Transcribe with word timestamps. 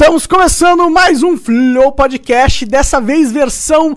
Estamos 0.00 0.26
começando 0.26 0.88
mais 0.88 1.22
um 1.22 1.36
Flow 1.36 1.92
Podcast, 1.92 2.64
dessa 2.64 3.02
vez 3.02 3.30
versão 3.30 3.94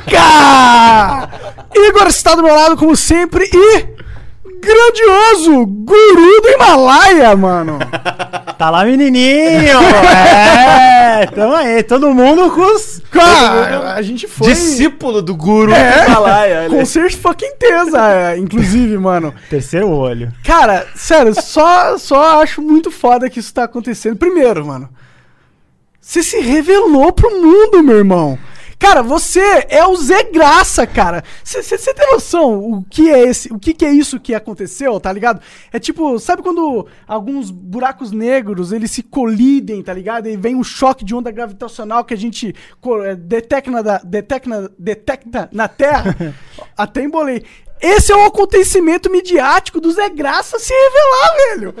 mítica! 0.00 0.18
Igor 1.72 2.08
está 2.08 2.34
do 2.34 2.42
meu 2.42 2.52
lado, 2.52 2.76
como 2.76 2.96
sempre, 2.96 3.44
e 3.44 3.86
grandioso 4.60 5.66
guru 5.66 6.40
do 6.42 6.48
Himalaia, 6.48 7.36
mano! 7.36 7.78
Tá 8.58 8.70
lá, 8.70 8.84
menininho! 8.84 9.78
é, 9.80 11.26
tamo 11.26 11.54
aí, 11.54 11.82
todo 11.82 12.12
mundo 12.12 12.50
com 12.50 12.74
os... 12.74 13.00
Cara, 13.10 13.94
a 13.94 14.02
gente 14.02 14.26
foi... 14.26 14.48
Discípulo 14.48 15.22
do 15.22 15.34
guru 15.34 15.72
É, 15.72 16.04
do 16.04 16.10
Himalaia. 16.10 16.68
com 16.68 16.84
certeza, 16.84 18.10
é, 18.10 18.36
inclusive, 18.38 18.98
mano. 18.98 19.34
Terceiro 19.48 19.88
olho. 19.88 20.32
Cara, 20.44 20.86
sério, 20.94 21.34
só, 21.40 21.96
só 21.98 22.42
acho 22.42 22.60
muito 22.60 22.90
foda 22.90 23.30
que 23.30 23.40
isso 23.40 23.52
tá 23.54 23.64
acontecendo. 23.64 24.16
Primeiro, 24.16 24.64
mano, 24.66 24.88
você 26.00 26.22
se 26.22 26.40
revelou 26.40 27.12
pro 27.12 27.30
mundo, 27.40 27.82
meu 27.82 27.98
irmão. 27.98 28.38
Cara, 28.78 29.02
você 29.02 29.40
é 29.68 29.84
o 29.84 29.96
Zé 29.96 30.22
Graça, 30.24 30.86
cara. 30.86 31.24
Você 31.42 31.92
tem 31.94 32.12
noção 32.12 32.58
o 32.58 32.84
que 32.88 33.10
é 33.10 33.24
esse, 33.28 33.52
o 33.52 33.58
que, 33.58 33.74
que 33.74 33.84
é 33.84 33.90
isso 33.90 34.20
que 34.20 34.34
aconteceu, 34.34 35.00
tá 35.00 35.12
ligado? 35.12 35.40
É 35.72 35.80
tipo, 35.80 36.16
sabe 36.20 36.42
quando 36.42 36.86
alguns 37.06 37.50
buracos 37.50 38.12
negros 38.12 38.70
eles 38.72 38.92
se 38.92 39.02
colidem, 39.02 39.82
tá 39.82 39.92
ligado? 39.92 40.28
E 40.28 40.36
vem 40.36 40.54
um 40.54 40.62
choque 40.62 41.04
de 41.04 41.12
onda 41.14 41.30
gravitacional 41.32 42.04
que 42.04 42.14
a 42.14 42.16
gente 42.16 42.54
eh, 43.04 43.16
detecta, 43.16 43.70
na- 43.70 43.98
detecta, 44.04 44.72
detecta 44.78 45.48
na 45.52 45.66
Terra? 45.66 46.14
Até 46.76 47.02
embolei. 47.02 47.44
Esse 47.80 48.12
é 48.12 48.16
um 48.16 48.26
acontecimento 48.26 49.10
midiático 49.10 49.80
do 49.80 49.90
Zé 49.90 50.08
Graça 50.08 50.58
se 50.58 50.72
revelar, 50.72 51.36
velho. 51.36 51.74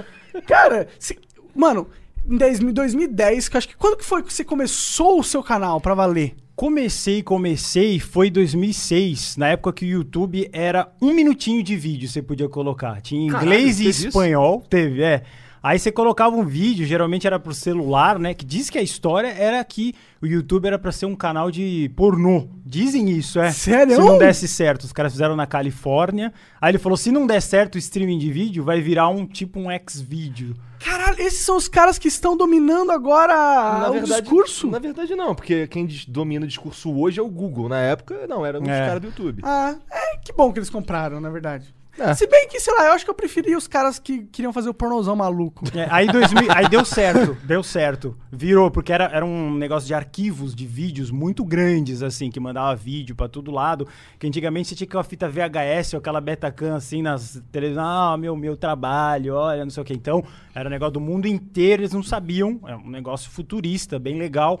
Cara, 0.46 0.88
se- 0.98 1.18
mano, 1.54 1.88
em 2.28 2.36
10 2.36 2.58
2010, 2.58 3.48
que 3.48 3.56
acho 3.56 3.68
que 3.68 3.76
quando 3.76 3.96
que 3.96 4.04
foi 4.04 4.22
que 4.22 4.32
você 4.32 4.42
começou 4.44 5.20
o 5.20 5.24
seu 5.24 5.42
canal 5.44 5.80
pra 5.80 5.94
valer? 5.94 6.34
Comecei, 6.58 7.22
comecei, 7.22 8.00
foi 8.00 8.30
2006, 8.30 9.36
na 9.36 9.50
época 9.50 9.72
que 9.72 9.84
o 9.84 9.88
YouTube 9.88 10.50
era 10.52 10.90
um 11.00 11.14
minutinho 11.14 11.62
de 11.62 11.76
vídeo 11.76 12.08
você 12.08 12.20
podia 12.20 12.48
colocar. 12.48 13.00
Tinha 13.00 13.30
Caralho, 13.30 13.46
inglês 13.46 13.76
e 13.76 13.84
teve 13.84 13.90
isso? 13.90 14.08
espanhol, 14.08 14.64
teve, 14.68 15.00
é. 15.00 15.22
Aí 15.62 15.78
você 15.78 15.92
colocava 15.92 16.34
um 16.34 16.44
vídeo, 16.44 16.84
geralmente 16.84 17.28
era 17.28 17.38
pro 17.38 17.54
celular, 17.54 18.18
né? 18.18 18.34
Que 18.34 18.44
diz 18.44 18.70
que 18.70 18.76
a 18.76 18.82
história 18.82 19.28
era 19.28 19.62
que 19.62 19.94
o 20.20 20.26
YouTube 20.26 20.66
era 20.66 20.80
pra 20.80 20.90
ser 20.90 21.06
um 21.06 21.14
canal 21.14 21.48
de 21.48 21.92
pornô. 21.94 22.48
Dizem 22.66 23.08
isso, 23.08 23.38
é. 23.38 23.52
Sério? 23.52 23.94
Se 23.94 24.00
não 24.00 24.18
desse 24.18 24.48
certo, 24.48 24.82
os 24.82 24.92
caras 24.92 25.12
fizeram 25.12 25.36
na 25.36 25.46
Califórnia. 25.46 26.32
Aí 26.60 26.72
ele 26.72 26.78
falou: 26.78 26.96
se 26.96 27.12
não 27.12 27.24
der 27.24 27.40
certo 27.40 27.76
o 27.76 27.78
streaming 27.78 28.18
de 28.18 28.32
vídeo, 28.32 28.64
vai 28.64 28.80
virar 28.80 29.08
um 29.10 29.24
tipo 29.24 29.60
um 29.60 29.70
X-vídeo. 29.70 30.56
Caralho, 30.78 31.20
esses 31.20 31.40
são 31.40 31.56
os 31.56 31.68
caras 31.68 31.98
que 31.98 32.08
estão 32.08 32.36
dominando 32.36 32.90
agora 32.92 33.90
o 33.90 34.00
discurso? 34.00 34.68
Na 34.68 34.78
verdade, 34.78 35.14
não, 35.14 35.34
porque 35.34 35.66
quem 35.66 35.88
domina 36.06 36.44
o 36.44 36.48
discurso 36.48 36.92
hoje 36.96 37.18
é 37.18 37.22
o 37.22 37.28
Google. 37.28 37.68
Na 37.68 37.78
época, 37.80 38.26
não, 38.28 38.44
era 38.46 38.58
um 38.58 38.62
dos 38.62 38.70
É. 38.70 38.86
caras 38.86 39.00
do 39.00 39.06
YouTube. 39.08 39.42
Ah, 39.44 39.74
é 39.90 40.16
que 40.18 40.32
bom 40.32 40.52
que 40.52 40.58
eles 40.58 40.70
compraram, 40.70 41.20
na 41.20 41.30
verdade. 41.30 41.74
É. 41.98 42.14
Se 42.14 42.26
bem 42.26 42.48
que, 42.48 42.60
sei 42.60 42.74
lá, 42.74 42.86
eu 42.86 42.92
acho 42.92 43.04
que 43.04 43.10
eu 43.10 43.14
preferia 43.14 43.56
os 43.56 43.66
caras 43.66 43.98
que 43.98 44.24
queriam 44.24 44.52
fazer 44.52 44.68
o 44.68 44.74
pornozão 44.74 45.16
maluco. 45.16 45.64
É, 45.74 45.86
aí, 45.90 46.06
2000, 46.06 46.50
aí 46.54 46.68
deu 46.68 46.84
certo, 46.84 47.36
deu 47.44 47.62
certo. 47.62 48.16
Virou, 48.30 48.70
porque 48.70 48.92
era, 48.92 49.04
era 49.04 49.24
um 49.24 49.54
negócio 49.54 49.86
de 49.86 49.94
arquivos 49.94 50.54
de 50.54 50.66
vídeos 50.66 51.10
muito 51.10 51.44
grandes, 51.44 52.02
assim, 52.02 52.30
que 52.30 52.38
mandava 52.40 52.74
vídeo 52.76 53.14
pra 53.14 53.28
todo 53.28 53.50
lado. 53.50 53.86
Que 54.18 54.26
antigamente 54.26 54.68
você 54.68 54.74
tinha 54.74 54.86
aquela 54.86 55.04
fita 55.04 55.28
VHS 55.28 55.94
ou 55.94 55.98
aquela 55.98 56.20
Betacam, 56.20 56.74
assim, 56.74 57.02
nas 57.02 57.42
televisões. 57.50 57.86
Ah, 57.86 58.16
meu, 58.16 58.36
meu 58.36 58.56
trabalho, 58.56 59.34
olha, 59.34 59.64
não 59.64 59.70
sei 59.70 59.82
o 59.82 59.86
que. 59.86 59.92
Então, 59.94 60.24
era 60.54 60.68
um 60.68 60.70
negócio 60.70 60.94
do 60.94 61.00
mundo 61.00 61.26
inteiro, 61.26 61.82
eles 61.82 61.92
não 61.92 62.02
sabiam. 62.02 62.60
É 62.66 62.76
um 62.76 62.88
negócio 62.88 63.30
futurista, 63.30 63.98
bem 63.98 64.18
legal. 64.18 64.60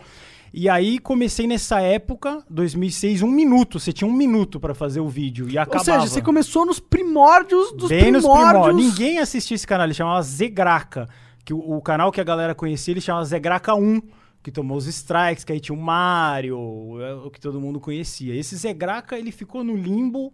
E 0.52 0.68
aí 0.68 0.98
comecei 0.98 1.46
nessa 1.46 1.80
época, 1.80 2.42
2006, 2.48 3.22
um 3.22 3.30
minuto. 3.30 3.78
Você 3.78 3.92
tinha 3.92 4.08
um 4.08 4.12
minuto 4.12 4.58
pra 4.58 4.74
fazer 4.74 5.00
o 5.00 5.08
vídeo 5.08 5.48
e 5.48 5.56
Ou 5.56 5.62
acabava. 5.62 5.84
seja, 5.84 6.00
você 6.00 6.22
começou 6.22 6.64
nos 6.64 6.80
primórdios 6.80 7.72
dos 7.72 7.88
Bem 7.88 8.10
nos 8.12 8.22
primórdios. 8.24 8.64
primórdios. 8.64 8.90
Ninguém 8.98 9.18
assistia 9.18 9.54
esse 9.54 9.66
canal, 9.66 9.86
ele 9.86 9.94
chamava 9.94 10.22
Zegraca. 10.22 11.08
Que 11.44 11.52
o, 11.54 11.58
o 11.76 11.80
canal 11.82 12.10
que 12.10 12.20
a 12.20 12.24
galera 12.24 12.54
conhecia, 12.54 12.92
ele 12.92 13.00
chamava 13.00 13.24
Zegraca 13.24 13.74
1, 13.74 14.00
que 14.42 14.50
tomou 14.50 14.76
os 14.78 14.86
strikes, 14.86 15.44
que 15.44 15.52
aí 15.52 15.60
tinha 15.60 15.76
o 15.76 15.80
Mario, 15.80 16.58
o 16.58 17.30
que 17.30 17.40
todo 17.40 17.60
mundo 17.60 17.78
conhecia. 17.80 18.34
Esse 18.34 18.56
Zegraca, 18.56 19.18
ele 19.18 19.30
ficou 19.32 19.62
no 19.62 19.76
limbo 19.76 20.32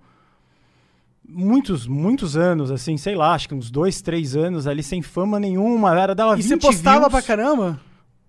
muitos, 1.26 1.86
muitos 1.86 2.36
anos, 2.36 2.70
assim, 2.70 2.96
sei 2.96 3.14
lá, 3.14 3.32
acho 3.34 3.48
que 3.48 3.54
uns 3.54 3.70
dois, 3.70 4.02
três 4.02 4.36
anos 4.36 4.66
ali, 4.66 4.82
sem 4.82 5.02
fama 5.02 5.40
nenhuma, 5.40 5.98
era, 5.98 6.14
dava 6.14 6.34
E 6.34 6.42
20 6.42 6.46
você 6.46 6.56
postava 6.56 6.98
views. 7.08 7.10
pra 7.12 7.22
caramba? 7.22 7.80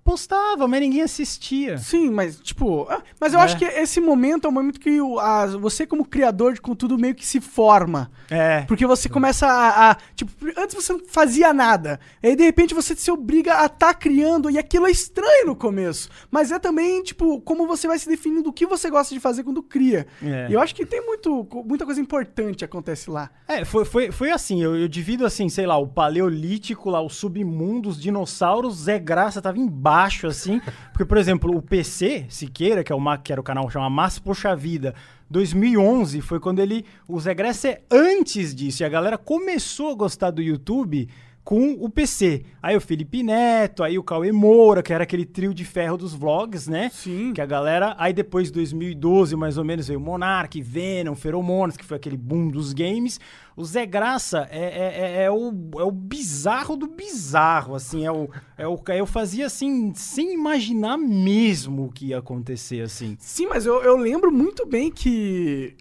Postava, 0.06 0.68
mas 0.68 0.82
ninguém 0.82 1.02
assistia. 1.02 1.80
Sim, 1.80 2.12
mas 2.12 2.40
tipo. 2.40 2.86
ah, 2.88 3.02
Mas 3.20 3.34
eu 3.34 3.40
É. 3.40 3.44
acho 3.44 3.58
que 3.58 3.66
esse 3.66 4.00
momento 4.00 4.46
é 4.46 4.48
o 4.48 4.52
momento 4.52 4.80
que 4.80 5.02
o- 5.02 5.18
a- 5.20 5.48
você, 5.48 5.88
como 5.88 6.06
criador 6.06 6.54
de 6.54 6.62
conteúdo, 6.62 6.96
meio 6.96 7.16
que 7.16 7.26
se 7.26 7.42
forma. 7.42 8.12
É. 8.30 8.62
Porque 8.68 8.86
você 8.86 9.10
começa 9.10 9.48
a, 9.48 9.92
a- 9.92 9.98
Tipo, 10.16 10.32
antes 10.58 10.76
você 10.76 10.94
não 10.94 11.00
fazia 11.08 11.52
nada. 11.52 12.00
Aí 12.22 12.36
de 12.36 12.44
repente 12.44 12.76
você 12.76 12.96
se 12.96 13.10
obriga 13.10 13.60
a 13.62 13.66
estar 13.66 13.96
criando. 13.96 14.48
E 14.52 14.60
aquilo 14.60 14.86
é 14.86 14.92
estranho 14.92 15.48
no 15.48 15.56
começo. 15.56 16.08
Mas 16.30 16.52
é 16.52 16.60
também, 16.60 17.02
tipo, 17.02 17.42
como 17.42 17.66
você 17.66 17.88
vai 17.88 17.98
se 17.98 18.08
definindo 18.08 18.44
do 18.44 18.54
que 18.54 18.68
você 18.68 18.92
gosta 18.92 19.12
de 19.12 19.20
fazer 19.20 19.44
quando 19.44 19.64
cria. 19.64 20.06
É. 20.22 20.48
E 20.52 20.54
eu 20.54 20.62
acho 20.62 20.76
que 20.76 20.86
tem 20.86 21.04
muito, 21.04 21.48
muita 21.66 21.84
coisa 21.84 22.00
importante 22.00 22.64
acontece 22.64 23.10
lá. 23.10 23.32
É, 23.48 23.66
foi, 23.66 23.84
foi, 23.84 24.12
foi 24.12 24.30
assim, 24.30 24.62
eu, 24.62 24.76
eu 24.76 24.88
divido 24.88 25.26
assim, 25.26 25.50
sei 25.50 25.66
lá, 25.66 25.78
o 25.78 25.88
paleolítico 25.88 26.92
lá, 26.92 27.02
o 27.02 27.10
submundo, 27.10 27.90
os 27.90 28.00
dinossauros, 28.00 28.76
Zé 28.84 29.00
Graça 29.00 29.42
tava 29.42 29.58
embaixo, 29.58 29.95
assim, 30.28 30.62
porque, 30.92 31.06
por 31.06 31.18
exemplo, 31.18 31.56
o 31.56 31.62
PC, 31.62 32.26
Siqueira, 32.30 32.84
que, 32.84 32.92
é 32.92 32.96
o, 32.96 33.18
que 33.18 33.32
era 33.32 33.40
o 33.40 33.44
canal 33.44 33.68
que 33.68 33.74
chama 33.74 33.90
Mas 33.90 34.20
Poxa 34.20 34.56
Vida, 34.56 34.94
2011 35.30 36.22
foi 36.22 36.40
quando 36.40 36.60
ele, 36.60 36.86
o 37.08 37.20
Zé 37.20 37.34
Graça 37.34 37.70
é 37.70 37.82
antes 37.90 38.54
disso, 38.54 38.84
e 38.84 38.86
a 38.86 38.90
galera 38.90 39.18
começou 39.18 39.92
a 39.92 39.96
gostar 39.96 40.32
do 40.32 40.42
YouTube 40.42 41.08
com 41.46 41.74
o 41.80 41.88
PC. 41.88 42.44
Aí 42.62 42.76
o 42.76 42.82
Felipe 42.82 43.22
Neto, 43.22 43.84
aí 43.84 44.00
o 44.00 44.04
Cauê 44.04 44.32
Moura, 44.32 44.82
que 44.82 44.92
era 44.92 45.04
aquele 45.04 45.24
trio 45.26 45.54
de 45.54 45.64
ferro 45.64 45.96
dos 45.96 46.16
vlogs, 46.16 46.68
né? 46.68 46.90
Sim. 46.92 47.32
Que 47.34 47.40
a 47.40 47.46
galera. 47.46 47.96
Aí 48.00 48.12
depois, 48.12 48.50
2012, 48.50 49.36
mais 49.36 49.56
ou 49.60 49.64
menos, 49.64 49.88
veio 49.88 50.00
Monark, 50.00 50.60
Venom, 50.60 51.14
Feromonas, 51.14 51.78
que 51.78 51.86
foi 51.86 51.98
aquele 51.98 52.18
boom 52.18 52.48
dos 52.48 52.74
games. 52.74 53.20
O 53.56 53.64
Zé 53.64 53.86
Graça 53.86 54.48
é, 54.52 54.60
é, 54.60 55.22
é- 55.22 55.24
é 55.26 55.32
o, 55.32 55.54
é 55.78 55.84
o 55.84 55.92
bizarro 55.92 56.76
do 56.76 56.88
bizarro, 56.88 57.76
assim. 57.76 58.06
É 58.06 58.12
o, 58.12 58.28
é 58.58 58.68
o, 58.68 58.78
eu 58.90 59.06
fazia 59.06 59.46
assim, 59.46 59.94
sem 59.96 60.34
imaginar 60.34 60.98
mesmo 60.98 61.86
o 61.86 61.92
que 61.92 62.08
ia 62.08 62.18
acontecer, 62.18 62.82
assim. 62.82 63.16
Sim, 63.20 63.46
mas 63.46 63.66
eu, 63.68 63.82
eu 63.84 63.96
lembro 63.96 64.32
muito 64.32 64.66
bem 64.66 64.92
que. 64.92 65.76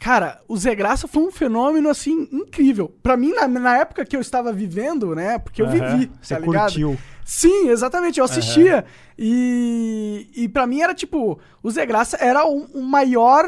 Cara, 0.00 0.40
o 0.48 0.56
Zé 0.56 0.74
Graça 0.74 1.06
foi 1.06 1.22
um 1.22 1.30
fenômeno, 1.30 1.90
assim, 1.90 2.26
incrível. 2.32 2.90
Pra 3.02 3.18
mim, 3.18 3.34
na, 3.34 3.46
na 3.46 3.76
época 3.76 4.04
que 4.04 4.16
eu 4.16 4.20
estava 4.20 4.50
vivendo, 4.50 5.14
né? 5.14 5.38
Porque 5.38 5.60
eu 5.60 5.66
Aham, 5.66 5.74
vivi, 5.98 6.10
Você 6.22 6.34
tá 6.34 6.40
ligado? 6.40 6.62
curtiu. 6.62 6.98
Sim, 7.22 7.68
exatamente. 7.68 8.18
Eu 8.18 8.24
assistia. 8.24 8.84
E, 9.18 10.26
e 10.34 10.48
para 10.48 10.66
mim 10.66 10.80
era 10.80 10.94
tipo, 10.94 11.38
o 11.62 11.70
Zé 11.70 11.84
Graça 11.84 12.16
era 12.18 12.46
o, 12.48 12.64
o 12.72 12.82
maior. 12.82 13.44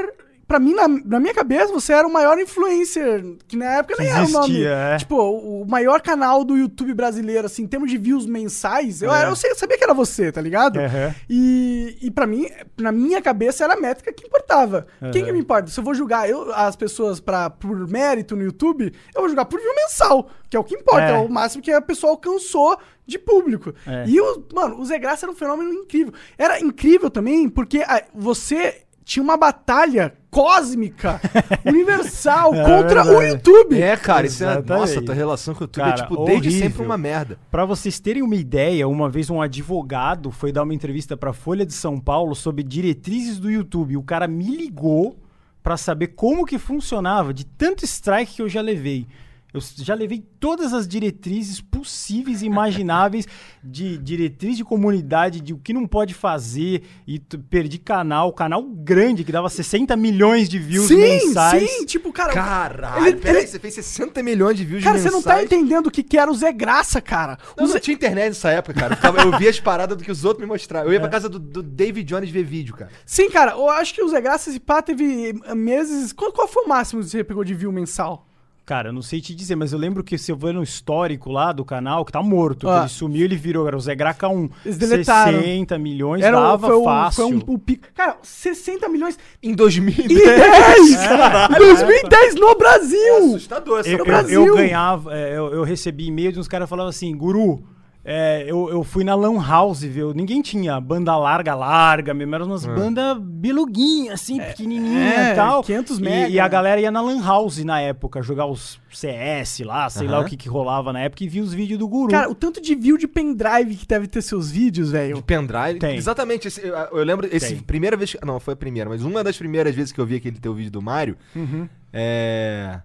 Pra 0.47 0.59
mim, 0.59 0.75
na, 0.75 0.87
na 0.87 1.21
minha 1.21 1.33
cabeça, 1.33 1.73
você 1.73 1.93
era 1.93 2.07
o 2.07 2.13
maior 2.13 2.39
influencer. 2.39 3.25
Que 3.49 3.57
na 3.57 3.77
época 3.77 3.97
nem 3.99 4.09
era 4.13 4.25
o 4.27 4.29
nome. 4.29 4.45
existia, 4.47 4.71
é. 4.71 4.97
Tipo, 4.99 5.17
o, 5.17 5.63
o 5.63 5.67
maior 5.69 6.01
canal 6.03 6.45
do 6.45 6.57
YouTube 6.57 6.93
brasileiro, 6.95 7.47
assim, 7.47 7.63
em 7.63 7.67
termos 7.67 7.91
de 7.91 7.97
views 7.97 8.27
mensais, 8.27 9.01
eu, 9.03 9.13
É. 9.15 9.29
eu 9.29 9.37
sei- 9.37 9.55
sabia 9.55 9.79
que 9.79 9.85
era 9.85 9.95
você, 9.95 10.31
tá 10.31 10.41
ligado? 10.41 10.79
Aham. 10.79 11.15
E, 11.31 11.97
e 12.03 12.11
para 12.11 12.27
mim, 12.27 12.49
na 12.79 12.93
minha 12.93 13.23
cabeça, 13.23 13.65
era 13.65 13.75
a 13.75 13.81
métrica 13.81 14.13
que 14.13 14.27
importava. 14.27 14.87
Quem 15.13 15.23
Aham. 15.23 15.25
que 15.27 15.33
me 15.33 15.39
importa? 15.41 15.71
Se 15.71 15.81
eu 15.81 15.85
vou 15.85 15.95
julgar 15.95 16.29
eu, 16.29 16.53
as 16.55 16.77
pessoas 16.77 17.19
pra, 17.21 17.49
por 17.49 17.89
mérito 17.89 18.37
no 18.37 18.43
YouTube, 18.43 18.93
eu 19.15 19.21
vou 19.21 19.29
julgar 19.29 19.47
por 19.47 19.61
view 19.61 19.75
mensal, 19.75 20.29
que 20.51 20.57
é 20.57 20.61
o 20.61 20.65
que 20.65 20.75
importa, 20.75 21.03
é, 21.07 21.13
É. 21.13 21.19
o 21.19 21.29
máximo 21.31 21.63
que 21.63 21.71
a 21.73 21.81
pessoa 21.81 22.13
alcançou 22.13 22.77
de 23.07 23.19
público. 23.19 23.73
É. 23.87 24.05
E, 24.07 24.21
o, 24.21 24.45
mano, 24.55 24.79
o 24.79 24.85
Zé 24.85 24.99
Graça 24.99 25.25
era 25.25 25.33
um 25.33 25.37
fenômeno 25.37 25.73
incrível. 25.73 26.13
Era 26.37 26.61
incrível 26.61 27.09
também 27.11 27.49
porque 27.49 27.83
ah, 27.87 28.03
você 28.15 28.83
tinha 29.05 29.23
uma 29.23 29.37
batalha 29.37 30.15
cósmica, 30.33 31.21
universal, 31.65 32.55
É 32.55 32.65
contra 32.65 33.03
o 33.03 33.19
verdade. 33.19 33.27
YouTube. 33.35 33.83
É, 33.83 33.97
cara, 33.99 34.27
isso 34.27 34.43
é. 34.43 34.63
Nossa, 34.63 35.03
tua 35.03 35.15
relação 35.15 35.55
com 35.55 35.61
o 35.61 35.65
YouTube 35.65 35.83
é, 35.83 35.91
Cara, 35.91 36.03
tipo, 36.03 36.25
desde 36.25 36.49
horrível. 36.49 36.69
sempre 36.71 36.83
uma 36.85 36.97
merda. 36.97 37.39
Pra 37.51 37.67
vocês 37.67 38.01
terem 38.01 38.23
uma 38.23 38.35
ideia, 38.35 38.89
uma 38.89 39.11
vez 39.11 39.29
um 39.29 39.43
advogado 39.43 40.31
foi 40.31 40.51
dar 40.51 40.63
uma 40.63 40.73
entrevista 40.75 41.17
pra 41.19 41.35
Folha 41.35 41.67
de 41.67 41.75
São 41.75 42.01
Paulo 42.01 42.35
sobre 42.35 42.63
diretrizes 42.65 43.39
do 43.39 43.51
YouTube. 43.51 43.97
O 43.99 44.03
cara 44.03 44.27
me 44.27 44.57
ligou 44.57 45.19
pra 45.63 45.77
saber 45.77 46.09
como 46.09 46.47
que 46.47 46.59
funcionava, 46.59 47.33
de 47.35 47.45
tanto 47.45 47.85
strike 47.85 48.35
que 48.37 48.43
eu 48.43 48.49
já 48.49 48.61
levei. 48.63 49.07
Eu 49.55 49.61
já 49.79 49.95
levei 49.95 50.25
todas 50.41 50.73
as 50.73 50.89
diretrizes 50.89 51.61
possíveis 51.61 52.41
e 52.43 52.47
imagináveis 52.47 53.27
de 53.63 53.99
diretriz 53.99 54.57
de 54.57 54.65
comunidade, 54.65 55.41
de 55.41 55.53
o 55.53 55.59
que 55.59 55.73
não 55.75 55.87
pode 55.87 56.15
fazer, 56.15 56.83
e 57.07 57.19
perdi 57.51 57.77
canal, 57.79 58.33
canal 58.33 58.63
grande 58.63 59.25
que 59.25 59.31
dava 59.33 59.49
60 59.51 59.95
milhões 59.97 60.49
de 60.49 60.59
views 60.59 60.89
sim, 60.89 60.97
mensais. 60.97 61.71
sim, 61.71 61.85
tipo, 61.85 62.11
cara. 62.13 62.33
Caralho, 62.33 63.07
Ele- 63.09 63.17
peraí, 63.19 63.43
ele- 63.43 63.47
você 63.47 63.59
fez 63.59 63.75
60 63.75 64.23
milhões 64.23 64.57
de 64.57 64.65
views 64.65 64.83
Cara, 64.83 64.97
de 64.97 65.03
você 65.03 65.11
não 65.11 65.23
tá 65.23 65.35
mensais? 65.37 65.47
entendendo 65.53 65.87
o 65.89 65.91
que, 65.91 66.03
que 66.03 66.17
era 66.17 66.31
o 66.31 66.35
Zé 66.35 66.51
Graça, 66.53 67.01
cara. 67.01 67.39
O 67.57 67.61
Eu 67.63 67.67
Zé- 67.67 67.75
não 67.75 67.81
tinha 67.81 67.95
internet 67.95 68.29
nessa 68.29 68.51
época, 68.51 68.75
cara. 68.75 68.99
Eu, 69.23 69.39
via 69.39 69.51
as 69.51 69.61
paradas 69.61 69.97
do 69.99 70.03
que 70.03 70.11
os 70.11 70.25
outros 70.25 70.41
me 70.47 70.51
mostravam. 70.51 70.89
Eu 70.89 70.95
ia 70.95 71.01
pra 71.01 71.09
casa 71.11 71.29
do, 71.29 71.39
do 71.39 71.63
David 71.63 72.09
Jones 72.09 72.31
ver 72.31 72.43
vídeo, 72.45 72.75
cara. 72.75 72.91
Sim, 73.05 73.29
cara, 73.31 73.53
eu 73.53 73.69
acho 73.69 73.93
que 73.95 74.03
o 74.03 74.09
Zé 74.09 74.21
Graça, 74.21 74.49
esse 74.51 74.59
pá, 74.61 74.81
teve 74.81 75.39
eh, 75.45 75.55
meses. 75.55 76.13
Qual, 76.13 76.33
qual 76.33 76.49
foi 76.49 76.65
o 76.65 76.69
máximo 76.69 77.03
que 77.03 77.09
você 77.11 77.23
pegou 77.23 77.45
de 77.45 77.53
view 77.55 77.71
mensal? 77.71 78.27
Cara, 78.73 78.89
eu 78.89 78.93
não 78.95 79.03
sei 79.03 79.21
te 79.21 79.35
dizer, 79.35 79.55
mas 79.55 79.71
eu 79.75 79.79
lembro 79.79 80.03
que 80.03 80.17
se 80.17 80.33
eu 80.33 80.37
ver 80.37 80.55
no 80.55 80.63
histórico 80.63 81.31
lá 81.31 81.53
do 81.53 81.63
canal, 81.63 82.07
que 82.07 82.11
tá 82.13 82.23
morto, 82.23 82.61
que 82.67 82.73
Ah. 82.73 82.79
ele 82.81 82.89
sumiu, 82.89 83.23
ele 83.27 83.37
virou, 83.37 83.67
era 83.69 83.77
o 83.77 83.81
Zé 83.81 83.95
Graca 83.95 84.27
1. 84.31 84.49
Eles 84.65 84.79
deletaram. 84.79 85.41
60 85.43 85.79
milhões, 85.79 86.23
Era 86.23 86.41
dava 86.41 86.69
foi 86.69 86.77
um, 86.79 86.85
fácil. 86.85 87.23
Foi 87.29 87.37
um, 87.37 87.55
um 87.55 87.59
pico. 87.59 87.87
Cara, 87.95 88.17
60 88.23 88.89
milhões 88.89 89.19
Em 89.43 89.51
e 89.51 89.55
2010. 89.55 90.09
10! 90.25 90.97
Caralho. 91.07 91.55
2010 91.59 92.35
no 92.37 92.55
Brasil! 92.57 93.17
assustador 93.27 93.81
essa 93.81 93.91
Eu, 93.91 93.99
no 93.99 94.01
eu- 94.01 94.07
Brasil. 94.07 94.47
eu 94.47 94.55
ganhava, 94.57 95.15
é, 95.15 95.37
eu, 95.37 95.53
eu 95.53 95.65
recebi 95.65 96.07
e-mail 96.07 96.33
de 96.33 96.39
uns 96.41 96.49
caras 96.49 96.67
falando 96.67 96.89
assim, 96.89 97.15
Guru, 97.15 97.63
é, 98.05 98.45
eu, 98.47 98.69
eu 98.69 98.83
fui 98.83 99.05
na 99.05 99.15
Lan 99.15 99.41
House, 99.41 99.83
viu? 99.83 100.13
Ninguém 100.13 100.43
tinha 100.43 100.81
banda 100.81 101.17
larga, 101.17 101.55
larga 101.55 102.13
mesmo. 102.13 102.35
Eram 102.35 102.47
umas 102.47 102.67
bandas 102.67 103.17
biluguinhas, 103.21 104.15
assim, 104.15 104.39
pequenininha 104.39 105.15
é, 105.29 105.33
e 105.33 105.35
tal. 105.37 105.63
500 105.63 105.99
E- 105.99 106.03
mega. 106.03 106.29
E, 106.29 106.41
a 106.41 106.49
galera 106.49 106.81
ia 106.81 106.91
na 106.91 107.01
Lan 107.01 107.23
House 107.25 107.59
na 107.65 107.81
época, 107.81 108.21
jogar 108.23 108.47
os 108.47 108.81
CS 108.91 109.61
lá, 109.61 109.89
sei 109.89 110.07
lá 110.09 110.21
o 110.21 110.25
que 110.25 110.37
que 110.37 110.49
rolava 110.49 110.93
na 110.93 111.01
época, 111.01 111.23
e 111.25 111.29
via 111.29 111.43
os 111.43 111.55
vídeos 111.55 111.79
do 111.79 111.87
Guru. 111.89 112.11
Cara, 112.11 112.29
o 112.31 112.35
tanto 112.35 112.61
de 112.61 112.75
view 112.75 112.99
de 112.99 113.07
pendrive 113.07 113.77
que 113.77 113.87
deve 113.87 114.07
ter 114.09 114.21
seus 114.23 114.51
vídeos, 114.51 114.89
De 114.89 114.93
velho. 114.93 115.23
pendrive. 115.23 115.79
Tem. 115.79 115.97
Exatamente. 115.97 116.49
esse- 116.49 116.67
eu, 116.67 116.75
eu 116.75 117.05
lembro, 117.05 117.29
esse 117.31 117.55
Tem. 117.55 117.59
primeira 117.63 117.97
vez. 117.97 118.13
que- 118.15 118.27
Não, 118.27 118.41
foi 118.41 118.55
a 118.55 118.57
primeira, 118.57 118.91
mas 118.91 119.03
uma 119.05 119.23
das 119.23 119.37
primeiras 119.39 119.75
vezes 119.75 119.93
que 119.93 120.01
eu 120.01 120.07
vi 120.07 120.17
aquele 120.17 120.39
teu 120.39 120.53
vídeo 120.55 120.71
do 120.73 120.83
Mario. 120.83 121.17
Uhum. 121.37 121.69
É. 121.93 122.81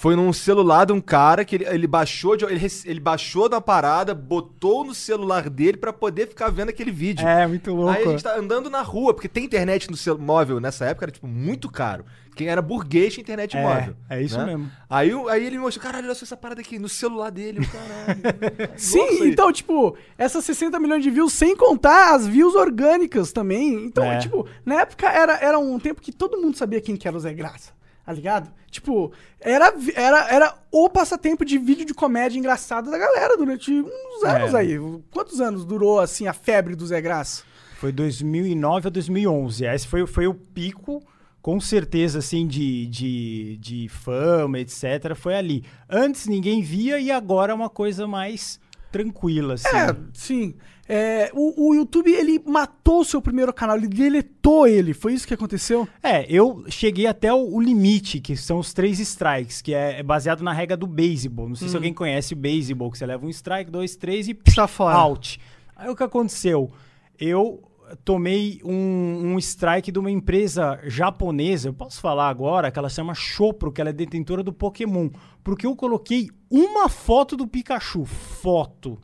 Foi 0.00 0.14
num 0.14 0.32
celular 0.32 0.86
de 0.86 0.92
um 0.92 1.00
cara 1.00 1.44
que 1.44 1.56
ele, 1.56 1.64
ele 1.66 1.86
baixou 1.88 2.36
de, 2.36 2.44
ele, 2.44 2.64
ele 2.84 3.00
baixou 3.00 3.48
da 3.48 3.60
parada, 3.60 4.14
botou 4.14 4.84
no 4.84 4.94
celular 4.94 5.50
dele 5.50 5.76
pra 5.76 5.92
poder 5.92 6.28
ficar 6.28 6.50
vendo 6.50 6.68
aquele 6.68 6.92
vídeo. 6.92 7.26
É, 7.26 7.48
muito 7.48 7.74
louco. 7.74 7.90
Aí 7.90 8.04
a 8.04 8.10
gente 8.10 8.22
tá 8.22 8.36
andando 8.38 8.70
na 8.70 8.80
rua, 8.80 9.12
porque 9.12 9.28
tem 9.28 9.44
internet 9.44 9.90
no 9.90 9.96
cel- 9.96 10.16
móvel 10.16 10.60
nessa 10.60 10.84
época, 10.84 11.06
era 11.06 11.10
tipo 11.10 11.26
muito 11.26 11.68
caro. 11.68 12.04
Quem 12.36 12.46
era 12.46 12.62
burguês 12.62 13.12
tinha 13.14 13.22
internet 13.22 13.56
É, 13.56 13.60
móvel. 13.60 13.96
é 14.08 14.22
isso 14.22 14.38
né? 14.38 14.44
mesmo. 14.46 14.70
Aí, 14.88 15.10
aí 15.30 15.44
ele 15.44 15.56
me 15.56 15.62
mostrou, 15.64 15.82
caralho, 15.82 16.06
olha 16.06 16.14
só 16.14 16.24
essa 16.24 16.36
parada 16.36 16.60
aqui, 16.60 16.78
no 16.78 16.88
celular 16.88 17.30
dele, 17.30 17.66
caralho. 17.66 18.70
Sim, 18.78 19.24
então, 19.26 19.50
tipo, 19.52 19.96
essas 20.16 20.44
60 20.44 20.78
milhões 20.78 21.02
de 21.02 21.10
views, 21.10 21.32
sem 21.32 21.56
contar 21.56 22.14
as 22.14 22.24
views 22.24 22.54
orgânicas 22.54 23.32
também. 23.32 23.74
Então, 23.86 24.04
É. 24.04 24.18
tipo, 24.18 24.46
na 24.64 24.82
época 24.82 25.08
era, 25.10 25.38
era 25.38 25.58
um 25.58 25.76
tempo 25.80 26.00
que 26.00 26.12
todo 26.12 26.40
mundo 26.40 26.56
sabia 26.56 26.80
quem 26.80 26.96
que 26.96 27.08
era 27.08 27.16
o 27.16 27.20
Zé 27.20 27.34
Graça, 27.34 27.72
tá 28.08 28.14
ligado? 28.14 28.50
Tipo, 28.70 29.12
era, 29.38 29.70
era, 29.94 30.34
era 30.34 30.54
o 30.72 30.88
passatempo 30.88 31.44
de 31.44 31.58
vídeo 31.58 31.84
de 31.84 31.92
comédia 31.92 32.38
engraçado 32.38 32.90
da 32.90 32.96
galera 32.96 33.36
durante 33.36 33.70
uns 33.70 34.24
anos 34.24 34.54
É. 34.54 34.56
aí. 34.56 34.78
Quantos 35.10 35.42
anos 35.42 35.62
durou, 35.66 36.00
assim, 36.00 36.26
a 36.26 36.32
febre 36.32 36.74
do 36.74 36.86
Zé 36.86 37.02
Graça? 37.02 37.42
Foi 37.78 37.92
2009 37.92 38.86
a 38.88 38.90
2011. 38.90 39.66
Esse 39.66 39.86
foi, 39.86 40.06
foi 40.06 40.26
o 40.26 40.32
pico, 40.32 41.02
com 41.42 41.60
certeza, 41.60 42.20
assim, 42.20 42.46
de, 42.46 42.86
de, 42.86 43.58
de 43.60 43.88
fama, 43.90 44.58
etc. 44.58 45.14
Foi 45.14 45.34
ali. 45.34 45.62
Antes 45.86 46.26
ninguém 46.26 46.62
via 46.62 46.98
e 46.98 47.10
agora 47.10 47.52
é 47.52 47.54
uma 47.54 47.68
coisa 47.68 48.06
mais 48.06 48.58
tranquila, 48.90 49.54
assim. 49.54 49.68
É, 49.76 49.96
sim. 50.12 50.54
É, 50.90 51.30
o, 51.34 51.68
o 51.68 51.74
YouTube, 51.74 52.10
ele 52.10 52.40
matou 52.46 53.00
o 53.00 53.04
seu 53.04 53.20
primeiro 53.20 53.52
canal, 53.52 53.76
ele 53.76 53.88
deletou 53.88 54.66
ele. 54.66 54.94
Foi 54.94 55.12
isso 55.12 55.26
que 55.28 55.34
aconteceu? 55.34 55.86
É, 56.02 56.24
eu 56.32 56.64
cheguei 56.68 57.06
até 57.06 57.30
o, 57.32 57.54
o 57.54 57.60
limite, 57.60 58.20
que 58.20 58.34
são 58.34 58.58
os 58.58 58.72
três 58.72 58.98
strikes, 58.98 59.60
que 59.60 59.74
é, 59.74 59.98
é 60.00 60.02
baseado 60.02 60.42
na 60.42 60.52
regra 60.52 60.76
do 60.78 60.86
beisebol. 60.86 61.46
Não 61.48 61.56
sei 61.56 61.68
se 61.68 61.76
alguém 61.76 61.92
conhece 61.92 62.32
o 62.32 62.36
beisebol, 62.36 62.90
que 62.90 62.96
você 62.96 63.04
leva 63.04 63.26
um 63.26 63.28
strike, 63.28 63.70
dois, 63.70 63.96
três 63.96 64.28
e 64.28 64.34
Tá 64.34 64.66
fora. 64.66 64.96
out. 64.96 65.38
Aí 65.76 65.90
o 65.90 65.94
que 65.94 66.02
aconteceu? 66.02 66.70
Eu 67.18 67.62
tomei 68.04 68.60
um, 68.64 69.34
um 69.34 69.38
strike 69.38 69.92
de 69.92 69.98
uma 69.98 70.10
empresa 70.10 70.80
japonesa, 70.84 71.68
eu 71.68 71.74
posso 71.74 72.00
falar 72.00 72.28
agora, 72.28 72.70
que 72.70 72.78
ela 72.78 72.88
chama 72.88 73.14
Shopro, 73.14 73.72
que 73.72 73.80
ela 73.80 73.90
é 73.90 73.92
detentora 73.92 74.42
do 74.42 74.52
Pokémon, 74.52 75.10
porque 75.42 75.66
eu 75.66 75.74
coloquei 75.76 76.28
uma 76.50 76.88
foto 76.88 77.36
do 77.36 77.46
Pikachu, 77.46 78.04
foto. 78.04 78.98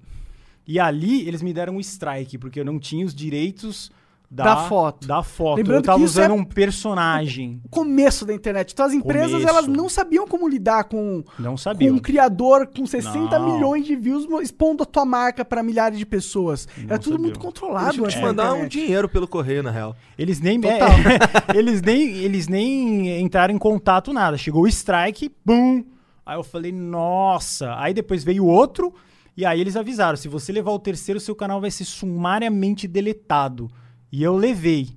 E 0.67 0.81
ali 0.81 1.27
eles 1.29 1.43
me 1.43 1.53
deram 1.53 1.77
um 1.77 1.81
strike, 1.81 2.39
porque 2.39 2.61
eu 2.61 2.65
não 2.65 2.79
tinha 2.79 3.05
os 3.05 3.15
direitos 3.15 3.91
da, 4.35 4.45
Da 4.45 4.57
foto. 4.69 5.07
Da 5.07 5.23
foto. 5.23 5.57
Lembrando 5.59 5.79
eu 5.79 5.83
tava 5.83 5.99
que 5.99 6.05
usando 6.05 6.31
é- 6.33 6.35
um 6.35 6.45
personagem. 6.45 7.61
O 7.65 7.69
começo 7.69 8.25
da 8.27 8.35
internet. 8.35 8.73
Então 8.73 8.85
as 8.87 8.93
empresas, 8.93 9.31
Começo. 9.33 9.49
elas 9.49 9.67
não 9.69 9.89
sabiam 9.89 10.27
como 10.27 10.49
lidar 10.49 10.85
com, 10.85 11.23
Não 11.39 11.53
com 11.53 11.57
sabia. 11.57 11.93
um 11.93 11.99
criador 11.99 12.67
com 12.67 12.85
60 12.85 13.39
Não. 13.39 13.55
milhões 13.55 13.87
de 13.87 13.95
views 13.95 14.27
expondo 14.43 14.83
a 14.83 14.87
tua 14.87 15.05
marca 15.05 15.45
pra 15.45 15.63
milhares 15.63 15.99
de 15.99 16.05
pessoas. 16.05 16.67
Era 16.77 16.99
tudo 16.99 17.13
sabiam. 17.13 17.21
muito 17.23 17.39
controlado. 17.39 17.87
Eu 17.89 17.93
te 17.93 18.01
antes 18.05 18.15
da 18.17 18.23
mandar 18.27 18.53
um 18.55 18.67
dinheiro 18.67 19.09
pelo 19.09 19.29
correio, 19.29 19.63
na 19.63 19.71
real. 19.71 19.95
Eles 20.19 20.41
nem, 20.41 20.61
é, 20.65 20.79
eles 21.57 21.81
nem 21.81 22.15
eles 22.17 22.49
nem 22.49 23.21
entraram 23.23 23.55
em 23.55 23.59
contato 23.59 24.13
nada. 24.13 24.37
Chegou 24.37 24.63
o 24.65 24.69
strike, 24.69 25.31
bum. 25.45 25.85
Aí 26.27 26.37
eu 26.37 26.43
falei, 26.43 26.73
nossa. 26.73 27.75
Aí 27.79 27.93
depois 27.95 28.25
veio 28.25 28.45
outro 28.47 28.93
e 29.37 29.45
aí 29.45 29.61
eles 29.61 29.77
avisaram, 29.77 30.17
se 30.17 30.29
você 30.29 30.53
levar 30.53 30.71
o 30.73 30.79
terceiro, 30.79 31.21
seu 31.21 31.35
canal 31.35 31.61
vai 31.61 31.71
ser 31.71 31.85
sumariamente 31.85 32.87
deletado. 32.89 33.71
E 34.17 34.23
eu 34.23 34.37
levei. 34.37 34.91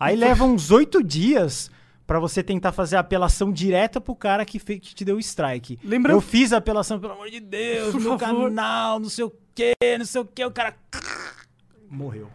Aí 0.00 0.16
leva 0.16 0.42
uns 0.44 0.72
oito 0.72 1.00
dias 1.00 1.70
pra 2.04 2.18
você 2.18 2.42
tentar 2.42 2.72
fazer 2.72 2.96
a 2.96 3.00
apelação 3.00 3.52
direta 3.52 4.00
pro 4.00 4.16
cara 4.16 4.44
que, 4.44 4.58
fe- 4.58 4.80
que 4.80 4.92
te 4.96 5.04
deu 5.04 5.14
o 5.14 5.20
strike. 5.20 5.78
Lembra- 5.84 6.12
Eu 6.12 6.20
fiz 6.20 6.52
a 6.52 6.56
apelação, 6.56 6.98
pelo 6.98 7.12
amor 7.12 7.30
de 7.30 7.38
Deus, 7.38 7.92
Por 7.92 8.00
meu 8.00 8.18
favor. 8.18 8.48
canal, 8.50 8.98
não 8.98 9.08
sei 9.08 9.24
o 9.26 9.32
quê, 9.54 9.74
não 9.96 10.04
sei 10.04 10.20
o 10.22 10.24
quê. 10.24 10.44
O 10.44 10.50
cara 10.50 10.74
morreu. 11.88 12.28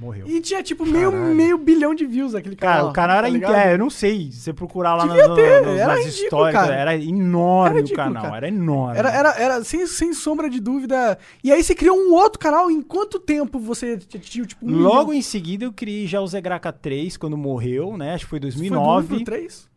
Morreu. 0.00 0.26
E 0.28 0.40
tinha 0.40 0.62
tipo 0.62 0.84
meio, 0.84 1.10
Caralho. 1.12 1.34
meio 1.34 1.58
bilhão 1.58 1.94
de 1.94 2.04
views 2.06 2.34
aquele 2.34 2.56
Cara, 2.56 2.86
o 2.86 2.92
canal 2.92 3.18
era. 3.18 3.26
tá 3.26 3.32
ligado? 3.32 3.54
é, 3.54 3.74
eu 3.74 3.78
não 3.78 3.90
sei. 3.90 4.30
Se 4.32 4.38
você 4.40 4.52
procurar 4.52 4.94
lá 4.96 5.04
Devia 5.06 5.28
nas, 5.28 5.36
ter, 5.36 5.62
nas- 5.62 5.78
era 5.78 5.86
nas 5.94 5.98
ridículo, 6.04 6.24
histórias, 6.24 6.60
cara. 6.60 6.74
era 6.74 6.96
enorme 6.96 7.70
Era 7.70 7.78
ridículo, 7.80 8.02
o 8.02 8.06
canal. 8.06 8.22
cara. 8.22 8.36
Era 8.36 8.48
enorme. 8.48 8.98
Era, 8.98 9.10
era, 9.10 9.30
era 9.38 9.64
sem, 9.64 9.86
sem 9.86 10.12
sombra 10.12 10.48
de 10.50 10.60
dúvida. 10.60 11.18
E 11.42 11.52
aí 11.52 11.62
você 11.62 11.74
criou 11.74 11.96
um 11.96 12.12
outro 12.14 12.38
canal. 12.38 12.70
Em 12.70 12.82
quanto 12.82 13.18
tempo 13.18 13.58
você 13.58 13.96
tinha, 13.96 14.44
tipo, 14.44 14.66
um 14.66 14.76
Logo 14.78 15.06
milhão? 15.06 15.14
em 15.14 15.22
seguida 15.22 15.64
eu 15.64 15.72
criei 15.72 16.06
já 16.06 16.20
o 16.20 16.26
Zé 16.26 16.40
Graca 16.40 16.72
3, 16.72 17.16
quando 17.16 17.36
morreu, 17.36 17.96
né? 17.96 18.14
Acho 18.14 18.24
que 18.24 18.30
foi 18.30 18.40
Foi 18.40 18.50
do 18.50 18.56
1 18.56 18.58
2009. 18.58 19.06
pro 19.16 19.24
3? 19.24 19.71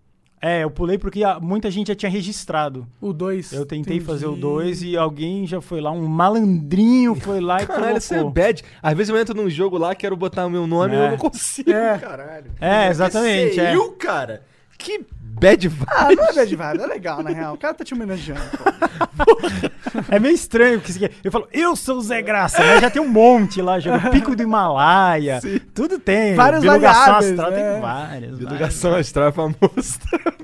É, 0.48 0.64
eu 0.64 0.70
pulei 0.70 0.98
porque 0.98 1.24
a- 1.24 1.40
muita 1.40 1.72
gente 1.72 1.88
já 1.88 1.96
tinha 1.96 2.10
registrado. 2.10 2.86
O 3.02 3.12
2. 3.12 3.52
Eu 3.54 3.66
tentei 3.66 4.00
fazer 4.00 4.28
o 4.28 4.36
2 4.36 4.84
e 4.84 4.96
alguém 4.96 5.48
já 5.48 5.60
foi 5.62 5.82
lá, 5.82 5.92
um 5.92 6.06
malandrinho 6.08 7.16
foi 7.16 7.40
lá 7.42 7.62
e 7.62 7.66
Caralho, 7.68 7.98
isso 7.98 8.14
é 8.14 8.18
colocou. 8.20 8.34
bad. 8.44 8.64
Às 8.82 8.96
vezes 8.98 9.10
eu 9.10 9.18
entro 9.20 9.36
num 9.36 9.50
jogo 9.50 9.78
lá, 9.78 9.96
quero 9.96 10.16
botar 10.16 10.46
o 10.46 10.50
meu 10.50 10.68
nome 10.68 10.94
e 10.94 10.98
É. 10.98 11.06
eu 11.08 11.12
não 11.12 11.18
consigo, 11.18 11.72
É. 11.72 11.98
caralho. 11.98 12.52
É, 12.62 12.88
exatamente, 12.90 13.56
Que 13.56 13.62
é. 13.62 13.76
eu, 13.76 13.92
cara? 13.94 14.44
Que 14.78 15.04
bad 15.40 15.68
vibe. 15.68 15.86
Ah, 15.90 16.08
não 16.16 16.24
é 16.26 16.34
bad 16.34 16.56
vibe, 16.56 16.82
é 16.84 16.88
legal, 16.88 17.24
na 17.24 17.30
real. 17.30 17.54
O 17.54 17.58
cara 17.58 17.74
tá 17.74 17.84
te 17.84 17.94
homenageando. 17.94 18.42
É 20.10 20.20
meio 20.20 20.36
estranho, 20.36 20.82
porque 20.82 21.10
eu 21.24 21.32
falo, 21.32 21.48
eu 21.54 21.76
sou 21.76 21.98
o 21.98 22.02
Zé 22.02 22.22
Graça, 22.22 22.60
mas 22.60 22.82
já 22.82 22.90
tem 22.90 23.02
um 23.02 23.08
monte 23.08 23.62
lá, 23.62 23.80
já, 23.80 23.96
o 23.96 24.12
Pico 24.12 24.36
do 24.36 24.44
Himalaia, 24.44 25.40
tudo 25.74 25.98
tem. 26.00 26.36
Várias 26.36 26.62
Bilugação 26.62 27.14
variáveis, 27.14 27.32
astral 27.40 27.52
é. 27.52 27.72
tem 27.72 27.82
várias. 27.82 28.38
Divulgação 28.40 28.96
astral 28.96 29.28
é 29.30 29.32
famoso. 29.32 30.00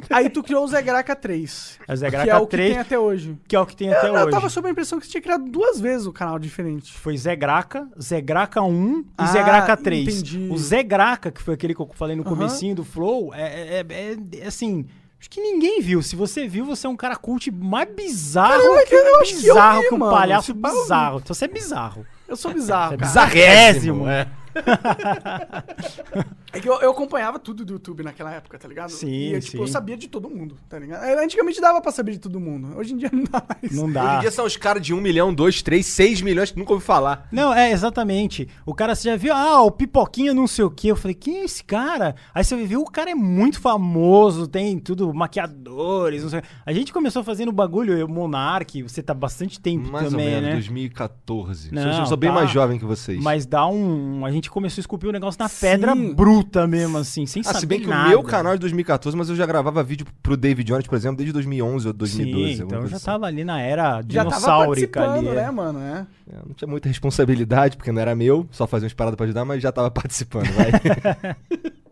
Aí 0.09 0.29
tu 0.29 0.41
criou 0.43 0.63
o 0.63 0.67
Zé 0.67 0.81
Graca 0.81 1.15
3. 1.15 1.79
A 1.87 1.95
Zé 1.95 2.05
que 2.07 2.11
Graca 2.11 2.31
é 2.31 2.37
o 2.37 2.45
que 2.45 2.51
3, 2.51 2.69
tem 2.71 2.79
até 2.79 2.99
hoje. 2.99 3.37
que 3.47 3.55
é 3.55 3.59
o 3.59 3.65
que 3.65 3.75
tem 3.75 3.93
até 3.93 4.07
eu, 4.09 4.13
hoje. 4.13 4.23
eu 4.23 4.29
tava 4.29 4.49
sob 4.49 4.67
a 4.67 4.71
impressão 4.71 4.99
que 4.99 5.05
você 5.05 5.11
tinha 5.11 5.21
criado 5.21 5.45
duas 5.45 5.79
vezes 5.79 6.05
o 6.07 6.13
canal 6.13 6.37
diferente. 6.39 6.91
Foi 6.93 7.15
Zé 7.17 7.35
Graca, 7.35 7.87
Zé 8.01 8.21
Graca 8.21 8.61
1 8.61 8.99
e 8.99 9.05
Ah, 9.17 9.25
Zé 9.27 9.43
Graca 9.43 9.75
3. 9.77 10.07
entendi. 10.07 10.47
O 10.51 10.57
Zé 10.57 10.83
Graca, 10.83 11.31
que 11.31 11.41
foi 11.41 11.53
aquele 11.53 11.73
que 11.75 11.81
eu 11.81 11.89
falei 11.93 12.15
no 12.15 12.23
comecinho 12.23 12.75
do 12.75 12.83
Flow, 12.83 13.33
é, 13.33 13.79
é- 13.79 13.85
é- 13.89 14.17
é 14.43 14.47
assim... 14.47 14.80
Acho 15.21 15.29
que 15.29 15.39
ninguém 15.39 15.79
viu. 15.81 16.01
Se 16.01 16.15
você 16.15 16.47
viu, 16.47 16.65
você 16.65 16.87
é 16.87 16.89
um 16.89 16.97
cara 16.97 17.15
cult 17.15 17.51
mais 17.51 17.87
bizarro 17.95 18.49
Cara, 18.59 18.63
eu- 18.81 18.87
que, 18.87 18.95
eu 18.95 19.19
acho 19.21 19.35
que 19.39 19.47
eu 19.47 19.53
bizarro 19.53 19.81
vi, 19.83 19.87
que 19.89 19.93
um 19.93 19.97
mano. 19.99 20.11
palhaço 20.11 20.53
bizarro. 20.55 21.19
Então 21.23 21.33
você 21.35 21.45
é 21.45 21.47
bizarro. 21.47 22.05
Eu 22.27 22.35
sou 22.35 22.51
bizarro, 22.51 22.95
É 22.95 22.97
cara. 22.97 23.07
bizarrésimo. 23.07 24.07
É. 24.07 24.27
É 26.53 26.59
que 26.59 26.67
eu, 26.67 26.81
eu 26.81 26.91
acompanhava 26.91 27.39
tudo 27.39 27.63
do 27.63 27.73
YouTube 27.73 28.03
naquela 28.03 28.33
época, 28.33 28.59
tá 28.59 28.67
ligado? 28.67 28.89
Sim, 28.89 29.35
e, 29.35 29.39
tipo, 29.39 29.63
eu 29.63 29.67
sim. 29.67 29.71
sabia 29.71 29.95
de 29.95 30.09
todo 30.09 30.29
mundo, 30.29 30.57
tá 30.67 30.77
ligado? 30.77 31.03
É, 31.05 31.23
Antigamente 31.23 31.61
dava 31.61 31.79
pra 31.79 31.91
saber 31.93 32.11
de 32.11 32.19
todo 32.19 32.41
mundo. 32.41 32.77
Hoje 32.77 32.93
em 32.93 32.97
dia 32.97 33.09
não 33.13 33.23
dá 33.23 33.41
mais. 33.47 33.73
Não 33.73 33.85
Hoje 33.85 33.93
dá. 33.93 34.17
em 34.17 34.19
dia 34.19 34.31
são 34.31 34.45
os 34.45 34.57
caras 34.57 34.83
de 34.83 34.93
1 34.93 34.99
milhão, 34.99 35.33
2, 35.33 35.61
3, 35.61 35.85
6 35.85 36.21
milhões 36.21 36.51
que 36.51 36.59
nunca 36.59 36.73
ouvi 36.73 36.83
falar. 36.83 37.27
Não, 37.31 37.53
é, 37.53 37.71
exatamente. 37.71 38.49
O 38.65 38.73
cara, 38.73 38.95
você 38.95 39.09
já 39.09 39.15
viu, 39.15 39.33
ah, 39.33 39.61
o 39.61 39.71
Pipoquinha 39.71 40.33
não 40.33 40.45
sei 40.45 40.65
o 40.65 40.69
quê. 40.69 40.91
Eu 40.91 40.97
falei, 40.97 41.15
quem 41.15 41.37
é 41.37 41.45
esse 41.45 41.63
cara? 41.63 42.15
Aí 42.35 42.43
você 42.43 42.57
viu, 42.65 42.81
o 42.81 42.91
cara 42.91 43.09
é 43.09 43.15
muito 43.15 43.61
famoso, 43.61 44.45
tem 44.45 44.77
tudo, 44.77 45.13
maquiadores, 45.13 46.23
não 46.23 46.29
sei. 46.31 46.41
A 46.65 46.73
gente 46.73 46.91
começou 46.91 47.23
fazendo 47.23 47.49
o 47.49 47.53
bagulho, 47.53 47.97
eu, 47.97 48.09
Monark, 48.09 48.83
você 48.83 49.01
tá 49.01 49.13
bastante 49.13 49.57
tempo 49.57 49.89
Mais 49.89 50.09
também, 50.09 50.25
ou 50.25 50.31
menos, 50.33 50.49
né? 50.49 50.53
2014. 50.55 51.73
Não, 51.73 51.99
eu 51.99 52.05
sou 52.05 52.17
bem 52.17 52.29
tá. 52.29 52.35
mais 52.35 52.51
jovem 52.51 52.77
que 52.77 52.85
vocês. 52.85 53.21
Mas 53.23 53.45
dá 53.45 53.65
um. 53.65 54.25
A 54.25 54.31
gente 54.31 54.40
começou 54.49 54.79
a 54.79 54.81
esculpir 54.81 55.09
o 55.09 55.11
negócio 55.11 55.37
na 55.39 55.47
pedra 55.49 55.93
Sim. 55.93 56.13
bruta 56.13 56.65
mesmo, 56.65 56.97
assim, 56.97 57.25
sem 57.25 57.41
Ah, 57.41 57.45
saber 57.45 57.59
se 57.59 57.65
bem 57.65 57.81
que 57.81 57.87
nada. 57.87 58.07
o 58.07 58.09
meu 58.09 58.23
canal 58.23 58.53
é 58.53 58.55
de 58.55 58.61
2014, 58.61 59.15
mas 59.17 59.29
eu 59.29 59.35
já 59.35 59.45
gravava 59.45 59.83
vídeo 59.83 60.05
pro 60.23 60.35
David 60.37 60.65
Jones, 60.67 60.87
por 60.87 60.95
exemplo, 60.95 61.17
desde 61.17 61.33
2011 61.33 61.87
ou 61.87 61.93
2012. 61.93 62.47
Sim, 62.55 62.63
então 62.63 62.69
coisa 62.79 62.87
já 62.89 62.95
assim. 62.97 63.05
tava 63.05 63.25
ali 63.25 63.43
na 63.43 63.61
era 63.61 64.01
Já 64.07 64.23
tava 64.23 64.35
dinossáurica 64.35 64.99
participando, 65.01 65.27
ali. 65.29 65.35
né, 65.37 65.43
é. 65.43 65.51
mano? 65.51 65.79
É. 65.79 66.05
É, 66.31 66.35
não 66.47 66.53
tinha 66.55 66.67
muita 66.67 66.87
responsabilidade, 66.87 67.75
porque 67.77 67.91
não 67.91 68.01
era 68.01 68.15
meu, 68.15 68.47
só 68.51 68.65
fazia 68.65 68.85
umas 68.85 68.93
paradas 68.93 69.17
pra 69.17 69.25
ajudar, 69.25 69.43
mas 69.45 69.61
já 69.61 69.71
tava 69.71 69.91
participando, 69.91 70.47
vai. 70.53 70.71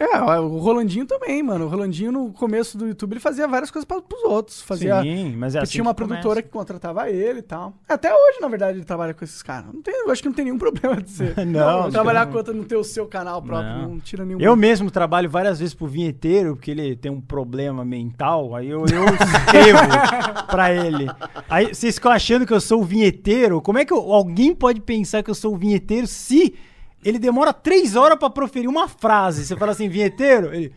É, 0.00 0.18
o 0.40 0.56
Rolandinho 0.58 1.04
também, 1.04 1.42
mano. 1.42 1.66
O 1.66 1.68
Rolandinho, 1.68 2.10
no 2.10 2.32
começo 2.32 2.78
do 2.78 2.86
YouTube, 2.88 3.12
ele 3.12 3.20
fazia 3.20 3.46
várias 3.46 3.70
coisas 3.70 3.86
pra, 3.86 4.00
pros 4.00 4.22
outros. 4.24 4.62
Fazia. 4.62 5.02
Sim, 5.02 5.36
mas 5.36 5.54
é 5.54 5.58
assim 5.60 5.72
tinha 5.72 5.82
uma 5.82 5.94
que 5.94 6.00
começa. 6.02 6.20
produtora 6.22 6.42
que 6.42 6.48
contratava 6.48 7.10
ele 7.10 7.40
e 7.40 7.42
tal. 7.42 7.74
Até 7.86 8.10
hoje, 8.12 8.40
na 8.40 8.48
verdade, 8.48 8.78
ele 8.78 8.84
trabalha 8.86 9.12
com 9.12 9.22
esses 9.22 9.42
caras. 9.42 9.66
Não 9.72 9.82
tem, 9.82 9.94
eu 9.94 10.10
acho 10.10 10.22
que 10.22 10.28
não 10.28 10.34
tem 10.34 10.46
nenhum 10.46 10.56
problema 10.58 11.02
de 11.02 11.10
ser. 11.10 11.36
Não, 11.46 11.80
acho 11.82 11.90
trabalhar 11.90 12.26
não 12.54 12.64
ter 12.64 12.76
o 12.76 12.84
seu 12.84 13.06
canal 13.06 13.42
próprio, 13.42 13.70
não, 13.76 13.88
Não. 13.90 14.00
tira 14.00 14.24
nenhum. 14.24 14.40
Eu 14.40 14.56
mesmo 14.56 14.90
trabalho 14.90 15.28
várias 15.28 15.58
vezes 15.58 15.74
pro 15.74 15.86
vinheteiro, 15.86 16.56
porque 16.56 16.70
ele 16.70 16.96
tem 16.96 17.10
um 17.12 17.20
problema 17.20 17.84
mental, 17.84 18.54
aí 18.54 18.68
eu, 18.70 18.80
eu 18.86 19.04
escrevo 19.14 20.46
pra 20.48 20.72
ele. 20.72 21.06
Aí 21.48 21.74
vocês 21.74 21.96
ficam 21.96 22.10
achando 22.12 22.46
que 22.46 22.52
eu 22.52 22.60
sou 22.60 22.80
o 22.80 22.84
vinheteiro? 22.84 23.60
Como 23.60 23.78
é 23.78 23.84
que 23.84 23.92
eu- 23.92 24.12
alguém 24.12 24.54
pode 24.54 24.80
pensar 24.80 25.22
que 25.22 25.30
eu 25.30 25.34
sou 25.34 25.54
o 25.54 25.58
vinheteiro 25.58 26.06
se 26.06 26.54
ele 27.04 27.18
demora 27.18 27.52
três 27.52 27.96
horas 27.96 28.18
pra 28.18 28.28
proferir 28.30 28.68
uma 28.68 28.88
frase? 28.88 29.44
Você 29.44 29.56
fala 29.56 29.72
assim, 29.72 29.88
vinheteiro? 29.88 30.54
Ele. 30.54 30.72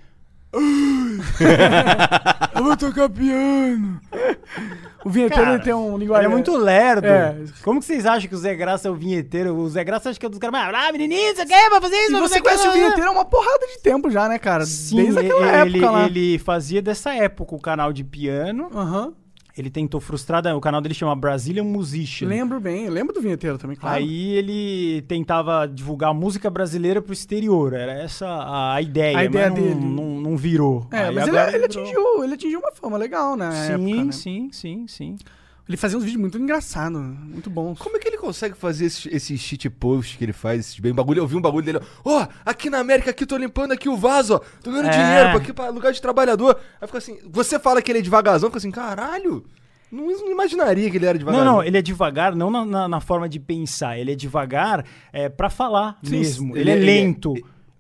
eu 2.56 2.64
vou 2.64 2.78
tocar 2.78 3.10
piano. 3.10 4.00
O 5.04 5.10
vinheteiro 5.10 5.44
Cara, 5.44 5.56
ele 5.56 5.64
tem 5.64 5.74
um 5.74 5.90
Ele 5.96 5.98
linguagem. 6.06 6.26
é 6.28 6.30
muito 6.30 6.56
lerdo. 6.56 7.08
É. 7.08 7.36
Como 7.64 7.80
que 7.80 7.86
vocês 7.86 8.06
acham 8.06 8.30
que 8.30 8.36
o 8.36 8.38
Zé 8.38 8.56
Graça 8.56 8.88
é 8.88 8.92
o 8.92 8.96
vinheteiro? 8.96 9.54
O 9.56 9.70
Zé 9.70 9.84
Graça 9.84 10.10
acha 10.10 10.20
que 10.20 10.26
é 10.26 10.30
dos 10.30 10.40
caras 10.40 10.52
mais. 10.54 10.74
Ah, 10.74 10.92
menininho, 10.92 11.36
você 11.36 11.46
quer? 11.46 11.70
Fazer 11.70 11.96
isso? 11.96 12.16
E 12.16 12.20
você 12.20 12.40
conhece 12.42 12.66
o 12.66 12.70
aquilo, 12.70 12.74
né?" 12.76 12.82
vinheteiro 12.86 13.10
há 13.10 13.14
uma 13.14 13.26
porrada 13.26 13.68
de 13.68 13.80
tempo 13.82 14.10
já, 14.10 14.30
né, 14.30 14.40
cara? 14.40 14.66
Sim, 14.66 14.96
Desde 14.98 15.20
aquela 15.20 15.66
ele, 15.66 15.78
época 15.80 15.92
lá. 15.92 16.06
ele 16.06 16.40
fazia 16.40 16.82
dessa 16.82 17.14
época 17.14 17.56
o 17.56 17.60
canal 17.60 17.92
de 17.92 18.04
piano. 18.04 18.70
Aham. 18.74 19.14
Ele 19.56 19.70
tentou 19.70 20.02
frustrar, 20.02 20.44
o 20.56 20.60
canal 20.60 20.82
dele 20.82 20.96
chama 20.96 21.16
Brazilian 21.16 21.64
Musician. 21.64 22.28
Lembro 22.28 22.60
bem, 22.60 22.90
lembro 22.90 23.14
do 23.14 23.22
vinheteiro 23.22 23.58
também, 23.60 23.78
claro. 23.78 23.98
Aí 23.98 24.32
ele 24.32 25.04
tentava 25.04 25.68
divulgar 25.68 26.12
música 26.12 26.50
brasileira 26.50 27.04
pro 27.04 27.14
exterior. 27.14 27.74
Era 27.74 27.94
essa 27.94 28.26
a 28.74 28.82
ideia, 28.82 29.18
A 29.20 29.26
ideia 29.26 29.52
mas 29.52 29.60
não, 29.60 29.68
dele. 29.68 29.86
Não, 29.86 30.22
não 30.22 30.38
virou. 30.38 30.88
É, 30.92 31.04
Aí 31.04 31.16
mas 31.16 31.28
ele, 31.28 31.38
ele 31.38 31.66
atingiu, 31.66 32.24
ele 32.24 32.34
atingiu 32.34 32.60
uma 32.60 32.72
fama 32.72 32.98
legal, 32.98 33.36
né? 33.36 33.52
Sim, 33.52 34.12
sim, 34.12 34.50
sim, 34.52 34.88
sim. 34.88 35.18
Ele 35.68 35.78
fazia 35.78 35.98
uns 35.98 36.04
vídeos 36.04 36.20
muito 36.20 36.38
engraçados, 36.38 37.00
muito 37.00 37.50
bons. 37.50 37.80
Como 37.80 37.96
é 37.96 38.00
que 38.00 38.08
ele 38.08 38.18
consegue 38.18 38.54
fazer 38.54 38.86
esses, 38.86 39.40
shit 39.40 39.70
posts 39.70 40.18
que 40.18 40.24
ele 40.26 40.34
faz? 40.34 40.60
Esses 40.60 40.80
bem 40.80 40.94
bagulho? 40.94 41.20
Eu 41.20 41.28
vi 41.28 41.38
um 41.38 41.42
bagulho 41.42 41.66
dele, 41.66 41.80
ó, 42.04 42.28
aqui 42.46 42.70
na 42.70 42.80
América, 42.80 43.12
aqui 43.12 43.26
tô 43.26 43.38
limpando 43.38 43.72
aqui 43.72 43.88
o 43.88 43.96
vaso, 43.96 44.36
ó, 44.36 44.40
tô 44.62 44.72
ganhando 44.72 44.90
É. 44.90 44.92
dinheiro 44.92 45.30
pra, 45.30 45.38
aqui, 45.38 45.54
pra 45.54 45.70
lugar 45.70 45.94
de 45.94 46.02
trabalhador. 46.02 46.60
Aí 46.82 46.88
fica 46.88 46.98
assim, 46.98 47.18
você 47.30 47.58
fala 47.58 47.82
que 47.82 47.90
ele 47.92 48.00
é 48.00 48.02
devagarzão, 48.02 48.50
fica 48.50 48.58
assim, 48.58 48.72
caralho, 48.72 49.46
não, 49.90 50.06
não 50.08 50.32
imaginaria 50.32 50.90
que 50.92 50.98
ele 50.98 51.06
era 51.06 51.14
Não, 51.14 51.20
devagarzão. 51.20 51.54
não, 51.54 51.64
ele 51.64 51.78
é 51.78 51.82
devagar, 51.82 52.36
não 52.36 52.52
na, 52.52 52.66
na- 52.66 52.88
na 52.90 53.00
forma 53.00 53.30
de 53.30 53.40
pensar. 53.40 53.98
Ele 53.98 54.12
é 54.12 54.16
devagar 54.16 54.84
é, 55.14 55.30
para 55.30 55.50
falar 55.50 55.98
Sim, 56.04 56.18
mesmo. 56.18 56.58
ele 56.58 56.62
Ele, 56.62 56.70
é- 56.72 56.74
é 56.74 56.78
ele 56.78 56.92
é- 56.92 56.94
lento. 57.06 57.34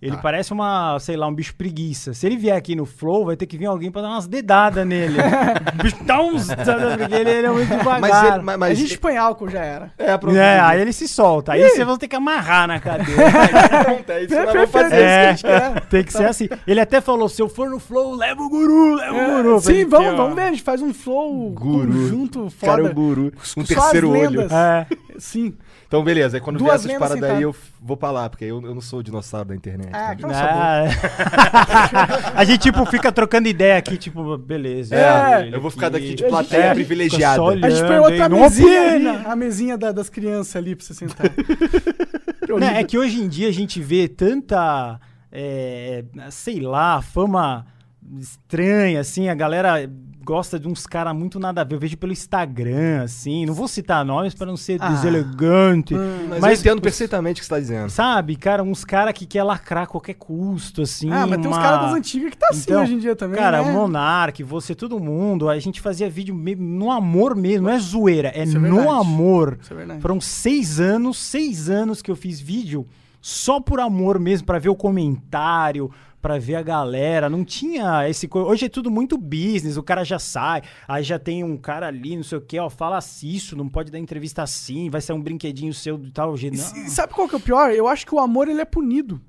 Ele 0.04 0.16
Tá. 0.18 0.22
parece 0.22 0.52
uma, 0.52 1.00
sei 1.00 1.16
lá, 1.16 1.28
um 1.28 1.34
bicho 1.34 1.56
preguiça. 1.56 2.14
Se 2.14 2.26
ele 2.26 2.36
vier 2.36 2.56
aqui 2.58 2.76
no 2.76 2.86
Flow, 2.86 3.26
vai 3.26 3.36
ter 3.38 3.46
que 3.46 3.58
vir 3.58 3.68
alguém 3.68 3.90
pra 3.90 4.02
dar 4.02 4.10
umas 4.10 4.28
dedadas 4.28 4.86
nele. 4.86 5.18
o 5.20 5.24
bicho 5.84 6.04
dá 6.04 6.20
uns. 6.22 6.50
ele, 6.50 7.30
ele 7.30 7.48
é 7.48 7.50
muito 7.50 7.70
devagar. 7.70 8.02
Mas 8.02 8.24
ele, 8.34 8.44
mas, 8.44 8.56
a 8.56 8.58
mas 8.58 8.78
gente 8.78 8.98
põe 8.98 9.16
álcool, 9.18 9.50
já 9.50 9.62
era. 9.64 9.92
é. 9.98 10.14
É, 10.38 10.60
aí 10.60 10.82
ele 10.82 10.92
se 10.92 11.08
solta. 11.08 11.54
Aí 11.54 11.70
você 11.70 11.86
vai 11.86 11.98
ter 11.98 12.08
que 12.08 12.16
amarrar 12.16 12.68
na 12.68 12.80
cadeira. 12.80 13.24
Pronto, 13.86 14.10
é 14.12 14.24
isso 14.24 14.36
Perfeito. 14.36 14.68
fazer. 14.68 14.96
é, 14.96 15.32
isso 15.34 15.44
que 15.46 15.52
a 15.52 15.60
gente 15.60 15.74
quer. 15.74 15.82
tem 15.88 16.04
que 16.04 16.14
ser 16.14 16.26
assim. 16.26 16.50
Ele 16.68 16.80
até 16.82 17.00
falou: 17.00 17.30
se 17.30 17.42
eu 17.42 17.48
for 17.48 17.70
no 17.70 17.80
Flow, 17.80 18.16
leva 18.16 18.42
o 18.42 18.50
guru, 18.50 18.96
leva 18.96 19.14
o 19.16 19.36
guru. 19.38 19.58
É, 19.58 19.62
Sim, 19.62 19.72
ele 19.74 19.86
vamos, 19.86 20.10
ter, 20.10 20.16
vamos 20.18 20.36
ver. 20.36 20.42
A 20.42 20.50
gente 20.50 20.64
faz 20.64 20.82
um 20.82 20.94
flow 20.94 21.50
Guru. 21.52 21.88
conjunto 21.88 22.50
foda. 22.50 22.72
Cara, 22.74 22.88
é 22.88 22.92
o 22.92 22.94
guru. 22.94 23.32
Com 23.32 23.62
Um 23.62 23.66
só 23.66 23.74
terceiro 23.82 24.10
olho. 24.12 24.42
É. 24.42 24.86
Sim. 25.18 25.54
Então, 25.94 26.04
beleza. 26.04 26.38
Aí 26.38 26.42
quando 26.42 26.58
Duas 26.58 26.84
vier 26.84 26.96
essas 26.96 27.08
paradas 27.08 27.38
aí, 27.38 27.44
eu 27.44 27.56
vou 27.80 27.96
pra 27.96 28.10
lá, 28.10 28.28
porque 28.28 28.46
eu, 28.46 28.60
eu 28.66 28.74
não 28.74 28.82
sou 28.82 28.98
o 28.98 29.04
dinossauro 29.04 29.50
da 29.50 29.56
internet. 29.56 29.92
Ah, 29.94 30.16
né? 30.16 30.34
Ah. 30.34 32.32
a 32.34 32.44
gente, 32.44 32.62
tipo, 32.62 32.84
fica 32.88 33.12
trocando 33.12 33.48
ideia 33.48 33.78
aqui, 33.78 33.96
tipo, 33.96 34.36
beleza. 34.40 34.96
É, 34.96 35.50
eu 35.54 35.62
vou 35.62 35.70
ficar 35.70 35.90
daqui 35.90 36.16
de 36.16 36.26
A 36.26 36.30
plateia 36.30 36.64
gente- 36.64 36.74
privilegiada. 36.74 37.36
só 37.36 37.50
A 37.50 37.70
gente 37.70 37.82
põe 37.86 38.00
olhando 38.00 38.04
outra 38.10 38.28
não 38.30 38.40
mesinha 38.40 38.92
ali, 38.92 39.08
a 39.08 39.36
mesinha 39.36 39.78
da- 39.78 39.92
das 39.92 40.10
crianças 40.10 40.56
ali 40.56 40.76
pra 40.76 40.84
você 40.84 40.96
sentar. 40.96 41.28
Horrível. 42.50 42.68
é 42.76 42.84
que 42.84 42.98
hoje 42.98 43.22
em 43.22 43.28
dia 43.28 43.48
a 43.48 43.54
gente 43.54 43.80
vê 43.80 44.08
tanta, 44.08 45.00
é, 45.32 46.04
sei 46.32 46.60
lá, 46.60 47.04
fama 47.04 47.68
estranha, 48.20 49.00
assim, 49.00 49.30
a 49.30 49.36
galera 49.36 49.88
gosta 50.24 50.60
de 50.60 50.68
uns 50.68 50.88
caras 50.88 51.16
muito 51.16 51.40
nada 51.40 51.62
a 51.62 51.64
ver. 51.64 51.76
Eu 51.76 51.80
vejo 51.80 51.98
pelo 51.98 52.12
Instagram, 52.14 53.04
assim, 53.04 53.46
não 53.46 53.54
vou 53.54 53.68
citar 53.68 54.04
nomes 54.06 54.34
pra 54.34 54.46
não 54.46 54.56
ser 54.58 54.78
Ah. 54.82 54.90
deselegante, 54.90 55.94
Mas, 55.94 56.40
mas, 56.40 56.54
eu 56.66 56.72
entendo 56.72 56.82
perfeitamente 56.82 57.40
o 57.40 57.42
que 57.42 57.46
você 57.46 57.54
tá 57.54 57.60
dizendo. 57.60 57.90
sabe, 57.90 58.36
cara, 58.36 58.64
uns 58.64 58.86
caras 58.86 59.14
que 59.14 59.26
quer 59.26 59.44
lacrar 59.44 59.84
a 59.84 59.88
qualquer 59.88 60.14
custo, 60.16 60.82
assim. 60.82 61.10
ah, 61.12 61.28
mas 61.28 61.40
tem 61.42 61.50
uns 61.50 61.56
uma- 61.58 61.62
caras 61.62 61.82
das 61.88 61.94
antigas 61.96 62.30
que 62.32 62.38
tá 62.38 62.48
assim 62.52 62.62
Então, 62.64 62.84
hoje 62.84 62.94
em 62.94 63.00
dia 63.00 63.16
também, 63.16 63.38
Cara, 63.40 63.62
né? 63.64 63.72
Monark, 63.72 64.42
você, 64.44 64.74
todo 64.74 65.00
mundo, 65.00 65.50
a 65.50 65.60
gente 65.60 65.82
fazia 65.82 66.10
vídeo 66.10 66.34
no 66.58 66.92
amor 66.92 67.36
mesmo, 67.36 67.68
não 67.68 67.74
é 67.74 67.80
zoeira, 67.80 68.30
é, 68.30 68.44
é 68.44 68.46
no 68.46 68.90
amor. 68.92 69.58
Isso 69.62 69.74
é 69.74 69.76
verdade. 69.76 70.02
Foram 70.02 70.22
seis 70.22 70.80
anos, 70.80 71.18
seis 71.18 71.70
anos 71.70 72.02
que 72.02 72.10
eu 72.10 72.16
fiz 72.16 72.40
vídeo 72.40 72.88
só 73.22 73.60
por 73.60 73.80
amor 73.80 74.20
mesmo, 74.20 74.46
pra 74.46 74.60
ver 74.60 74.70
o 74.70 74.76
comentário, 74.76 75.90
pra 76.24 76.40
ver 76.40 76.56
a 76.56 76.62
galera. 76.64 77.30
Não 77.30 77.44
tinha 77.46 78.10
esse. 78.10 78.28
Hoje 78.34 78.66
é 78.66 78.70
tudo 78.70 78.90
muito 78.90 79.18
business, 79.18 79.78
o 79.78 79.84
cara 79.84 80.04
já 80.04 80.18
sai, 80.18 80.64
aí 80.88 81.04
já 81.04 81.20
tem 81.20 81.44
um 81.44 81.58
cara 81.58 81.88
ali, 81.88 82.16
não 82.16 82.24
sei 82.24 82.38
o 82.38 82.42
que, 82.42 82.58
ó, 82.58 82.70
fala 82.70 82.98
assim, 82.98 83.28
isso, 83.30 83.56
não 83.56 83.68
pode 83.70 83.92
dar 83.92 84.00
entrevista 84.00 84.42
assim, 84.42 84.90
vai 84.90 85.02
ser 85.02 85.14
um 85.14 85.22
brinquedinho 85.22 85.74
seu 85.74 85.98
de 85.98 86.12
tal 86.12 86.36
jeito. 86.38 86.58
Não, 86.58 86.88
sabe 86.90 87.14
qual 87.14 87.28
que 87.28 87.36
é 87.36 87.38
o 87.38 87.42
pior? 87.42 87.72
Eu 87.72 87.88
acho 87.88 88.06
que 88.08 88.16
o 88.16 88.20
amor 88.20 88.48
ele 88.48 88.62
é 88.62 88.66
punido. 88.66 89.22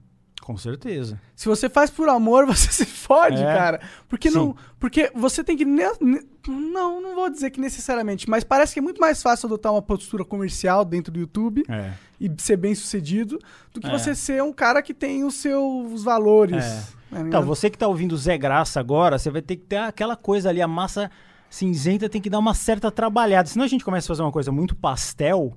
com 0.43 0.57
certeza. 0.59 1.19
Se 1.35 1.49
você 1.49 1.69
faz 1.71 1.91
por 1.91 2.07
amor, 2.09 2.45
você 2.47 2.71
se 2.71 2.85
fode, 2.85 3.43
É. 3.43 3.45
cara. 3.45 3.81
Porque 4.09 4.31
Sim. 4.31 4.37
não, 4.39 4.57
porque 4.79 5.11
você 5.15 5.43
tem 5.43 5.57
que 5.57 5.65
ne- 5.65 5.91
ne- 6.01 6.23
não, 6.47 7.01
não 7.01 7.15
vou 7.15 7.31
dizer 7.31 7.51
que 7.51 7.59
necessariamente, 7.59 8.29
mas 8.29 8.45
parece 8.45 8.75
que 8.75 8.79
é 8.79 8.83
muito 8.83 9.01
mais 9.01 9.23
fácil 9.23 9.47
adotar 9.47 9.73
uma 9.73 9.81
postura 9.83 10.23
comercial 10.25 10.85
dentro 10.85 11.11
do 11.11 11.19
YouTube 11.19 11.65
É. 11.69 11.93
e 12.21 12.31
ser 12.39 12.57
bem 12.57 12.75
sucedido 12.75 13.39
do 13.73 13.81
que 13.81 13.87
É. 13.87 13.91
você 13.91 14.15
ser 14.15 14.43
um 14.43 14.53
cara 14.53 14.83
que 14.83 14.95
tem 14.95 15.25
os 15.25 15.35
seus 15.35 16.05
valores. 16.05 16.65
É. 16.65 17.15
né, 17.21 17.25
Então, 17.29 17.43
você 17.43 17.69
que 17.71 17.79
tá 17.79 17.87
ouvindo 17.89 18.13
o 18.13 18.19
Zé 18.19 18.37
Graça 18.39 18.81
agora, 18.81 19.19
você 19.19 19.31
vai 19.31 19.43
ter 19.43 19.57
que 19.57 19.65
ter 19.65 19.77
aquela 19.77 20.17
coisa 20.17 20.49
ali, 20.49 20.61
a 20.63 20.69
massa 20.69 21.11
cinzenta 21.51 22.09
tem 22.09 22.21
que 22.21 22.31
dar 22.31 22.39
uma 22.39 22.55
certa 22.55 22.91
trabalhada. 22.91 23.49
Senão 23.49 23.65
a 23.65 23.69
gente 23.69 23.85
começa 23.85 24.07
a 24.07 24.09
fazer 24.09 24.23
uma 24.23 24.33
coisa 24.33 24.51
muito 24.51 24.75
pastel 24.75 25.57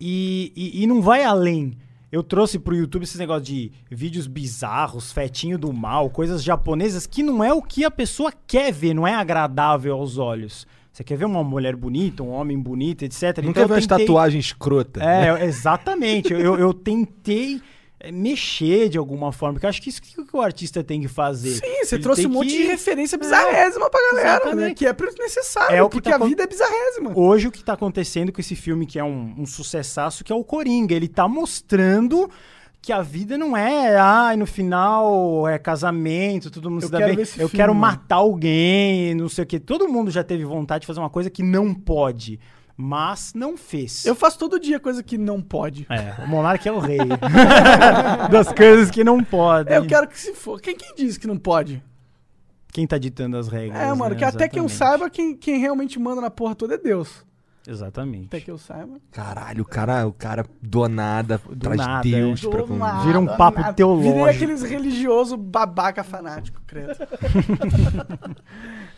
e, 0.00 0.52
e, 0.56 0.82
e 0.82 0.86
não 0.86 1.00
vai 1.00 1.24
além. 1.24 1.76
Eu 2.10 2.22
trouxe 2.22 2.58
pro 2.58 2.74
YouTube 2.74 3.02
esse 3.02 3.18
negócio 3.18 3.44
de 3.44 3.70
vídeos 3.90 4.26
bizarros, 4.26 5.12
fetinho 5.12 5.58
do 5.58 5.72
mal, 5.72 6.08
coisas 6.08 6.42
japonesas 6.42 7.06
que 7.06 7.22
não 7.22 7.44
é 7.44 7.52
o 7.52 7.60
que 7.60 7.84
a 7.84 7.90
pessoa 7.90 8.32
quer 8.46 8.72
ver, 8.72 8.94
não 8.94 9.06
é 9.06 9.14
agradável 9.14 9.94
aos 9.94 10.16
olhos. 10.16 10.66
Você 10.92 11.04
quer 11.04 11.16
ver 11.16 11.26
uma 11.26 11.44
mulher 11.44 11.76
bonita, 11.76 12.22
um 12.22 12.30
homem 12.30 12.58
bonito, 12.58 13.04
etc. 13.04 13.22
Não 13.22 13.50
Então 13.50 13.52
quer 13.52 13.62
eu 13.62 13.68
ver 13.68 13.74
uma 13.74 13.80
tentei- 13.80 13.98
tatuagem 14.06 14.40
escrota. 14.40 14.98
né? 15.00 15.26
é, 15.26 15.30
eu- 15.30 15.36
exatamente. 15.36 16.32
eu, 16.32 16.58
eu 16.58 16.74
tentei 16.74 17.60
é, 18.00 18.10
mexer 18.12 18.88
de 18.88 18.96
alguma 18.98 19.32
forma, 19.32 19.54
porque 19.54 19.66
eu 19.66 19.70
acho 19.70 19.82
que 19.82 19.88
isso 19.90 20.00
que 20.00 20.14
o 20.32 20.40
artista 20.40 20.82
tem 20.84 21.00
que 21.00 21.08
fazer. 21.08 21.50
Sim, 21.56 21.84
você 21.84 21.96
Ele 21.96 22.02
trouxe 22.02 22.26
um 22.26 22.30
monte 22.30 22.48
que- 22.50 22.58
de 22.58 22.62
referência 22.64 23.18
bizarrésima 23.18 23.90
pra 23.90 24.00
galera, 24.12 24.54
né? 24.54 24.74
Que 24.74 24.86
é 24.86 24.94
necessário, 25.18 25.74
É 25.76 25.82
o 25.82 25.88
que 25.88 25.96
porque 25.96 26.08
tá 26.10 26.14
a 26.14 26.18
acon- 26.18 26.28
vida 26.28 26.42
é 26.44 26.46
bizarrésima. 26.46 27.12
Hoje 27.16 27.48
o 27.48 27.50
que 27.52 27.62
tá 27.64 27.72
acontecendo 27.74 28.30
com 28.32 28.40
esse 28.40 28.54
filme, 28.56 28.86
que 28.86 28.98
é 29.00 29.04
um, 29.04 29.34
um 29.38 29.46
sucessaço, 29.46 30.22
que 30.24 30.32
é 30.32 30.34
o 30.34 30.44
Coringa. 30.44 30.94
Ele 30.94 31.08
tá 31.08 31.26
mostrando 31.28 32.30
que 32.80 32.92
a 32.92 33.02
vida 33.02 33.36
não 33.36 33.56
é, 33.56 33.96
ai, 33.96 34.36
no 34.36 34.46
final 34.46 35.46
é 35.48 35.58
casamento, 35.58 36.50
todo 36.50 36.70
mundo 36.70 36.82
Eu 36.82 36.86
se 36.86 36.92
dá 36.92 36.98
bem. 36.98 37.18
Eu 37.18 37.26
filme, 37.26 37.50
quero 37.50 37.74
matar 37.74 38.16
alguém, 38.16 39.14
não 39.14 39.28
sei 39.28 39.44
o 39.44 39.46
quê. 39.46 39.58
Todo 39.58 39.88
mundo 39.88 40.10
já 40.10 40.22
teve 40.24 40.44
vontade 40.44 40.82
de 40.82 40.86
fazer 40.86 41.00
uma 41.00 41.10
coisa 41.10 41.28
que 41.28 41.42
não 41.42 41.74
pode. 41.74 42.38
mas 42.80 43.32
não 43.34 43.56
fez. 43.56 44.04
Eu 44.06 44.14
faço 44.14 44.38
todo 44.38 44.60
dia 44.60 44.78
coisa 44.78 45.02
que 45.02 45.18
não 45.18 45.42
pode. 45.42 45.84
É, 45.90 46.22
o 46.22 46.28
Monark 46.28 46.66
é 46.68 46.70
o 46.70 46.78
rei 46.78 46.98
das 48.30 48.52
coisas 48.52 48.88
que 48.88 49.02
não 49.02 49.22
podem. 49.24 49.74
É, 49.74 49.78
eu 49.78 49.86
quero 49.86 50.06
que 50.06 50.18
se 50.18 50.32
for. 50.32 50.60
Quem, 50.60 50.76
quem 50.76 50.94
diz 50.94 51.18
que 51.18 51.26
não 51.26 51.36
pode? 51.36 51.82
Quem 52.72 52.86
tá 52.86 52.96
ditando 52.96 53.36
as 53.36 53.48
regras? 53.48 53.80
É, 53.80 53.92
mano, 53.92 54.10
né? 54.10 54.16
que 54.16 54.24
até 54.24 54.46
que 54.48 54.60
eu 54.60 54.66
Exatamente. 54.66 55.00
saiba, 55.00 55.10
quem, 55.10 55.36
quem 55.36 55.58
realmente 55.58 55.98
manda 55.98 56.20
na 56.20 56.30
porra 56.30 56.54
toda 56.54 56.74
é 56.74 56.78
Deus. 56.78 57.26
Exatamente. 57.68 58.28
Até 58.28 58.40
que 58.40 58.50
eu 58.50 58.56
saiba. 58.56 58.98
Caralho, 59.12 59.62
o 59.62 59.66
cara, 59.66 60.06
o 60.06 60.12
cara 60.12 60.46
do 60.62 60.88
nada 60.88 61.38
traz 61.60 61.76
nada, 61.76 62.02
Deus 62.02 62.40
Do 62.40 62.48
pra 62.48 62.62
com... 62.62 62.76
nada, 62.76 63.04
Vira 63.04 63.20
um 63.20 63.26
papo 63.26 63.60
nada. 63.60 63.74
teológico. 63.74 64.14
Virei 64.14 64.34
aqueles 64.34 64.62
religiosos 64.62 65.38
babaca 65.38 66.02
fanático, 66.02 66.62
credo. 66.66 66.94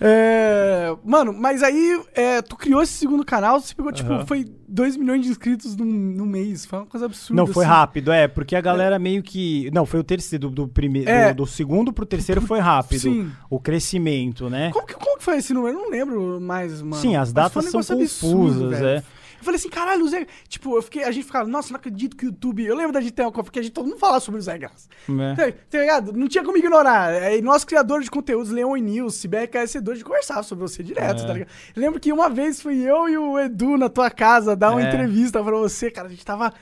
É, 0.03 0.97
mano, 1.05 1.33
mas 1.33 1.63
aí 1.63 2.01
é, 2.15 2.41
tu 2.41 2.57
criou 2.57 2.83
esse 2.83 2.95
segundo 2.95 3.23
canal, 3.23 3.61
você 3.61 3.75
pegou, 3.75 3.93
tipo, 3.93 4.11
Aham. 4.11 4.27
foi 4.27 4.47
2 4.67 4.97
milhões 4.97 5.23
de 5.23 5.29
inscritos 5.29 5.77
num, 5.77 5.85
num 5.85 6.25
mês. 6.25 6.65
Foi 6.65 6.79
uma 6.79 6.87
coisa 6.87 7.05
absurda. 7.05 7.41
Não, 7.43 7.47
foi 7.47 7.65
assim. 7.65 7.75
rápido, 7.75 8.11
é, 8.11 8.27
porque 8.27 8.57
a 8.57 8.61
galera 8.63 8.99
meio 8.99 9.23
que. 9.23 9.71
Não, 9.73 9.85
foi 9.85 10.01
o 10.01 10.05
terceiro, 10.05 10.49
do, 10.49 10.67
do 10.67 10.69
primeiro. 10.69 11.11
É. 11.11 11.35
Do, 11.35 11.45
do 11.45 11.47
segundo 11.47 11.93
pro 11.93 12.07
terceiro 12.07 12.41
foi 12.41 12.61
rápido. 12.61 13.01
Sim. 13.01 13.31
O 13.51 13.61
crescimento, 13.61 14.49
né? 14.49 14.71
Como 14.73 14.87
que, 14.87 14.95
como 14.95 15.19
que 15.19 15.25
foi 15.25 15.37
esse 15.37 15.53
número? 15.53 15.77
Eu 15.77 15.83
não 15.83 15.91
lembro 15.91 16.41
mais, 16.41 16.81
mano. 16.81 16.95
Sim, 16.95 17.17
as 17.17 17.31
datas 17.33 17.67
um 17.67 17.83
são 17.83 17.97
absurdo, 18.01 18.37
confusas, 18.39 18.71
velho. 18.71 18.87
é. 18.87 19.03
Eu 19.41 19.45
falei 19.45 19.57
assim, 19.59 19.71
caralho, 19.71 20.05
o 20.05 20.09
Zé. 20.09 20.27
Tipo, 20.49 20.77
eu 20.77 20.83
fiquei, 20.83 21.03
a 21.03 21.11
gente 21.11 21.25
ficava, 21.25 21.49
nossa, 21.49 21.71
não 21.71 21.77
acredito 21.79 22.15
que 22.15 22.27
o 22.27 22.29
YouTube. 22.29 22.63
Eu 22.65 22.77
lembro 22.77 22.93
da 22.93 23.01
gente 23.01 23.13
ter 23.13 23.23
uma 23.23 23.33
porque 23.33 23.59
a 23.59 23.63
gente 23.63 23.73
todo 23.73 23.87
mundo 23.87 23.99
falava 23.99 24.21
sobre 24.21 24.39
o 24.39 24.43
Zé 24.43 24.59
Graça. 24.59 24.87
É. 25.09 25.35
Tá, 25.53 25.59
tá 25.71 25.79
ligado? 25.79 26.13
Não 26.13 26.29
tinha 26.29 26.45
como 26.45 26.59
ignorar. 26.59 27.09
Aí 27.09 27.41
nós, 27.41 27.65
criadores 27.65 28.05
de 28.05 28.11
conteúdos, 28.11 28.51
Leon 28.51 28.77
e 28.77 28.81
News, 28.83 29.15
CBRKS2, 29.25 29.91
a 29.91 29.95
gente 29.95 30.05
conversava 30.05 30.43
sobre 30.43 30.63
você 30.69 30.83
direto, 30.83 31.23
É. 31.23 31.27
tá 31.27 31.33
ligado? 31.33 31.49
Eu 31.75 31.81
lembro 31.83 31.99
que 31.99 32.13
uma 32.13 32.29
vez 32.29 32.61
fui 32.61 32.79
eu 32.83 33.09
e 33.09 33.17
o 33.17 33.39
Edu 33.39 33.79
na 33.79 33.89
tua 33.89 34.11
casa 34.11 34.55
dar 34.55 34.73
uma 34.73 34.83
É. 34.83 34.89
entrevista 34.89 35.43
pra 35.43 35.57
você, 35.57 35.91
cara. 35.91 36.07
A 36.07 36.11
gente 36.11 36.25
tava 36.25 36.53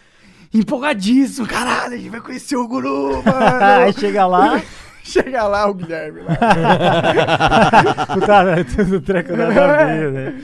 empolgadíssimo. 0.55 1.47
Caralho, 1.47 1.95
a 1.95 1.97
gente 1.97 2.11
vai 2.11 2.21
conhecer 2.21 2.57
o 2.57 2.67
guru, 2.69 3.17
Aí 3.61 3.81
mano. 3.87 3.93
chega 3.99 4.27
lá, 4.27 4.63
Chega 5.03 5.45
lá 5.49 5.67
o 5.67 5.73
Guilherme 5.73 6.21
lá. 6.21 6.37
puta, 8.15 8.65
tudo 8.77 9.01
treco 9.01 9.35
nada 9.37 9.65
a 9.65 9.85
ver, 9.87 10.13
né? 10.13 10.41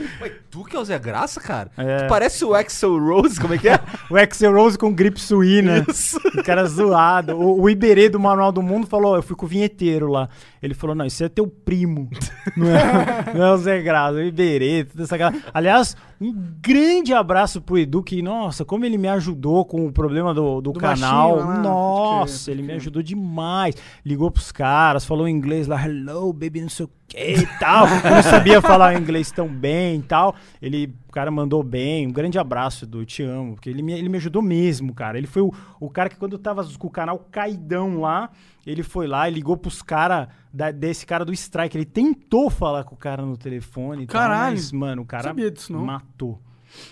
Tu 0.55 0.63
que 0.63 0.73
é 0.73 0.79
o 0.79 0.85
Zé 0.85 0.97
Graça, 0.97 1.41
cara? 1.41 1.69
É. 1.75 1.97
Tu 1.97 2.07
parece 2.07 2.45
o 2.45 2.53
Axel 2.53 2.97
Rose, 2.97 3.37
como 3.37 3.55
é 3.55 3.57
que 3.57 3.67
é? 3.67 3.77
O 4.09 4.15
Axel 4.15 4.53
Rose 4.53 4.77
com 4.77 4.93
gripe 4.93 5.19
suína. 5.19 5.85
O 6.33 6.43
cara 6.43 6.63
zoado. 6.65 7.35
O, 7.35 7.63
o 7.63 7.69
Iberê 7.69 8.07
do 8.07 8.17
Manual 8.17 8.53
do 8.53 8.61
Mundo 8.61 8.87
falou: 8.87 9.17
eu 9.17 9.21
fui 9.21 9.35
com 9.35 9.45
o 9.45 9.49
vinheteiro 9.49 10.07
lá. 10.07 10.29
Ele 10.63 10.73
falou: 10.73 10.95
não, 10.95 11.05
isso 11.05 11.21
é 11.25 11.27
teu 11.27 11.45
primo. 11.45 12.09
Não 12.55 12.67
é, 12.69 13.33
não 13.33 13.43
é 13.43 13.53
o 13.53 13.57
Zé 13.57 13.81
Graça, 13.81 14.17
é 14.19 14.23
o 14.23 14.25
Iberê, 14.27 14.85
toda 14.85 15.03
essa 15.03 15.17
galera. 15.17 15.43
Aliás, 15.53 15.97
um 16.21 16.31
grande 16.61 17.11
abraço 17.13 17.59
pro 17.59 17.77
Edu, 17.77 18.01
que, 18.01 18.21
nossa, 18.21 18.63
como 18.63 18.85
ele 18.85 18.97
me 18.97 19.09
ajudou 19.09 19.65
com 19.65 19.85
o 19.85 19.91
problema 19.91 20.33
do, 20.33 20.61
do, 20.61 20.71
Do 20.71 20.79
canal. 20.79 21.35
baixinho 21.35 21.53
lá, 21.53 21.61
nossa, 21.61 22.51
ele 22.51 22.61
me 22.61 22.73
ajudou 22.73 23.01
demais. 23.03 23.75
Ligou 24.05 24.31
pros 24.31 24.51
caras, 24.53 25.03
falou 25.03 25.27
inglês 25.27 25.67
lá, 25.67 25.85
hello, 25.85 26.31
baby, 26.31 26.61
não 26.61 26.69
sei 26.69 26.85
o 26.85 26.89
que 27.15 27.41
e 27.41 27.47
tal. 27.59 27.87
Eu 27.87 28.11
não 28.11 28.23
sabia 28.23 28.61
falar 28.61 28.99
inglês 28.99 29.31
tão 29.31 29.47
bem 29.47 29.99
e 29.99 30.03
tal. 30.03 30.35
Ele, 30.61 30.93
o 31.07 31.11
cara 31.11 31.31
mandou 31.31 31.63
bem. 31.63 32.07
Um 32.07 32.11
grande 32.11 32.37
abraço, 32.37 32.85
Edu, 32.85 33.01
eu 33.01 33.05
te 33.05 33.23
amo. 33.23 33.55
Porque 33.55 33.69
ele 33.69 33.81
me, 33.81 33.93
ele 33.93 34.09
me 34.09 34.17
ajudou 34.17 34.41
mesmo, 34.41 34.93
cara. 34.93 35.17
Ele 35.17 35.27
foi 35.27 35.41
o, 35.41 35.53
o 35.79 35.89
cara 35.89 36.09
que 36.09 36.17
quando 36.17 36.33
eu 36.33 36.39
tava 36.39 36.63
com 36.77 36.87
o 36.87 36.91
canal 36.91 37.17
caidão 37.31 38.01
lá, 38.01 38.29
ele 38.65 38.83
foi 38.83 39.07
lá 39.07 39.29
e 39.29 39.33
ligou 39.33 39.55
pros 39.55 39.81
caras 39.81 40.27
desse 40.75 41.05
cara 41.05 41.23
do 41.23 41.33
Strike. 41.33 41.77
Ele 41.77 41.85
tentou 41.85 42.49
falar 42.49 42.83
com 42.83 42.95
o 42.95 42.97
cara 42.97 43.23
no 43.25 43.37
telefone 43.37 44.03
e 44.03 44.07
tal, 44.07 44.21
Caralho. 44.21 44.55
mas, 44.55 44.71
mano, 44.71 45.01
o 45.03 45.05
cara 45.05 45.23
Sabia 45.23 45.51
disso, 45.51 45.71
não. 45.71 45.85
matou. 45.85 46.41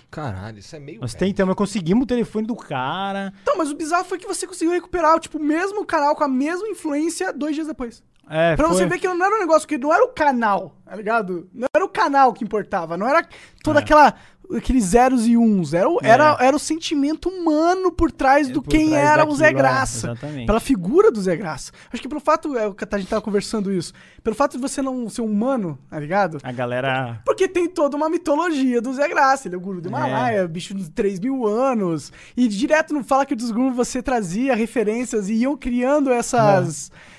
Caralho, 0.09 0.59
isso 0.59 0.73
é 0.75 0.79
meio... 0.79 1.01
Nós 1.01 1.13
velho. 1.13 1.25
tentamos, 1.25 1.55
conseguimos 1.55 2.03
o 2.03 2.07
telefone 2.07 2.47
do 2.47 2.55
cara. 2.55 3.33
Então, 3.41 3.57
mas 3.57 3.69
o 3.69 3.75
bizarro 3.75 4.05
foi 4.05 4.17
que 4.17 4.25
você 4.25 4.47
conseguiu 4.47 4.73
recuperar, 4.73 5.19
tipo, 5.19 5.37
o 5.37 5.43
mesmo 5.43 5.85
canal 5.85 6.15
com 6.15 6.23
a 6.23 6.27
mesma 6.27 6.67
influência 6.69 7.33
dois 7.33 7.53
dias 7.53 7.67
depois. 7.67 8.01
É, 8.29 8.55
Pra 8.55 8.67
foi- 8.67 8.77
você 8.77 8.85
ver 8.85 8.99
que 8.99 9.07
não 9.07 9.25
era 9.25 9.35
um 9.35 9.39
negócio 9.39 9.67
que 9.67 9.77
não 9.77 9.93
era 9.93 10.03
o 10.03 10.09
canal, 10.09 10.75
tá 10.85 10.95
ligado? 10.95 11.47
Não 11.53 11.67
era 11.75 11.83
o 11.85 11.89
canal 11.89 12.33
que 12.33 12.43
importava, 12.43 12.97
não 12.97 13.07
era 13.07 13.27
toda 13.63 13.79
É. 13.79 13.83
aquela 13.83 14.13
aqueles 14.55 14.83
zeros 14.83 15.25
e 15.25 15.35
uns, 15.37 15.73
era 15.73 15.89
o, 15.89 15.99
É. 16.03 16.09
era, 16.09 16.37
era 16.39 16.55
o 16.55 16.59
sentimento 16.59 17.27
humano 17.29 17.91
por 17.91 18.11
trás 18.11 18.49
do 18.49 18.61
por 18.61 18.69
quem 18.69 18.89
trás 18.89 19.09
era 19.09 19.25
o 19.25 19.33
Zé 19.33 19.47
é, 19.47 19.53
Graça. 19.53 20.07
exatamente. 20.11 20.45
Pela 20.45 20.59
figura 20.59 21.09
do 21.09 21.19
Zé 21.21 21.35
Graça. 21.35 21.71
Acho 21.91 22.01
que 22.01 22.07
pelo 22.09 22.19
fato, 22.21 22.55
é, 22.57 22.67
o 22.67 22.73
que 22.73 22.85
a 22.89 22.97
gente 22.97 23.07
tava 23.09 23.21
conversando 23.21 23.71
isso, 23.71 23.93
pelo 24.21 24.35
fato 24.35 24.51
de 24.51 24.57
você 24.59 24.81
não 24.81 25.09
ser 25.09 25.21
humano, 25.21 25.79
tá 25.89 25.97
ligado? 25.99 26.37
A 26.43 26.51
galera 26.51 27.21
Porque 27.25 27.47
tem 27.47 27.67
toda 27.69 27.95
uma 27.97 28.09
mitologia 28.09 28.81
do 28.81 28.93
Zé 28.93 29.07
Graça. 29.07 29.47
Ele 29.47 29.55
é 29.55 29.57
o 29.57 29.61
guru 29.61 29.81
do 29.81 29.87
Himalaia, 29.87 30.47
bicho 30.47 30.73
de 30.75 30.89
3 30.91 31.19
mil 31.19 31.47
anos. 31.47 32.11
E 32.35 32.47
direto 32.47 32.93
no 32.93 33.03
Fala 33.03 33.25
que 33.25 33.35
dos 33.35 33.49
Gurus 33.49 33.75
você 33.75 34.03
trazia 34.03 34.55
referências 34.55 35.29
e 35.29 35.33
iam 35.35 35.55
criando 35.57 36.11
essas. 36.11 36.91
É. 37.09 37.12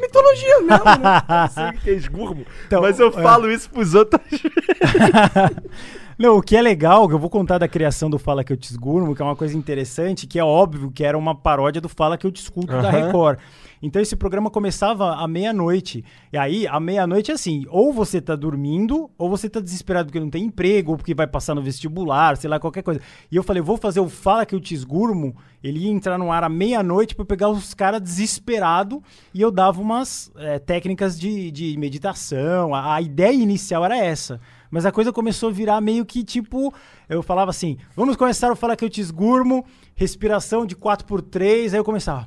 mitologia 0.00 0.60
mesmo, 0.60 0.84
né? 0.84 1.48
sei 1.50 1.72
que 1.82 1.90
é 1.90 1.94
esgurmo, 1.94 2.44
Então, 2.66 2.82
mas 2.82 2.98
eu 2.98 3.08
é. 3.08 3.12
falo 3.12 3.50
isso 3.50 3.70
pros 3.70 3.94
outros. 3.94 4.20
Não, 6.18 6.36
o 6.36 6.42
que 6.42 6.56
é 6.56 6.62
legal, 6.62 7.08
que 7.08 7.14
eu 7.14 7.18
vou 7.18 7.30
contar 7.30 7.58
da 7.58 7.66
criação 7.66 8.08
do 8.10 8.18
Fala 8.18 8.44
Que 8.44 8.52
Eu 8.52 8.56
Te 8.56 8.70
Esgurmo, 8.70 9.14
que 9.14 9.22
é 9.22 9.24
uma 9.24 9.34
coisa 9.34 9.56
interessante, 9.56 10.26
que 10.26 10.38
é 10.38 10.44
óbvio 10.44 10.90
que 10.90 11.02
era 11.02 11.16
uma 11.16 11.34
paródia 11.34 11.80
do 11.80 11.88
Fala 11.88 12.16
Que 12.18 12.26
Eu 12.26 12.30
Te 12.30 12.42
Escuto 12.42 12.66
da 12.68 12.78
Aham. 12.88 13.06
Record. 13.06 13.38
Então 13.82 14.00
esse 14.00 14.14
programa 14.14 14.48
começava 14.48 15.16
à 15.16 15.26
meia-noite. 15.26 16.04
E 16.32 16.38
aí, 16.38 16.68
à 16.68 16.78
meia-noite 16.78 17.32
é 17.32 17.34
assim, 17.34 17.64
ou 17.68 17.92
você 17.92 18.20
tá 18.20 18.36
dormindo, 18.36 19.10
ou 19.18 19.28
você 19.28 19.48
tá 19.48 19.58
desesperado 19.58 20.06
porque 20.06 20.20
não 20.20 20.30
tem 20.30 20.44
emprego, 20.44 20.92
ou 20.92 20.96
porque 20.96 21.14
vai 21.14 21.26
passar 21.26 21.54
no 21.54 21.62
vestibular, 21.62 22.36
sei 22.36 22.48
lá, 22.48 22.60
qualquer 22.60 22.82
coisa. 22.82 23.00
E 23.30 23.34
eu 23.34 23.42
falei, 23.42 23.60
vou 23.60 23.76
fazer 23.76 23.98
o 23.98 24.08
Fala 24.08 24.46
Que 24.46 24.54
Eu 24.54 24.60
Te 24.60 24.72
Esgurmo. 24.72 25.34
Ele 25.62 25.80
ia 25.80 25.90
entrar 25.90 26.16
no 26.16 26.30
ar 26.30 26.44
à 26.44 26.48
meia-noite 26.48 27.16
eu 27.18 27.24
pegar 27.24 27.48
os 27.48 27.74
caras 27.74 28.00
desesperados 28.00 29.00
e 29.34 29.40
eu 29.40 29.50
dava 29.50 29.80
umas 29.80 30.30
eh, 30.36 30.58
técnicas 30.58 31.18
de, 31.18 31.50
de 31.50 31.76
meditação. 31.76 32.74
A, 32.74 32.94
a 32.94 33.02
ideia 33.02 33.32
inicial 33.32 33.84
era 33.84 33.96
essa. 33.96 34.40
Mas 34.70 34.86
a 34.86 34.90
coisa 34.90 35.12
começou 35.12 35.50
a 35.50 35.52
virar 35.52 35.80
meio 35.80 36.04
que 36.04 36.24
tipo. 36.24 36.72
Eu 37.08 37.22
falava 37.22 37.50
assim: 37.50 37.76
vamos 37.94 38.16
começar 38.16 38.50
o 38.50 38.56
Fala 38.56 38.74
Que 38.74 38.84
Eu 38.84 38.90
Te 38.90 39.00
Esgurmo, 39.00 39.64
respiração 39.94 40.64
de 40.64 40.74
4x3. 40.74 41.72
Aí 41.72 41.78
eu 41.78 41.84
começava. 41.84 42.26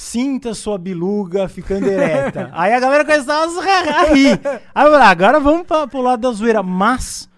Sinta 0.00 0.54
sua 0.54 0.78
biluga 0.78 1.46
ficando 1.46 1.86
ereta. 1.86 2.48
Aí 2.54 2.72
a 2.72 2.80
galera 2.80 3.04
começava 3.04 3.60
a 3.60 4.04
rir. 4.06 4.40
Aí 4.74 4.86
eu 4.86 4.90
falei, 4.92 5.06
"Ah, 5.06 5.10
agora 5.10 5.38
vamos 5.38 5.66
pra, 5.66 5.86
pro 5.86 6.00
lado 6.00 6.22
da 6.22 6.32
zoeira. 6.32 6.62
Mas 6.62 7.28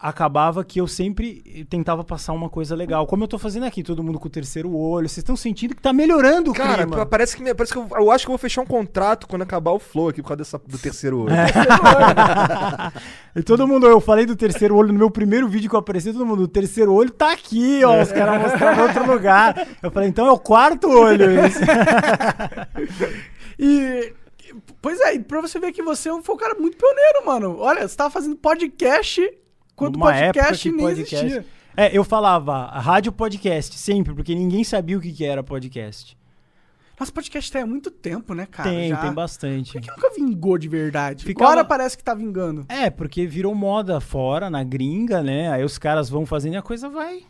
acabava 0.00 0.62
que 0.62 0.78
eu 0.80 0.86
sempre 0.86 1.66
tentava 1.70 2.04
passar 2.04 2.32
uma 2.34 2.50
coisa 2.50 2.76
legal. 2.76 3.06
Como 3.06 3.24
eu 3.24 3.28
tô 3.28 3.38
fazendo 3.38 3.64
aqui, 3.64 3.82
todo 3.82 4.02
mundo 4.02 4.20
com 4.20 4.28
o 4.28 4.30
terceiro 4.30 4.74
olho. 4.76 5.08
Vocês 5.08 5.18
estão 5.18 5.36
sentindo 5.36 5.74
que 5.74 5.80
tá 5.80 5.92
melhorando 5.92 6.50
o 6.50 6.54
Cara, 6.54 6.86
clima. 6.86 7.06
parece 7.06 7.36
que, 7.36 7.54
parece 7.54 7.72
que 7.72 7.78
eu, 7.78 7.88
eu 7.92 8.10
acho 8.10 8.24
que 8.26 8.30
eu 8.30 8.32
vou 8.32 8.38
fechar 8.38 8.60
um 8.60 8.66
contrato 8.66 9.26
quando 9.26 9.42
acabar 9.42 9.72
o 9.72 9.78
flow 9.78 10.08
aqui 10.08 10.20
por 10.20 10.28
causa 10.28 10.38
dessa, 10.38 10.58
do 10.58 10.78
terceiro 10.78 11.20
olho. 11.20 11.34
E 13.34 13.42
todo 13.42 13.68
mundo, 13.68 13.86
eu 13.86 14.00
falei 14.00 14.24
do 14.24 14.34
terceiro 14.34 14.74
olho 14.74 14.94
no 14.94 14.98
meu 14.98 15.10
primeiro 15.10 15.46
vídeo 15.46 15.68
que 15.68 15.76
eu 15.76 15.80
apareci, 15.80 16.10
todo 16.10 16.24
mundo, 16.24 16.44
o 16.44 16.48
terceiro 16.48 16.90
olho 16.94 17.10
tá 17.10 17.32
aqui, 17.32 17.84
ó. 17.84 18.00
Os 18.00 18.10
caras 18.10 18.40
mostraram 18.40 18.78
em 18.78 18.82
outro 18.88 19.12
lugar. 19.12 19.68
Eu 19.82 19.90
falei, 19.90 20.08
então 20.08 20.26
é 20.26 20.30
o 20.30 20.38
quarto 20.38 20.88
olho 20.88 21.44
isso. 21.46 21.60
E. 23.58 24.12
Pois 24.80 25.00
é, 25.00 25.14
e 25.14 25.20
pra 25.20 25.40
você 25.40 25.58
ver 25.58 25.72
que 25.72 25.82
você 25.82 26.10
foi 26.22 26.34
um 26.34 26.38
cara 26.38 26.54
muito 26.54 26.76
pioneiro, 26.76 27.26
mano. 27.26 27.56
Olha, 27.58 27.86
você 27.86 27.96
tava 27.96 28.10
fazendo 28.10 28.36
podcast 28.36 29.20
quando 29.76 29.98
Numa 29.98 30.06
podcast 30.12 30.70
nem 30.72 30.80
podcast- 30.80 31.26
existia. 31.26 31.46
É, 31.76 31.96
eu 31.96 32.02
falava 32.02 32.66
rádio 32.68 33.12
podcast, 33.12 33.78
sempre, 33.78 34.14
porque 34.14 34.34
ninguém 34.34 34.64
sabia 34.64 34.96
o 34.96 35.00
que, 35.00 35.12
que 35.12 35.24
era 35.24 35.42
podcast. 35.42 36.16
Nossa, 36.98 37.12
podcast 37.12 37.52
tem 37.52 37.60
há 37.60 37.66
muito 37.66 37.90
tempo, 37.90 38.32
né, 38.32 38.46
cara? 38.50 38.70
tem, 38.70 38.88
Já. 38.88 38.96
tem 38.96 39.10
Por 39.10 39.14
bastante. 39.16 39.72
que, 39.72 39.80
que 39.80 39.90
nunca 39.90 40.10
vingou 40.14 40.56
de 40.56 40.66
verdade? 40.66 41.22
Ficava- 41.22 41.50
Agora 41.50 41.64
parece 41.66 41.94
que 41.98 42.02
tá 42.02 42.14
vingando. 42.14 42.64
É, 42.70 42.88
porque 42.88 43.26
virou 43.26 43.54
moda 43.54 44.00
fora, 44.00 44.48
na 44.48 44.64
gringa, 44.64 45.22
né? 45.22 45.52
Aí 45.52 45.62
os 45.62 45.76
caras 45.76 46.08
vão 46.08 46.24
fazendo 46.24 46.54
e 46.54 46.56
a 46.56 46.62
coisa 46.62 46.88
vai. 46.88 47.24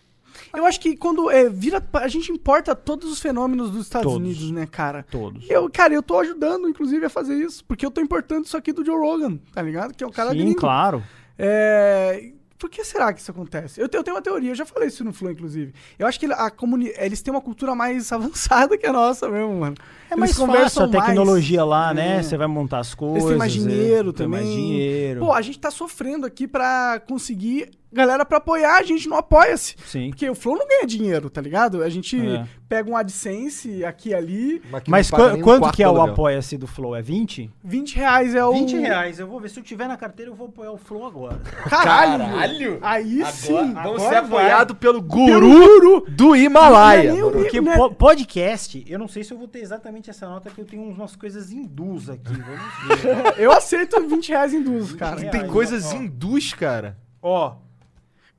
Eu 0.55 0.65
acho 0.67 0.79
que 0.79 0.97
quando 0.97 1.29
é, 1.31 1.49
vira. 1.49 1.85
A 1.95 2.07
gente 2.07 2.31
importa 2.31 2.77
todos 2.77 3.11
os 3.11 3.19
fenômenos 3.19 3.71
dos 3.73 3.87
Estados 3.87 4.13
Todos. 4.13 4.25
Unidos, 4.25 4.51
né, 4.53 4.67
cara? 4.67 5.05
Todos. 5.11 5.45
Eu, 5.51 5.69
cara, 5.69 5.93
eu 5.95 6.03
tô 6.03 6.21
ajudando, 6.21 6.69
inclusive, 6.69 7.05
a 7.05 7.11
fazer 7.11 7.35
isso. 7.35 7.65
Porque 7.65 7.85
eu 7.85 7.91
tô 7.91 8.01
importando 8.01 8.45
isso 8.45 8.57
aqui 8.57 8.73
do 8.73 8.85
Joe 8.85 8.97
Rogan, 9.01 9.39
tá 9.53 9.61
ligado? 9.63 9.93
Que 9.95 10.05
é 10.05 10.07
o 10.07 10.13
cara 10.13 10.31
Sim, 10.31 10.37
gringo. 10.39 10.57
claro. 10.61 11.03
É, 11.39 12.33
Por 12.59 12.71
que 12.71 12.85
será 12.85 13.13
que 13.13 13.21
isso 13.21 13.31
acontece? 13.31 13.81
Eu 13.81 13.89
tenho, 13.89 14.01
eu 14.01 14.05
tenho 14.05 14.17
uma 14.17 14.23
teoria, 14.23 14.51
eu 14.51 14.55
já 14.55 14.65
falei 14.65 14.89
isso 14.89 15.05
no 15.05 15.13
Flow, 15.13 15.31
inclusive. 15.31 15.75
Eu 15.99 16.07
acho 16.07 16.19
que 16.19 16.27
a 16.27 16.51
comuni... 16.51 16.93
eles 16.97 17.21
têm 17.21 17.33
uma 17.33 17.41
cultura 17.41 17.75
mais 17.75 18.11
avançada 18.13 18.79
que 18.79 18.87
a 18.87 18.93
nossa 18.93 19.29
mesmo, 19.29 19.61
mano. 19.61 19.77
É 20.09 20.15
Eles 20.15 20.19
mais 20.21 20.37
conversam 20.37 20.63
fácil 20.65 20.83
a 20.85 20.89
mais. 20.89 21.05
tecnologia 21.07 21.65
lá, 21.65 21.93
né? 21.93 22.19
É. 22.19 22.23
Você 22.23 22.37
vai 22.37 22.47
montar 22.47 22.79
as 22.79 22.95
coisas. 22.95 23.19
Eles 23.19 23.29
têm 23.29 23.39
mais 23.39 23.53
é, 23.53 23.59
dinheiro 23.59 24.13
tem 24.13 24.27
também. 24.27 24.43
mais 24.43 24.55
dinheiro. 24.55 25.21
Pô, 25.21 25.33
a 25.33 25.43
gente 25.43 25.59
tá 25.59 25.71
sofrendo 25.71 26.25
aqui 26.25 26.47
pra 26.47 27.01
conseguir 27.07 27.71
galera 27.97 28.25
pra 28.25 28.39
apoiar 28.39 28.79
a 28.79 28.83
gente 28.83 29.09
no 29.09 29.17
Apoia-se. 29.17 29.75
Sim. 29.87 30.11
Porque 30.11 30.29
o 30.31 30.35
Flow 30.35 30.57
não 30.57 30.69
ganha 30.69 30.87
dinheiro, 30.87 31.29
tá 31.29 31.41
ligado? 31.41 31.83
A 31.83 31.89
gente 31.89 32.17
É. 32.21 32.45
pega 32.69 32.89
um 32.91 32.97
AdSense 32.97 33.85
aqui 33.85 34.11
e 34.11 34.15
ali. 34.15 34.61
que 34.85 34.91
Mas 34.91 35.11
não 35.11 35.19
qu- 35.19 35.37
um 35.37 35.41
quanto 35.43 35.73
que 35.73 35.83
é 35.83 35.89
o 35.89 36.01
apoia-se 36.01 36.57
do 36.57 36.67
Flow? 36.67 36.95
É 36.95 37.03
20? 37.03 37.51
20 37.65 37.97
reais 37.97 38.35
é 38.35 38.45
o. 38.45 38.53
20 38.53 38.77
reais. 38.77 39.19
Eu 39.19 39.27
vou 39.27 39.41
ver. 39.41 39.49
Se 39.49 39.59
eu 39.59 39.65
tiver 39.65 39.89
na 39.89 39.97
carteira, 39.97 40.31
eu 40.31 40.35
vou 40.37 40.49
apoiar 40.49 40.71
o 40.73 40.77
Flow 40.79 41.07
agora. 41.07 41.39
Caralho! 41.69 42.25
Caralho! 42.25 42.79
Aí 42.83 43.25
sim! 43.33 43.53
Vamos 43.73 43.77
Agora 43.77 43.99
ser 44.01 44.09
vai. 44.09 44.17
apoiados 44.19 44.77
pelo 44.79 45.01
guru 45.03 46.05
do 46.09 46.37
Himalaia. 46.37 47.13
Não 47.15 47.19
é 47.19 47.23
mano. 47.23 47.33
Porque 47.33 47.61
né? 47.61 47.77
po- 47.77 47.95
podcast, 47.95 48.85
eu 48.87 48.99
não 48.99 49.09
sei 49.09 49.25
se 49.25 49.33
eu 49.33 49.39
vou 49.39 49.49
ter 49.49 49.61
exatamente 49.61 50.11
essa 50.11 50.29
nota, 50.29 50.51
que 50.51 50.61
eu 50.61 50.65
tenho 50.65 50.83
umas 50.83 51.17
coisas 51.17 51.51
hindus 51.51 52.09
aqui. 52.11 52.33
Vamos 52.33 53.01
ver. 53.01 53.35
Eu 53.47 53.53
aceito 53.53 54.01
20 54.07 54.29
reais 54.29 54.53
duas, 54.65 54.93
cara. 54.93 55.21
É, 55.25 55.29
Tem 55.29 55.47
coisas 55.47 55.93
ó. 55.93 55.97
hindus, 55.97 56.53
cara. 56.55 56.97
Ó, 57.23 57.55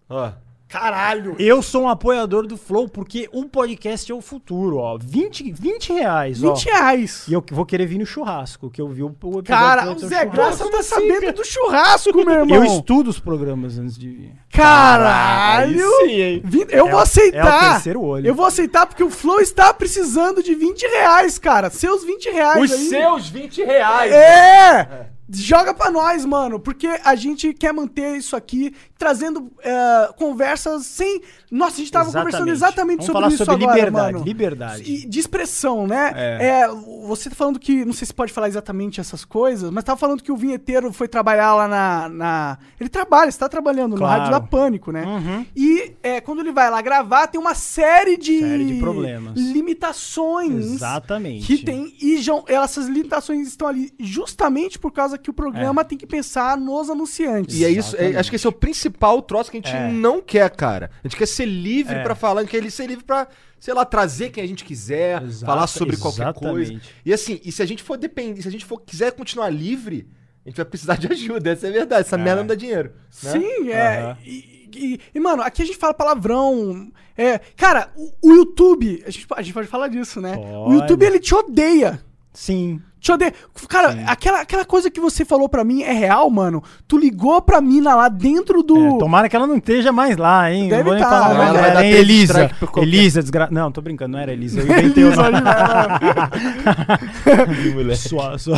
Ó. 0.10 0.32
Caralho! 0.70 1.38
eu 1.40 1.62
sou 1.62 1.84
um 1.84 1.88
apoiador 1.88 2.46
do 2.46 2.58
Flow 2.58 2.90
porque 2.90 3.30
o 3.32 3.46
podcast 3.46 4.12
é 4.12 4.14
o 4.14 4.20
futuro, 4.20 4.80
ó. 4.80 4.98
20, 5.02 5.54
20 5.54 5.94
reais, 5.94 6.44
ó. 6.44 6.54
20 6.54 6.66
reais! 6.66 7.26
E 7.26 7.32
eu 7.32 7.42
vou 7.52 7.66
querer 7.66 7.86
vir 7.86 7.98
no 7.98 8.06
churrasco, 8.06 8.70
que 8.70 8.82
eu 8.82 8.90
vi 8.90 9.02
o, 9.02 9.06
o 9.08 9.10
episódio 9.40 9.44
Cara, 9.46 9.90
o 9.90 9.98
Zé. 9.98 10.26
Graça 10.26 10.70
tá 10.70 10.84
sabendo 10.84 11.32
do 11.32 11.46
churrasco, 11.46 12.14
meu 12.14 12.30
irmão! 12.42 12.54
Eu 12.58 12.66
estudo 12.66 13.10
os 13.10 13.18
programas 13.18 13.80
antes 13.80 13.98
de 13.98 14.10
vir. 14.10 14.34
Caralho! 14.52 15.90
Aí 16.04 16.42
sim, 16.42 16.66
Eu 16.70 16.88
É 16.88 16.92
vou 16.92 17.00
aceitar! 17.00 17.64
é 17.64 17.68
o 17.70 17.72
terceiro 17.74 18.02
olho. 18.04 18.28
Eu 18.28 18.36
vou 18.36 18.46
aceitar 18.46 18.86
porque 18.86 19.04
o 19.04 19.10
Flow 19.10 19.40
está 19.40 19.74
precisando 19.74 20.44
de 20.44 20.54
20 20.54 20.82
reais, 20.86 21.40
cara. 21.40 21.70
Seus 21.70 22.04
20 22.04 22.30
reais 22.30 22.64
Os 22.72 22.78
aí. 22.78 22.90
seus 22.90 23.30
20 23.30 23.64
reais. 23.64 24.12
É! 24.12 25.08
Joga 25.30 25.74
pra 25.74 25.92
nós, 25.92 26.24
mano, 26.24 26.58
porque 26.58 26.88
a 27.04 27.14
gente 27.14 27.54
quer 27.54 27.74
manter 27.74 28.16
isso 28.16 28.34
aqui, 28.34 28.74
trazendo 28.98 29.52
é, 29.62 30.10
conversas 30.18 30.86
sem. 30.86 31.22
Nossa, 31.52 31.76
a 31.76 31.78
gente 31.80 31.92
tava 31.92 32.12
conversando 32.12 32.50
exatamente 32.50 32.98
Vamos 33.00 33.06
sobre 33.06 33.22
falar 33.22 33.34
isso 33.34 33.46
sobre 33.46 33.64
agora, 33.64 33.78
liberdade, 33.78 34.14
mano. 34.14 34.26
liberdade. 34.26 34.84
E 34.92 35.06
de 35.08 35.20
expressão, 35.20 35.88
né? 35.88 36.12
É. 36.16 36.48
É, 36.64 36.68
você 37.08 37.30
tá 37.30 37.36
falando 37.36 37.60
que. 37.60 37.86
Não 37.86 37.94
sei 37.94 38.06
se 38.08 38.14
pode 38.14 38.34
falar 38.34 38.48
exatamente 38.48 39.00
essas 39.00 39.24
coisas, 39.24 39.70
mas 39.72 39.84
tava 39.84 39.98
falando 39.98 40.22
que 40.22 40.32
o 40.32 40.36
vinheteiro 40.38 40.92
foi 40.92 41.08
trabalhar 41.08 41.54
lá 41.56 41.68
na. 41.68 42.10
na- 42.10 42.58
ele 42.80 42.90
trabalha, 42.90 43.30
está 43.30 43.48
trabalhando 43.48 43.96
Claro. 43.96 44.14
no 44.14 44.20
Rádio 44.20 44.32
da 44.32 44.42
Pânico, 44.48 44.92
né? 44.92 45.04
Uhum. 45.06 45.46
E 45.56 45.94
é, 46.04 46.20
quando 46.22 46.40
ele 46.40 46.52
vai 46.52 46.70
lá 46.70 46.82
gravar, 46.82 47.28
tem 47.28 47.40
uma 47.40 47.56
série 47.56 48.18
de, 48.18 48.40
Série 48.40 48.66
de 48.66 48.80
problemas. 48.80 49.38
limitações. 49.40 50.66
Exatamente. 50.74 51.46
Que 51.46 51.64
tem. 51.64 51.94
E 52.02 52.18
já, 52.18 52.34
essas 52.48 52.88
limitações 52.88 53.48
estão 53.48 53.68
ali 53.68 53.92
justamente 54.00 54.78
por 54.78 54.92
causa 54.92 55.18
que 55.18 55.30
o 55.30 55.34
programa 55.34 55.84
tem 55.86 55.98
que 55.98 56.06
pensar 56.08 56.58
nos 56.58 56.90
anunciantes. 56.90 57.56
E 57.56 57.66
é 57.66 57.70
isso, 57.70 57.96
é- 57.98 58.16
acho 58.18 58.30
que 58.30 58.36
esse 58.36 58.46
é 58.46 58.50
o 58.50 58.54
principal 58.54 58.87
troço 59.22 59.50
que 59.52 59.58
a 59.58 59.60
gente 59.62 59.76
É. 59.76 59.90
não 59.92 60.22
quer, 60.22 60.50
cara. 60.50 60.90
A 61.04 61.08
gente 61.08 61.18
quer 61.18 61.26
ser 61.28 61.46
livre 61.46 61.96
É. 61.96 62.04
pra 62.04 62.16
falar, 62.16 62.42
a 62.42 62.44
gente 62.44 62.52
quer 62.60 62.72
ser 62.72 62.88
livre 62.88 63.04
pra, 63.04 63.28
sei 63.60 63.74
lá, 63.74 63.84
trazer 63.86 64.30
quem 64.30 64.44
a 64.44 64.48
gente 64.48 64.64
quiser, 64.64 65.22
Exato, 65.24 65.46
falar 65.46 65.68
sobre 65.68 65.98
qualquer 65.98 66.24
exatamente. 66.24 66.70
coisa. 66.70 66.82
E 67.06 67.14
assim, 67.14 67.40
e 67.44 67.52
se 67.52 67.62
a 67.62 67.66
gente 67.66 67.84
for 67.84 67.98
depender, 67.98 68.42
se 68.42 68.48
a 68.48 68.52
gente 68.52 68.66
for 68.66 68.80
quiser 68.82 69.12
continuar 69.14 69.50
livre, 69.50 70.08
a 70.46 70.50
gente 70.50 70.58
vai 70.58 70.66
precisar 70.66 70.96
de 70.98 71.08
ajuda, 71.12 71.52
essa 71.52 71.68
é 71.68 71.70
a 71.70 71.74
verdade. 71.74 72.02
Essa 72.02 72.16
É. 72.16 72.20
merda 72.20 72.42
não 72.42 72.48
dá 72.48 72.56
dinheiro. 72.56 72.92
né? 73.24 73.32
Sim, 73.32 73.70
é. 73.72 73.98
Aham. 74.00 74.18
E, 74.26 74.58
e- 74.76 75.00
e, 75.16 75.20
mano, 75.20 75.42
aqui 75.42 75.62
a 75.62 75.66
gente 75.66 75.78
fala 75.78 75.94
palavrão. 75.94 76.92
É, 77.18 77.40
cara, 77.56 77.90
o, 77.96 78.12
o 78.30 78.34
YouTube, 78.34 79.04
a 79.08 79.10
gente, 79.10 79.26
a 79.36 79.42
gente 79.42 79.54
pode 79.54 79.68
falar 79.68 79.88
disso, 79.88 80.22
né? 80.22 80.36
O. 80.38 80.74
YouTube, 80.74 81.04
ele 81.04 81.20
te 81.20 81.34
odeia. 81.34 82.00
Sim. 82.40 82.80
Te 83.00 83.12
odeia. 83.12 83.34
Cara, 83.68 83.98
aquela, 84.06 84.42
aquela 84.42 84.64
coisa 84.64 84.92
que 84.92 85.00
você 85.00 85.26
falou 85.26 85.50
pra 85.50 85.64
mim 85.64 85.82
é 85.82 85.92
real, 85.92 86.30
mano. 86.30 86.62
Tu 86.88 86.96
ligou 86.96 87.42
pra 87.42 87.60
mina 87.60 87.96
lá 87.96 88.10
dentro 88.10 88.62
do. 88.62 88.96
É, 88.96 89.00
tomara 89.00 89.28
que 89.28 89.36
ela 89.36 89.48
não 89.48 89.58
esteja 89.58 89.92
mais 89.92 90.16
lá, 90.18 90.52
hein? 90.52 90.70
Deve 90.70 90.84
não 90.84 90.84
vou 90.84 90.94
nem 90.94 91.04
tá, 91.04 91.10
falar 91.10 91.48
Ela 91.48 91.60
vai 91.60 91.74
dar 91.74 91.84
hein? 91.84 91.92
três 91.94 92.08
Elisa. 92.08 92.52
qualquer- 92.60 92.82
Elisa, 92.84 93.22
desgra... 93.22 93.48
Não, 93.50 93.72
tô 93.72 93.82
brincando, 93.82 94.12
não 94.12 94.20
era 94.20 94.32
Elisa. 94.34 94.60
Eu 94.62 94.66
inventei 94.68 95.04
o 95.04 95.16
nome. 95.16 95.38
Sua, 97.98 98.38
sua... 98.38 98.58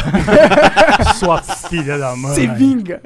sua 1.16 1.42
filha 1.42 1.98
da 1.98 2.14
mãe. 2.18 2.34
Se 2.36 2.48
vinga. 2.48 3.02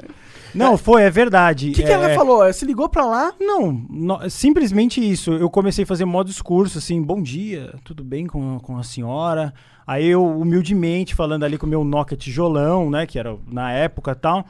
Não, 0.54 0.76
foi, 0.76 1.02
é 1.02 1.10
verdade. 1.10 1.70
O 1.70 1.72
que, 1.72 1.82
que 1.84 1.90
ela 1.92 2.10
É- 2.10 2.14
falou? 2.14 2.44
Você 2.52 2.64
ligou 2.66 2.88
pra 2.88 3.04
lá? 3.04 3.32
Não, 3.40 3.72
no- 3.90 4.28
simplesmente 4.30 5.00
isso. 5.00 5.32
Eu 5.32 5.48
comecei 5.50 5.84
a 5.84 5.86
fazer 5.86 6.04
modo 6.04 6.28
discurso, 6.28 6.78
assim, 6.78 7.00
bom 7.02 7.20
dia, 7.22 7.74
tudo 7.84 8.02
bem 8.04 8.26
com, 8.26 8.58
com 8.60 8.76
a 8.76 8.82
senhora? 8.82 9.52
Aí 9.86 10.06
eu, 10.06 10.24
humildemente, 10.24 11.14
falando 11.14 11.44
ali 11.44 11.58
com 11.58 11.66
o 11.66 11.68
meu 11.68 11.84
Nokia 11.84 12.16
tijolão, 12.16 12.90
né, 12.90 13.06
que 13.06 13.18
era 13.18 13.36
na 13.46 13.72
época 13.72 14.12
e 14.12 14.14
tal. 14.14 14.46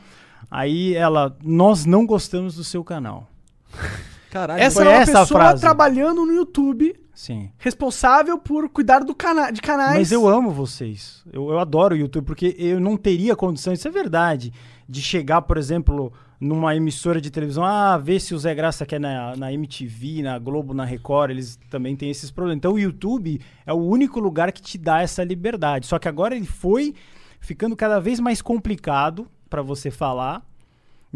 Aí 0.50 0.94
ela, 0.94 1.36
nós 1.42 1.84
não 1.84 2.06
gostamos 2.06 2.54
do 2.54 2.64
seu 2.64 2.84
canal. 2.84 3.28
Caralho, 4.30 4.60
Essa 4.60 4.82
foi 4.82 4.86
é 4.86 4.96
uma 4.96 5.02
essa 5.02 5.20
pessoa 5.20 5.40
frase. 5.40 5.60
trabalhando 5.60 6.26
no 6.26 6.32
YouTube, 6.32 6.92
Sim. 7.14 7.50
responsável 7.56 8.36
por 8.36 8.68
cuidar 8.68 9.04
do 9.04 9.14
cana 9.14 9.52
de 9.52 9.62
canais. 9.62 9.96
Mas 9.96 10.10
eu 10.10 10.26
amo 10.26 10.50
vocês. 10.50 11.22
Eu, 11.32 11.50
eu 11.50 11.58
adoro 11.60 11.94
o 11.94 11.98
YouTube, 11.98 12.24
porque 12.24 12.54
eu 12.58 12.80
não 12.80 12.96
teria 12.96 13.36
condição, 13.36 13.72
isso 13.72 13.86
é 13.86 13.90
verdade, 13.92 14.52
de 14.88 15.00
chegar, 15.00 15.42
por 15.42 15.56
exemplo, 15.56 16.12
numa 16.40 16.74
emissora 16.76 17.20
de 17.20 17.30
televisão, 17.30 17.64
ah, 17.64 17.96
ver 17.96 18.20
se 18.20 18.34
o 18.34 18.38
Zé 18.38 18.54
Graça 18.54 18.84
quer 18.84 19.00
na, 19.00 19.34
na 19.36 19.52
MTV, 19.52 20.22
na 20.22 20.38
Globo, 20.38 20.74
na 20.74 20.84
Record, 20.84 21.30
eles 21.30 21.58
também 21.70 21.96
têm 21.96 22.10
esses 22.10 22.30
problemas. 22.30 22.58
Então 22.58 22.72
o 22.74 22.78
YouTube 22.78 23.40
é 23.64 23.72
o 23.72 23.76
único 23.78 24.20
lugar 24.20 24.52
que 24.52 24.60
te 24.60 24.76
dá 24.76 25.00
essa 25.00 25.22
liberdade. 25.24 25.86
Só 25.86 25.98
que 25.98 26.08
agora 26.08 26.34
ele 26.36 26.46
foi 26.46 26.94
ficando 27.40 27.76
cada 27.76 28.00
vez 28.00 28.20
mais 28.20 28.42
complicado 28.42 29.26
para 29.48 29.62
você 29.62 29.90
falar. 29.90 30.42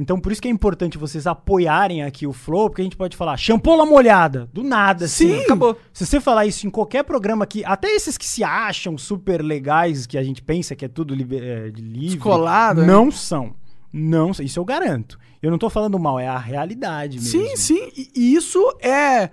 Então, 0.00 0.20
por 0.20 0.30
isso 0.30 0.40
que 0.40 0.46
é 0.46 0.50
importante 0.50 0.96
vocês 0.96 1.26
apoiarem 1.26 2.04
aqui 2.04 2.24
o 2.24 2.32
Flow, 2.32 2.70
porque 2.70 2.80
a 2.82 2.84
gente 2.84 2.96
pode 2.96 3.16
falar 3.16 3.36
champola 3.36 3.84
molhada, 3.84 4.48
do 4.52 4.62
nada, 4.62 5.06
assim. 5.06 5.38
Sim. 5.38 5.42
acabou. 5.42 5.76
Se 5.92 6.06
você 6.06 6.20
falar 6.20 6.46
isso 6.46 6.64
em 6.68 6.70
qualquer 6.70 7.02
programa 7.02 7.42
aqui, 7.42 7.64
até 7.64 7.88
esses 7.88 8.16
que 8.16 8.24
se 8.24 8.44
acham 8.44 8.96
super 8.96 9.42
legais, 9.42 10.06
que 10.06 10.16
a 10.16 10.22
gente 10.22 10.40
pensa 10.40 10.76
que 10.76 10.84
é 10.84 10.88
tudo 10.88 11.16
liber- 11.16 11.42
é, 11.42 11.68
livre, 11.70 12.10
Descolado, 12.10 12.82
né? 12.82 12.86
não 12.86 13.10
são. 13.10 13.52
Não, 13.92 14.30
isso 14.30 14.58
eu 14.58 14.64
garanto. 14.64 15.18
Eu 15.42 15.50
não 15.50 15.58
tô 15.58 15.70
falando 15.70 15.98
mal, 15.98 16.18
é 16.18 16.28
a 16.28 16.38
realidade 16.38 17.18
mesmo. 17.18 17.30
Sim, 17.30 17.56
sim. 17.56 17.92
E, 18.14 18.34
isso 18.34 18.58
é 18.80 19.30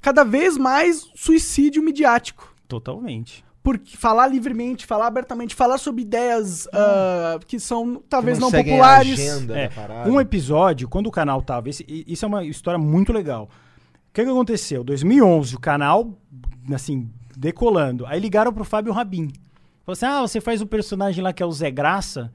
cada 0.00 0.24
vez 0.24 0.56
mais 0.58 1.08
suicídio 1.14 1.82
midiático. 1.82 2.54
Totalmente. 2.68 3.44
Porque 3.62 3.96
falar 3.96 4.26
livremente, 4.26 4.84
falar 4.84 5.06
abertamente, 5.06 5.54
falar 5.54 5.78
sobre 5.78 6.02
ideias 6.02 6.68
ah, 6.70 7.38
que 7.46 7.58
são 7.58 8.02
talvez 8.10 8.36
Que 8.36 8.42
não 8.42 8.48
a 8.48 8.52
populares. 8.52 9.12
agenda 9.18 9.58
É, 9.58 9.70
um 10.06 10.20
episódio, 10.20 10.86
quando 10.86 11.06
o 11.06 11.10
canal 11.10 11.40
tava. 11.40 11.70
esse- 11.70 11.86
isso 11.88 12.26
é 12.26 12.28
uma 12.28 12.44
história 12.44 12.78
muito 12.78 13.10
legal. 13.10 13.44
O 13.44 14.12
que, 14.12 14.22
que 14.22 14.30
aconteceu? 14.30 14.84
2011, 14.84 15.56
o 15.56 15.60
canal, 15.60 16.12
assim, 16.72 17.08
decolando. 17.34 18.04
Aí 18.06 18.20
ligaram 18.20 18.52
pro 18.52 18.64
Fábio 18.64 18.92
Rabin. 18.92 19.28
Falaram 19.84 19.92
assim: 19.92 20.06
ah, 20.06 20.20
você 20.20 20.40
faz 20.42 20.60
o 20.60 20.66
personagem 20.66 21.24
lá 21.24 21.32
que 21.32 21.42
é 21.42 21.46
o 21.46 21.50
Zé 21.52 21.70
Graça. 21.70 22.30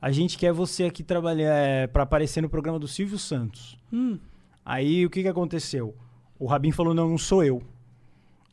A 0.00 0.10
gente 0.12 0.38
quer 0.38 0.52
você 0.52 0.84
aqui 0.84 1.02
trabalhar 1.02 1.54
é, 1.54 1.86
para 1.86 2.04
aparecer 2.04 2.40
no 2.40 2.48
programa 2.48 2.78
do 2.78 2.86
Silvio 2.86 3.18
Santos. 3.18 3.76
Hum. 3.92 4.18
Aí 4.64 5.04
o 5.04 5.10
que, 5.10 5.22
que 5.22 5.28
aconteceu? 5.28 5.94
O 6.38 6.46
Rabin 6.46 6.70
falou: 6.72 6.94
não, 6.94 7.08
não 7.08 7.18
sou 7.18 7.42
eu. 7.42 7.62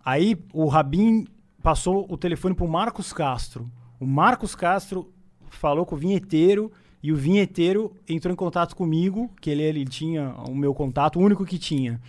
Aí 0.03 0.37
o 0.53 0.67
Rabin 0.67 1.25
passou 1.61 2.05
o 2.09 2.17
telefone 2.17 2.55
pro 2.55 2.67
Marcos 2.67 3.11
Castro. 3.13 3.69
O 3.99 4.05
Marcos 4.05 4.55
Castro 4.55 5.11
falou 5.49 5.85
com 5.85 5.95
o 5.95 5.97
vinheteiro 5.97 6.71
e 7.01 7.11
o 7.11 7.15
vinheteiro 7.15 7.93
entrou 8.09 8.31
em 8.33 8.35
contato 8.35 8.75
comigo, 8.75 9.29
que 9.39 9.49
ele, 9.49 9.61
ele 9.63 9.85
tinha 9.85 10.33
o 10.47 10.55
meu 10.55 10.73
contato, 10.73 11.19
o 11.19 11.21
único 11.21 11.45
que 11.45 11.57
tinha. 11.59 12.01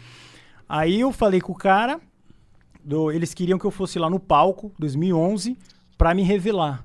Aí 0.68 1.00
eu 1.00 1.12
falei 1.12 1.40
com 1.40 1.52
o 1.52 1.56
cara, 1.56 2.00
do- 2.82 3.10
eles 3.12 3.32
queriam 3.34 3.58
que 3.58 3.64
eu 3.64 3.70
fosse 3.70 3.98
lá 3.98 4.08
no 4.10 4.18
palco, 4.18 4.72
2011, 4.78 5.56
pra 5.98 6.14
me 6.14 6.22
revelar. 6.22 6.84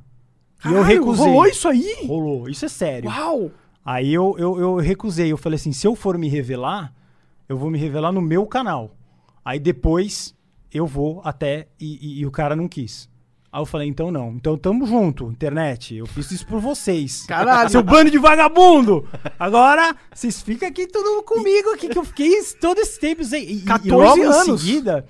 E 0.63 0.67
eu 0.67 0.73
Caralho, 0.75 0.85
recusei. 0.85 1.25
Rolou 1.25 1.45
isso 1.47 1.67
aí? 1.67 2.05
Rolou, 2.07 2.49
isso 2.49 2.65
é 2.65 2.69
sério. 2.69 3.09
Uau! 3.09 3.51
Aí 3.83 4.13
eu, 4.13 4.35
eu, 4.37 4.59
eu 4.59 4.75
recusei. 4.75 5.31
Eu 5.31 5.37
falei 5.37 5.55
assim: 5.55 5.71
se 5.71 5.87
eu 5.87 5.95
for 5.95 6.17
me 6.17 6.27
revelar, 6.29 6.93
eu 7.49 7.57
vou 7.57 7.69
me 7.71 7.77
revelar 7.79 8.11
no 8.11 8.21
meu 8.21 8.45
canal. 8.45 8.95
Aí 9.43 9.59
depois 9.59 10.35
eu 10.71 10.85
vou 10.85 11.21
até. 11.23 11.67
E, 11.79 11.97
e- 12.01 12.19
e 12.19 12.25
o 12.25 12.31
cara 12.31 12.55
não 12.55 12.67
quis. 12.67 13.09
Aí 13.51 13.59
eu 13.59 13.65
falei: 13.65 13.87
então 13.87 14.11
não. 14.11 14.29
Então 14.33 14.55
tamo 14.57 14.85
junto, 14.85 15.31
internet. 15.31 15.95
Eu 15.95 16.05
fiz 16.05 16.29
isso 16.31 16.45
por 16.45 16.59
vocês. 16.61 17.23
Caralho. 17.25 17.69
Seu 17.69 17.81
bando 17.83 18.11
de 18.11 18.17
vagabundo! 18.19 19.07
Agora, 19.39 19.95
vocês 20.13 20.41
ficam 20.41 20.69
aqui 20.69 20.85
tudo 20.85 21.23
comigo 21.23 21.69
aqui, 21.71 21.89
que 21.89 21.97
eu 21.97 22.05
fiquei 22.05 22.31
todo 22.61 22.79
esse 22.79 22.99
tempo. 22.99 23.23
E, 23.23 23.57
e 23.57 23.61
14 23.61 23.89
logo 23.89 24.23
anos. 24.23 24.47
em 24.47 24.57
seguida. 24.57 25.05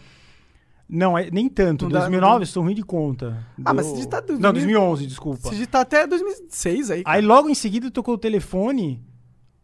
Não, 0.92 1.18
é, 1.18 1.32
nem 1.32 1.48
tanto. 1.48 1.86
Não 1.86 1.92
dá- 1.92 2.00
2009 2.00 2.34
não- 2.34 2.42
eu 2.42 2.46
sou 2.46 2.64
ruim 2.64 2.76
de 2.76 2.84
conta. 2.84 3.48
Ah, 3.64 3.74
mas 3.74 3.88
Deu- 3.88 3.96
você 3.96 4.08
tá 4.08 4.20
2000 4.20 4.40
Não, 4.42 4.52
2011, 4.54 5.08
desculpa. 5.08 5.50
Você 5.50 5.56
já 5.56 5.66
tá 5.66 5.80
até 5.82 6.06
2006 6.06 6.92
aí. 6.92 7.02
Aí 7.06 7.22
logo 7.22 7.50
em 7.50 7.56
seguida 7.56 7.90
tocou 7.90 8.16
o 8.16 8.18
telefone 8.18 9.02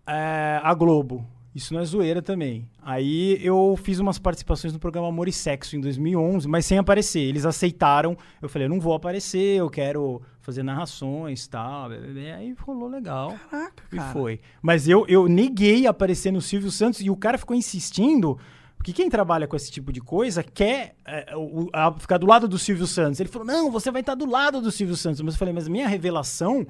é, 0.08 0.60
a 0.63 0.74
Globo. 0.74 1.26
Isso 1.54 1.74
não 1.74 1.82
é 1.82 1.86
zoeira 1.86 2.22
também. 2.22 2.70
Aí 2.84 3.40
eu 3.44 3.76
fiz 3.82 3.98
umas 4.00 4.20
participações 4.20 4.72
no 4.74 4.80
programa 4.80 5.08
Amor 5.08 5.28
e 5.28 5.32
Sexo 5.34 5.76
em 5.76 5.82
2011, 5.82 6.48
mas 6.48 6.68
sem 6.68 6.78
aparecer. 6.78 7.20
Eles 7.22 7.46
aceitaram. 7.48 8.16
Eu 8.40 8.48
falei, 8.48 8.68
eu 8.68 8.70
não 8.70 8.80
vou 8.80 8.94
aparecer, 8.94 9.58
eu 9.58 9.68
quero 9.70 10.22
fazer 10.40 10.62
narrações 10.62 11.46
e 11.46 11.50
tal. 11.50 11.92
E 11.92 12.32
aí 12.32 12.56
rolou 12.63 12.88
legal. 12.88 13.36
Caraca, 13.50 13.84
E 13.92 13.96
cara. 13.96 14.13
foi. 14.13 14.40
Mas 14.62 14.88
eu, 14.88 15.04
eu 15.08 15.28
neguei 15.28 15.88
aparecer 15.88 16.32
no 16.32 16.42
Silvio 16.42 16.70
Santos 16.70 17.02
e 17.02 17.10
o 17.10 17.16
cara 17.18 17.40
ficou 17.40 17.56
insistindo. 17.58 18.38
Porque 18.78 18.94
quem 18.94 19.10
trabalha 19.10 19.48
com 19.48 19.56
esse 19.56 19.72
tipo 19.72 19.92
de 19.92 20.00
coisa 20.00 20.44
quer 20.44 20.96
é, 21.06 21.36
o- 21.36 21.70
a- 21.74 21.92
ficar 22.00 22.18
do 22.18 22.28
lado 22.28 22.48
do 22.48 22.58
Silvio 22.58 22.88
Santos. 22.88 23.20
Ele 23.20 23.28
falou: 23.30 23.46
não, 23.48 23.72
você 23.72 23.92
vai 23.92 24.02
estar 24.02 24.16
do 24.16 24.26
lado 24.30 24.62
do 24.62 24.72
Silvio 24.72 24.96
Santos. 24.96 25.20
Mas 25.22 25.34
eu 25.34 25.40
falei: 25.40 25.54
mas 25.54 25.68
minha 25.68 25.88
revelação 25.88 26.66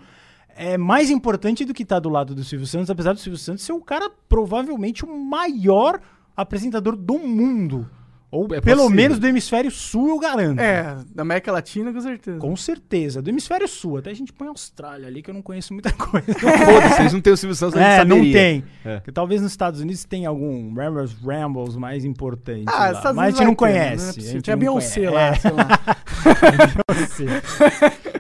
é 0.56 0.78
mais 0.78 1.10
importante 1.12 1.64
do 1.66 1.74
que 1.74 1.84
estar 1.84 2.00
do 2.00 2.10
lado 2.10 2.34
do 2.34 2.44
Silvio 2.44 2.66
Santos, 2.66 2.90
apesar 2.90 3.14
do 3.14 3.20
Silvio 3.20 3.38
Santos 3.38 3.64
ser 3.64 3.74
o 3.74 3.82
cara, 3.82 4.10
provavelmente, 4.28 5.06
o 5.06 5.18
maior 5.20 6.02
apresentador 6.36 6.96
do 6.96 7.20
mundo. 7.20 7.88
Ou 8.30 8.44
É 8.54 8.60
pelo 8.60 8.82
possível. 8.82 8.90
menos 8.90 9.20
do 9.20 9.26
hemisfério 9.28 9.72
sul, 9.72 10.10
eu 10.10 10.20
garanto. 10.20 10.60
É, 10.60 10.98
da 11.16 11.22
América 11.22 11.50
Latina, 11.50 11.94
com 11.94 12.02
certeza. 12.02 12.38
Com 12.40 12.56
certeza. 12.58 13.22
Do 13.22 13.30
hemisfério 13.30 13.66
sul. 13.70 13.98
Até 13.98 14.10
a 14.10 14.14
gente 14.14 14.34
põe 14.34 14.48
a 14.48 14.50
Austrália 14.50 15.08
ali, 15.08 15.22
que 15.22 15.30
eu 15.30 15.34
não 15.34 15.42
conheço 15.42 15.72
muita 15.74 15.92
coisa. 15.96 16.34
Foda-se, 16.34 17.02
eles 17.04 17.14
não 17.14 17.22
têm 17.22 17.32
o 17.32 17.38
Silvio 17.38 17.56
Santos, 17.56 17.78
a 17.78 17.82
gente 17.82 18.02
É, 18.02 18.06
não 18.06 18.20
tem. 18.22 18.66
É. 18.84 18.96
Porque 18.98 19.14
talvez 19.14 19.42
nos 19.42 19.52
Estados 19.52 19.80
Unidos 19.80 20.04
tenha 20.04 20.28
algum 20.28 20.74
Rambles 20.74 21.14
Rambles 21.24 21.78
mais 21.78 22.04
importante. 22.04 22.66
Ah, 22.68 22.80
lá. 22.80 22.92
Estados 22.92 23.16
Mas 23.16 23.28
a 23.28 23.30
gente 23.32 23.44
não 23.46 23.52
né? 23.52 23.56
conhece. 23.56 24.20
Não 24.20 24.26
é 24.26 24.30
a 24.30 24.32
gente 24.34 24.42
Tinha 24.44 24.58
Beyoncé 24.58 25.10
lá, 25.10 25.22
É, 25.28 25.36
sei 25.36 25.52
lá. 25.52 25.68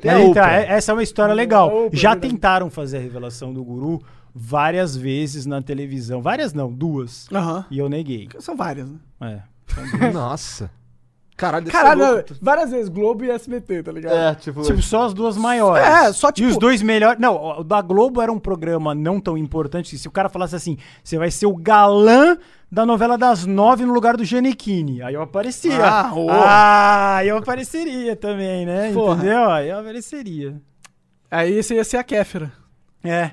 Mas 0.03 0.21
então, 0.29 0.45
é- 0.45 0.65
essa 0.69 0.91
é 0.91 0.93
uma 0.93 1.03
história 1.03 1.33
legal. 1.33 1.67
Oprah, 1.67 1.89
Já 1.99 2.11
verdade. 2.11 2.33
tentaram 2.33 2.69
fazer 2.69 2.97
a 2.97 3.01
revelação 3.01 3.53
do 3.53 3.63
guru 3.63 4.01
várias 4.33 4.95
vezes 4.95 5.45
na 5.45 5.61
televisão. 5.61 6.21
Várias 6.21 6.53
não, 6.53 6.71
duas. 6.71 7.27
Aham. 7.33 7.65
E 7.69 7.77
eu 7.77 7.89
neguei. 7.89 8.29
São 8.39 8.55
várias, 8.55 8.87
né? 8.89 8.97
É. 9.21 9.56
Nossa. 10.13 10.69
Caralho, 11.35 11.65
deve 11.65 11.71
Caralho, 11.77 11.99
ser 12.01 12.05
não, 12.07 12.13
louco. 12.15 12.33
várias 12.41 12.71
vezes, 12.71 12.89
Globo 12.89 13.23
e 13.23 13.29
SBT, 13.29 13.83
tá 13.83 13.91
ligado? 13.91 14.15
É, 14.15 14.33
tipo... 14.33 14.59
Tipo, 14.63 14.81
só 14.81 15.05
as 15.05 15.13
duas 15.13 15.37
maiores. 15.37 15.85
É, 15.85 16.11
só, 16.11 16.31
tipo- 16.31 16.47
E 16.47 16.51
os 16.51 16.57
dois 16.57 16.81
melhores. 16.81 17.19
Não, 17.19 17.59
o 17.59 17.63
da 17.63 17.79
Globo 17.79 18.19
era 18.23 18.31
um 18.31 18.39
programa 18.39 18.95
não 18.95 19.19
tão 19.21 19.37
importante. 19.37 19.95
Se 19.99 20.07
o 20.07 20.11
cara 20.11 20.29
falasse 20.29 20.55
assim, 20.55 20.79
você 21.03 21.15
vai 21.15 21.29
ser 21.29 21.45
o 21.45 21.55
galã 21.55 22.35
da 22.71 22.87
novela 22.87 23.19
das 23.19 23.45
nove 23.45 23.85
no 23.85 23.93
lugar 23.93 24.17
do 24.17 24.25
Janequine. 24.25 25.03
Aí 25.03 25.13
eu 25.13 25.21
aparecia. 25.21 25.85
Ah, 25.85 26.11
ô. 26.11 26.27
Ah, 26.31 27.21
eu 27.23 27.37
apareceria 27.37 28.15
também, 28.15 28.65
né? 28.65 28.91
Porra. 28.91 29.17
Entendeu? 29.17 29.49
Aí 29.51 29.69
eu 29.69 29.77
apareceria. 29.79 30.59
Aí 31.29 31.53
esse 31.53 31.75
ia 31.75 31.83
ser 31.83 31.97
a 31.97 32.03
Kéfera. 32.03 32.51
É. 33.03 33.31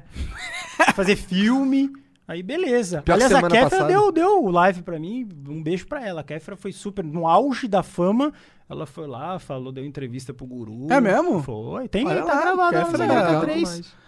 Fazer 0.94 1.16
filme. 1.16 1.90
Aí 2.26 2.42
beleza. 2.42 3.02
Pior 3.02 3.18
que 3.18 3.24
Aliás, 3.24 3.44
a 3.44 3.48
Kéfera 3.48 3.70
passada- 3.70 3.88
deu, 3.88 4.10
deu 4.12 4.46
live 4.50 4.82
pra 4.82 4.98
mim. 4.98 5.28
Um 5.48 5.62
beijo 5.62 5.87
pra 5.87 6.06
ela. 6.06 6.22
A 6.22 6.24
Kéfera 6.24 6.56
foi 6.56 6.72
super. 6.72 7.04
No 7.04 7.26
auge 7.28 7.68
da 7.68 7.82
fama, 7.82 8.32
ela 8.68 8.87
foi 8.87 9.06
lá, 9.06 9.38
falou, 9.38 9.70
deu 9.72 9.84
entrevista 9.84 10.32
pro 10.32 10.46
guru. 10.46 10.87
É 10.90 11.00
mesmo? 11.00 11.42
Foi. 11.42 11.87
Tem, 11.88 12.06
Olha 12.06 12.24
tá 12.24 12.40
gravado 12.40 12.76
Kéfera 12.78 13.04
é 13.04 13.06
legal 13.08 13.40
3. 13.42 13.58
demais. 13.60 14.04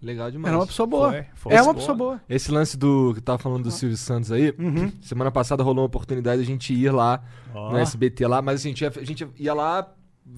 Legal 0.00 0.30
demais. 0.30 0.48
Era 0.52 0.58
uma 0.60 0.66
pessoa 0.66 0.86
boa. 0.86 1.10
Foi, 1.10 1.26
foi 1.34 1.52
é 1.52 1.56
uma 1.56 1.64
boa. 1.64 1.74
pessoa 1.74 1.96
boa. 1.96 2.20
Esse 2.28 2.50
lance 2.50 2.76
do 2.76 3.12
que 3.14 3.20
tava 3.20 3.38
falando 3.38 3.64
do 3.64 3.70
Silvio 3.70 3.96
Santos 3.98 4.32
aí, 4.32 4.54
Uhum. 4.58 4.90
semana 5.02 5.30
passada 5.30 5.62
rolou 5.62 5.82
uma 5.82 5.86
oportunidade 5.86 6.38
de 6.40 6.44
a 6.44 6.46
gente 6.50 6.72
ir 6.72 6.90
lá 6.90 7.22
Ó. 7.54 7.72
no 7.72 7.76
SBT 7.78 8.26
lá, 8.26 8.40
mas 8.40 8.60
assim, 8.60 8.68
a 8.68 8.70
gente 8.70 8.80
ia, 8.82 8.92
a 8.96 9.04
gente 9.04 9.28
ia 9.36 9.52
lá 9.52 9.92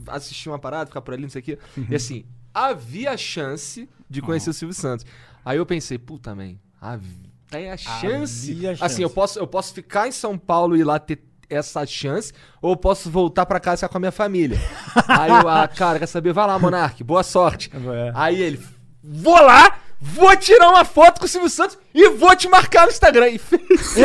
assistir 0.08 0.48
uma 0.48 0.58
parada, 0.58 0.86
ficar 0.86 1.00
por 1.00 1.14
ali, 1.14 1.22
não 1.24 1.30
sei 1.30 1.42
o 1.42 1.44
quê. 1.44 1.58
Uhum. 1.76 1.86
E 1.90 1.94
assim, 1.94 2.24
havia 2.52 3.16
chance 3.16 3.88
de 4.08 4.20
conhecer 4.20 4.50
o 4.50 4.52
Silvio 4.52 4.74
Santos. 4.74 5.06
Aí 5.44 5.58
eu 5.58 5.66
pensei, 5.66 5.96
puta, 5.96 6.34
man, 6.34 6.54
hav- 6.80 7.02
tem 7.50 7.70
a 7.70 7.76
chance. 7.76 8.66
Assim, 8.66 8.76
chance. 8.76 9.02
eu 9.02 9.10
posso, 9.10 9.38
eu 9.38 9.46
posso 9.46 9.74
ficar 9.74 10.06
em 10.08 10.12
São 10.12 10.38
Paulo 10.38 10.76
e 10.76 10.80
ir 10.80 10.84
lá 10.84 10.98
ter 10.98 11.22
essa 11.48 11.84
chance, 11.84 12.32
ou 12.62 12.70
eu 12.72 12.76
posso 12.76 13.10
voltar 13.10 13.44
pra 13.44 13.58
casa 13.58 13.88
com 13.88 13.96
a 13.96 14.00
minha 14.00 14.12
família. 14.12 14.56
Aí 15.08 15.30
eu, 15.30 15.48
ah, 15.48 15.66
cara, 15.66 15.98
quer 15.98 16.06
saber? 16.06 16.32
Vai 16.32 16.46
lá, 16.46 16.56
Monark, 16.58 17.02
boa 17.02 17.24
sorte. 17.24 17.70
É. 17.74 18.12
Aí 18.14 18.40
ele, 18.40 18.64
vou 19.02 19.34
lá, 19.34 19.78
vou 20.00 20.34
tirar 20.36 20.70
uma 20.70 20.84
foto 20.84 21.20
com 21.20 21.26
o 21.26 21.28
Silvio 21.28 21.50
Santos 21.50 21.76
e 21.94 22.08
vou 22.10 22.34
te 22.34 22.48
marcar 22.48 22.84
no 22.86 22.90
Instagram. 22.92 23.28
E 23.28 23.38
fez 23.38 23.98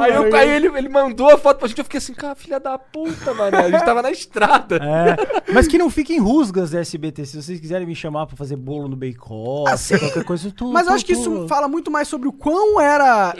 aí, 0.00 0.14
eu, 0.14 0.34
aí 0.34 0.48
ele, 0.48 0.68
ele 0.68 0.88
mandou 0.88 1.30
a 1.30 1.38
foto 1.38 1.58
pra 1.58 1.68
gente, 1.68 1.78
eu 1.78 1.84
fiquei 1.84 1.98
assim, 1.98 2.14
cara, 2.14 2.34
filha 2.34 2.58
da 2.58 2.78
puta, 2.78 3.34
mano. 3.34 3.56
A 3.56 3.70
gente 3.70 3.84
tava 3.84 4.02
na 4.02 4.10
estrada. 4.10 4.76
É. 4.76 5.52
Mas 5.52 5.66
que 5.68 5.78
não 5.78 5.90
fiquem 5.90 6.18
rusgas 6.18 6.70
da 6.70 6.80
SBT. 6.80 7.26
Se 7.26 7.42
vocês 7.42 7.60
quiserem 7.60 7.86
me 7.86 7.94
chamar 7.94 8.26
pra 8.26 8.36
fazer 8.36 8.56
bolo 8.56 8.88
no 8.88 8.96
bake-off, 8.96 9.98
qualquer 9.98 10.24
coisa, 10.24 10.50
tô. 10.50 10.68
Mas 10.72 10.82
eu 10.82 10.88
tô- 10.88 10.94
acho 10.94 11.04
que 11.06 11.14
tô- 11.14 11.20
isso 11.20 11.48
fala 11.48 11.68
muito 11.68 11.90
mais 11.90 12.08
sobre 12.08 12.28
o 12.28 12.32
quão 12.32 12.80
era 12.80 13.34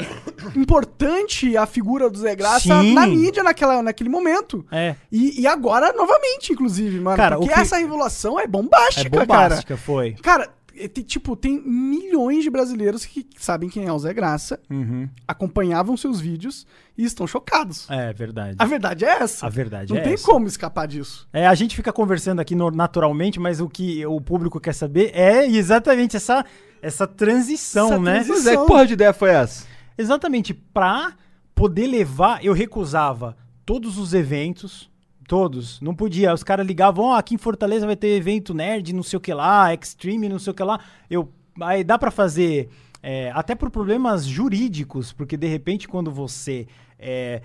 importante 0.54 1.56
a 1.56 1.66
figura 1.66 2.08
do 2.10 2.18
Zé 2.18 2.34
Graça 2.34 2.60
Sim. 2.82 2.94
na 2.94 3.06
mídia 3.06 3.42
naquela, 3.42 3.82
naquele 3.82 4.08
momento. 4.10 4.64
É. 4.70 4.94
E, 5.10 5.40
e 5.40 5.46
agora, 5.46 5.92
novamente, 5.92 6.52
inclusive, 6.52 7.00
mano. 7.00 7.16
Cara, 7.16 7.36
porque 7.36 7.50
o 7.50 7.54
que- 7.54 7.60
essa 7.60 7.76
revelação 7.78 8.38
é 8.38 8.46
É 9.06 9.08
bombástica, 9.08 9.26
cara. 9.34 9.48
bombástica, 9.48 9.76
foi. 9.76 10.12
Cara, 10.22 10.50
é, 10.76 10.88
tem, 10.88 11.02
tipo, 11.04 11.34
tem 11.36 11.60
milhões 11.60 12.42
de 12.44 12.50
brasileiros 12.50 13.04
que 13.04 13.26
sabem 13.38 13.68
quem 13.68 13.84
é 13.86 13.92
o 13.92 13.98
Zé 13.98 14.14
Graça, 14.14 14.58
Uhum. 14.70 15.08
acompanhavam 15.26 15.96
seus 15.96 16.20
vídeos 16.20 16.66
e 16.96 17.04
estão 17.04 17.26
chocados. 17.26 17.86
É 17.90 18.12
verdade. 18.12 18.56
A 18.58 18.64
verdade 18.64 19.04
é 19.04 19.08
essa. 19.22 19.46
A 19.46 19.48
verdade 19.48 19.92
Não 19.92 20.00
é 20.00 20.02
tem 20.04 20.14
essa. 20.14 20.24
como 20.24 20.46
escapar 20.46 20.86
disso. 20.86 21.28
É, 21.32 21.46
a 21.46 21.54
gente 21.54 21.74
fica 21.76 21.92
conversando 21.92 22.40
aqui 22.40 22.54
no- 22.54 22.70
naturalmente, 22.70 23.38
mas 23.40 23.60
o 23.60 23.68
que 23.68 24.04
o 24.06 24.20
público 24.20 24.58
quer 24.60 24.74
saber 24.74 25.10
é 25.14 25.46
exatamente 25.46 26.16
essa, 26.16 26.44
essa 26.82 27.06
transição, 27.06 27.88
Essa 27.88 27.98
né? 27.98 28.24
transição. 28.24 28.52
É, 28.52 28.56
que 28.56 28.66
porra 28.66 28.86
de 28.86 28.92
ideia 28.94 29.12
foi 29.12 29.30
essa? 29.30 29.66
Exatamente, 29.98 30.54
pra 30.54 31.12
poder 31.54 31.86
levar, 31.86 32.42
eu 32.44 32.52
recusava 32.54 33.36
todos 33.66 33.98
os 33.98 34.14
eventos, 34.14 34.89
todos, 35.30 35.80
não 35.80 35.94
podia. 35.94 36.34
Os 36.34 36.42
caras 36.42 36.66
ligavam, 36.66 37.04
ó, 37.04 37.14
aqui 37.14 37.36
em 37.36 37.38
Fortaleza 37.38 37.86
vai 37.86 37.94
ter 37.94 38.08
evento 38.08 38.52
nerd, 38.52 38.92
não 38.92 39.04
sei 39.04 39.16
o 39.16 39.20
que 39.20 39.32
lá, 39.32 39.72
extreme, 39.72 40.28
não 40.28 40.40
sei 40.40 40.50
o 40.50 40.54
que 40.54 40.64
lá. 40.64 40.80
Eu, 41.08 41.32
aí 41.60 41.84
dá 41.84 41.96
pra 41.96 42.10
fazer, 42.10 42.68
é, 43.00 43.30
até 43.32 43.54
por 43.54 43.70
problemas 43.70 44.26
jurídicos, 44.26 45.12
porque 45.12 45.36
de 45.36 45.46
repente 45.46 45.86
quando 45.86 46.10
você 46.10 46.66
é, 46.98 47.42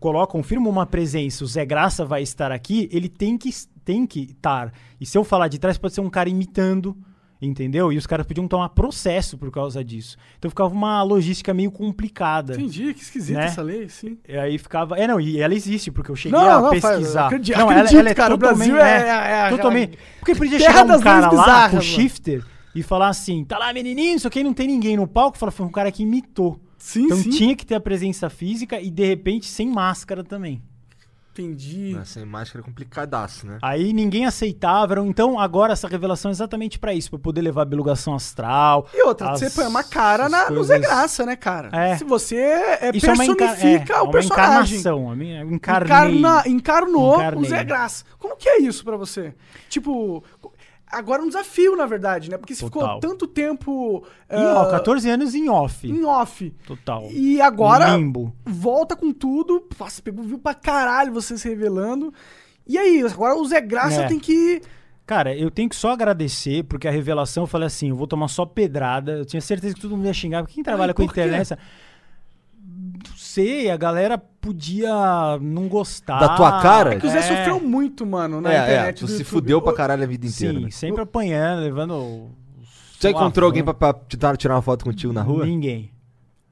coloca, 0.00 0.32
confirma 0.32 0.68
uma 0.68 0.84
presença, 0.84 1.44
o 1.44 1.46
Zé 1.46 1.64
Graça 1.64 2.04
vai 2.04 2.20
estar 2.20 2.50
aqui, 2.50 2.88
ele 2.90 3.08
tem 3.08 3.38
que 3.38 3.48
tem 3.84 4.04
que 4.08 4.22
estar. 4.22 4.72
E 5.00 5.06
se 5.06 5.16
eu 5.16 5.22
falar 5.22 5.46
de 5.46 5.60
trás, 5.60 5.78
pode 5.78 5.94
ser 5.94 6.00
um 6.00 6.10
cara 6.10 6.28
imitando. 6.28 6.96
Entendeu? 7.42 7.92
E 7.92 7.98
os 7.98 8.06
caras 8.06 8.26
podiam 8.26 8.48
tomar 8.48 8.68
processo 8.70 9.36
por 9.36 9.50
causa 9.50 9.84
disso. 9.84 10.16
Então 10.38 10.48
ficava 10.50 10.72
uma 10.72 11.02
logística 11.02 11.52
meio 11.52 11.70
complicada. 11.70 12.54
Entendi, 12.54 12.94
que 12.94 13.02
esquisita 13.02 13.38
Né? 13.40 13.46
essa 13.46 13.60
lei, 13.62 13.88
sim. 13.88 14.16
E 14.26 14.36
aí 14.36 14.56
ficava. 14.56 14.96
É, 14.98 15.06
não, 15.06 15.20
e 15.20 15.38
ela 15.40 15.54
existe, 15.54 15.90
porque 15.90 16.10
eu 16.10 16.16
cheguei 16.16 16.38
Não, 16.38 16.48
a 16.48 16.60
não, 16.62 16.80
faz- 16.80 16.96
pesquisar. 16.98 17.26
acredito- 17.26 17.58
não, 17.58 17.68
acredito, 17.68 18.14
cara, 18.14 18.34
o 18.34 18.38
Brasil 18.38 18.76
é- 18.78 19.02
é- 19.02 19.46
é- 19.46 19.50
totalmente. 19.50 19.98
Porque 20.20 20.34
podia 20.34 20.58
chegar 20.58 20.84
um 20.86 21.00
cara 21.00 21.30
lá 21.30 21.68
com 21.68 21.76
mano. 21.76 21.82
shifter 21.82 22.42
e 22.74 22.82
falar 22.82 23.08
assim: 23.08 23.44
tá 23.44 23.58
lá, 23.58 23.72
menininho, 23.72 24.16
isso 24.16 24.26
aqui 24.28 24.42
não 24.42 24.54
tem 24.54 24.66
ninguém 24.66 24.96
no 24.96 25.06
palco. 25.06 25.36
Fala, 25.36 25.52
foi 25.52 25.66
um 25.66 25.70
cara 25.70 25.92
que 25.92 26.02
imitou. 26.02 26.58
Sim, 26.78 27.04
então 27.04 27.16
sim. 27.18 27.30
tinha 27.30 27.56
que 27.56 27.64
ter 27.66 27.74
a 27.74 27.80
presença 27.80 28.28
física 28.30 28.80
e 28.80 28.90
de 28.90 29.04
repente 29.06 29.46
sem 29.46 29.68
máscara 29.68 30.22
também. 30.22 30.62
Entendi. 31.36 31.98
Sem 32.04 32.24
máscara 32.24 32.62
é 32.62 32.64
complicadaço, 32.64 33.46
né? 33.46 33.58
Aí 33.60 33.92
ninguém 33.92 34.24
aceitava. 34.24 34.94
Então 35.00 35.38
agora 35.40 35.72
essa 35.72 35.88
revelação 35.88 36.30
é 36.30 36.32
exatamente 36.32 36.78
pra 36.78 36.94
isso, 36.94 37.10
pra 37.10 37.18
poder 37.18 37.40
levar 37.42 37.62
a 37.62 37.64
belugação 37.64 38.14
astral. 38.14 38.86
E 38.94 39.02
outra, 39.04 39.32
as- 39.32 39.40
você 39.40 39.50
põe 39.50 39.66
uma 39.66 39.82
cara 39.82 40.28
na, 40.28 40.48
no 40.50 40.62
Zé 40.62 40.74
coisas- 40.76 40.80
Graça, 40.94 41.26
né, 41.26 41.34
cara? 41.36 41.70
É. 41.72 41.96
Se 41.96 42.04
você 42.04 42.36
é, 42.36 42.90
Isso 42.94 43.10
é 43.10 43.12
uma, 43.14 43.24
enca- 43.24 43.46
personifica 43.48 43.94
é, 43.94 44.00
o 44.00 44.04
uma 44.04 44.12
personagem. 44.12 44.78
encarnação. 44.78 45.10
A 45.10 45.16
minha, 45.16 45.40
eu 45.40 45.50
encarnei. 45.50 45.86
Encarna, 46.18 46.42
encarnou 46.48 47.14
Encarnei. 47.16 47.42
o 47.42 47.48
Zé 47.48 47.64
Graça. 47.64 48.04
Como 48.18 48.36
que 48.36 48.48
é 48.48 48.60
isso 48.60 48.84
pra 48.84 48.96
você? 48.96 49.34
Tipo, 49.68 50.22
agora 50.94 51.22
é 51.22 51.24
um 51.24 51.28
desafio, 51.28 51.76
na 51.76 51.86
verdade, 51.86 52.30
né? 52.30 52.38
Porque 52.38 52.54
você 52.54 52.68
Total. 52.68 52.96
ficou 52.96 53.00
tanto 53.00 53.26
tempo 53.26 54.04
Em 54.30 54.36
ah, 54.36 54.60
off, 54.62 54.70
14 54.70 55.10
anos 55.10 55.34
em 55.34 55.48
off. 55.48 55.86
em 55.88 56.04
off. 56.04 56.50
Total. 56.66 57.08
E 57.10 57.40
agora 57.40 57.96
Limbo. 57.96 58.34
volta 58.44 58.94
com 58.96 59.12
tudo. 59.12 59.66
Nossa, 59.78 60.00
pegou, 60.02 60.24
viu 60.24 60.38
pra 60.38 60.54
caralho 60.54 61.12
você 61.12 61.36
se 61.36 61.48
revelando. 61.48 62.12
E 62.66 62.78
aí, 62.78 63.02
agora 63.02 63.34
o 63.36 63.44
Zé 63.46 63.60
Graça 63.60 64.02
É. 64.02 64.06
tem 64.08 64.18
que. 64.18 64.62
Cara, 65.06 65.36
eu 65.36 65.50
tenho 65.50 65.68
que 65.68 65.76
só 65.76 65.90
agradecer, 65.90 66.64
porque 66.64 66.88
a 66.88 66.90
revelação 66.90 67.42
eu 67.42 67.46
falei 67.46 67.66
assim, 67.66 67.90
eu 67.90 67.96
vou 67.96 68.06
tomar 68.06 68.28
só 68.28 68.46
pedrada. 68.46 69.12
Eu 69.18 69.26
tinha 69.26 69.40
certeza 69.40 69.74
que 69.74 69.80
todo 69.82 69.94
mundo 69.96 70.06
ia 70.06 70.14
xingar. 70.14 70.40
porque 70.42 70.54
Quem 70.54 70.64
trabalha 70.64 70.90
Ai, 70.90 70.94
com 70.94 71.04
por 71.04 71.12
quê? 71.12 71.20
Não 72.94 73.16
sei, 73.16 73.70
a 73.70 73.76
galera 73.76 74.16
podia 74.16 75.38
não 75.40 75.68
gostar. 75.68 76.20
Da 76.20 76.36
tua 76.36 76.60
cara? 76.62 76.94
É 76.94 77.00
que 77.00 77.06
o 77.06 77.10
Zé 77.10 77.18
É. 77.18 77.22
sofreu 77.22 77.60
muito, 77.60 78.06
mano, 78.06 78.40
na 78.40 78.52
é, 78.52 78.56
é, 78.56 78.62
internet. 78.62 78.98
tu 78.98 79.06
do 79.06 79.08
se 79.08 79.12
YouTube. 79.18 79.28
fudeu 79.30 79.62
pra 79.62 79.72
caralho 79.72 80.02
a 80.04 80.06
vida 80.06 80.26
inteira. 80.26 80.58
Sim, 80.58 80.64
né? 80.64 80.70
sempre 80.70 81.02
apanhando, 81.02 81.62
levando... 81.62 82.30
Já 83.00 83.10
encontrou 83.10 83.46
alguém 83.48 83.62
pra, 83.64 83.74
pra 83.74 83.92
te 83.92 84.16
dar, 84.16 84.36
tirar 84.36 84.54
uma 84.54 84.62
foto 84.62 84.84
contigo 84.84 85.12
na 85.12 85.20
rua? 85.22 85.44
Ninguém. 85.44 85.90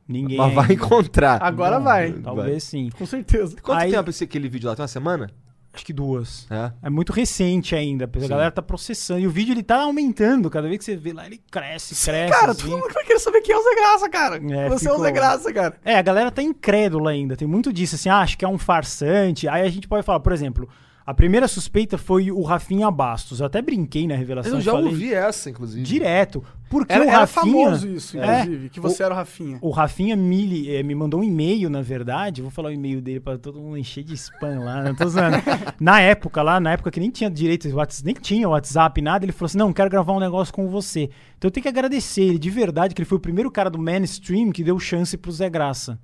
Ninguém. 0.07 0.37
Mas 0.37 0.53
vai 0.53 0.73
encontrar. 0.73 1.43
Agora 1.43 1.79
vai. 1.79 2.13
Talvez 2.13 2.65
sim. 2.65 2.91
Com 2.99 3.07
certeza. 3.07 3.57
Quanto 3.63 3.79
Aí- 3.79 3.91
tempo 3.91 4.11
esse 4.11 4.25
aquele 4.25 4.49
vídeo 4.49 4.69
lá? 4.69 4.75
Tem 4.77 4.83
uma 4.83 4.89
semana? 4.89 5.31
Acho 5.75 5.87
que 5.87 5.93
duas. 5.93 6.47
É. 6.51 6.71
É 6.83 6.91
muito 6.91 7.13
recente 7.13 7.75
ainda, 7.75 8.05
a 8.05 8.21
Sim. 8.21 8.29
galera 8.29 8.51
tá 8.51 8.61
processando. 8.61 9.21
E 9.21 9.27
o 9.27 9.31
vídeo 9.31 9.53
ele 9.55 9.63
tá 9.63 9.81
aumentando. 9.81 10.51
Cada 10.51 10.67
vez 10.69 10.79
que 10.79 10.85
você 10.85 10.97
vê 10.97 11.13
lá, 11.15 11.25
ele 11.25 11.41
cresce, 11.51 11.95
cresce. 12.05 12.31
Cara, 12.31 12.53
assim. 12.53 12.63
todo 12.69 12.79
mundo 12.79 12.93
vai 12.93 13.05
querer 13.05 13.19
saber 13.19 13.41
quem 13.41 13.55
é 13.55 13.59
o 13.59 13.63
Zé 13.63 13.75
Graça, 13.75 14.09
cara. 14.11 14.37
É, 14.37 14.69
você 14.69 14.87
é 14.87 14.91
o 14.91 14.95
ficou- 14.95 14.99
Zé 15.07 15.13
Graça, 15.13 15.53
cara. 15.53 15.81
É, 15.83 15.97
a 15.97 16.03
galera 16.03 16.31
tá 16.31 16.43
incrédula 16.43 17.11
ainda. 17.11 17.37
Tem 17.37 17.49
muito 17.49 17.73
disso, 17.73 17.95
assim, 17.95 18.11
ah, 18.11 18.19
acho 18.19 18.37
que 18.37 18.45
é 18.45 18.49
um 18.49 18.59
farsante. 18.59 19.49
Aí 19.49 19.63
a 19.63 19.71
gente 19.71 19.89
pode 19.89 20.05
falar, 20.05 20.21
por 20.21 20.33
exemplo, 20.33 20.69
A 21.05 21.13
primeira 21.13 21.49
suspeita 21.49 21.99
foi 21.99 22.31
o 22.31 22.43
Rafinha 22.43 22.89
Bastos. 22.91 23.41
Eu 23.41 23.47
até 23.47 23.61
brinquei 23.61 24.07
na 24.07 24.15
revelação. 24.15 24.55
Eu 24.55 24.61
já 24.61 24.71
falei 24.73 24.89
ouvi 24.89 25.13
essa, 25.13 25.51
inclusive. 25.51 25.83
direto. 25.83 26.45
Porque 26.71 26.93
Era, 26.93 27.05
o 27.05 27.09
era 27.09 27.19
Rafinha... 27.19 27.67
famoso 27.67 27.89
isso, 27.89 28.19
É. 28.19 28.41
inclusive, 28.43 28.69
que 28.71 28.81
você 28.81 29.03
era 29.03 29.13
o 29.13 29.17
Rafinha. 29.17 29.59
O 29.61 29.71
Rafinha 29.71 30.17
me, 30.17 30.69
eh, 30.75 30.83
me 30.83 30.95
mandou 30.95 31.21
um 31.21 31.25
e-mail, 31.25 31.69
na 31.69 31.83
verdade. 31.83 32.41
Vou 32.41 32.51
falar 32.51 32.69
o 32.69 32.73
e-mail 32.73 33.03
dele 33.03 33.21
pra 33.21 33.37
todo 33.37 33.61
mundo 33.61 33.77
encher 33.77 34.05
de 34.05 34.15
spam 34.15 34.61
lá. 34.61 34.83
Não 34.83 34.95
tô 34.95 35.07
zoando. 35.09 35.37
na 35.79 36.01
época 36.01 36.41
lá, 36.41 36.61
na 36.61 36.73
época 36.73 36.91
que 36.91 37.01
nem 37.01 37.11
tinha 37.11 37.29
direito, 37.29 37.69
de 37.69 37.75
WhatsApp, 37.75 38.07
nem 38.07 38.15
tinha 38.15 38.49
WhatsApp, 38.49 39.03
nada, 39.03 39.25
ele 39.25 39.33
falou 39.33 39.47
assim: 39.47 39.59
não, 39.59 39.73
quero 39.73 39.91
gravar 39.91 40.13
um 40.13 40.21
negócio 40.21 40.55
com 40.55 40.69
você. 40.69 41.11
Então 41.37 41.49
eu 41.49 41.51
tenho 41.51 41.63
que 41.63 41.69
agradecer 41.69 42.23
ele 42.23 42.39
de 42.39 42.49
verdade, 42.49 42.95
que 42.95 43.03
ele 43.03 43.09
foi 43.09 43.19
o 43.19 43.21
primeiro 43.21 43.51
cara 43.51 43.69
do 43.69 43.79
mainstream 43.79 44.51
que 44.53 44.63
deu 44.65 44.79
chance 44.79 45.17
pro 45.19 45.33
Zé 45.33 45.51
Graça. 45.51 45.99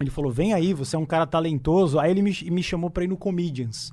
Ele 0.00 0.10
falou: 0.10 0.32
vem 0.32 0.52
aí, 0.52 0.72
você 0.74 0.96
é 0.96 0.98
um 0.98 1.06
cara 1.06 1.26
talentoso. 1.26 1.98
Aí 1.98 2.10
ele 2.10 2.22
me, 2.22 2.36
me 2.50 2.62
chamou 2.62 2.90
pra 2.90 3.04
ir 3.04 3.08
no 3.08 3.16
Comedians. 3.16 3.92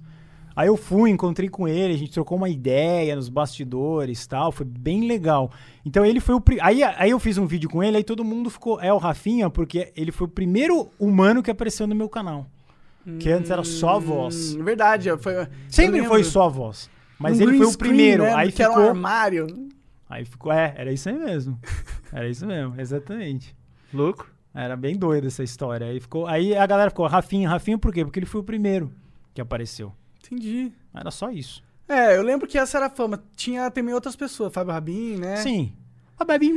Aí 0.56 0.68
eu 0.68 0.78
fui, 0.78 1.10
encontrei 1.10 1.50
com 1.50 1.68
ele, 1.68 1.94
a 1.94 1.98
gente 1.98 2.12
trocou 2.12 2.38
uma 2.38 2.50
ideia 2.50 3.16
nos 3.16 3.28
bastidores 3.30 4.26
tal, 4.28 4.52
foi 4.52 4.66
bem 4.66 5.08
legal. 5.08 5.52
Então 5.86 6.06
ele 6.06 6.20
foi 6.20 6.36
o. 6.36 6.44
Aí, 6.62 6.84
aí 6.84 7.10
eu 7.10 7.20
fiz 7.20 7.38
um 7.38 7.46
vídeo 7.46 7.70
com 7.70 7.84
ele, 7.84 7.98
aí 7.98 8.04
todo 8.04 8.24
mundo 8.24 8.50
ficou. 8.50 8.80
É 8.80 8.94
o 8.94 8.98
Rafinha, 8.98 9.50
porque 9.50 9.92
ele 9.96 10.12
foi 10.12 10.28
o 10.28 10.30
primeiro 10.30 10.90
humano 11.00 11.42
que 11.42 11.50
apareceu 11.52 11.88
no 11.88 11.96
meu 11.96 12.08
canal. 12.10 12.46
Que 13.20 13.30
antes 13.30 13.52
era 13.52 13.64
só 13.66 13.96
a 13.96 14.00
voz. 14.00 14.56
Hum, 14.56 14.64
verdade, 14.64 15.10
foi. 15.18 15.34
Sempre 15.68 16.04
foi 16.06 16.24
só 16.24 16.44
a 16.44 16.48
voz. 16.50 16.90
Mas 17.20 17.40
Um 17.40 17.44
ele 17.44 17.58
foi 17.58 17.66
o 17.66 17.72
screen, 17.72 17.90
primeiro. 17.90 18.24
né, 18.24 18.34
aí 18.34 18.52
que 18.52 18.62
era 18.62 18.72
um 18.72 18.76
ficou. 18.76 18.90
armário. 18.90 19.48
Aí 20.10 20.24
ficou. 20.26 20.52
É, 20.54 20.74
era 20.78 20.92
isso 20.92 21.10
aí 21.10 21.18
mesmo. 21.18 21.60
Era 22.14 22.30
isso 22.30 22.46
mesmo, 22.46 22.80
exatamente. 22.80 23.56
Louco. 23.92 24.30
Era 24.54 24.78
bem 24.78 24.96
doida 24.96 25.26
essa 25.26 25.44
história. 25.44 25.88
Aí, 25.88 26.00
ficou, 26.00 26.28
aí 26.28 26.56
a 26.56 26.64
galera 26.68 26.92
ficou, 26.92 27.08
Rafinha, 27.08 27.50
Rafinha 27.50 27.76
por 27.76 27.92
quê? 27.92 28.06
Porque 28.06 28.20
ele 28.20 28.28
foi 28.28 28.40
o 28.42 28.44
primeiro 28.44 28.92
que 29.34 29.42
apareceu. 29.42 29.92
Entendi. 30.26 30.72
Era 30.94 31.12
só 31.12 31.30
isso. 31.30 31.64
É, 31.88 32.16
eu 32.18 32.24
lembro 32.24 32.48
que 32.48 32.58
essa 32.58 32.78
era 32.78 32.86
a 32.88 32.90
fama. 32.90 33.22
Tinha 33.36 33.70
também 33.70 33.94
outras 33.94 34.16
pessoas, 34.16 34.54
Fábio 34.54 34.74
Rabin, 34.74 35.18
né? 35.18 35.36
Sim. 35.38 35.74
A 36.18 36.24
Babi, 36.24 36.50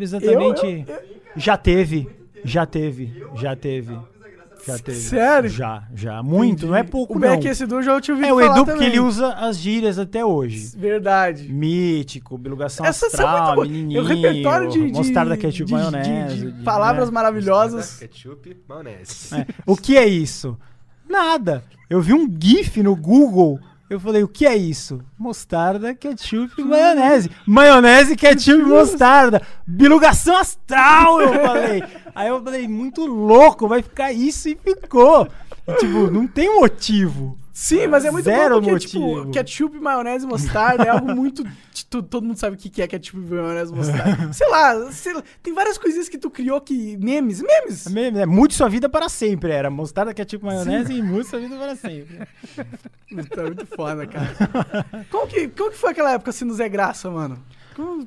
exatamente. 0.00 0.64
Eu- 0.88 0.94
eu- 0.94 1.02
Já 1.36 1.56
teve. 1.56 2.08
Já 2.44 2.64
teve. 2.66 3.12
Já 3.34 3.56
teve. 3.56 3.98
Já 4.66 4.78
teve. 4.78 4.98
Sério? 5.00 5.48
Já, 5.48 5.84
já. 5.94 6.22
Muito, 6.22 6.66
não 6.66 6.76
é 6.76 6.82
pouco, 6.82 7.16
O 7.16 7.18
não. 7.18 7.34
Esse 7.40 7.64
do 7.66 7.80
já 7.80 7.92
eu 7.92 8.00
tinha 8.00 8.14
ouvido 8.14 8.28
É 8.28 8.32
o 8.32 8.38
falar 8.38 8.46
Edu, 8.52 8.64
porque 8.66 8.72
também. 8.72 8.88
ele 8.88 9.00
usa 9.00 9.32
as 9.34 9.56
gírias 9.56 9.98
até 9.98 10.24
hoje. 10.24 10.76
Verdade. 10.76 11.50
Mítico, 11.50 12.36
bilugação 12.36 12.84
Essas 12.84 13.10
são 13.12 13.26
astral, 13.26 13.54
boas. 13.56 13.68
menininho, 13.68 14.02
O 14.02 14.04
repertório 14.04 14.68
de, 14.70 14.78
mostarda 14.92 15.36
ketchup 15.36 15.66
de- 15.66 15.72
maionese. 15.72 16.34
de, 16.36 16.40
de 16.42 16.52
de- 16.52 16.64
palavras 16.64 17.08
né? 17.08 17.14
maravilhosas. 17.14 17.96
Ketchup, 17.98 18.56
maionese. 18.68 19.34
É. 19.34 19.46
O 19.66 19.76
que 19.76 19.96
é 19.96 20.06
isso? 20.06 20.58
Nada. 21.08 21.64
Eu 21.88 22.00
vi 22.00 22.12
um 22.12 22.28
GIF 22.38 22.82
no 22.82 22.94
Google. 22.94 23.58
Eu 23.88 23.98
falei, 23.98 24.22
o 24.22 24.28
que 24.28 24.46
é 24.46 24.54
isso? 24.54 25.00
Mostarda, 25.18 25.94
ketchup 25.94 26.60
e 26.60 26.64
maionese. 26.64 27.30
Maionese, 27.46 28.16
ketchup 28.16 28.60
e 28.60 28.66
mostarda. 28.66 29.40
Bilugação 29.66 30.36
astral, 30.36 31.22
eu 31.22 31.32
falei. 31.42 31.82
Aí 32.14 32.28
eu 32.28 32.42
falei, 32.42 32.68
muito 32.68 33.06
louco, 33.06 33.66
vai 33.66 33.80
ficar 33.82 34.12
isso 34.12 34.50
e 34.50 34.58
ficou. 34.62 35.26
E, 35.66 35.74
tipo, 35.76 36.10
não 36.10 36.26
tem 36.26 36.60
motivo. 36.60 37.38
Sim, 37.60 37.88
mas 37.88 38.04
é 38.04 38.10
muito 38.12 38.24
Zero 38.26 38.54
bom 38.54 38.60
porque, 38.60 38.70
motivo. 38.70 39.18
tipo, 39.20 39.30
ketchup, 39.32 39.80
maionese 39.80 40.24
e 40.24 40.28
mostarda 40.28 40.84
é 40.84 40.88
algo 40.90 41.12
muito... 41.12 41.42
tu- 41.90 42.04
todo 42.04 42.24
mundo 42.24 42.36
sabe 42.38 42.54
o 42.54 42.58
que 42.58 42.80
é 42.80 42.86
ketchup, 42.86 43.18
maionese 43.18 43.72
e 43.72 43.76
mostarda. 43.76 44.32
sei, 44.32 44.48
lá, 44.48 44.92
sei 44.92 45.12
lá, 45.14 45.24
tem 45.42 45.52
várias 45.52 45.76
coisinhas 45.76 46.08
que 46.08 46.16
tu 46.18 46.30
criou 46.30 46.60
que... 46.60 46.96
Memes, 46.98 47.42
memes. 47.42 47.88
Mesmo, 47.88 48.18
é, 48.20 48.26
mude 48.26 48.54
sua 48.54 48.68
vida 48.68 48.88
para 48.88 49.08
sempre. 49.08 49.50
Era 49.50 49.68
mostarda, 49.70 50.14
ketchup, 50.14 50.44
maionese 50.44 50.92
e 50.92 51.02
mude 51.02 51.26
sua 51.26 51.40
vida 51.40 51.56
para 51.56 51.74
sempre. 51.74 52.28
Tá 53.34 53.42
muito 53.42 53.66
foda, 53.66 54.06
cara. 54.06 54.36
Como 55.10 55.26
que, 55.26 55.48
como 55.48 55.70
que 55.70 55.78
foi 55.78 55.90
aquela 55.90 56.12
época 56.12 56.28
assim 56.30 56.44
no 56.44 56.52
Zé 56.54 56.68
Graça, 56.68 57.10
mano? 57.10 57.42
Como- 57.74 58.06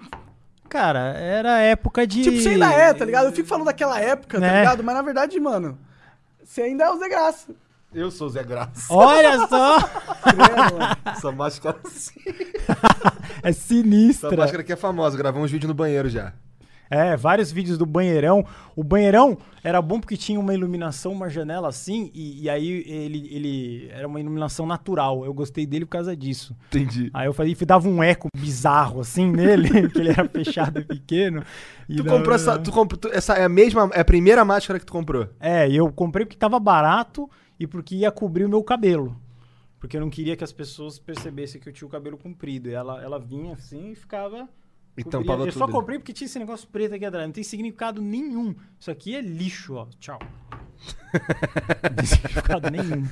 Cara, 0.70 1.00
era 1.18 1.60
época 1.60 2.06
de. 2.08 2.22
Tipo, 2.24 2.38
você 2.40 2.50
ainda 2.50 2.72
é, 2.72 2.94
tá 2.94 3.04
ligado? 3.04 3.26
Eu 3.26 3.32
fico 3.34 3.48
falando 3.48 3.66
daquela 3.66 4.00
época, 4.00 4.40
tá 4.40 4.46
Né? 4.46 4.60
ligado? 4.60 4.84
Mas 4.84 4.96
na 4.96 5.02
verdade, 5.02 5.38
mano, 5.40 5.78
você 6.44 6.62
ainda 6.62 6.86
é 6.86 6.90
o 6.92 6.98
Zé 7.00 7.10
Graça. 7.10 7.48
Eu 7.94 8.10
sou 8.10 8.28
o 8.28 8.30
Zé 8.30 8.44
Graça. 8.44 8.86
Olha 8.94 9.48
só! 9.48 9.78
Essa 11.12 11.32
máscara 11.32 11.78
assim. 11.86 12.20
É 13.44 13.50
Essa 13.50 13.60
sinistra. 13.68 14.36
máscara 14.36 14.62
aqui 14.62 14.72
é 14.72 14.78
famosa. 14.78 15.18
Gravamos 15.18 15.46
uns 15.46 15.52
vídeos 15.52 15.68
no 15.68 15.74
banheiro 15.74 16.08
já. 16.08 16.34
É, 16.90 17.16
vários 17.16 17.52
vídeos 17.52 17.78
do 17.78 17.86
banheirão. 17.86 18.46
O 18.76 18.84
banheirão 18.84 19.38
era 19.64 19.82
bom 19.82 20.00
porque 20.00 20.18
tinha 20.18 20.38
uma 20.40 20.54
iluminação, 20.54 21.14
uma 21.14 21.30
janela 21.30 21.70
assim, 21.70 22.12
e, 22.14 22.44
e 22.44 22.50
aí 22.50 22.84
ele, 22.86 23.30
ele 23.34 23.90
era 23.94 24.06
uma 24.08 24.20
iluminação 24.20 24.66
natural. 24.66 25.24
Eu 25.26 25.34
gostei 25.34 25.66
dele 25.66 25.86
por 25.86 25.92
causa 25.92 26.16
disso. 26.16 26.56
Entendi. 26.68 27.10
Aí 27.14 27.28
eu 27.28 27.34
falei, 27.34 27.56
dava 27.66 27.88
um 27.88 28.04
eco 28.04 28.28
bizarro 28.36 29.00
assim 29.02 29.30
nele, 29.32 29.88
que 29.92 30.00
ele 30.00 30.10
era 30.10 30.28
fechado 30.28 30.80
e 30.82 30.84
pequeno. 30.86 31.44
E 31.88 31.96
Tu 31.96 32.06
comprou 32.06 32.36
essa. 32.36 32.58
Tu 32.60 32.72
comprou, 32.72 32.98
tu- 33.00 33.10
essa 33.14 33.36
é 33.36 33.44
a 33.46 33.50
mesma. 33.50 33.90
É 33.94 34.02
a 34.02 34.06
primeira 34.06 34.44
máscara 34.44 34.78
que 34.80 34.86
tu 34.86 34.92
comprou. 34.94 35.28
É, 35.40 35.70
eu 35.72 35.92
comprei 35.94 36.26
porque 36.26 36.38
tava 36.38 36.60
barato 36.60 37.30
e 37.62 37.68
porque 37.68 37.96
ia 37.96 38.12
cobrir 38.12 38.44
o 38.44 38.50
meu 38.50 38.64
cabelo. 38.64 39.16
Porque 39.80 39.96
eu 39.96 40.02
não 40.02 40.10
queria 40.10 40.36
que 40.36 40.44
as 40.44 40.52
pessoas 40.52 40.98
percebessem 40.98 41.62
que 41.62 41.70
eu 41.70 41.74
tinha 41.74 41.88
o 41.88 41.92
cabelo 41.92 42.18
comprido. 42.18 42.70
E 42.70 42.74
ela, 42.74 43.00
ela 43.04 43.20
vinha 43.20 43.54
assim 43.54 43.92
e 43.92 43.96
ficava. 43.96 44.50
E 44.98 45.04
cobria. 45.04 45.20
tampava 45.22 45.46
Eu 45.46 45.52
só 45.52 45.66
tudo. 45.66 45.74
comprei 45.74 46.00
porque 46.00 46.12
tinha 46.12 46.26
esse 46.26 46.40
negócio 46.40 46.68
preto 46.68 46.96
aqui 46.96 47.06
atrás. 47.06 47.26
Não 47.28 47.32
tem 47.34 47.44
significado 47.44 48.02
nenhum. 48.02 48.56
Isso 48.80 48.90
aqui 48.90 49.16
é 49.16 49.22
lixo, 49.22 49.76
ó. 49.76 49.88
Tchau. 50.00 50.18
não 51.84 51.96
tem 51.96 52.06
significado 52.06 52.70
nenhum. 52.72 53.08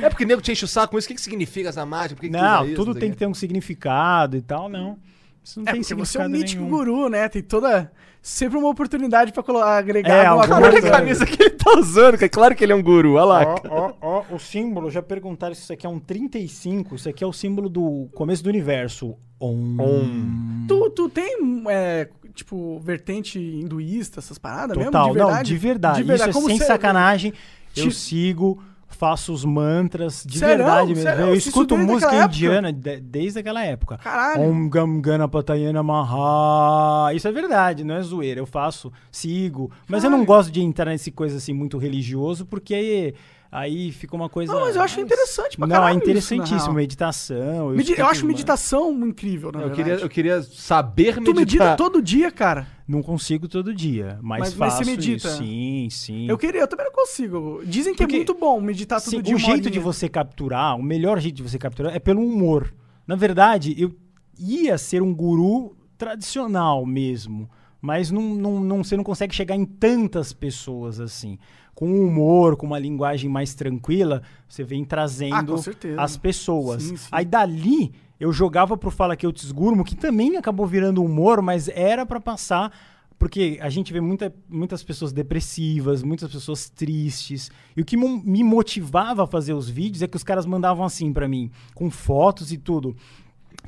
É 0.00 0.08
porque 0.08 0.22
o 0.22 0.26
nego 0.26 0.40
te 0.40 0.52
enche 0.52 0.64
o 0.64 0.68
saco 0.68 0.92
com 0.92 0.98
isso. 0.98 1.06
O 1.06 1.08
que, 1.08 1.14
que 1.16 1.20
significa 1.20 1.68
essa 1.70 1.84
máscara? 1.84 2.14
Por 2.14 2.20
que 2.20 2.28
que 2.28 2.32
não, 2.32 2.72
tudo 2.74 2.86
Não 2.86 2.92
sei 2.92 3.00
tem 3.00 3.10
que 3.10 3.16
ter 3.16 3.26
um 3.26 3.34
significado 3.34 4.36
e 4.36 4.42
tal, 4.42 4.68
não. 4.68 5.00
Isso 5.42 5.58
não 5.58 5.66
É 5.66 5.72
tem 5.72 5.80
porque 5.80 5.94
você 5.96 6.18
é 6.18 6.20
um 6.20 6.24
significado 6.24 6.30
mítico 6.30 6.62
nenhum. 6.62 6.76
guru, 6.76 7.08
né? 7.08 7.28
Tem 7.28 7.42
toda... 7.42 7.90
Sempre 8.22 8.58
uma 8.58 8.68
oportunidade 8.68 9.32
pra 9.32 9.42
colo- 9.42 9.62
agregar 9.62 10.10
É, 10.10 10.26
alguma 10.26 10.44
alguma 10.56 10.70
coisa. 10.70 10.86
Olha 10.86 10.94
a 10.94 10.98
camisa 10.98 11.24
que 11.26 11.42
ele 11.42 11.50
tá 11.50 11.70
usando, 11.78 12.18
cara. 12.18 12.28
Claro 12.28 12.54
que 12.54 12.62
ele 12.62 12.72
é 12.72 12.76
um 12.76 12.82
guru. 12.82 13.14
Olha 13.14 13.24
lá. 13.24 13.54
Ó, 13.68 13.92
ó, 14.02 14.24
ó, 14.30 14.34
o 14.34 14.38
símbolo, 14.38 14.90
já 14.90 15.00
perguntaram 15.02 15.54
se 15.54 15.62
isso 15.62 15.72
aqui 15.72 15.86
é 15.86 15.88
um 15.88 15.98
35, 15.98 16.96
isso 16.96 17.08
aqui 17.08 17.24
é 17.24 17.26
o 17.26 17.32
símbolo 17.32 17.68
do 17.70 18.08
começo 18.14 18.42
do 18.44 18.48
universo. 18.50 19.16
Om. 19.40 20.66
Tu, 20.68 20.90
tu 20.90 21.08
tem, 21.08 21.64
é, 21.68 22.08
tipo, 22.34 22.78
vertente 22.80 23.38
hinduísta, 23.38 24.20
essas 24.20 24.36
paradas 24.38 24.76
Total, 24.76 25.06
mesmo? 25.06 25.12
De 25.14 25.18
não, 25.18 25.26
verdade? 25.28 25.48
de 25.48 25.56
verdade. 25.58 26.02
Isso 26.02 26.12
é 26.28 26.32
sem 26.32 26.58
você- 26.58 26.64
sacanagem. 26.66 27.32
Eu 27.76 27.84
Ti- 27.88 27.94
sigo, 27.94 28.62
faço 28.90 29.32
os 29.32 29.44
mantras, 29.44 30.22
de 30.26 30.38
Sério? 30.38 30.58
verdade 30.64 30.88
mesmo. 30.88 31.02
Sério? 31.02 31.20
Eu 31.22 31.26
Você 31.28 31.36
isso 31.38 31.48
escuto 31.48 31.76
música 31.78 32.24
indiana 32.24 32.72
de- 32.72 33.00
desde 33.00 33.38
aquela 33.38 33.64
época. 33.64 33.96
Caralho. 33.98 34.42
Om 34.42 34.68
Gam 34.68 35.00
Ganapatayana 35.00 35.82
Maha. 35.82 37.14
Isso 37.14 37.26
é 37.28 37.32
verdade, 37.32 37.84
não 37.84 37.94
é 37.94 38.02
zoeira. 38.02 38.40
Eu 38.40 38.46
faço, 38.46 38.92
sigo. 39.10 39.70
Mas 39.88 40.04
eu 40.04 40.10
não 40.10 40.18
Caralho. 40.18 40.26
gosto 40.26 40.50
de 40.52 40.60
entrar 40.60 40.86
nesse 40.90 41.10
coisa 41.10 41.36
assim 41.38 41.52
muito 41.52 41.78
religioso, 41.78 42.44
porque 42.44 43.14
aí, 43.50 43.90
fica 43.92 44.14
uma 44.14 44.28
coisa. 44.28 44.52
Não, 44.52 44.60
mas 44.60 44.76
eu 44.76 44.82
acho 44.82 45.00
interessante 45.00 45.56
pra 45.56 45.66
Não, 45.66 45.76
é 45.76 45.78
isso, 45.78 45.84
na 45.88 45.94
interessantíssimo. 46.04 46.60
real. 46.64 46.74
meditação. 46.74 47.70
Eu, 47.70 47.76
Medi- 47.76 47.94
eu 47.98 48.06
acho 48.06 48.26
meditação 48.26 48.92
incrível, 49.06 49.50
na 49.52 49.60
Eu 49.60 49.68
verdade. 49.68 49.82
queria, 49.90 50.04
eu 50.04 50.08
queria 50.08 50.42
saber 50.42 51.14
Tu 51.14 51.20
meditar. 51.20 51.36
medita 51.36 51.76
todo 51.76 52.00
dia, 52.02 52.30
cara? 52.30 52.66
Não 52.86 53.02
consigo 53.02 53.46
todo 53.48 53.72
dia, 53.74 54.18
mas, 54.22 54.40
Mas- 54.40 54.54
mas 54.54 54.72
faço 54.72 54.84
você 54.84 54.90
medita? 54.90 55.28
isso. 55.28 55.36
Sim, 55.38 55.88
sim. 55.90 56.28
Eu 56.28 56.36
queria, 56.36 56.60
eu 56.62 56.68
também 56.68 56.86
não 56.86 56.92
consigo. 56.92 57.62
Dizem 57.64 57.92
que 57.94 57.98
Porque- 57.98 58.14
é 58.16 58.18
muito 58.18 58.34
bom 58.34 58.60
meditar 58.60 59.00
todo 59.00 59.10
Sim, 59.10 59.22
dia 59.22 59.36
o 59.36 59.38
jeito 59.38 59.62
de 59.62 59.78
horinha. 59.78 59.82
você 59.82 60.08
capturar, 60.08 60.76
o 60.76 60.82
melhor 60.82 61.18
jeito 61.20 61.36
de 61.36 61.42
você 61.42 61.58
capturar 61.58 61.94
é 61.94 61.98
pelo 61.98 62.20
humor. 62.24 62.72
Na 63.06 63.14
verdade, 63.14 63.74
eu 63.80 63.92
ia 64.38 64.76
ser 64.78 65.02
um 65.02 65.14
guru 65.14 65.76
tradicional 65.98 66.84
mesmo, 66.84 67.48
mas 67.80 68.10
não, 68.10 68.22
não, 68.34 68.60
não- 68.60 68.82
você 68.84 68.96
não 68.96 69.04
consegue 69.04 69.34
chegar 69.34 69.54
em 69.54 69.64
tantas 69.64 70.32
pessoas 70.32 70.98
assim. 71.00 71.38
Com 71.80 71.90
humor, 72.06 72.56
com 72.58 72.66
uma 72.66 72.78
linguagem 72.78 73.30
mais 73.30 73.54
tranquila, 73.54 74.20
você 74.46 74.62
vem 74.62 74.82
Ah, 74.82 74.86
trazendo 74.86 75.56
certeza. 75.56 75.98
as 75.98 76.14
pessoas. 76.14 76.82
Sim, 76.82 76.96
sim. 76.98 77.08
Aí 77.10 77.24
dali 77.24 77.90
eu 78.20 78.30
jogava 78.34 78.76
pro 78.76 78.90
Fala 78.90 79.16
Que 79.16 79.24
Eu 79.24 79.32
Te 79.32 79.46
Esgurmo, 79.46 79.82
que 79.82 79.96
também 79.96 80.36
acabou 80.36 80.66
virando 80.66 81.02
humor, 81.02 81.40
mas 81.40 81.68
era 81.68 82.04
pra 82.04 82.20
passar 82.20 82.70
porque 83.18 83.58
a 83.62 83.70
gente 83.70 83.92
vê 83.94 84.00
muita- 84.00 84.30
muitas 84.46 84.82
pessoas 84.82 85.10
depressivas, 85.10 86.02
muitas 86.02 86.30
pessoas 86.30 86.68
tristes. 86.68 87.50
E 87.74 87.80
o 87.80 87.84
que 87.84 87.96
me 87.96 88.44
motivava 88.44 89.24
a 89.24 89.26
fazer 89.26 89.54
os 89.54 89.68
vídeos 89.70 90.02
é 90.02 90.06
que 90.06 90.16
os 90.18 90.22
caras 90.22 90.44
mandavam 90.44 90.84
assim 90.84 91.10
pra 91.14 91.26
mim, 91.26 91.50
com 91.74 91.90
fotos 91.90 92.52
e 92.52 92.58
tudo. 92.58 92.94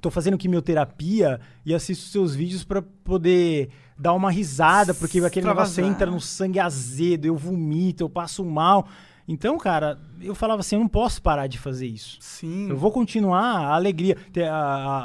Tô 0.03 0.11
fazendo 0.11 0.37
quimioterapia 0.39 1.41
e 1.65 1.75
assisto 1.75 2.07
seus 2.09 2.35
vídeos 2.35 2.63
pra 2.65 2.83
poder 2.83 3.71
dar 4.03 4.15
uma 4.15 4.33
risada, 4.33 4.93
porque 4.93 5.21
aquele 5.21 5.47
negócio 5.47 5.85
entra 5.85 6.11
no 6.11 6.21
sangue 6.21 6.59
azedo, 6.59 7.25
eu 7.25 7.37
vomito, 7.37 8.03
eu 8.03 8.11
passo 8.11 8.45
mal. 8.45 8.89
Então, 9.29 9.57
cara, 9.57 10.01
eu 10.21 10.35
falava 10.35 10.59
assim, 10.59 10.75
eu 10.75 10.81
não 10.81 10.89
posso 10.89 11.23
parar 11.23 11.47
de 11.47 11.57
fazer 11.57 11.87
isso. 11.87 12.19
Sim. 12.21 12.69
Eu 12.69 12.77
vou 12.77 12.91
continuar 12.91 13.41
a 13.41 13.75
alegria. 13.77 14.17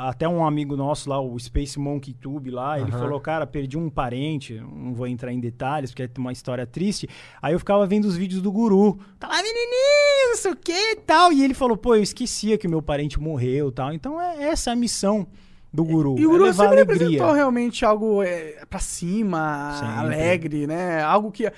Até 0.07 0.27
um 0.27 0.43
amigo 0.43 0.75
nosso 0.75 1.07
lá, 1.07 1.21
o 1.21 1.38
Space 1.39 1.77
Monkey 1.77 2.13
Tube 2.13 2.49
lá, 2.49 2.79
ele 2.79 2.91
falou, 2.91 3.19
cara, 3.21 3.45
perdi 3.45 3.77
um 3.77 3.91
parente, 3.91 4.55
não 4.55 4.95
vou 4.95 5.05
entrar 5.05 5.31
em 5.31 5.39
detalhes, 5.39 5.91
porque 5.91 6.01
é 6.01 6.10
uma 6.17 6.31
história 6.31 6.65
triste. 6.65 7.07
Aí 7.39 7.53
eu 7.53 7.60
ficava 7.60 7.86
vendo 7.86 8.05
os 8.05 8.17
vídeos 8.17 8.41
do 8.41 8.51
guru. 8.51 8.97
Tá 9.19 9.27
lá, 9.27 9.36
menininho, 9.36 10.29
não 10.29 10.36
sei 10.36 10.51
o 10.51 10.55
que 10.55 10.71
e 10.71 10.95
tal. 10.95 11.31
E 11.31 11.43
ele 11.43 11.53
falou, 11.53 11.77
pô, 11.77 11.93
eu 11.93 12.01
esquecia 12.01 12.57
que 12.57 12.67
meu 12.67 12.81
parente 12.81 13.19
morreu 13.19 13.69
e 13.69 13.71
tal. 13.71 13.93
Então 13.93 14.19
é 14.19 14.45
essa 14.45 14.71
a 14.71 14.75
missão 14.75 15.27
do 15.73 15.84
guru. 15.84 16.17
E 16.17 16.25
o 16.25 16.30
é 16.30 16.32
Guru 16.32 16.43
levar 16.45 16.63
sempre 16.63 16.77
representou 16.77 17.32
realmente 17.32 17.86
algo 17.86 18.23
é, 18.23 18.63
pra 18.69 18.80
cima, 18.80 19.77
Sempre. 19.80 19.95
alegre, 19.95 20.67
né? 20.67 21.01
Algo 21.01 21.32
que. 21.32 21.51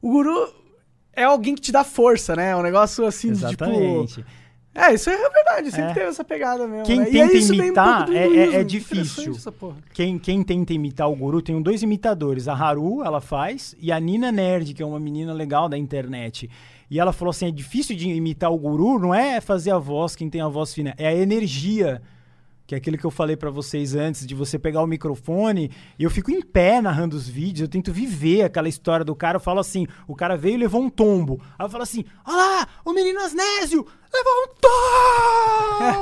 O 0.00 0.10
Guru 0.10 0.48
é 1.12 1.24
alguém 1.24 1.54
que 1.54 1.60
te 1.60 1.72
dá 1.72 1.84
força, 1.84 2.36
né? 2.36 2.54
Um 2.56 2.62
negócio 2.62 3.04
assim, 3.04 3.32
de, 3.32 3.46
tipo. 3.48 3.64
Exatamente. 3.64 4.24
É, 4.74 4.94
isso 4.94 5.10
é 5.10 5.16
verdade, 5.16 5.70
sempre 5.72 5.90
É. 5.90 5.94
teve 5.94 6.06
essa 6.06 6.22
pegada 6.22 6.68
mesmo. 6.68 6.84
Quem 6.84 7.00
né? 7.00 7.06
Tenta 7.06 7.34
um 7.34 7.54
imitar 7.54 8.06
do 8.06 8.16
é- 8.16 8.26
é- 8.28 8.54
é 8.60 8.64
difícil. 8.64 9.34
Quem, 9.92 10.18
quem 10.20 10.42
tenta 10.44 10.72
imitar 10.72 11.10
o 11.10 11.16
guru, 11.16 11.42
tem 11.42 11.60
dois 11.60 11.82
imitadores. 11.82 12.46
A 12.46 12.54
Haru, 12.54 13.02
ela 13.02 13.20
faz, 13.20 13.74
e 13.80 13.90
a 13.90 13.98
Nina 13.98 14.30
Nerd, 14.30 14.74
que 14.74 14.82
é 14.82 14.86
uma 14.86 15.00
menina 15.00 15.32
legal 15.32 15.68
da 15.68 15.76
internet. 15.76 16.48
E 16.88 17.00
ela 17.00 17.12
falou 17.12 17.30
assim: 17.30 17.48
é 17.48 17.50
difícil 17.50 17.96
de 17.96 18.08
imitar 18.08 18.52
o 18.52 18.56
guru, 18.56 19.00
não 19.00 19.12
é 19.12 19.40
fazer 19.40 19.72
a 19.72 19.78
voz, 19.78 20.14
quem 20.14 20.30
tem 20.30 20.40
a 20.40 20.48
voz 20.48 20.72
fina, 20.72 20.94
é 20.96 21.08
a 21.08 21.14
energia. 21.14 22.00
Que 22.68 22.74
é 22.74 22.78
aquilo 22.78 22.98
que 22.98 23.06
eu 23.06 23.10
falei 23.10 23.34
pra 23.34 23.48
vocês 23.48 23.94
antes, 23.94 24.26
de 24.26 24.34
você 24.34 24.58
pegar 24.58 24.82
o 24.82 24.86
microfone 24.86 25.70
e 25.98 26.04
eu 26.04 26.10
fico 26.10 26.30
em 26.30 26.42
pé 26.42 26.82
narrando 26.82 27.16
os 27.16 27.26
vídeos, 27.26 27.62
eu 27.62 27.68
tento 27.68 27.90
viver 27.90 28.42
aquela 28.42 28.68
história 28.68 29.02
do 29.02 29.16
cara. 29.16 29.36
Eu 29.36 29.40
falo 29.40 29.58
assim: 29.58 29.86
o 30.06 30.14
cara 30.14 30.36
veio 30.36 30.56
e 30.56 30.58
levou 30.58 30.82
um 30.82 30.90
tombo. 30.90 31.40
Aí 31.58 31.64
eu 31.64 31.70
falo 31.70 31.82
assim: 31.82 32.04
olha 32.26 32.36
lá, 32.36 32.68
o 32.84 32.92
menino 32.92 33.20
Asnésio 33.20 33.86
levou 34.12 34.32
um 34.42 34.48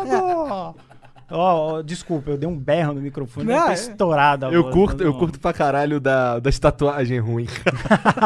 tombo! 0.03 0.81
Ó, 1.29 1.79
ó, 1.79 1.83
desculpa, 1.83 2.31
eu 2.31 2.39
dei 2.39 2.49
um 2.49 2.57
berro 2.57 2.95
no 2.95 3.01
microfone, 3.01 3.49
Não, 3.49 3.65
ter 3.67 3.71
é. 3.71 3.75
estourado 3.75 4.47
a 4.47 4.53
Eu 4.53 4.63
voz, 4.63 4.75
curto, 4.75 4.99
mas 4.99 5.07
eu 5.07 5.15
curto 5.15 5.41
pra 5.41 5.53
caralho 5.53 5.99
da, 5.99 6.39
das 6.39 6.57
tatuagens 6.57 7.21
ruins. 7.21 7.51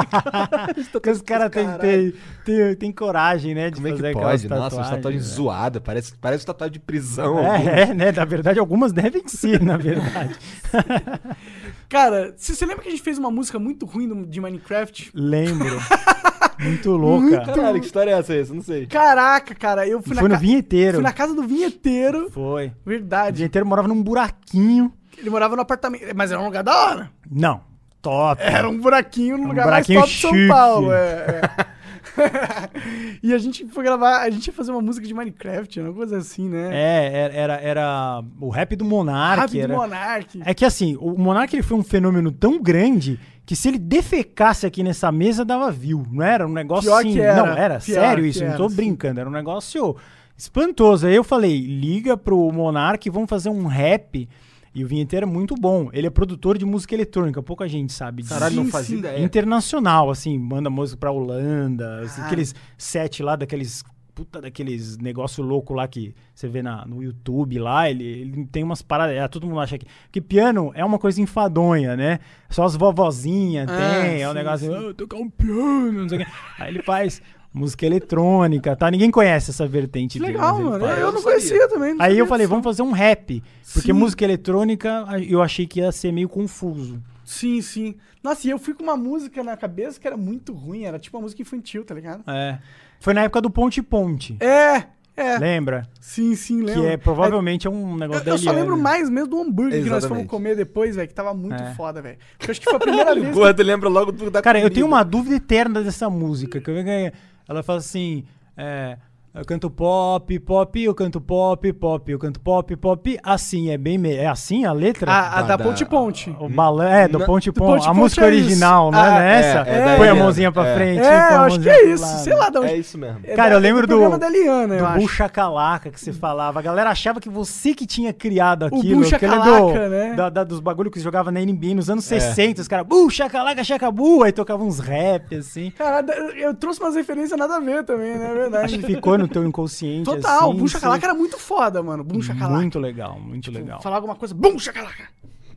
Porque 0.92 1.08
os 1.08 1.22
caras 1.22 1.50
têm, 1.50 1.66
têm, 1.78 2.14
têm, 2.44 2.74
têm 2.74 2.92
coragem, 2.92 3.54
né, 3.54 3.70
de 3.70 3.76
Como 3.76 3.88
é 3.88 3.92
que 3.92 4.12
pode? 4.12 4.48
Nossa, 4.48 4.64
as 4.66 4.70
tatuagens, 4.70 4.90
tatuagens 4.90 5.28
né? 5.28 5.34
zoadas. 5.34 5.82
Parece, 5.82 6.14
parece 6.20 6.44
tatuagem 6.44 6.72
de 6.74 6.80
prisão. 6.80 7.38
É, 7.38 7.82
é, 7.82 7.94
né? 7.94 8.12
Na 8.12 8.24
verdade, 8.26 8.58
algumas 8.58 8.92
devem 8.92 9.26
ser, 9.26 9.62
na 9.62 9.78
verdade. 9.78 10.36
Cara, 11.90 12.32
você 12.38 12.64
lembra 12.64 12.82
que 12.84 12.88
a 12.88 12.90
gente 12.92 13.02
fez 13.02 13.18
uma 13.18 13.30
música 13.30 13.58
muito 13.58 13.84
ruim 13.84 14.08
do- 14.08 14.24
de 14.26 14.40
Minecraft? 14.40 15.10
Lembro. 15.12 15.78
Muito 16.60 16.90
louca. 16.94 17.40
Caralho, 17.40 17.80
que 17.80 17.86
história 17.86 18.10
é 18.10 18.18
essa 18.18 18.34
aí? 18.34 18.40
Eu 18.40 18.54
não 18.54 18.60
sei. 18.62 18.86
Caraca, 18.86 19.54
cara, 19.54 19.88
eu 19.88 20.02
fui, 20.02 20.14
Foi 20.14 20.22
na, 20.24 20.28
no 20.28 20.34
ca- 20.34 20.40
vinheteiro. 20.40 20.94
fui 20.98 21.02
na 21.02 21.12
casa 21.12 21.34
do 21.34 21.42
vinheteiro. 21.42 22.28
Foi. 22.30 22.66
O 22.68 22.72
Verdade. 22.84 23.38
vinheteiro 23.38 23.66
morava 23.66 23.88
num 23.88 24.02
buraquinho. 24.02 24.92
Ele 25.16 25.30
morava 25.30 25.56
no 25.56 25.62
apartamento. 25.62 26.04
Mas 26.14 26.30
era 26.30 26.38
um 26.38 26.44
lugar 26.44 26.62
da 26.62 26.76
hora. 26.76 27.10
Não. 27.30 27.62
Top. 28.02 28.42
Era 28.42 28.68
um 28.68 28.78
buraquinho 28.78 29.38
no 29.38 29.44
Um 29.44 29.48
lugar 29.48 29.64
buraquinho 29.64 30.00
mais 30.00 30.10
top 30.10 30.16
de 30.16 30.20
São 30.20 30.32
chique. 30.34 30.48
Paulo. 30.48 30.92
É, 30.92 31.40
é. 31.56 31.66
e 33.22 33.32
a 33.32 33.38
gente 33.38 33.66
foi 33.68 33.84
gravar, 33.84 34.22
a 34.22 34.30
gente 34.30 34.46
ia 34.46 34.52
fazer 34.52 34.70
uma 34.70 34.80
música 34.80 35.06
de 35.06 35.14
Minecraft, 35.14 35.80
uma 35.80 35.92
coisa 35.92 36.18
assim, 36.18 36.48
né? 36.48 36.70
É, 36.72 37.30
era, 37.34 37.54
era, 37.54 38.24
o 38.40 38.48
rap 38.48 38.74
do 38.76 38.84
Monark. 38.84 39.40
Rápido 39.40 39.62
era... 39.62 39.76
Monark. 39.76 40.42
É 40.44 40.54
que 40.54 40.64
assim, 40.64 40.96
o 41.00 41.16
Monark 41.18 41.54
ele 41.54 41.62
foi 41.62 41.76
um 41.76 41.82
fenômeno 41.82 42.32
tão 42.32 42.60
grande 42.60 43.18
que 43.44 43.56
se 43.56 43.68
ele 43.68 43.78
defecasse 43.78 44.66
aqui 44.66 44.82
nessa 44.82 45.10
mesa, 45.10 45.44
dava 45.44 45.70
view. 45.70 46.06
Não 46.10 46.24
era 46.24 46.46
um 46.46 46.52
negócio 46.52 46.84
Pior 46.84 47.00
assim. 47.00 47.18
era. 47.18 47.36
Não, 47.36 47.52
era 47.52 47.80
Pior 47.80 47.94
sério 48.00 48.24
isso, 48.24 48.40
não 48.40 48.48
era, 48.48 48.56
tô 48.56 48.68
sim. 48.68 48.76
brincando. 48.76 49.20
Era 49.20 49.28
um 49.28 49.32
negócio 49.32 49.96
espantoso. 50.36 51.06
Aí 51.06 51.14
eu 51.14 51.24
falei, 51.24 51.58
liga 51.58 52.16
pro 52.16 52.50
Monark, 52.52 53.08
vamos 53.10 53.28
fazer 53.28 53.50
um 53.50 53.66
rap. 53.66 54.28
E 54.74 54.84
o 54.84 54.86
vinheteiro 54.88 55.26
é 55.26 55.28
muito 55.28 55.54
bom. 55.56 55.90
Ele 55.92 56.06
é 56.06 56.10
produtor 56.10 56.56
de 56.56 56.64
música 56.64 56.94
eletrônica, 56.94 57.42
pouca 57.42 57.66
gente 57.68 57.92
sabe 57.92 58.22
disso. 58.22 58.34
Caralho, 58.34 58.54
não 58.56 58.64
Sim, 58.66 58.70
fazia 58.70 58.96
sim. 58.96 58.98
ideia. 59.00 59.24
Internacional, 59.24 60.10
assim, 60.10 60.38
manda 60.38 60.70
música 60.70 60.96
pra 60.98 61.10
Holanda, 61.10 62.00
assim, 62.02 62.20
aqueles 62.22 62.54
set 62.78 63.22
lá 63.22 63.34
daqueles. 63.36 63.82
Puta 64.12 64.40
daqueles 64.40 64.98
negócio 64.98 65.42
louco 65.42 65.72
lá 65.72 65.88
que 65.88 66.14
você 66.34 66.46
vê 66.46 66.62
na, 66.62 66.84
no 66.84 67.02
YouTube 67.02 67.58
lá, 67.58 67.88
ele, 67.88 68.04
ele 68.04 68.44
tem 68.46 68.62
umas 68.62 68.82
paradas. 68.82 69.16
é, 69.16 69.26
todo 69.28 69.46
mundo 69.46 69.60
acha 69.60 69.78
que. 69.78 69.86
Que 70.12 70.20
piano 70.20 70.72
é 70.74 70.84
uma 70.84 70.98
coisa 70.98 71.22
enfadonha, 71.22 71.96
né? 71.96 72.18
Só 72.50 72.64
as 72.64 72.76
vovozinhas 72.76 73.68
Ah, 73.70 73.76
tem, 73.76 74.20
é 74.20 74.26
um 74.28 74.32
sim, 74.32 74.36
negócio 74.36 74.66
sim. 74.68 74.76
assim, 74.76 74.88
"Ah, 74.90 74.94
tocar 74.94 75.16
um 75.16 75.30
piano, 75.30 75.92
não 76.02 76.08
sei 76.08 76.18
o 76.18 76.24
quê. 76.26 76.30
Aí 76.58 76.68
ele 76.70 76.82
faz 76.82 77.22
música 77.52 77.84
eletrônica, 77.86 78.74
tá? 78.76 78.90
Ninguém 78.90 79.10
conhece 79.10 79.50
essa 79.50 79.66
vertente 79.66 80.18
dele, 80.18 80.32
Legal, 80.32 80.58
mano. 80.60 80.84
Eu, 80.86 80.90
eu 80.90 81.06
não 81.06 81.12
não 81.12 81.20
sabia. 81.20 81.22
conhecia 81.38 81.68
também. 81.68 81.94
não 81.94 82.02
Aí 82.02 82.10
sabia 82.10 82.18
eu 82.20 82.26
falei, 82.26 82.46
vamos 82.46 82.64
fazer 82.64 82.82
um 82.82 82.92
rap. 82.92 83.42
Porque 83.72 83.92
Sim. 83.92 83.98
música 83.98 84.24
eletrônica 84.24 85.04
eu 85.28 85.42
achei 85.42 85.66
que 85.66 85.80
ia 85.80 85.90
ser 85.92 86.12
meio 86.12 86.28
confuso. 86.28 87.02
Sim, 87.24 87.60
sim. 87.62 87.94
Nossa, 88.22 88.46
e 88.46 88.50
eu 88.50 88.58
fui 88.58 88.74
com 88.74 88.82
uma 88.82 88.96
música 88.96 89.42
na 89.42 89.56
cabeça 89.56 89.98
que 90.00 90.06
era 90.06 90.16
muito 90.16 90.52
ruim. 90.52 90.84
Era 90.84 90.98
tipo 90.98 91.16
uma 91.16 91.22
música 91.22 91.40
infantil, 91.42 91.84
tá 91.84 91.94
ligado? 91.94 92.22
É. 92.28 92.58
Foi 93.00 93.14
na 93.14 93.22
época 93.22 93.40
do 93.40 93.50
Ponte 93.50 93.80
Ponte. 93.82 94.36
É, 94.40 94.84
é. 95.16 95.38
Lembra? 95.38 95.86
Sim, 96.00 96.34
sim, 96.34 96.60
lembro. 96.62 96.82
Que 96.82 96.88
é 96.88 96.96
provavelmente 96.96 97.66
é 97.66 97.70
um 97.70 97.96
negócio 97.96 98.20
Eu, 98.22 98.24
da 98.26 98.30
eu 98.32 98.38
só 98.38 98.52
lembro 98.52 98.76
mais 98.76 99.08
mesmo 99.08 99.28
do 99.28 99.40
hambúrguer 99.40 99.82
que 99.82 99.88
nós 99.88 100.04
fomos 100.04 100.04
Exatamente. 100.04 100.28
comer 100.28 100.56
depois, 100.56 100.96
velho, 100.96 101.08
que 101.08 101.14
tava 101.14 101.32
muito 101.32 101.62
É. 101.62 101.72
foda, 101.74 102.02
velho. 102.02 102.18
Porque 102.36 102.50
eu 102.50 102.52
acho 102.52 102.60
que 102.60 102.66
foi 102.66 102.76
a 102.76 102.80
primeira 102.80 103.14
vez. 103.18 103.36
O 103.36 103.54
que- 103.54 103.62
lembra 103.62 103.88
logo 103.88 104.12
do, 104.12 104.30
da 104.30 104.42
Cara, 104.42 104.58
eu 104.58 104.62
comida. 104.62 104.74
tenho 104.74 104.86
uma 104.86 105.02
dúvida 105.02 105.36
eterna 105.36 105.82
dessa 105.82 106.10
música. 106.10 106.60
Que 106.60 106.70
eu 106.70 106.74
ganhei. 106.82 107.12
Ela 107.50 107.64
fala 107.64 107.80
assim: 107.80 108.24
é, 108.56 108.96
eu 109.32 109.44
canto 109.44 109.70
pop, 109.70 110.38
pop, 110.40 110.82
eu 110.82 110.92
canto 110.94 111.20
pop, 111.20 111.72
pop, 111.72 112.10
eu 112.12 112.18
canto 112.18 112.40
pop, 112.40 112.74
pop. 112.76 113.18
Assim, 113.22 113.70
é 113.70 113.78
bem. 113.78 113.96
me- 113.96 114.12
É 114.14 114.26
assim 114.26 114.64
a 114.64 114.72
letra? 114.72 115.10
A, 115.10 115.38
a 115.38 115.42
da 115.42 115.56
Da- 115.56 115.64
Ponte 115.64 115.84
Ponte. 115.84 116.36
O 116.40 116.48
balão, 116.48 116.84
é, 116.86 117.06
do 117.06 117.20
Ponte 117.20 117.52
Ponte. 117.52 117.70
Ponte 117.74 117.84
A 117.84 117.90
Ponte 117.90 117.96
música 118.00 118.22
é 118.22 118.26
original, 118.26 118.90
não 118.90 118.98
Ah, 119.00 119.22
é 119.22 119.38
essa? 119.38 119.70
é, 119.70 119.94
é 119.94 119.96
Põe 119.96 120.08
a 120.08 120.14
mãozinha 120.16 120.50
pra 120.50 120.74
frente. 120.74 121.00
É, 121.06 121.34
eu 121.34 121.40
acho 121.42 121.60
que 121.60 121.68
é 121.68 121.86
isso. 121.92 122.04
Sei 122.24 122.34
lá 122.34 122.50
de 122.50 122.58
onde. 122.58 122.68
É 122.72 122.76
isso 122.76 122.98
mesmo. 122.98 123.20
É 123.22 123.34
Cara, 123.36 123.50
da- 123.50 123.54
eu 123.54 123.60
lembro 123.60 123.86
do 123.86 124.10
do- 124.10 124.18
da 124.18 124.26
Eliana, 124.26 124.74
eu 124.74 124.78
Do 124.80 124.86
acho. 124.86 124.98
Bucha 125.00 125.28
Calaca 125.28 125.90
que 125.90 126.00
você 126.00 126.12
falava. 126.12 126.58
A 126.58 126.62
galera 126.62 126.90
achava 126.90 127.20
que 127.20 127.28
você 127.28 127.72
que 127.72 127.86
tinha 127.86 128.12
criado 128.12 128.64
aquilo. 128.64 129.00
Bucha 129.02 129.14
aquele 129.16 129.32
Calaca, 129.36 129.50
do, 129.84 129.88
né? 129.90 130.14
da- 130.14 130.28
da- 130.28 130.44
dos 130.44 130.58
bagulho 130.58 130.90
que 130.90 130.98
se 130.98 131.04
jogava 131.04 131.30
na 131.30 131.40
NBA 131.40 131.74
nos 131.74 131.88
anos 131.88 132.04
60. 132.04 132.60
Os 132.62 132.66
caras, 132.68 132.84
Bucha 132.84 133.30
Calaca, 133.30 133.62
Chacabu. 133.62 134.24
Aí 134.24 134.32
tocavam 134.32 134.66
uns 134.66 134.80
rap, 134.80 135.36
assim. 135.36 135.70
Cara, 135.70 136.04
eu 136.36 136.52
trouxe 136.54 136.80
umas 136.80 136.96
referências 136.96 137.38
nada 137.38 137.56
a 137.56 137.60
ver 137.60 137.84
também, 137.84 138.16
né? 138.18 138.28
É 138.30 138.34
verdade. 138.34 138.64
Acho 138.64 138.78
que 138.80 138.86
ficou 138.86 139.19
no 139.20 139.28
teu 139.28 139.46
inconsciente. 139.46 140.04
Total, 140.04 140.50
assim, 140.50 140.58
Bum 140.58 140.68
Chacalaca 140.68 141.00
sim. 141.00 141.06
era 141.06 141.14
muito 141.14 141.38
foda, 141.38 141.82
mano. 141.82 142.02
Bum 142.02 142.20
Chacalaca. 142.20 142.56
Muito 142.56 142.78
legal, 142.78 143.20
muito 143.20 143.50
legal. 143.50 143.80
Falar 143.80 143.96
alguma 143.96 144.16
coisa, 144.16 144.34
Bum 144.34 144.58
Chacalaca. 144.58 145.08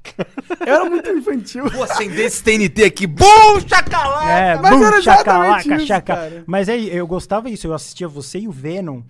Eu 0.66 0.76
era 0.76 0.90
muito 0.90 1.10
infantil. 1.10 1.70
Vou 1.70 1.84
acender 1.84 2.26
esse 2.26 2.44
TNT 2.44 2.84
aqui. 2.84 3.08
Bum, 3.08 3.60
chacalá! 3.68 4.30
É, 4.30 4.58
mas 4.58 4.78
bum, 4.78 4.86
era 4.86 5.02
chacalaca, 5.02 5.76
isso, 5.76 5.86
chaca-. 5.88 6.44
Mas 6.46 6.70
aí, 6.70 6.94
eu 6.94 7.08
gostava 7.08 7.50
disso. 7.50 7.68
Eu 7.68 7.74
assistia 7.74 8.08
você 8.08 8.40
e 8.40 8.48
o 8.48 8.52
Venom. 8.52 9.02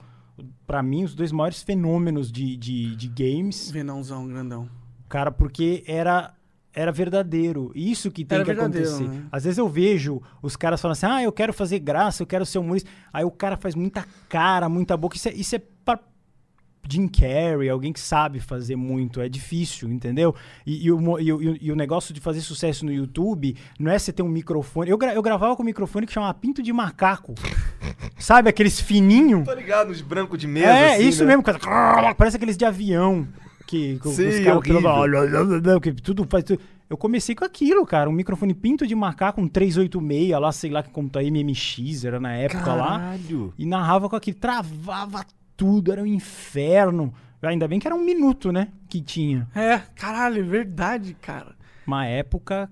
Pra 0.65 0.81
mim, 0.81 1.03
os 1.03 1.13
dois 1.13 1.31
maiores 1.31 1.61
fenômenos 1.61 2.31
de, 2.31 2.55
de, 2.55 2.95
de 2.95 3.07
games. 3.07 3.69
Venãozão, 3.69 4.27
grandão. 4.27 4.69
Cara, 5.09 5.31
porque 5.31 5.83
era 5.85 6.33
era 6.73 6.91
verdadeiro. 6.91 7.71
Isso 7.75 8.09
que 8.11 8.25
tem 8.25 8.37
Era 8.37 8.45
que 8.45 8.51
acontecer. 8.51 9.03
né? 9.03 9.23
Às 9.31 9.43
vezes 9.43 9.57
eu 9.57 9.67
vejo 9.69 10.21
os 10.41 10.55
caras 10.55 10.81
falando 10.81 10.93
assim: 10.93 11.05
"Ah, 11.05 11.21
eu 11.23 11.31
quero 11.31 11.53
fazer 11.53 11.79
graça, 11.79 12.23
eu 12.23 12.27
quero 12.27 12.45
ser 12.45 12.57
humorista". 12.59 12.89
Aí 13.13 13.23
o 13.23 13.31
cara 13.31 13.55
faz 13.57 13.75
muita 13.75 14.05
cara, 14.27 14.67
muita 14.67 14.95
boca. 14.97 15.15
Isso 15.15 15.29
é, 15.29 15.33
isso 15.33 15.55
é 15.55 15.61
pra 15.85 15.99
Jim 16.89 17.07
Carrey, 17.07 17.69
alguém 17.69 17.93
que 17.93 17.99
sabe 17.99 18.41
fazer 18.41 18.75
muito, 18.75 19.21
é 19.21 19.29
difícil, 19.29 19.89
entendeu? 19.89 20.35
E, 20.65 20.85
e 20.87 20.91
o, 20.91 21.19
e 21.19 21.31
o- 21.31 21.57
e 21.61 21.71
o- 21.71 21.75
negócio 21.77 22.13
de 22.13 22.19
fazer 22.19 22.41
sucesso 22.41 22.85
no 22.85 22.91
YouTube 22.91 23.55
não 23.79 23.89
é 23.89 23.97
você 23.97 24.11
ter 24.11 24.21
um 24.21 24.27
microfone. 24.27 24.89
Eu, 24.89 24.97
gra- 24.97 25.13
eu 25.13 25.21
gravava 25.21 25.55
com 25.55 25.63
um 25.63 25.65
microfone 25.65 26.05
que 26.05 26.11
chamava 26.11 26.33
Pinto 26.33 26.61
de 26.61 26.73
Macaco. 26.73 27.35
Sabe 28.19 28.49
aqueles 28.49 28.79
fininho? 28.81 29.43
Tô 29.45 29.53
ligado, 29.53 29.91
uns 29.91 30.01
brancos 30.01 30.37
de 30.37 30.45
mesa. 30.47 30.67
É, 30.67 30.95
assim, 30.95 31.07
isso 31.07 31.23
né? 31.23 31.37
mesmo. 31.37 31.43
Parece 32.17 32.35
aqueles 32.35 32.57
de 32.57 32.65
avião. 32.65 33.27
Que, 33.65 33.97
que 33.99 34.09
Sim, 34.09 34.27
os 34.27 34.39
caras 34.39 34.57
horrível. 34.57 35.81
que 35.81 35.93
tudo 35.93 36.27
faz. 36.29 36.43
tudo. 36.43 36.61
Eu 36.89 36.97
comecei 36.97 37.33
com 37.33 37.43
aquilo, 37.43 37.85
cara. 37.85 38.09
Um 38.09 38.13
microfone 38.13 38.53
pinto 38.53 38.85
de 38.85 38.93
macaco, 38.93 39.41
um 39.41 39.47
386 39.47 40.31
lá, 40.39 40.51
sei 40.51 40.69
lá 40.69 40.83
que 40.83 40.89
computador 40.89 41.29
MMX 41.31 42.05
era 42.05 42.19
na 42.19 42.33
época 42.33 42.73
lá. 42.73 42.99
Caralho. 42.99 43.53
E 43.57 43.65
narrava 43.65 44.09
com 44.09 44.15
aquilo. 44.15 44.37
Travava 44.37 45.25
tudo, 45.57 45.91
era 45.91 46.01
um 46.01 46.05
inferno. 46.05 47.13
Ainda 47.41 47.67
bem 47.67 47.79
que 47.79 47.87
era 47.87 47.95
um 47.95 48.03
minuto, 48.03 48.51
né? 48.51 48.69
Que 48.87 49.01
tinha. 49.01 49.47
É, 49.55 49.79
caralho, 49.95 50.39
é 50.39 50.43
verdade, 50.43 51.15
cara. 51.19 51.55
Uma 51.85 52.05
época 52.05 52.69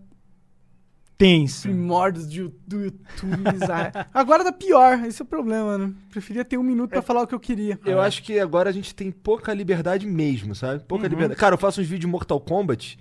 tensa. 1.25 1.67
Primórdios 1.69 2.29
de, 2.29 2.39
you- 2.41 2.53
do 2.67 2.83
YouTube. 2.85 3.43
Agora 4.13 4.43
tá 4.43 4.51
pior, 4.51 5.03
esse 5.05 5.21
é 5.21 5.23
o 5.23 5.27
problema, 5.27 5.77
né? 5.77 5.93
Preferia 6.09 6.43
ter 6.43 6.57
um 6.57 6.63
minuto 6.63 6.89
pra 6.91 7.01
falar 7.01 7.21
o 7.21 7.27
que 7.27 7.35
eu 7.35 7.39
queria. 7.39 7.79
Eu 7.85 8.01
acho 8.01 8.23
que 8.23 8.39
agora 8.39 8.69
a 8.69 8.73
gente 8.73 8.93
tem 8.95 9.11
pouca 9.11 9.53
liberdade 9.53 10.05
mesmo, 10.07 10.55
sabe? 10.55 10.83
Pouca 10.83 11.07
liberdade. 11.07 11.39
Cara, 11.39 11.53
eu 11.55 11.59
faço 11.59 11.79
uns 11.81 11.85
vídeos 11.85 12.01
de 12.01 12.07
Mortal 12.07 12.39
Kombat 12.39 12.97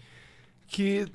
que. 0.67 1.07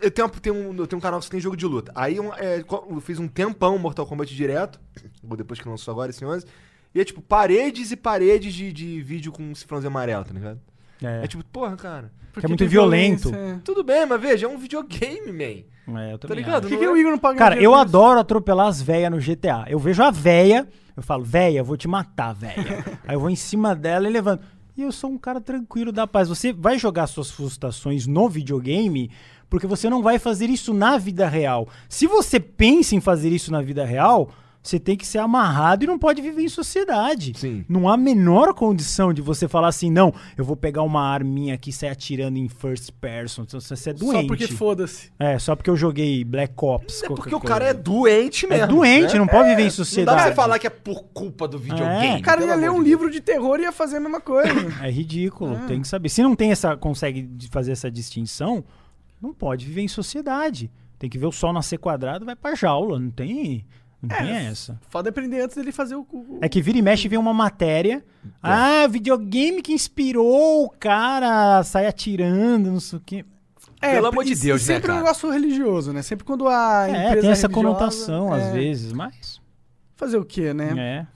Eu 0.00 0.10
tenho, 0.10 0.28
tenho 0.28 0.54
um, 0.54 0.74
eu 0.76 0.86
tenho 0.86 0.98
um 0.98 1.02
canal 1.02 1.20
que 1.20 1.28
tem 1.30 1.40
jogo 1.40 1.56
de 1.56 1.66
luta. 1.66 1.92
Aí 1.94 2.18
um, 2.20 2.32
é, 2.34 2.60
eu 2.60 3.00
fiz 3.00 3.18
um 3.18 3.28
tempão 3.28 3.78
Mortal 3.78 4.06
Kombat 4.06 4.34
direto. 4.34 4.80
ou 5.28 5.36
depois 5.36 5.60
que 5.60 5.68
lançou 5.68 5.92
agora, 5.92 6.10
esse 6.10 6.24
11. 6.24 6.46
E 6.94 7.00
é 7.00 7.04
tipo 7.04 7.20
paredes 7.22 7.90
e 7.90 7.96
paredes 7.96 8.52
de, 8.54 8.72
de 8.72 9.00
vídeo 9.02 9.32
com 9.32 9.54
cifrãozinho 9.54 9.90
amarelo, 9.90 10.24
tá 10.24 10.32
ligado? 10.34 10.60
É, 11.02 11.24
É, 11.24 11.26
tipo, 11.26 11.42
porra, 11.44 11.74
cara. 11.76 12.12
Porque 12.32 12.46
muito 12.46 12.60
tem 12.60 12.68
violento. 12.68 13.34
é. 13.34 13.58
Tudo 13.64 13.82
bem, 13.82 14.06
mas 14.06 14.20
veja, 14.20 14.46
é 14.46 14.48
um 14.48 14.56
videogame, 14.58 15.32
man. 15.32 15.62
É, 15.88 16.12
eu 16.12 16.18
Tá 16.18 16.34
ligado? 16.34 16.62
Por 16.62 16.70
que, 16.70 16.76
que 16.76 16.84
é- 16.84 16.90
o 16.90 16.96
Igor 16.96 17.12
não 17.12 17.18
paga 17.18 17.38
Cara, 17.38 17.60
eu 17.60 17.74
adoro 17.74 18.20
atropelar 18.20 18.68
as 18.68 18.80
véias 18.80 19.10
no 19.10 19.18
GTA. 19.18 19.64
Eu 19.68 19.78
vejo 19.78 20.02
a 20.02 20.10
véia, 20.10 20.68
eu 20.96 21.02
falo, 21.02 21.24
véia, 21.24 21.58
eu 21.58 21.64
vou 21.64 21.76
te 21.76 21.88
matar, 21.88 22.32
véia. 22.32 22.54
Aí 23.06 23.16
eu 23.16 23.20
vou 23.20 23.30
em 23.30 23.36
cima 23.36 23.74
dela 23.74 24.08
e 24.08 24.12
levanto. 24.12 24.44
E 24.76 24.82
eu 24.82 24.92
sou 24.92 25.10
um 25.10 25.18
cara 25.18 25.40
tranquilo 25.40 25.92
da 25.92 26.06
paz. 26.06 26.28
Você 26.28 26.52
vai 26.52 26.78
jogar 26.78 27.06
suas 27.06 27.30
frustrações 27.30 28.06
no 28.06 28.28
videogame 28.28 29.10
porque 29.50 29.66
você 29.66 29.90
não 29.90 30.02
vai 30.02 30.18
fazer 30.18 30.48
isso 30.48 30.72
na 30.72 30.96
vida 30.96 31.28
real. 31.28 31.68
Se 31.86 32.06
você 32.06 32.40
pensa 32.40 32.94
em 32.94 33.00
fazer 33.00 33.28
isso 33.28 33.52
na 33.52 33.60
vida 33.60 33.84
real, 33.84 34.30
você 34.62 34.78
tem 34.78 34.96
que 34.96 35.04
ser 35.04 35.18
amarrado 35.18 35.82
e 35.82 35.86
não 35.88 35.98
pode 35.98 36.22
viver 36.22 36.42
em 36.42 36.48
sociedade. 36.48 37.32
Sim. 37.36 37.64
Não 37.68 37.88
há 37.88 37.94
a 37.94 37.96
menor 37.96 38.54
condição 38.54 39.12
de 39.12 39.20
você 39.20 39.48
falar 39.48 39.68
assim, 39.68 39.90
não, 39.90 40.14
eu 40.36 40.44
vou 40.44 40.54
pegar 40.54 40.82
uma 40.82 41.02
arminha 41.02 41.54
aqui 41.54 41.70
e 41.70 41.72
sair 41.72 41.90
atirando 41.90 42.38
em 42.38 42.48
first 42.48 42.90
person. 43.00 43.42
Então, 43.42 43.60
Você 43.60 43.90
é 43.90 43.92
doente. 43.92 44.20
Só 44.20 44.26
porque 44.26 44.46
foda-se. 44.46 45.10
É, 45.18 45.38
só 45.38 45.56
porque 45.56 45.68
eu 45.68 45.76
joguei 45.76 46.22
Black 46.22 46.54
Ops. 46.56 47.02
É 47.02 47.08
porque 47.08 47.34
o 47.34 47.40
cara 47.40 47.64
é 47.66 47.74
doente 47.74 48.46
mesmo. 48.46 48.64
É 48.64 48.66
doente, 48.68 49.14
né? 49.14 49.18
não 49.18 49.26
pode 49.26 49.48
viver 49.48 49.62
em 49.62 49.64
Não 49.64 49.70
sociedade. 49.72 50.16
dá 50.16 50.22
pra 50.22 50.30
você 50.30 50.36
falar 50.36 50.58
que 50.60 50.66
é 50.66 50.70
por 50.70 51.02
culpa 51.12 51.48
do 51.48 51.58
videogame. 51.58 52.06
É. 52.06 52.16
O 52.18 52.22
cara 52.22 52.44
ia 52.44 52.54
ler 52.54 52.70
um 52.70 52.82
de 52.82 52.88
livro 52.88 53.10
de 53.10 53.20
terror 53.20 53.58
e 53.58 53.62
ia 53.62 53.72
fazer 53.72 53.96
a 53.96 54.00
mesma 54.00 54.20
coisa. 54.20 54.52
É 54.80 54.90
ridículo, 54.90 55.58
tem 55.66 55.80
que 55.80 55.88
saber. 55.88 56.08
Se 56.08 56.22
não 56.22 56.36
tem 56.36 56.52
essa, 56.52 56.76
consegue 56.76 57.22
de 57.22 57.48
fazer 57.48 57.72
essa 57.72 57.90
distinção, 57.90 58.64
não 59.20 59.32
pode 59.32 59.66
viver 59.66 59.82
em 59.82 59.88
sociedade. 59.88 60.70
Tem 60.98 61.10
que 61.10 61.18
ver 61.18 61.26
o 61.26 61.32
sol 61.32 61.52
nascer 61.52 61.78
quadrado, 61.78 62.24
vai 62.24 62.36
pra 62.36 62.54
jaula, 62.54 62.96
não 62.96 63.10
tem, 63.10 63.66
não 64.02 64.08
tem 64.08 64.30
essa. 64.46 64.78
Foda 64.90 65.10
aprender 65.10 65.40
antes 65.42 65.56
dele 65.56 65.72
fazer 65.72 65.94
o. 65.94 66.06
o- 66.12 66.38
É 66.40 66.48
que 66.48 66.60
vira 66.60 66.76
e 66.78 66.82
mexe 66.82 67.08
vem 67.08 67.18
uma 67.18 67.32
matéria. 67.32 68.04
Ah, 68.42 68.86
videogame 68.88 69.62
que 69.62 69.72
inspirou 69.72 70.64
o 70.64 70.70
cara 70.70 71.58
a 71.58 71.64
sair 71.64 71.86
atirando, 71.86 72.70
não 72.70 72.80
sei 72.80 72.98
o 72.98 73.02
quê. 73.04 73.24
É, 73.80 73.94
Pelo 73.94 74.06
amor 74.08 74.24
de 74.24 74.34
Deus, 74.36 74.64
e 74.64 74.68
né, 74.68 74.74
sempre 74.74 74.92
um 74.92 74.96
negócio 74.96 75.28
religioso, 75.30 75.92
né? 75.92 76.02
Sempre 76.02 76.24
quando 76.24 76.46
a 76.46 76.86
É, 76.88 77.06
empresa 77.06 77.20
tem 77.22 77.30
essa 77.30 77.48
conotação 77.48 78.32
às 78.32 78.42
é, 78.44 78.52
vezes, 78.52 78.92
mas. 78.92 79.40
Fazer 79.96 80.18
o 80.18 80.24
quê, 80.24 80.52
né? 80.54 80.74
É. 80.78 81.06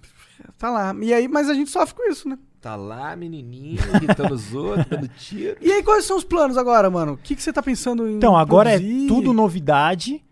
Tá 0.59 0.71
lá. 0.71 0.95
E 1.01 1.13
aí, 1.15 1.29
mas 1.29 1.49
a 1.49 1.55
gente 1.55 1.71
sofre 1.71 1.95
com 1.95 2.11
isso, 2.11 2.29
né? 2.29 2.37
Tá 2.61 2.75
lá, 2.75 3.15
menininho, 3.15 3.79
irritando 3.95 4.35
os 4.35 4.53
outros, 4.53 4.87
dando 4.87 5.07
tiro. 5.09 5.57
E 5.61 5.71
aí, 5.71 5.83
quais 5.85 6.05
são 6.05 6.17
os 6.17 6.25
planos 6.25 6.57
agora, 6.59 6.91
mano? 6.91 7.13
O 7.13 7.17
que, 7.17 7.37
que 7.37 7.43
você 7.43 7.53
tá 7.53 7.63
pensando 7.63 8.09
em. 8.09 8.17
Então, 8.17 8.37
agora 8.37 8.71
produzir? 8.71 9.05
é 9.05 9.09
tudo 9.09 9.33
novidade. 9.33 10.25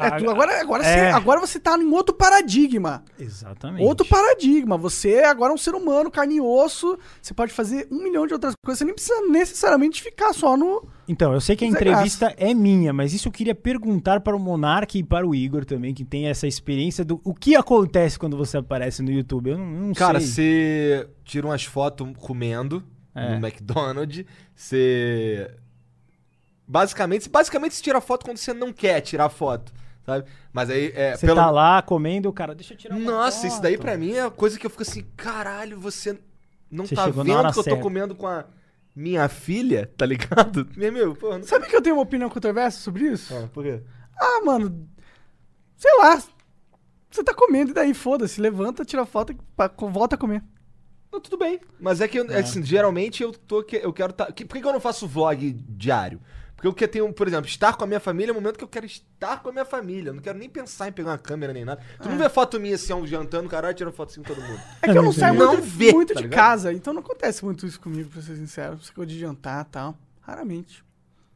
É, 0.00 0.10
tudo- 0.18 0.30
agora, 0.30 0.60
agora, 0.60 0.84
É. 0.84 1.10
Você, 1.10 1.16
agora 1.16 1.40
você 1.40 1.58
tá 1.60 1.76
em 1.78 1.90
outro 1.92 2.14
paradigma. 2.14 3.02
Exatamente. 3.18 3.82
Outro 3.84 4.06
paradigma. 4.06 4.76
Você 4.76 5.20
agora 5.20 5.52
é 5.52 5.54
um 5.54 5.58
ser 5.58 5.74
humano, 5.74 6.10
carne 6.10 6.36
e 6.36 6.40
osso. 6.40 6.98
Você 7.22 7.32
pode 7.34 7.52
fazer 7.52 7.88
um 7.90 8.02
milhão 8.02 8.26
de 8.26 8.32
outras 8.34 8.54
coisas. 8.64 8.78
Você 8.78 8.84
nem 8.84 8.94
precisa 8.94 9.20
necessariamente 9.28 10.02
ficar 10.02 10.32
só 10.32 10.56
no. 10.56 10.86
Então, 11.08 11.32
eu 11.32 11.40
sei 11.40 11.56
que 11.56 11.64
a 11.64 11.68
entrevista 11.68 12.34
é 12.36 12.52
minha, 12.52 12.92
mas 12.92 13.14
isso 13.14 13.28
eu 13.28 13.32
queria 13.32 13.54
perguntar 13.54 14.20
para 14.20 14.36
o 14.36 14.38
Monark 14.38 14.98
e 14.98 15.02
para 15.02 15.26
o 15.26 15.34
Igor 15.34 15.64
também, 15.64 15.94
que 15.94 16.04
tem 16.04 16.26
essa 16.28 16.46
experiência 16.46 17.02
do 17.04 17.20
o 17.24 17.32
que 17.34 17.56
acontece 17.56 18.18
quando 18.18 18.36
você 18.36 18.58
aparece 18.58 19.02
no 19.02 19.10
YouTube. 19.10 19.50
Eu 19.50 19.58
não, 19.58 19.66
não 19.66 19.94
Cara, 19.94 20.20
sei. 20.20 20.28
você 20.28 21.08
tira 21.24 21.46
umas 21.46 21.64
fotos 21.64 22.06
comendo 22.18 22.82
É. 23.14 23.30
no 23.38 23.46
McDonald's, 23.46 24.24
você. 24.54 25.50
Basicamente, 26.70 27.28
basicamente 27.30 27.74
você 27.74 27.82
tira 27.82 27.98
foto 28.00 28.24
quando 28.26 28.36
você 28.36 28.52
não 28.52 28.72
quer 28.74 29.00
tirar 29.00 29.30
foto, 29.30 29.72
sabe? 30.04 30.28
Mas 30.52 30.68
aí 30.68 30.92
é. 30.94 31.16
Você 31.16 31.26
tá 31.34 31.50
lá 31.50 31.80
comendo, 31.80 32.30
cara, 32.30 32.54
deixa 32.54 32.74
eu 32.74 32.78
tirar 32.78 32.94
uma 32.96 33.10
Nossa, 33.10 33.46
isso 33.46 33.62
daí 33.62 33.76
foto. 33.76 33.82
pra 33.86 33.96
mim 33.96 34.12
é 34.12 34.28
coisa 34.28 34.58
que 34.58 34.66
eu 34.66 34.70
fico 34.70 34.82
assim, 34.82 35.02
caralho, 35.16 35.80
você 35.80 36.18
não 36.70 36.84
Você 36.86 36.94
tá 36.94 37.06
vendo 37.06 37.24
que 37.24 37.30
eu 37.48 37.52
tô 37.54 37.62
certa. 37.62 37.80
comendo 37.80 38.14
com 38.14 38.26
a 38.26 38.44
minha 38.94 39.26
filha, 39.30 39.90
tá 39.96 40.04
ligado? 40.04 40.68
Meu, 40.76 40.92
meu, 40.92 41.16
pô, 41.16 41.38
não 41.38 41.42
Sabe 41.44 41.66
que 41.68 41.74
eu 41.74 41.80
tenho 41.80 41.96
uma 41.96 42.02
opinião 42.02 42.28
controversa 42.28 42.78
sobre 42.80 43.04
isso? 43.12 43.34
Ah, 43.34 43.48
por 43.50 43.64
quê? 43.64 43.80
Ah, 44.20 44.42
mano. 44.44 44.86
Sei 45.76 45.90
lá. 45.98 46.22
Você 47.10 47.24
tá 47.24 47.32
comendo 47.32 47.70
e 47.70 47.74
daí 47.74 47.94
foda-se. 47.94 48.40
Levanta, 48.40 48.84
tira 48.84 49.06
foto 49.06 49.32
e 49.32 49.36
volta 49.90 50.16
a 50.16 50.18
comer. 50.18 50.42
Não, 51.10 51.20
tudo 51.20 51.38
bem. 51.38 51.58
Mas 51.80 52.00
é 52.02 52.08
que, 52.08 52.18
eu- 52.18 52.26
assim, 52.36 52.62
geralmente 52.62 53.22
eu 53.22 53.32
tô. 53.32 53.64
Eu 53.72 53.92
quero 53.94 54.12
tá, 54.12 54.26
Por 54.26 54.34
que, 54.34 54.44
que 54.60 54.66
eu 54.66 54.72
não 54.72 54.80
faço 54.80 55.06
vlog 55.06 55.52
diário? 55.52 56.20
Porque 56.58 56.66
eu 56.66 56.74
quero 56.74 56.90
ter, 56.90 57.12
por 57.12 57.28
exemplo, 57.28 57.46
estar 57.46 57.76
com 57.76 57.84
a 57.84 57.86
minha 57.86 58.00
família 58.00 58.30
é 58.30 58.32
o 58.32 58.34
momento 58.34 58.58
que 58.58 58.64
eu 58.64 58.68
quero 58.68 58.84
estar 58.84 59.40
com 59.40 59.48
a 59.48 59.52
minha 59.52 59.64
família. 59.64 60.10
Eu 60.10 60.14
não 60.14 60.20
quero 60.20 60.36
nem 60.36 60.50
pensar 60.50 60.88
em 60.88 60.92
pegar 60.92 61.10
uma 61.12 61.18
câmera 61.18 61.52
nem 61.52 61.64
nada. 61.64 61.80
Tu 62.02 62.08
não 62.08 62.18
vê 62.18 62.28
foto 62.28 62.58
minha 62.58 62.74
assim, 62.74 62.92
ó, 62.92 63.06
jantando, 63.06 63.48
caralho, 63.48 63.76
tirando 63.76 63.92
foto 63.94 64.10
assim 64.10 64.22
com 64.24 64.34
todo 64.34 64.42
mundo. 64.42 64.60
É 64.82 64.90
que 64.90 64.98
eu 64.98 65.02
não 65.04 65.12
saio 65.12 65.34
Não 65.34 65.52
muito, 65.52 65.62
vê, 65.62 65.92
muito 65.92 66.14
tá 66.14 66.14
de 66.14 66.22
ligado? 66.24 66.36
casa, 66.36 66.72
então 66.72 66.92
não 66.92 67.00
acontece 67.00 67.44
muito 67.44 67.64
isso 67.64 67.78
comigo, 67.80 68.10
pra 68.10 68.20
ser 68.20 68.34
sincero. 68.34 68.76
Você 68.76 68.86
ficou 68.86 69.06
de 69.06 69.16
jantar 69.16 69.64
e 69.64 69.70
tal. 69.70 69.96
Raramente. 70.20 70.84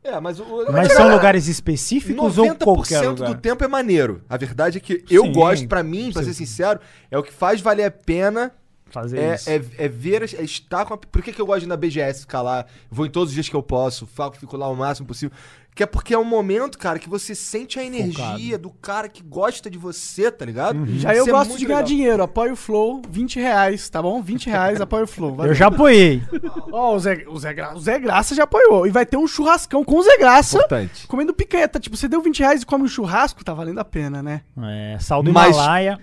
É, 0.03 0.19
mas 0.19 0.41
o. 0.41 0.45
Mas 0.73 0.93
são 0.93 1.09
lugares 1.09 1.47
específicos 1.47 2.37
ou 2.37 2.57
qualquer 2.57 3.05
90% 3.05 3.09
lugar? 3.11 3.29
do 3.33 3.41
tempo 3.41 3.63
é 3.63 3.69
maneiro. 3.69 4.25
A 4.29 4.37
verdade 4.37 4.79
é 4.79 4.81
que 4.81 5.05
eu 5.09 5.23
Sim. 5.27 5.33
gosto, 5.33 5.69
pra 5.69 5.85
mim, 5.85 6.11
pra 6.13 6.25
ser 6.25 6.35
sincero, 6.35 6.81
é 7.09 7.17
o 7.17 7.23
que 7.23 7.33
faz 7.33 7.61
valer 7.61 7.85
a 7.85 7.91
pena 7.93 8.53
Fazer 8.93 9.19
é, 9.19 9.35
isso. 9.35 9.51
é, 9.51 9.55
é 9.79 9.89
ver, 9.89 10.23
é 10.23 10.43
estar 10.43 10.85
com 10.85 10.95
a... 10.95 10.99
Por 10.99 11.23
que, 11.23 11.33
que 11.33 11.41
eu 11.41 11.47
gosto 11.47 11.61
de 11.61 11.67
ir 11.67 11.69
na 11.69 11.77
BGS, 11.77 12.21
ficar 12.21 12.43
lá? 12.43 12.67
Vou 12.91 13.07
em 13.07 13.11
todos 13.11 13.31
os 13.31 13.35
dias 13.35 13.49
que 13.49 13.57
eu 13.57 13.63
posso, 13.63 14.07
fico 14.39 14.57
lá 14.57 14.69
o 14.69 14.77
máximo 14.77 15.09
possível. 15.09 15.35
Que 15.75 15.83
é 15.85 15.87
porque 15.87 16.13
é 16.13 16.19
um 16.19 16.25
momento, 16.25 16.77
cara, 16.77 16.99
que 16.99 17.09
você 17.09 17.35
sente 17.35 17.79
a 17.79 17.83
energia 17.85 18.59
do 18.59 18.69
cara 18.69 19.09
que 19.09 19.23
gosta 19.23 19.71
de 19.71 19.79
você, 19.79 20.31
tá 20.31 20.45
ligado? 20.45 20.77
Uhum. 20.79 20.99
Já 20.99 21.15
eu 21.15 21.23
Isso 21.23 21.31
é 21.31 21.33
gosto 21.33 21.49
muito 21.49 21.61
de 21.61 21.65
ganhar 21.65 21.79
legal. 21.79 21.89
dinheiro. 21.89 22.23
Apoio 22.23 22.53
o 22.53 22.57
Flow, 22.57 23.01
20 23.09 23.41
reais, 23.41 23.89
tá 23.89 24.03
bom? 24.03 24.21
20 24.21 24.51
reais, 24.51 24.81
apoio 24.83 25.05
o 25.05 25.07
Flow. 25.07 25.31
Eu 25.31 25.37
valeu. 25.37 25.55
já 25.55 25.69
apoiei. 25.69 26.23
Ó, 26.71 26.95
o, 26.95 26.99
Zé, 26.99 27.25
o, 27.27 27.39
Zé 27.39 27.55
Gra- 27.55 27.75
o 27.75 27.81
Zé 27.81 27.99
Graça 27.99 28.35
já 28.35 28.43
apoiou. 28.45 28.87
E 28.87 28.91
vai 28.91 29.07
ter 29.07 29.17
um 29.17 29.27
churrascão 29.27 29.83
com 29.83 29.97
o 29.97 30.03
Zé 30.03 30.19
Graça 30.19 30.59
Importante. 30.59 31.07
comendo 31.07 31.33
picanha. 31.33 31.67
Tipo, 31.69 31.97
você 31.97 32.07
deu 32.07 32.21
20 32.21 32.41
reais 32.41 32.61
e 32.63 32.67
come 32.67 32.85
um 32.85 32.89
churrasco, 32.89 33.43
tá 33.43 33.55
valendo 33.55 33.79
a 33.79 33.85
pena, 33.85 34.23
né? 34.23 34.43
É, 34.63 34.99
sal 35.01 35.23
do 35.23 35.33
Mas- 35.33 35.57
Himalaia. 35.57 35.99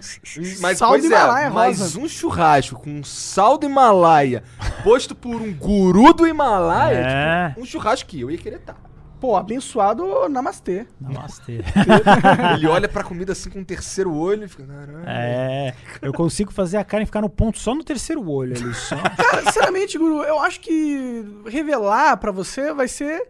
Mas, 0.61 0.78
Sal 0.80 0.89
pois 0.89 1.03
do 1.03 1.13
é, 1.13 1.15
Himalaia 1.15 1.49
mas 1.51 1.80
rosa. 1.80 1.99
um 1.99 2.07
churrasco 2.09 2.76
com 2.82 3.03
sal 3.03 3.55
do 3.55 3.67
Himalaia 3.67 4.43
posto 4.84 5.13
por 5.13 5.36
um 5.39 5.53
guru 5.53 6.11
do 6.11 6.26
Himalaia, 6.28 6.95
É. 6.97 7.49
tipo, 7.49 7.61
um 7.61 7.65
churrasco 7.65 8.09
que 8.09 8.20
eu 8.22 8.32
ia 8.32 8.38
querer 8.39 8.55
estar. 8.55 8.76
Pô, 9.20 9.36
abençoado 9.36 10.30
namastê. 10.30 10.88
Namastê. 10.99 11.59
Ele 12.55 12.67
olha 12.67 12.88
pra 12.88 13.03
comida 13.03 13.34
assim 13.34 13.49
com 13.49 13.59
um 13.59 13.63
terceiro 13.65 14.13
olho 14.13 14.45
e 14.45 14.47
fica, 14.47 14.63
caralho. 14.65 15.03
É, 15.05 15.74
eu 16.01 16.13
consigo 16.13 16.51
fazer 16.53 16.78
a 16.78 16.84
carne 16.86 17.05
ficar 17.05 17.22
no 17.22 17.30
ponto 17.30 17.59
só 17.59 17.76
no 17.76 17.84
terceiro 17.84 18.26
olho 18.30 18.55
ali, 18.55 18.74
só. 18.74 18.95
Cara, 19.17 19.43
sinceramente, 19.43 19.97
Guru, 19.97 20.24
eu 20.24 20.39
acho 20.39 20.61
que 20.61 21.24
revelar 21.47 22.15
pra 22.17 22.32
você 22.32 22.74
vai 22.74 22.88
ser. 22.88 23.28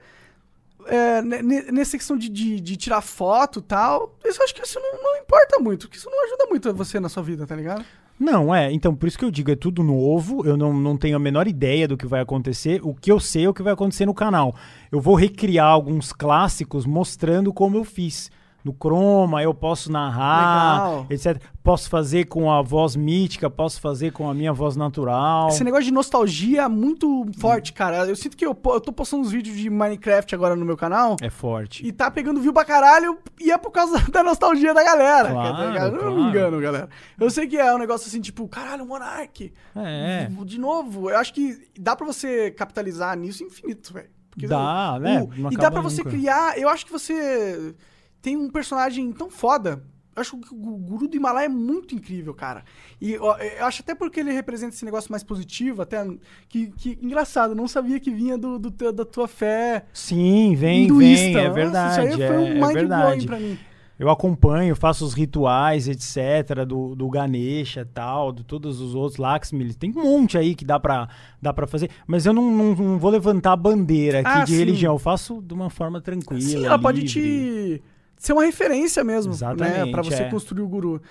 é, 0.86 1.22
ne- 1.24 1.42
ne- 1.42 1.72
nessa 1.72 1.98
questão 1.98 2.16
de, 2.18 2.30
de, 2.30 2.60
de 2.60 2.78
tirar 2.78 3.02
foto 3.02 3.60
e 3.60 3.64
tal. 3.64 4.16
Isso 4.24 4.40
eu 4.40 4.44
acho 4.46 4.54
que 4.56 4.62
isso 4.64 4.80
não, 4.80 5.02
não 5.02 5.18
importa 5.18 5.60
muito, 5.60 5.88
porque 5.88 5.98
isso 5.98 6.10
não 6.10 6.26
ajuda 6.26 6.46
muito 6.48 6.74
você 6.74 7.00
na 7.00 7.10
sua 7.10 7.24
vida, 7.24 7.48
tá 7.48 7.56
ligado? 7.56 7.84
Não, 8.20 8.54
é, 8.54 8.72
então 8.74 8.94
por 8.94 9.08
isso 9.08 9.18
que 9.18 9.24
eu 9.24 9.32
digo, 9.32 9.50
é 9.50 9.56
tudo 9.56 9.82
novo, 9.82 10.46
eu 10.46 10.58
não, 10.58 10.74
não 10.74 10.98
tenho 10.98 11.16
a 11.16 11.20
menor 11.20 11.48
ideia 11.48 11.88
do 11.88 11.96
que 11.96 12.06
vai 12.06 12.20
acontecer, 12.20 12.82
o 12.84 12.94
que 12.94 13.10
eu 13.10 13.18
sei 13.18 13.46
é 13.46 13.50
o 13.50 13.54
que 13.54 13.64
vai 13.64 13.72
acontecer 13.72 14.06
no 14.06 14.14
canal. 14.14 14.54
Eu 14.92 15.00
vou 15.00 15.16
recriar 15.16 15.68
alguns 15.68 16.12
clássicos 16.12 16.86
mostrando 16.86 17.54
como 17.54 17.78
eu 17.78 17.86
fiz. 17.86 18.30
No 18.64 18.74
Chroma, 18.74 19.42
eu 19.42 19.54
posso 19.54 19.92
narrar, 19.92 20.90
Legal. 20.90 21.08
etc. 21.10 21.42
Posso 21.64 21.90
fazer 21.90 22.26
com 22.26 22.52
a 22.52 22.62
voz 22.62 22.96
mítica, 22.96 23.50
posso 23.50 23.80
fazer 23.80 24.12
com 24.12 24.30
a 24.30 24.34
minha 24.34 24.52
voz 24.52 24.76
natural. 24.76 25.48
Esse 25.50 25.64
negócio 25.64 25.86
de 25.86 25.92
nostalgia 25.92 26.64
é 26.64 26.68
muito 26.68 27.26
forte, 27.38 27.72
cara. 27.72 28.06
Eu 28.06 28.16
sinto 28.16 28.36
que 28.36 28.46
eu, 28.46 28.58
eu 28.66 28.82
tô 28.82 28.92
postando 28.92 29.24
uns 29.24 29.32
vídeos 29.32 29.56
de 29.56 29.70
Minecraft 29.70 30.36
agora 30.36 30.56
no 30.56 30.66
meu 30.66 30.76
canal. 30.76 31.16
É 31.22 31.30
forte. 31.30 31.86
E 31.86 31.92
tá 31.92 32.12
pegando 32.12 32.42
view 32.42 32.52
pra 32.52 32.66
caralho 32.66 33.18
e 33.40 33.52
é 33.52 33.58
por 33.58 33.72
causa 33.72 34.00
da 34.12 34.24
nostalgia 34.24 34.74
da 34.74 34.84
galera. 34.84 35.32
Claro, 35.32 35.56
tá? 35.56 35.86
Eu 35.86 35.92
não 35.92 36.00
claro. 36.00 36.16
me 36.16 36.22
engano, 36.24 36.60
galera. 36.60 36.90
Eu 37.20 37.30
sei 37.30 37.48
que 37.48 37.58
é 37.58 37.74
um 37.74 37.78
negócio 37.78 38.08
assim, 38.08 38.20
tipo, 38.20 38.48
caralho, 38.48 38.86
Monark. 38.86 39.54
É. 39.76 40.28
De 40.46 40.60
novo, 40.60 41.10
eu 41.10 41.18
acho 41.18 41.34
que 41.34 41.70
dá 41.80 41.96
pra 41.96 42.06
você 42.06 42.52
capitalizar 42.52 43.18
nisso 43.18 43.44
infinito, 43.44 43.94
velho. 43.94 44.10
Porque 44.30 44.48
Dá, 44.48 44.98
né? 45.00 45.28
Não 45.38 45.52
e 45.52 45.58
dá 45.58 45.72
pra 45.72 45.82
você 45.82 46.04
criar. 46.04 46.58
Eu 46.58 46.70
acho 46.70 46.86
que 46.86 46.92
você 46.92 47.76
tem 48.22 48.36
um 48.38 48.50
personagem 48.50 49.12
tão 49.12 49.30
foda. 49.30 49.84
Eu 50.16 50.22
acho 50.22 50.38
que 50.38 50.54
o 50.54 50.58
Guru 50.58 51.08
do 51.08 51.16
Himalaia 51.16 51.46
é 51.46 51.50
muito 51.50 51.96
incrível, 51.96 52.34
cara. 52.34 52.64
E 53.00 53.18
ó, 53.18 53.38
eu 53.38 53.66
acho 53.66 53.82
até 53.82 53.96
porque 53.96 54.20
ele 54.20 54.34
representa 54.34 54.74
esse 54.76 54.84
negócio 54.84 55.10
mais 55.12 55.24
positivo, 55.24 55.82
até. 55.82 56.06
Que, 56.50 56.68
que 56.72 57.00
engraçado, 57.02 57.56
não 57.56 57.68
sabia 57.70 58.00
que 58.02 58.12
vinha 58.12 58.38
do, 58.38 58.60
do 58.60 58.70
teu- 58.70 58.92
da 58.92 59.06
tua 59.06 59.28
fé 59.30 59.86
Sim, 59.94 60.56
vem, 60.56 60.84
hinduísta. 60.86 61.24
vem, 61.26 61.38
é 61.38 61.44
Nossa, 61.44 61.54
verdade. 61.54 61.92
Isso 61.92 62.22
aí 62.22 62.28
foi 62.28 62.36
é, 62.36 62.40
um 62.40 62.46
é 62.48 62.54
mind 62.54 62.60
blowing 62.60 62.74
verdade. 62.74 63.26
pra 63.28 63.40
mim. 63.40 63.58
Eu 63.98 64.10
acompanho, 64.10 64.76
faço 64.78 65.04
os 65.06 65.14
rituais, 65.14 65.88
etc, 65.90 66.66
do, 66.66 66.96
do 66.96 67.10
Ganesha 67.10 67.82
e 67.82 67.86
tal, 67.86 68.32
de 68.32 68.44
todos 68.46 68.80
os 68.80 68.96
outros 68.96 69.18
Lakshmi. 69.18 69.74
Tem 69.74 69.92
um 69.92 70.02
monte 70.04 70.38
aí 70.38 70.56
que 70.56 70.64
dá 70.64 70.80
pra, 70.80 71.10
dá 71.42 71.54
pra 71.54 71.68
fazer, 71.68 71.90
mas 72.08 72.26
eu 72.26 72.32
não, 72.34 72.50
não, 72.50 72.76
não 72.76 72.98
vou 72.98 73.12
levantar 73.12 73.52
a 73.52 73.58
bandeira 73.58 74.20
aqui 74.22 74.30
Ah, 74.30 74.44
de 74.46 74.52
sim. 74.54 74.58
religião. 74.58 74.94
Eu 74.96 75.00
faço 75.00 75.42
de 75.42 75.54
uma 75.54 75.70
forma 75.70 76.00
tranquila. 76.02 76.40
Sim, 76.42 76.66
ela 76.66 76.80
pode 76.80 77.02
livre. 77.02 77.12
te 77.14 77.84
ser 78.20 78.34
uma 78.34 78.44
referência 78.46 79.04
mesmo, 79.04 79.32
né? 79.32 79.36
Exatamente, 79.38 79.92
Pra 79.92 80.04
você 80.04 80.24
é. 80.24 80.30
construir 80.30 80.62
o 80.62 80.68
guru 80.68 81.02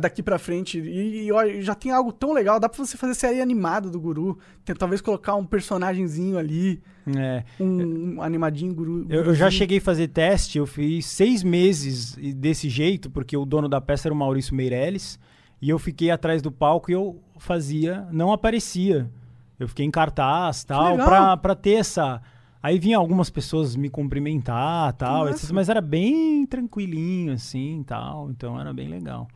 daqui 0.00 0.22
pra 0.22 0.38
frente. 0.38 0.78
E, 0.80 1.28
e, 1.30 1.62
já 1.62 1.74
tem 1.74 1.92
algo 1.92 2.12
tão 2.12 2.32
legal, 2.32 2.58
dá 2.58 2.68
pra 2.68 2.84
você 2.84 2.96
fazer 2.96 3.14
série 3.14 3.40
animada 3.40 3.90
do 3.90 4.00
guru. 4.00 4.38
Tem, 4.64 4.74
talvez 4.74 5.00
colocar 5.00 5.34
um 5.34 5.44
personagemzinho 5.44 6.38
ali, 6.38 6.82
É. 7.16 7.44
um, 7.60 8.14
um 8.16 8.22
animadinho 8.22 8.74
guru. 8.74 9.06
Eu, 9.08 9.24
eu 9.24 9.34
já 9.34 9.50
cheguei 9.50 9.78
a 9.78 9.80
fazer 9.82 10.08
teste, 10.08 10.58
eu 10.58 10.66
fiz 10.66 11.06
seis 11.06 11.42
meses 11.42 12.16
desse 12.36 12.68
jeito, 12.68 13.10
porque 13.10 13.36
o 13.36 13.44
dono 13.44 13.68
da 13.68 13.80
peça 13.80 14.08
era 14.08 14.14
o 14.14 14.16
Maurício 14.16 14.54
Meirelles, 14.54 15.18
e 15.60 15.68
eu 15.68 15.78
fiquei 15.78 16.10
atrás 16.10 16.40
do 16.40 16.50
palco 16.50 16.90
e 16.90 16.94
eu 16.94 17.20
fazia, 17.38 18.08
não 18.10 18.32
aparecia. 18.32 19.10
Eu 19.58 19.68
fiquei 19.68 19.84
em 19.84 19.90
cartaz 19.90 20.64
tal, 20.64 20.96
pra 21.36 21.54
ter 21.54 21.74
essa. 21.74 22.22
Aí 22.62 22.78
vinha 22.78 22.98
algumas 22.98 23.30
pessoas 23.30 23.74
me 23.74 23.88
cumprimentar 23.88 24.92
tal, 24.94 25.28
etc, 25.28 25.50
mas 25.50 25.68
era 25.68 25.80
bem 25.80 26.44
tranquilinho 26.46 27.32
assim 27.32 27.82
tal, 27.86 28.30
então 28.30 28.60
era 28.60 28.72
bem 28.72 28.88
legal. 28.88 29.26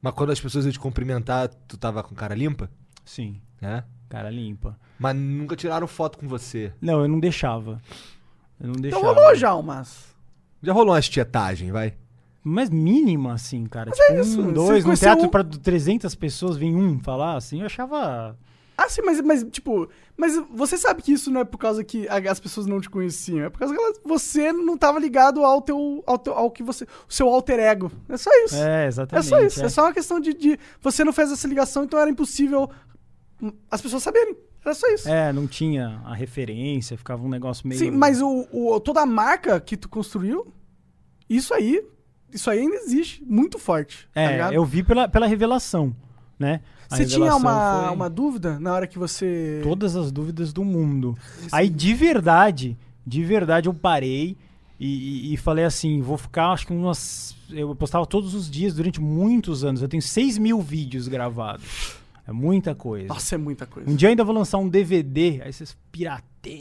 Mas 0.00 0.14
quando 0.14 0.30
as 0.30 0.40
pessoas 0.40 0.64
iam 0.64 0.72
te 0.72 0.78
cumprimentar, 0.80 1.48
tu 1.68 1.76
tava 1.76 2.02
com 2.02 2.14
cara 2.14 2.34
limpa? 2.34 2.70
Sim, 3.04 3.40
É. 3.60 3.82
cara 4.08 4.30
limpa. 4.30 4.78
Mas 4.98 5.14
nunca 5.16 5.54
tiraram 5.56 5.86
foto 5.86 6.16
com 6.18 6.26
você. 6.28 6.72
Não, 6.80 7.02
eu 7.02 7.08
não 7.08 7.20
deixava. 7.20 7.80
Eu 8.58 8.68
não 8.68 8.72
Então 8.78 8.82
deixava. 8.82 9.06
rolou 9.12 9.34
já 9.34 9.54
umas. 9.54 10.14
Já 10.62 10.72
rolou 10.72 10.94
umas 10.94 11.08
tietagem, 11.08 11.70
vai? 11.70 11.94
Mas 12.42 12.70
mínima, 12.70 13.34
assim, 13.34 13.66
cara. 13.66 13.90
Mas 13.90 13.98
tipo, 13.98 14.12
é 14.12 14.20
isso, 14.20 14.40
um, 14.40 14.44
você 14.46 14.52
dois, 14.54 14.78
num 14.78 14.82
conheceu 14.84 15.08
teatro 15.08 15.26
um- 15.26 15.30
pra 15.30 15.44
300 15.44 16.14
pessoas, 16.14 16.56
vem 16.56 16.74
um 16.74 16.98
falar, 17.00 17.36
assim, 17.36 17.60
eu 17.60 17.66
achava... 17.66 18.36
Ah, 18.78 18.88
sim, 18.90 19.00
mas, 19.02 19.20
mas, 19.22 19.42
tipo, 19.50 19.88
mas 20.16 20.36
você 20.50 20.76
sabe 20.76 21.00
que 21.02 21.10
isso 21.12 21.30
não 21.30 21.40
é 21.40 21.44
por 21.44 21.56
causa 21.56 21.82
que 21.82 22.06
as 22.08 22.38
pessoas 22.38 22.66
não 22.66 22.78
te 22.80 22.90
conheciam, 22.90 23.46
é 23.46 23.48
por 23.48 23.58
causa 23.58 23.74
que 23.74 23.80
elas- 23.80 24.00
você 24.04 24.52
não 24.52 24.76
tava 24.76 24.98
ligado 24.98 25.42
ao 25.44 25.62
teu, 25.62 26.04
ao 26.06 26.18
teu, 26.18 26.34
ao 26.34 26.50
que 26.50 26.62
você, 26.62 26.84
o 26.84 27.12
seu 27.12 27.26
alter 27.28 27.58
ego. 27.58 27.90
É 28.08 28.16
só 28.18 28.30
isso. 28.44 28.56
É, 28.56 28.84
É 28.84 28.86
exatamente. 28.86 29.26
só 29.28 29.40
isso. 29.40 29.62
É. 29.62 29.66
é. 29.66 29.68
só 29.70 29.82
uma 29.84 29.94
questão 29.94 30.20
de, 30.20 30.34
de 30.34 30.58
você 30.82 31.04
não 31.04 31.12
fez 31.12 31.32
essa 31.32 31.48
ligação, 31.48 31.84
então 31.84 31.98
era 31.98 32.10
impossível 32.10 32.68
as 33.70 33.80
pessoas 33.80 34.02
saberem. 34.02 34.36
Era 34.64 34.74
só 34.74 34.86
isso. 34.88 35.08
É, 35.08 35.32
não 35.32 35.46
tinha 35.46 36.02
a 36.04 36.14
referência, 36.14 36.98
ficava 36.98 37.22
um 37.24 37.28
negócio 37.28 37.66
meio... 37.68 37.78
Sim, 37.78 37.92
mas 37.92 38.20
o, 38.20 38.46
o- 38.52 38.80
toda 38.80 39.00
a 39.00 39.06
marca 39.06 39.60
que 39.60 39.76
tu 39.76 39.88
construiu, 39.88 40.52
isso 41.30 41.54
aí, 41.54 41.82
isso 42.32 42.50
aí 42.50 42.58
ainda 42.60 42.74
existe, 42.76 43.22
muito 43.24 43.58
forte. 43.58 44.08
tá 44.12 44.20
É, 44.20 44.32
ligado? 44.32 44.52
eu 44.54 44.64
vi 44.64 44.82
pela, 44.82 45.08
pela 45.08 45.26
revelação, 45.26 45.94
né? 46.38 46.60
A 46.90 46.96
Você 46.96 47.06
tinha 47.06 47.34
uma, 47.34 47.84
foi 47.86 47.94
uma 47.94 48.10
dúvida 48.10 48.58
na 48.60 48.72
hora 48.72 48.86
que 48.86 48.98
você. 48.98 49.60
Todas 49.62 49.96
as 49.96 50.12
dúvidas 50.12 50.52
do 50.52 50.64
mundo. 50.64 51.16
Aí, 51.50 51.68
de 51.68 51.94
verdade, 51.94 52.76
de 53.06 53.24
verdade, 53.24 53.68
eu 53.68 53.74
parei 53.74 54.36
e, 54.78 55.30
e- 55.30 55.34
e 55.34 55.36
falei 55.36 55.64
assim, 55.64 56.00
vou 56.00 56.16
ficar, 56.18 56.52
acho 56.52 56.66
que 56.66 56.72
umas... 56.72 57.34
Eu 57.50 57.74
postava 57.74 58.04
todos 58.06 58.34
os 58.34 58.50
dias 58.50 58.74
durante 58.74 59.00
muitos 59.00 59.64
anos. 59.64 59.80
Eu 59.82 59.88
tenho 59.88 60.02
6 60.02 60.38
mil 60.38 60.60
vídeos 60.60 61.08
gravados. 61.08 61.94
É 62.28 62.32
muita 62.32 62.74
coisa. 62.74 63.06
Nossa, 63.08 63.36
é 63.36 63.38
muita 63.38 63.66
coisa. 63.66 63.88
Um 63.88 63.94
dia 63.94 64.08
eu 64.08 64.10
ainda 64.10 64.24
vou 64.24 64.34
lançar 64.34 64.58
um 64.58 64.68
DVD, 64.68 65.40
aí 65.44 65.52
vocês 65.52 65.76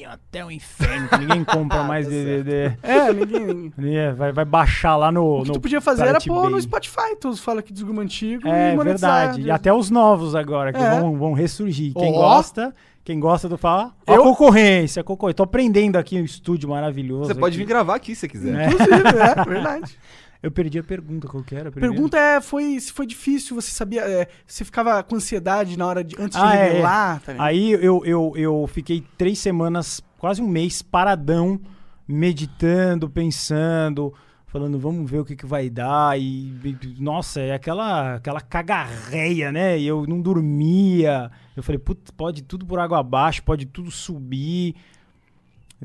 até 0.05 0.43
o 0.45 0.49
inferno, 0.51 1.07
que 1.09 1.17
ninguém 1.17 1.43
compra 1.43 1.83
mais 1.85 2.05
Tá 2.05 2.11
DVD. 2.11 2.77
É, 2.81 3.13
ninguém. 3.13 3.73
É, 3.97 4.11
vai, 4.13 4.31
vai 4.31 4.45
baixar 4.45 4.95
lá 4.95 5.11
no. 5.11 5.39
O 5.39 5.41
que 5.43 5.47
no 5.49 5.53
tu 5.55 5.61
podia 5.61 5.81
fazer 5.81 6.07
era 6.07 6.19
pôr 6.19 6.49
no. 6.49 6.59
Spotify, 6.61 7.15
tu 7.19 7.35
fala 7.37 7.61
que 7.61 7.71
desgruma 7.71 8.01
antigo 8.01 8.47
É 8.47 8.73
e 8.73 8.77
verdade. 8.77 9.41
E 9.41 9.51
até 9.51 9.71
os 9.73 9.89
novos 9.89 10.35
agora, 10.35 10.73
que 10.73 10.79
É. 10.79 10.99
vão, 10.99 11.17
vão 11.17 11.33
ressurgir. 11.33 11.93
Quem 11.93 12.13
Ó. 12.13 12.21
gosta, 12.21 12.73
quem 13.03 13.19
gosta 13.19 13.47
do 13.47 13.57
falar. 13.57 13.93
Ó, 14.07 14.13
Eu- 14.15 14.21
A 14.21 14.23
concorrência, 14.25 15.01
a 15.01 15.03
concorrência. 15.03 15.35
Tô 15.35 15.43
aprendendo 15.43 15.95
aqui 15.97 16.19
um 16.19 16.25
estúdio 16.25 16.67
maravilhoso. 16.69 17.25
Você 17.25 17.35
pode 17.35 17.55
aqui. 17.55 17.63
vir 17.63 17.69
gravar 17.69 17.95
aqui 17.95 18.15
se 18.15 18.21
você 18.21 18.27
quiser. 18.27 18.55
É. 18.59 18.65
Inclusive, 18.67 18.93
é 18.95 19.45
verdade. 19.45 19.97
Eu 20.45 20.51
perdi 20.51 20.77
a 20.77 20.83
pergunta, 20.83 21.27
qual 21.27 21.43
que 21.43 21.55
era? 21.55 21.69
a 21.69 21.71
pergunta 21.71 22.19
é, 22.19 22.39
foi, 22.39 22.79
se 22.79 22.91
foi 22.91 23.07
difícil, 23.07 23.55
você 23.55 23.71
sabia, 23.71 24.01
é, 24.01 24.27
você 24.45 24.63
ficava 24.63 25.01
com 25.01 25.15
ansiedade 25.15 25.75
na 25.75 25.87
hora 25.87 26.03
de, 26.03 26.15
antes 26.19 26.37
Ah, 26.37 26.51
de 26.51 26.57
é, 26.57 26.63
revelar, 26.67 27.19
tá 27.21 27.31
ligado? 27.31 27.47
Aí 27.47 27.71
eu, 27.71 28.05
eu, 28.05 28.33
eu 28.35 28.69
fiquei 28.71 29.03
três 29.17 29.39
semanas, 29.39 30.01
quase 30.19 30.43
um 30.43 30.47
mês, 30.47 30.83
paradão, 30.83 31.59
meditando, 32.07 33.09
pensando, 33.09 34.13
falando, 34.45 34.77
vamos 34.77 35.09
ver 35.09 35.19
o 35.19 35.25
que, 35.25 35.35
que 35.35 35.47
vai 35.47 35.67
dar. 35.67 36.19
E, 36.19 36.53
e, 36.63 36.95
nossa, 36.99 37.41
é 37.41 37.53
aquela, 37.53 38.15
aquela 38.15 38.39
cagarreia, 38.39 39.51
né? 39.51 39.79
E 39.79 39.87
eu 39.87 40.05
não 40.07 40.21
dormia. 40.21 41.31
Eu 41.57 41.63
falei, 41.63 41.79
putz, 41.79 42.11
pode 42.11 42.43
tudo 42.43 42.67
por 42.67 42.79
água 42.79 42.99
abaixo, 42.99 43.41
pode 43.43 43.65
tudo 43.65 43.89
subir. 43.89 44.75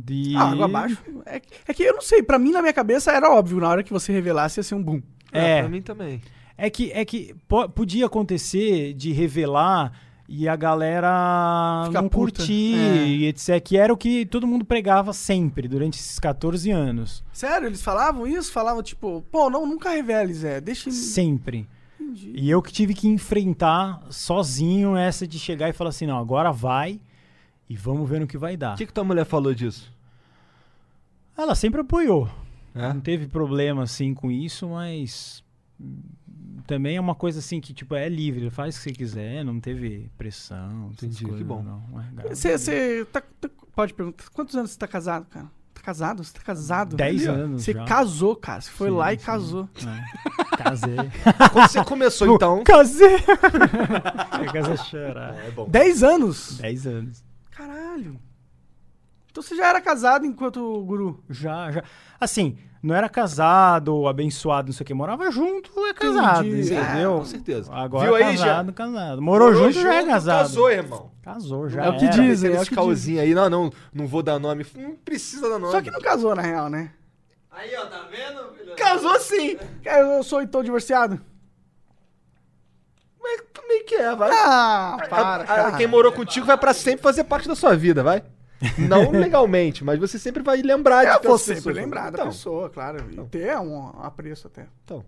E... 0.09 0.35
Ah, 0.37 0.51
água 0.51 0.65
abaixo. 0.67 0.99
É, 1.27 1.41
é 1.69 1.75
que 1.75 1.83
eu 1.83 1.95
não 1.95 2.03
sei, 2.03 2.23
pra 2.23 2.39
mim 2.39 2.51
na 2.53 2.61
minha 2.63 2.73
cabeça 2.73 3.13
era 3.13 3.31
óbvio, 3.31 3.59
na 3.61 3.69
hora 3.69 3.83
que 3.83 3.93
você 3.93 4.13
revelasse 4.13 4.61
ia 4.61 4.65
ser 4.65 4.75
um 4.75 4.83
boom. 4.83 5.03
É, 5.33 5.59
É, 5.59 5.61
pra 5.61 5.69
mim 5.69 5.83
também. 5.83 6.21
é 6.57 6.69
que, 6.71 6.91
é 6.93 7.05
que 7.05 7.35
po- 7.49 7.69
podia 7.69 8.07
acontecer 8.07 8.95
de 8.95 9.13
revelar 9.13 9.93
e 10.29 10.49
a 10.49 10.55
galera 10.55 11.83
Ficar 11.87 12.03
não 12.03 12.09
puta. 12.09 12.39
curtir, 12.39 12.75
É. 12.77 13.07
e 13.07 13.27
etc. 13.27 13.61
Que 13.61 13.77
era 13.77 13.93
o 13.93 13.97
que 13.97 14.25
todo 14.27 14.47
mundo 14.47 14.65
pregava 14.65 15.13
sempre, 15.13 15.67
durante 15.67 15.99
esses 15.99 16.19
14 16.21 16.71
anos. 16.71 17.25
Sério, 17.33 17.67
eles 17.67 17.83
falavam 17.83 18.27
isso? 18.27 18.53
Falavam 18.53 18.83
tipo, 18.83 19.25
pô, 19.31 19.51
não, 19.51 19.67
nunca 19.67 19.91
revele, 19.91 20.33
Zé, 20.35 20.61
deixa... 20.61 20.89
em- 20.89 20.93
Sempre. 20.93 21.69
Entendi. 22.01 22.33
E 22.35 22.49
eu 22.51 22.63
que 22.63 22.73
tive 22.73 22.95
que 22.95 23.07
enfrentar 23.09 24.01
sozinho 24.09 24.97
essa 24.97 25.27
de 25.27 25.39
chegar 25.39 25.69
e 25.69 25.73
falar 25.73 25.91
assim, 25.91 26.07
não, 26.07 26.19
agora 26.19 26.51
vai 26.53 27.01
e 27.71 27.77
vamos 27.77 28.11
ver 28.11 28.19
no 28.21 28.27
que 28.27 28.37
vai 28.37 28.57
dar. 28.57 28.75
O 28.75 28.77
que, 28.77 28.85
que 28.85 28.93
tua 28.93 29.05
mulher 29.05 29.25
falou 29.25 29.55
disso? 29.55 29.91
Ela 31.39 31.55
sempre 31.55 31.81
apoiou. 31.81 32.29
É? 32.75 32.93
Não 32.93 33.01
teve 33.01 33.29
problema 33.29 33.85
assim 33.85 34.13
com 34.13 34.29
isso, 34.31 34.69
mas 34.71 35.43
também 36.67 36.97
é 36.97 37.01
uma 37.01 37.15
coisa 37.15 37.39
assim 37.39 37.61
que 37.61 37.73
tipo 37.73 37.95
é 37.95 38.09
livre, 38.09 38.51
faz 38.51 38.75
o 38.75 38.79
que 38.79 38.83
você 38.85 38.93
quiser, 38.93 39.45
não 39.45 39.61
teve 39.61 40.11
pressão. 40.19 40.91
Entendi, 40.93 41.19
que 41.19 41.25
coisas, 41.27 41.47
bom. 41.47 41.63
Não, 41.63 42.01
é, 42.25 42.29
Você, 42.35 42.59
você 42.59 43.05
tá, 43.07 43.21
tá- 43.41 43.51
pode 43.75 43.95
perguntar, 43.95 44.25
quantos 44.33 44.57
anos 44.57 44.73
você 44.73 44.79
tá 44.79 44.89
casado, 44.89 45.27
cara? 45.27 45.47
Tá 45.73 45.81
casado? 45.81 46.23
Você 46.25 46.33
tá 46.35 46.41
casado? 46.43 46.97
Dez 46.97 47.27
Ali, 47.27 47.41
ó. 47.41 47.45
anos 47.45 47.63
Você 47.65 47.73
já. 47.73 47.85
casou, 47.85 48.35
cara. 48.37 48.61
Você 48.61 48.71
foi 48.71 48.91
Sim, 48.91 48.97
lá 48.97 49.15
e 49.15 49.19
sim. 49.19 49.25
casou. 49.25 49.69
É. 49.77 50.57
Casei. 50.61 50.97
Quando 51.53 51.69
você 51.71 51.85
começou, 51.85 52.29
então... 52.35 52.63
Casei! 52.65 53.15
Eu 53.15 54.53
casei 54.53 54.75
a 54.75 54.77
chorar. 54.77 55.35
É 55.39 55.51
bom. 55.53 55.67
Dez 55.71 56.03
anos? 56.03 56.59
Dez 56.59 56.87
anos. 56.87 57.25
Caralho. 57.61 58.19
Então 59.31 59.43
você 59.43 59.55
já 59.55 59.69
era 59.69 59.81
casado 59.81 60.25
enquanto 60.27 60.83
guru? 60.83 61.23
Já, 61.29 61.71
já. 61.71 61.85
Assim, 62.19 62.59
não 62.83 62.95
era 62.95 63.09
casado, 63.09 64.09
abençoado, 64.09 64.69
não 64.69 64.73
sei 64.73 64.83
o 64.83 64.87
que, 64.87 64.95
morava 64.95 65.31
junto, 65.31 65.71
é 65.87 65.93
casado, 65.95 66.47
Entendi. 66.47 66.75
entendeu? 66.75 67.15
É, 67.17 67.19
com 67.19 67.25
certeza. 67.25 67.73
Agora 67.73 68.05
Viu 68.07 68.15
aí, 68.17 68.37
casado, 68.37 68.73
casado. 68.73 69.23
Morou, 69.23 69.55
junto, 69.55 69.73
já 69.81 69.95
é 69.95 70.05
casado. 70.07 70.39
Casou, 70.49 70.71
irmão. 70.71 71.11
Casou, 71.23 71.69
já 71.69 71.85
É 71.85 71.89
o 71.91 71.97
que 71.99 72.07
era. 72.07 72.15
diz. 72.15 72.41
Dizem, 72.41 72.57
é 72.57 72.61
o 72.61 72.67
que 72.67 73.21
aí, 73.21 73.35
não, 73.35 73.49
não, 73.51 73.73
não 73.93 74.07
vou 74.07 74.23
dar 74.23 74.39
nome. 74.39 74.67
Não 74.75 74.97
precisa 74.97 75.49
dar 75.49 75.59
nome. 75.59 75.71
Só 75.73 75.81
que 75.81 75.91
não 75.91 76.01
casou, 76.01 76.35
na 76.35 76.43
real, 76.43 76.69
né? 76.69 76.91
Aí, 77.53 77.71
ó, 77.77 77.87
tá 77.87 78.09
vendo, 78.11 78.53
filho? 78.55 78.75
Casou 78.77 79.21
sim. 79.21 79.59
Eu 79.85 80.07
eu 80.07 80.23
sou 80.23 80.41
então 80.43 80.63
divorciado? 80.63 81.21
Mas 83.23 83.41
meio 83.69 83.85
que 83.85 83.95
é, 83.95 84.15
vai. 84.17 84.31
Ah, 84.33 84.95
A- 85.01 85.09
para, 85.09 85.43
a- 85.43 85.47
cara. 85.47 85.73
quem 85.77 85.87
morou 85.87 86.11
contigo 86.13 86.47
vai 86.47 86.57
pra 86.57 86.73
sempre 86.73 87.03
fazer 87.03 87.25
parte 87.25 87.47
da 87.49 87.55
sua 87.55 87.77
vida, 87.77 88.03
vai. 88.03 88.23
Não 88.79 89.11
legalmente, 89.11 89.83
mas 89.85 89.99
você 89.99 90.19
sempre 90.19 90.43
vai 90.43 90.61
lembrar 90.61 91.05
de 91.05 91.25
Eu 91.25 91.31
vou 91.31 91.39
sempre 91.39 91.73
lembrar 91.73 92.05
da 92.11 92.19
Então, 92.19 92.27
pessoa, 92.27 92.69
claro. 92.69 93.05
E 93.11 93.17
ter 93.29 93.57
um 93.59 93.89
apreço 94.03 94.47
até. 94.49 94.67
Então. 94.85 95.05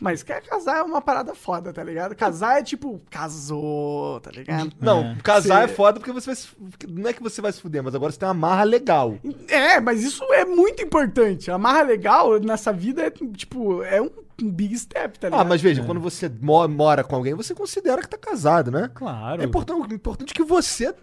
Mas 0.00 0.24
quer 0.24 0.42
casar 0.42 0.78
é 0.78 0.82
uma 0.82 1.00
parada 1.00 1.32
foda, 1.32 1.72
tá 1.72 1.84
ligado? 1.84 2.16
Casar 2.16 2.58
é 2.58 2.62
tipo, 2.64 3.00
casou, 3.08 4.18
tá 4.20 4.32
ligado? 4.32 4.72
Não, 4.80 5.00
É. 5.12 5.16
casar 5.22 5.58
Você- 5.68 5.72
é 5.72 5.76
foda 5.76 6.00
porque 6.00 6.10
você 6.10 6.26
vai 6.26 6.34
se, 6.34 6.48
não 6.88 7.08
é 7.08 7.12
que 7.12 7.22
você 7.22 7.40
vai 7.40 7.52
se 7.52 7.60
fuder, 7.60 7.84
mas 7.84 7.94
agora 7.94 8.10
você 8.10 8.18
tem 8.18 8.26
uma 8.26 8.34
marra 8.34 8.64
legal. 8.64 9.16
É, 9.46 9.78
mas 9.78 10.02
isso 10.02 10.24
é 10.32 10.44
muito 10.44 10.82
importante. 10.82 11.52
A 11.52 11.58
marra 11.58 11.82
legal 11.82 12.40
nessa 12.40 12.72
vida 12.72 13.02
é, 13.06 13.10
tipo, 13.10 13.84
é 13.84 14.02
um, 14.02 14.10
um 14.44 14.50
big 14.50 14.76
step, 14.78 15.18
tá 15.18 15.28
ligado? 15.28 15.40
Ah, 15.40 15.44
mas 15.44 15.60
veja, 15.60 15.82
quando 15.84 16.00
você 16.00 16.28
mo- 16.40 16.66
mora 16.68 17.02
com 17.04 17.14
alguém, 17.16 17.34
você 17.34 17.54
considera 17.54 18.00
que 18.02 18.08
tá 18.08 18.18
casado, 18.18 18.70
né? 18.70 18.90
Claro. 18.94 19.42
É 19.42 19.44
importante, 19.44 19.94
importante 19.94 20.34
que 20.34 20.42
você 20.44 20.94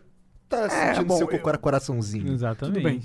tá 0.48 0.70
sentindo 0.70 1.06
bom, 1.06 1.18
seu 1.18 1.30
eu- 1.30 1.40
cora- 1.40 1.58
coraçãozinho. 1.58 2.32
Exatamente. 2.34 2.74
Tudo 2.76 2.84
bem. 2.84 3.02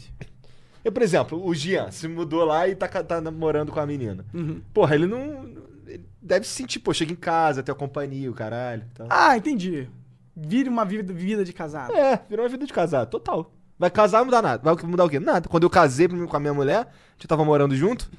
Eu, 0.85 0.93
por 0.93 1.03
exemplo, 1.03 1.43
o 1.47 1.55
Jean 1.55 1.91
se 1.91 2.07
mudou 2.07 2.45
lá 2.45 2.69
e 2.69 2.75
tá, 2.75 2.87
tá 2.89 3.21
namorando 3.21 3.73
com 3.73 3.81
a 3.81 3.87
menina. 3.87 4.25
Uhum. 4.35 4.61
Porra, 4.73 4.95
ele 4.95 5.07
não. 5.07 5.49
Ele 5.87 6.05
deve 6.21 6.47
se 6.47 6.53
sentir, 6.53 6.79
pô, 6.79 6.93
chega 6.93 7.13
em 7.13 7.17
casa, 7.17 7.63
tem 7.63 7.73
a 7.73 7.77
companhia, 7.77 8.31
o 8.31 8.35
caralho. 8.35 8.85
Então. 8.93 9.07
Ah, 9.09 9.37
entendi. 9.37 9.89
Vire 10.37 10.69
uma 10.69 10.85
vida, 10.85 11.13
vida 11.13 11.45
de 11.45 11.53
casado. 11.53 11.95
É, 11.95 12.21
virou 12.29 12.45
uma 12.45 12.51
vida 12.51 12.67
de 12.67 12.73
casado, 12.73 13.09
total. 13.09 13.53
Vai 13.79 13.91
casar 13.91 14.19
não 14.19 14.25
mudar 14.27 14.43
nada. 14.43 14.63
Vai 14.63 14.75
mudar 14.85 15.05
o 15.05 15.09
quê? 15.09 15.19
Nada. 15.21 15.49
Quando 15.49 15.63
eu 15.65 15.71
casei 15.71 16.07
com 16.09 16.37
a 16.37 16.41
minha 16.41 16.55
mulher, 16.55 16.81
a 16.81 16.87
gente 17.17 17.29
tava 17.29 17.45
morando 17.45 17.75
junto, 17.77 18.11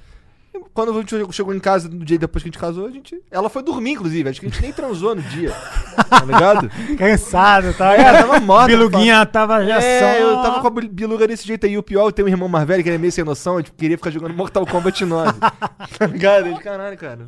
quando 0.73 0.91
a 0.91 0.93
gente 1.01 1.33
chegou 1.33 1.53
em 1.53 1.59
casa 1.59 1.87
no 1.89 2.03
dia 2.03 2.17
depois 2.17 2.43
que 2.43 2.49
a 2.49 2.51
gente 2.51 2.59
casou, 2.59 2.87
a 2.87 2.91
gente. 2.91 3.19
Ela 3.31 3.49
foi 3.49 3.61
dormir, 3.63 3.91
inclusive. 3.91 4.29
Acho 4.29 4.39
que 4.39 4.47
a 4.47 4.49
gente 4.49 4.61
nem 4.61 4.71
transou 4.73 5.15
no 5.15 5.21
dia. 5.21 5.51
Tá 6.09 6.23
ligado? 6.25 6.69
Cansado, 6.97 7.73
tá? 7.73 7.93
É, 7.93 8.03
tava 8.21 8.39
morta. 8.39 8.67
Biluguinha 8.67 9.25
tava 9.25 9.65
já 9.65 9.79
É, 9.81 9.99
só. 9.99 10.05
eu 10.19 10.35
tava 10.41 10.61
com 10.61 10.67
a 10.67 10.69
bil- 10.69 10.89
biluga 10.89 11.27
desse 11.27 11.45
jeito 11.45 11.65
aí. 11.65 11.77
O 11.77 11.83
pior, 11.83 12.05
eu 12.07 12.11
tenho 12.11 12.27
um 12.27 12.31
irmão 12.31 12.47
mais 12.49 12.65
velho 12.67 12.81
que 12.83 12.89
ele 12.89 12.95
é 12.95 12.99
meio 12.99 13.11
sem 13.11 13.23
noção. 13.23 13.57
Eu 13.57 13.63
tipo, 13.63 13.77
queria 13.77 13.97
ficar 13.97 14.09
jogando 14.11 14.33
Mortal 14.33 14.65
Kombat 14.65 15.03
9. 15.05 15.33
tá 15.97 16.05
ligado? 16.07 16.47
Eu, 16.47 16.57
Caralho, 16.59 16.97
cara. 16.97 17.27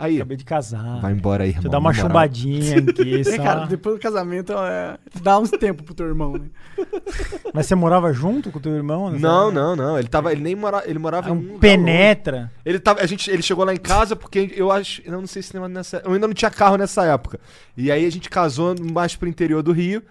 Aí, 0.00 0.16
Acabei 0.16 0.36
de 0.38 0.44
casar. 0.44 1.00
vai 1.00 1.12
embora 1.12 1.44
aí, 1.44 1.50
irmão. 1.50 1.60
Deixa 1.62 1.68
eu 1.68 1.70
dar 1.72 1.78
uma 1.78 1.92
chumbadinha 1.92 2.78
aqui. 2.78 3.20
É, 3.20 3.24
só. 3.24 3.42
cara, 3.42 3.66
depois 3.66 3.96
do 3.96 4.00
casamento, 4.00 4.52
é, 4.54 4.96
dá 5.22 5.38
uns 5.38 5.50
tempo 5.50 5.82
pro 5.82 5.92
teu 5.94 6.06
irmão, 6.06 6.32
né? 6.32 6.46
Mas 7.52 7.66
você 7.66 7.74
morava 7.74 8.10
junto 8.12 8.50
com 8.50 8.58
o 8.58 8.62
teu 8.62 8.74
irmão? 8.74 9.10
Não, 9.10 9.50
não, 9.52 9.76
não. 9.76 9.98
Ele 9.98 10.08
tava. 10.08 10.32
Ele 10.32 10.40
nem 10.40 10.56
morava. 10.56 10.88
Ele 10.88 10.98
morava 10.98 11.28
É 11.28 11.32
em 11.32 11.34
um 11.34 11.58
penetra. 11.58 12.50
Ele, 12.64 12.78
tava, 12.78 13.00
a 13.00 13.06
gente, 13.06 13.30
ele 13.30 13.42
chegou 13.42 13.64
lá 13.64 13.74
em 13.74 13.78
casa 13.78 14.16
porque 14.16 14.52
eu 14.56 14.72
acho. 14.72 15.02
Eu 15.04 15.12
não 15.12 15.26
sei 15.26 15.42
se 15.42 15.58
nessa. 15.58 16.02
Eu 16.04 16.12
ainda 16.14 16.26
não 16.26 16.34
tinha 16.34 16.50
carro 16.50 16.76
nessa 16.76 17.04
época. 17.04 17.38
E 17.76 17.90
aí 17.90 18.06
a 18.06 18.10
gente 18.10 18.30
casou 18.30 18.74
mais 18.92 19.14
pro 19.14 19.28
interior 19.28 19.62
do 19.62 19.72
Rio. 19.72 20.02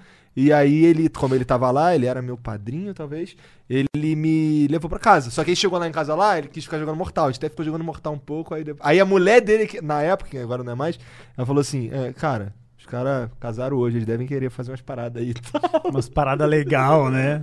E 0.41 0.53
aí 0.53 0.85
ele, 0.85 1.09
como 1.09 1.35
ele 1.35 1.43
tava 1.43 1.69
lá, 1.71 1.93
ele 1.93 2.05
era 2.05 2.21
meu 2.21 2.37
padrinho, 2.37 2.93
talvez. 2.93 3.35
Ele 3.69 4.15
me 4.15 4.67
levou 4.69 4.89
pra 4.89 4.97
casa. 4.99 5.29
Só 5.29 5.43
que 5.43 5.49
aí 5.49 5.55
chegou 5.55 5.77
lá 5.77 5.87
em 5.87 5.91
casa 5.91 6.15
lá, 6.15 6.37
ele 6.37 6.47
quis 6.47 6.63
ficar 6.63 6.79
jogando 6.79 6.95
Mortal. 6.95 7.25
A 7.25 7.31
gente 7.31 7.39
até 7.39 7.49
ficou 7.49 7.65
jogando 7.65 7.83
Mortal 7.83 8.13
um 8.13 8.17
pouco. 8.19 8.53
Aí, 8.55 8.63
depois- 8.63 8.87
aí 8.89 8.99
a 8.99 9.05
mulher 9.05 9.41
dele, 9.41 9.67
que, 9.67 9.81
na 9.81 10.01
época, 10.01 10.29
que 10.29 10.37
agora 10.37 10.63
não 10.63 10.71
é 10.71 10.75
mais, 10.75 10.97
ela 11.37 11.45
falou 11.45 11.61
assim: 11.61 11.89
é, 11.91 12.13
Cara, 12.13 12.53
os 12.77 12.85
caras 12.85 13.29
casaram 13.39 13.75
hoje, 13.77 13.97
eles 13.97 14.07
devem 14.07 14.25
querer 14.25 14.49
fazer 14.49 14.71
umas 14.71 14.81
paradas 14.81 15.21
aí. 15.21 15.33
Umas 15.85 16.07
paradas 16.07 16.47
legal, 16.47 17.09
né? 17.09 17.41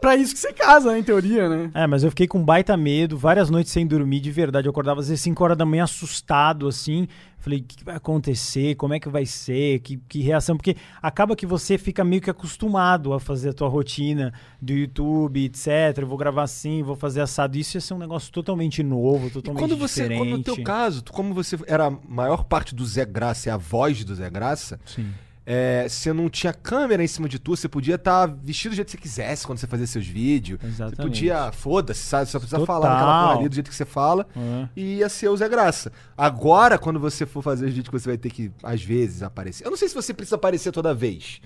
Pra 0.00 0.16
isso 0.16 0.34
que 0.34 0.40
você 0.40 0.52
casa, 0.52 0.92
né, 0.92 0.98
em 0.98 1.02
teoria, 1.02 1.48
né? 1.48 1.70
É, 1.72 1.86
mas 1.86 2.02
eu 2.04 2.10
fiquei 2.10 2.26
com 2.26 2.44
baita 2.44 2.76
medo, 2.76 3.16
várias 3.16 3.48
noites 3.48 3.72
sem 3.72 3.86
dormir, 3.86 4.20
de 4.20 4.30
verdade. 4.30 4.66
Eu 4.66 4.70
acordava 4.70 5.00
às 5.00 5.08
vezes 5.08 5.22
5 5.22 5.42
horas 5.42 5.56
da 5.56 5.64
manhã 5.64 5.84
assustado, 5.84 6.66
assim. 6.68 7.06
Falei, 7.46 7.60
o 7.60 7.62
que 7.62 7.84
vai 7.84 7.94
acontecer? 7.94 8.74
Como 8.74 8.92
é 8.92 8.98
que 8.98 9.08
vai 9.08 9.24
ser? 9.24 9.78
Que, 9.78 9.98
que 10.08 10.20
reação? 10.20 10.56
Porque 10.56 10.76
acaba 11.00 11.36
que 11.36 11.46
você 11.46 11.78
fica 11.78 12.02
meio 12.02 12.20
que 12.20 12.28
acostumado 12.28 13.12
a 13.12 13.20
fazer 13.20 13.50
a 13.50 13.52
tua 13.52 13.68
rotina 13.68 14.34
do 14.60 14.72
YouTube, 14.72 15.44
etc. 15.44 15.68
Eu 15.98 16.08
vou 16.08 16.18
gravar 16.18 16.42
assim, 16.42 16.82
vou 16.82 16.96
fazer 16.96 17.20
assado. 17.20 17.56
Isso 17.56 17.76
ia 17.76 17.80
ser 17.80 17.94
um 17.94 17.98
negócio 17.98 18.32
totalmente 18.32 18.82
novo, 18.82 19.28
E 19.28 19.30
totalmente 19.30 19.60
quando 19.60 19.76
você, 19.76 20.02
diferente. 20.02 20.18
quando 20.18 20.38
no 20.38 20.42
teu 20.42 20.60
caso, 20.64 21.04
como 21.04 21.32
você 21.32 21.56
era 21.68 21.86
a 21.86 21.90
maior 21.90 22.42
parte 22.42 22.74
do 22.74 22.84
Zé 22.84 23.04
Graça, 23.04 23.48
é 23.48 23.52
a 23.52 23.56
voz 23.56 24.02
do 24.02 24.12
Zé 24.12 24.28
Graça, 24.28 24.80
Sim. 24.84 25.06
É, 25.48 25.88
você 25.88 26.12
não 26.12 26.28
tinha 26.28 26.52
câmera 26.52 27.04
em 27.04 27.06
cima 27.06 27.28
de 27.28 27.38
tu, 27.38 27.54
você 27.56 27.68
podia 27.68 27.94
estar 27.94 28.26
vestido 28.26 28.72
do 28.72 28.74
jeito 28.74 28.86
que 28.88 28.92
você 28.92 28.98
quisesse 28.98 29.46
quando 29.46 29.58
você 29.58 29.66
fazia 29.68 29.86
seus 29.86 30.04
vídeos. 30.04 30.60
Você 30.60 30.66
Exatamente. 30.66 31.02
podia, 31.02 31.52
foda-se, 31.52 32.00
sabe? 32.00 32.28
Só 32.28 32.40
precisa 32.40 32.58
Total. 32.58 32.80
falar 32.82 32.92
naquela 32.94 33.22
porra 33.28 33.38
ali 33.38 33.48
do 33.48 33.54
jeito 33.54 33.70
que 33.70 33.76
você 33.76 33.84
fala. 33.84 34.26
É. 34.36 34.68
E 34.74 34.96
ia 34.96 35.08
ser 35.08 35.28
o 35.28 35.36
Zé 35.36 35.48
Graça. 35.48 35.92
Agora, 36.18 36.76
quando 36.76 36.98
você 36.98 37.24
for 37.24 37.42
fazer 37.42 37.66
os 37.66 37.70
vídeos 37.72 37.88
que 37.88 37.92
você 38.00 38.08
vai 38.08 38.18
ter 38.18 38.30
que, 38.30 38.50
às 38.60 38.82
vezes, 38.82 39.22
aparecer. 39.22 39.64
Eu 39.64 39.70
não 39.70 39.76
sei 39.78 39.88
se 39.88 39.94
você 39.94 40.12
precisa 40.12 40.34
aparecer 40.34 40.72
toda 40.72 40.92
vez. 40.92 41.40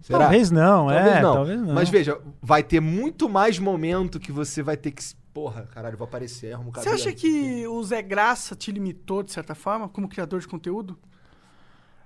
Será? 0.00 0.20
Talvez 0.20 0.50
não, 0.50 0.88
Talvez 0.88 1.06
é, 1.06 1.22
não. 1.22 1.34
talvez 1.34 1.60
não. 1.60 1.74
Mas 1.74 1.88
veja, 1.90 2.18
vai 2.40 2.62
ter 2.62 2.80
muito 2.80 3.28
mais 3.28 3.58
momento 3.58 4.18
que 4.18 4.32
você 4.32 4.62
vai 4.62 4.76
ter 4.78 4.92
que. 4.92 5.02
Porra, 5.32 5.68
caralho, 5.72 5.96
vou 5.96 6.06
aparecer, 6.06 6.52
arrumo 6.54 6.70
o 6.70 6.72
Você 6.72 6.80
cabelo. 6.80 6.94
acha 6.94 7.12
que 7.12 7.66
o 7.66 7.82
Zé 7.84 8.02
Graça 8.02 8.56
te 8.56 8.72
limitou, 8.72 9.22
de 9.22 9.30
certa 9.32 9.54
forma, 9.54 9.88
como 9.88 10.08
criador 10.08 10.40
de 10.40 10.48
conteúdo? 10.48 10.98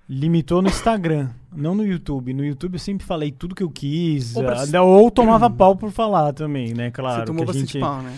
Limitou 0.09 0.63
no 0.63 0.69
Instagram, 0.69 1.31
não 1.55 1.75
no 1.75 1.85
YouTube. 1.85 2.33
No 2.33 2.45
YouTube 2.45 2.75
eu 2.75 2.79
sempre 2.79 3.05
falei 3.05 3.33
tudo 3.33 3.55
que 3.57 3.63
eu 3.63 3.71
quis. 3.71 4.37
Ou 4.37 4.45
pra- 4.45 4.63
ah, 4.73 4.83
Ou 4.83 5.11
tomava 5.11 5.51
pau 5.51 5.75
por 5.75 5.91
falar 5.91 6.33
também, 6.33 6.73
né? 6.73 6.91
Claro. 6.93 7.21
você 7.21 7.25
tomou 7.27 7.45
que 7.45 7.51
a 7.51 7.55
gente... 7.55 7.79
pau, 7.81 8.01
né? 8.03 8.13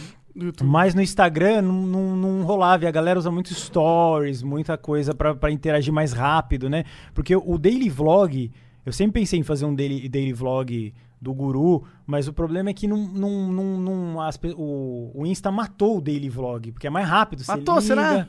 Mas 0.62 0.94
no 0.94 1.02
Instagram 1.02 1.62
não, 1.62 1.82
não, 1.86 2.16
não 2.16 2.42
rolava. 2.44 2.84
E 2.84 2.86
a 2.86 2.90
galera 2.90 3.18
usa 3.18 3.30
muito 3.30 3.52
stories, 3.54 4.42
muita 4.42 4.76
coisa 4.76 5.14
pra 5.14 5.50
interagir 5.50 5.92
mais 5.92 6.12
rápido, 6.12 6.68
né? 6.68 6.84
Porque 7.14 7.34
o 7.34 7.58
daily 7.58 7.88
vlog, 7.88 8.50
eu 8.84 8.92
sempre 8.92 9.20
pensei 9.20 9.38
em 9.40 9.42
fazer 9.42 9.64
um 9.64 9.74
daily, 9.74 10.08
daily 10.08 10.32
vlog 10.32 10.92
do 11.20 11.34
guru, 11.34 11.82
mas 12.06 12.28
o 12.28 12.32
problema 12.32 12.70
é 12.70 12.72
que 12.72 12.86
não, 12.86 12.98
não, 13.08 13.52
não, 13.52 13.78
não- 13.80 14.20
as 14.20 14.38
o, 14.56 15.10
o 15.14 15.26
Insta 15.26 15.50
matou 15.50 15.98
o 15.98 16.00
daily 16.00 16.28
vlog, 16.28 16.70
porque 16.70 16.86
é 16.86 16.90
mais 16.90 17.08
rápido. 17.08 17.42
Matou, 17.48 17.80
será? 17.80 18.28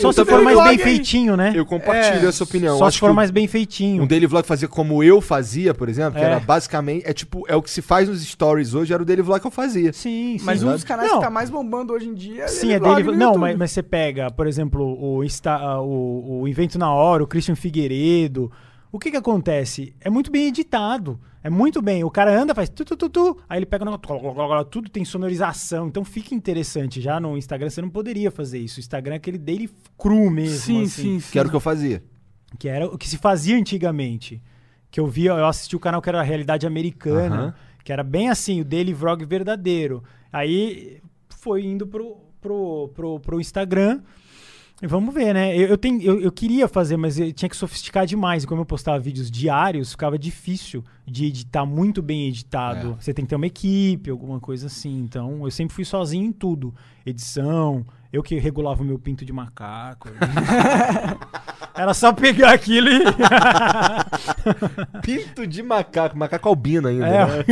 Só 0.00 0.10
se 0.10 0.24
for 0.24 0.42
mais 0.42 0.56
vlog 0.56 0.68
bem 0.70 0.78
aí. 0.78 0.82
feitinho, 0.82 1.36
né? 1.36 1.52
Eu 1.54 1.64
compartilho 1.64 2.24
É, 2.26 2.28
essa 2.28 2.42
opinião. 2.44 2.76
Só 2.78 2.86
Acho 2.86 2.94
se 2.96 3.00
for 3.00 3.06
que 3.06 3.12
o- 3.12 3.14
mais 3.14 3.30
bem 3.30 3.46
feitinho. 3.46 4.02
Um 4.02 4.06
daily 4.06 4.26
vlog 4.26 4.44
fazer 4.46 4.66
como 4.68 5.02
eu 5.02 5.20
fazia, 5.20 5.72
por 5.74 5.88
exemplo, 5.88 6.14
que 6.18 6.24
É. 6.24 6.28
era 6.28 6.40
basicamente. 6.40 7.06
É 7.08 7.12
tipo, 7.12 7.44
é 7.46 7.54
o 7.54 7.62
que 7.62 7.70
se 7.70 7.80
faz 7.82 8.08
nos 8.08 8.20
stories 8.24 8.74
hoje, 8.74 8.92
era 8.92 9.02
o 9.02 9.06
daily 9.06 9.22
vlog 9.22 9.40
que 9.40 9.46
eu 9.46 9.50
fazia. 9.50 9.92
Sim, 9.92 10.36
sim. 10.38 10.44
Mas 10.44 10.62
um 10.62 10.72
dos 10.72 10.82
canais 10.82 11.08
Não. 11.10 11.18
que 11.18 11.24
tá 11.24 11.30
mais 11.30 11.50
bombando 11.50 11.92
hoje 11.92 12.08
em 12.08 12.14
dia 12.14 12.44
é 12.44 12.48
Sim, 12.48 12.68
Daily 12.68 12.74
é 12.74 12.78
Vlog 12.80 13.02
dele. 13.02 13.12
no 13.12 13.18
Não, 13.18 13.38
mas, 13.38 13.56
mas 13.56 13.70
você 13.70 13.82
pega, 13.82 14.30
por 14.30 14.46
exemplo, 14.46 14.82
o, 15.00 15.22
Insta, 15.22 15.52
ah, 15.52 15.80
o, 15.80 16.40
o 16.42 16.48
Invento 16.48 16.78
na 16.78 16.92
Hora, 16.92 17.22
o 17.22 17.26
Christian 17.26 17.54
Figueiredo. 17.54 18.50
O 18.90 18.98
que 18.98 19.10
que 19.10 19.16
acontece? 19.16 19.94
É 20.00 20.08
muito 20.10 20.30
bem 20.30 20.46
editado. 20.48 21.20
É 21.46 21.50
muito 21.50 21.80
bem. 21.80 22.02
O 22.02 22.10
cara 22.10 22.36
anda, 22.36 22.52
faz 22.52 22.68
tu, 22.68 22.84
tu, 22.84 22.96
tu, 22.96 23.08
tu, 23.08 23.38
aí 23.48 23.60
ele 23.60 23.66
pega 23.66 23.84
o 23.84 23.86
negócio, 23.86 24.64
tudo 24.64 24.90
tem 24.90 25.04
sonorização. 25.04 25.86
Então 25.86 26.04
fica 26.04 26.34
interessante. 26.34 27.00
Já 27.00 27.20
no 27.20 27.38
Instagram 27.38 27.70
você 27.70 27.80
não 27.80 27.88
poderia 27.88 28.32
fazer 28.32 28.58
isso. 28.58 28.78
O 28.78 28.80
Instagram 28.80 29.14
é 29.14 29.16
aquele 29.18 29.38
daily 29.38 29.70
cru 29.96 30.28
mesmo. 30.28 30.58
Sim, 30.58 30.82
assim, 30.82 30.88
sim, 30.88 31.20
sim. 31.20 31.30
Que 31.30 31.38
era 31.38 31.46
o 31.46 31.50
que 31.50 31.56
eu 31.56 31.60
fazia. 31.60 32.02
Que 32.58 32.68
era 32.68 32.86
o 32.86 32.98
que 32.98 33.08
se 33.08 33.16
fazia 33.16 33.56
antigamente. 33.56 34.42
Que 34.90 34.98
eu 34.98 35.06
via, 35.06 35.30
eu 35.30 35.46
assisti 35.46 35.76
o 35.76 35.78
canal 35.78 36.02
que 36.02 36.08
era 36.08 36.18
a 36.18 36.24
Realidade 36.24 36.66
Americana, 36.66 37.36
Aham. 37.36 37.54
que 37.84 37.92
era 37.92 38.02
bem 38.02 38.28
assim, 38.28 38.60
o 38.60 38.64
daily 38.64 38.92
vlog 38.92 39.24
verdadeiro. 39.24 40.02
Aí 40.32 41.00
foi 41.28 41.64
indo 41.64 41.86
pro, 41.86 42.16
pro, 42.40 42.90
pro, 42.92 43.20
pro 43.20 43.40
Instagram. 43.40 44.00
Vamos 44.82 45.14
ver, 45.14 45.32
né? 45.32 45.56
Eu, 45.56 45.68
eu, 45.68 45.78
tenho, 45.78 46.02
eu, 46.02 46.20
eu 46.20 46.30
queria 46.30 46.68
fazer, 46.68 46.98
mas 46.98 47.18
eu 47.18 47.32
tinha 47.32 47.48
que 47.48 47.56
sofisticar 47.56 48.04
demais. 48.04 48.44
E 48.44 48.46
como 48.46 48.60
eu 48.60 48.66
postava 48.66 48.98
vídeos 48.98 49.30
diários, 49.30 49.92
ficava 49.92 50.18
difícil 50.18 50.84
de 51.06 51.24
editar 51.26 51.64
muito 51.64 52.02
bem 52.02 52.28
editado. 52.28 52.92
É. 52.92 53.02
Você 53.02 53.14
tem 53.14 53.24
que 53.24 53.30
ter 53.30 53.36
uma 53.36 53.46
equipe, 53.46 54.10
alguma 54.10 54.38
coisa 54.38 54.66
assim. 54.66 54.98
Então, 55.00 55.44
eu 55.44 55.50
sempre 55.50 55.74
fui 55.74 55.84
sozinho 55.84 56.26
em 56.26 56.32
tudo. 56.32 56.74
Edição, 57.06 57.86
eu 58.12 58.22
que 58.22 58.38
regulava 58.38 58.82
o 58.82 58.86
meu 58.86 58.98
pinto 58.98 59.24
de 59.24 59.32
macaco. 59.32 60.10
Era 61.74 61.94
só 61.94 62.12
pegar 62.12 62.52
aquilo 62.52 62.88
e. 62.88 63.00
Pinto 65.02 65.46
de 65.46 65.62
macaco, 65.62 66.16
macaco 66.18 66.48
albino 66.48 66.88
ainda, 66.88 67.06
É. 67.06 67.26
né? 67.26 67.44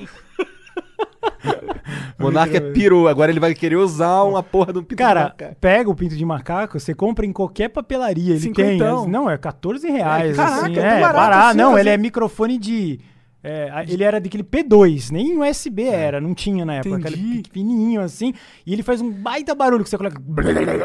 Monarca 2.20 2.56
é 2.56 2.60
peru, 2.60 3.08
agora 3.08 3.30
ele 3.30 3.40
vai 3.40 3.54
querer 3.54 3.76
usar 3.76 4.22
uma 4.22 4.42
porra 4.42 4.72
de 4.72 4.78
um 4.78 4.82
pinto 4.82 4.96
de 4.96 5.04
Cara, 5.04 5.24
macaco. 5.24 5.56
pega 5.60 5.90
o 5.90 5.94
pinto 5.94 6.16
de 6.16 6.24
macaco, 6.24 6.78
você 6.78 6.94
compra 6.94 7.24
em 7.26 7.32
qualquer 7.32 7.68
papelaria. 7.70 8.34
Ele 8.34 8.52
tem. 8.52 8.80
As- 8.82 9.06
Não, 9.06 9.28
é 9.30 9.36
14 9.38 9.88
reais. 9.90 10.36
Caraca, 10.36 10.62
assim, 10.66 10.76
é 10.76 10.80
é, 10.80 11.00
barato 11.00 11.16
barato. 11.16 11.48
assim, 11.48 11.58
não, 11.58 11.70
fazer- 11.70 11.80
ele 11.80 11.90
é 11.90 11.96
microfone 11.96 12.58
de. 12.58 13.00
é, 13.42 13.84
ele 13.88 14.04
era 14.04 14.20
daquele 14.20 14.44
P2, 14.44 15.10
nem 15.10 15.38
USB 15.38 15.84
era, 15.84 16.20
não 16.20 16.34
tinha 16.34 16.64
na 16.64 16.74
época. 16.74 16.96
Aquele 16.96 17.16
Entendi. 17.16 17.42
pequenininho 17.42 18.00
assim. 18.02 18.34
E 18.66 18.72
ele 18.72 18.82
faz 18.82 19.00
um 19.00 19.10
baita 19.10 19.54
barulho 19.54 19.82
que 19.82 19.88
você 19.90 19.96
coloca. 19.96 20.20
Você 20.20 20.82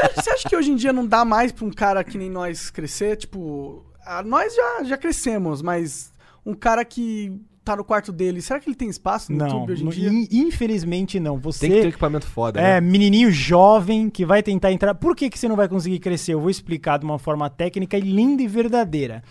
acha, 0.00 0.22
você 0.22 0.30
acha 0.30 0.48
que 0.48 0.56
hoje 0.56 0.70
em 0.70 0.76
dia 0.76 0.92
não 0.92 1.06
dá 1.06 1.24
mais 1.24 1.52
pra 1.52 1.64
um 1.64 1.70
cara 1.70 2.02
que 2.04 2.18
nem 2.18 2.30
nós 2.30 2.70
crescer? 2.70 3.16
Tipo, 3.16 3.84
nós 4.24 4.54
já, 4.54 4.84
já 4.84 4.96
crescemos, 4.96 5.62
mas 5.62 6.12
um 6.44 6.54
cara 6.54 6.84
que 6.84 7.40
tá 7.64 7.76
no 7.76 7.84
quarto 7.84 8.12
dele, 8.12 8.42
será 8.42 8.60
que 8.60 8.68
ele 8.68 8.76
tem 8.76 8.88
espaço 8.88 9.32
no 9.32 9.38
Não, 9.38 9.46
YouTube 9.60 9.72
hoje 9.72 9.84
em 9.84 9.88
dia? 9.88 10.08
in- 10.10 10.28
infelizmente 10.46 11.18
não. 11.18 11.38
Você. 11.38 11.60
Tem 11.60 11.70
que 11.70 11.76
ter 11.80 11.86
um 11.86 11.88
equipamento 11.88 12.26
foda, 12.26 12.60
É, 12.60 12.74
né? 12.74 12.80
menininho 12.80 13.30
jovem 13.32 14.10
que 14.10 14.24
vai 14.24 14.42
tentar 14.42 14.70
entrar. 14.72 14.94
Por 14.94 15.16
que, 15.16 15.30
que 15.30 15.38
você 15.38 15.48
não 15.48 15.56
vai 15.56 15.68
conseguir 15.68 15.98
crescer? 15.98 16.34
Eu 16.34 16.40
vou 16.40 16.50
explicar 16.50 16.98
de 16.98 17.04
uma 17.04 17.18
forma 17.18 17.48
técnica 17.48 17.96
e 17.96 18.02
linda 18.02 18.42
e 18.42 18.46
verdadeira. 18.46 19.22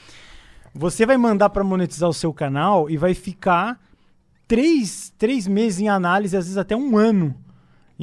Você 0.74 1.06
vai 1.06 1.18
mandar 1.18 1.50
para 1.52 1.64
monetizar 1.64 2.10
o 2.10 2.14
seu 2.14 2.34
canal 2.34 2.90
e 2.90 2.98
vai 2.98 3.14
ficar 3.14 3.80
três, 4.48 5.14
três 5.18 5.48
meses 5.48 5.80
em 5.80 5.88
análise, 5.90 6.36
às 6.36 6.46
vezes 6.46 6.58
até 6.58 6.76
um 6.76 6.98
ano. 6.98 7.36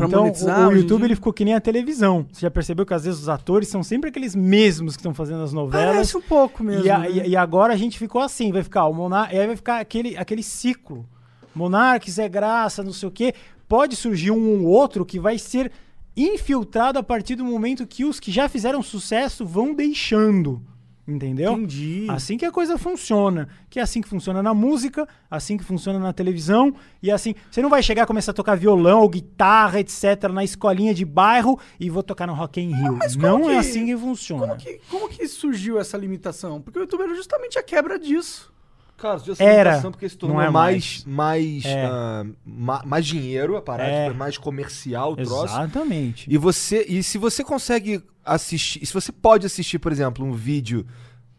Pra 0.01 0.09
então, 0.09 0.23
monetizar 0.23 0.69
o, 0.69 0.73
o 0.73 0.77
YouTube 0.77 1.05
ele 1.05 1.15
ficou 1.15 1.33
que 1.33 1.45
nem 1.45 1.55
a 1.55 1.61
televisão. 1.61 2.27
Você 2.33 2.41
já 2.43 2.51
percebeu 2.51 2.85
que 2.85 2.95
às 2.95 3.05
vezes 3.05 3.21
os 3.21 3.29
atores 3.29 3.69
são 3.69 3.83
sempre 3.83 4.11
aqueles 4.11 4.35
mesmos 4.35 4.97
que 4.97 5.01
estão 5.01 5.15
fazendo 5.15 5.43
as 5.43 5.53
novelas. 5.53 5.95
Parece 5.95 6.17
um 6.17 6.23
pouco 6.23 6.63
mesmo. 6.65 6.85
E, 6.85 6.91
a- 6.91 6.99
né? 6.99 7.11
e- 7.11 7.29
e 7.31 7.37
agora 7.37 7.73
a 7.73 7.77
gente 7.77 7.99
ficou 7.99 8.21
assim, 8.21 8.51
vai 8.53 8.63
ficar 8.63 8.87
o 8.87 8.93
Monar, 8.93 9.33
e 9.35 9.39
aí 9.39 9.47
vai 9.47 9.57
ficar 9.57 9.81
aquele, 9.81 10.17
aquele 10.17 10.43
ciclo. 10.43 11.07
Monarques 11.55 12.19
é 12.19 12.29
graça, 12.29 12.83
não 12.83 12.93
sei 12.93 13.09
o 13.09 13.13
quê. 13.13 13.35
Pode 13.69 13.95
surgir 13.97 14.31
um 14.31 14.65
ou 14.65 14.67
outro 14.71 15.05
que 15.05 15.19
vai 15.19 15.39
ser 15.39 15.71
infiltrado 16.17 16.99
a 16.99 17.03
partir 17.03 17.35
do 17.37 17.45
momento 17.45 17.87
que 17.87 18.05
os 18.05 18.19
que 18.21 18.31
já 18.31 18.49
fizeram 18.49 18.83
sucesso 18.83 19.45
vão 19.47 19.75
deixando. 19.75 20.63
Entendeu? 21.09 21.53
Entendi. 21.55 22.07
Assim 22.09 22.37
que 22.39 22.45
a 22.45 22.53
coisa 22.53 22.79
funciona. 22.79 23.49
Que 23.69 23.81
é 23.81 23.83
assim 23.83 24.01
que 24.01 24.09
funciona 24.09 24.43
na 24.43 24.55
música, 24.55 25.09
assim 25.31 25.57
que 25.57 25.65
funciona 25.65 25.99
na 25.99 26.13
televisão. 26.13 26.73
E 27.03 27.11
assim, 27.11 27.35
você 27.51 27.61
não 27.61 27.69
vai 27.69 27.83
chegar 27.83 28.03
e 28.05 28.07
começar 28.07 28.31
a 28.31 28.35
tocar 28.35 28.55
violão 28.55 29.01
ou 29.01 29.09
guitarra, 29.09 29.81
etc., 29.81 30.31
na 30.33 30.45
escolinha 30.45 30.95
de 30.95 31.05
bairro 31.05 31.59
e 31.81 31.91
vou 31.91 32.03
tocar 32.03 32.27
no 32.27 32.35
Rock 32.35 32.61
in 32.61 32.73
Rio. 32.75 32.97
mas 32.97 33.17
não 33.17 33.43
que- 33.43 33.49
é 33.51 33.59
assim 33.59 33.87
que 33.87 33.97
funciona. 33.97 34.47
Como 34.49 34.57
que, 34.61 34.81
como 34.91 35.09
que 35.09 35.27
surgiu 35.27 35.81
essa 35.81 35.97
limitação? 35.99 36.61
Porque 36.61 36.79
o 36.79 36.83
YouTube 36.83 37.03
era 37.03 37.15
justamente 37.15 37.59
a 37.59 37.63
quebra 37.63 37.99
disso. 37.99 38.53
Cara, 39.01 39.19
surgiu 39.19 39.33
essa 39.33 39.43
Era, 39.43 39.81
porque 39.83 40.09
se 40.09 40.17
tornou 40.17 40.37
não 40.39 40.45
é 40.45 40.51
mais, 40.51 41.05
mais, 41.07 41.65
É. 41.65 41.87
ah, 41.87 42.25
ma- 42.45 42.83
mais 42.85 43.07
dinheiro 43.07 43.57
a 43.57 43.63
parada, 43.63 43.89
É. 43.91 44.03
tipo, 44.05 44.15
é 44.15 44.19
mais 44.19 44.37
comercial 44.37 45.13
o 45.13 45.17
troço. 45.17 45.55
Exatamente. 45.55 46.27
E 46.31 46.37
você, 46.37 46.85
e 46.89 47.03
se 47.03 47.17
você 47.17 47.43
consegue 47.43 48.03
assistir, 48.25 48.85
se 48.85 48.93
você 48.93 49.11
pode 49.11 49.47
assistir, 49.47 49.79
por 49.79 49.91
exemplo, 49.91 50.25
um 50.25 50.33
vídeo 50.33 50.87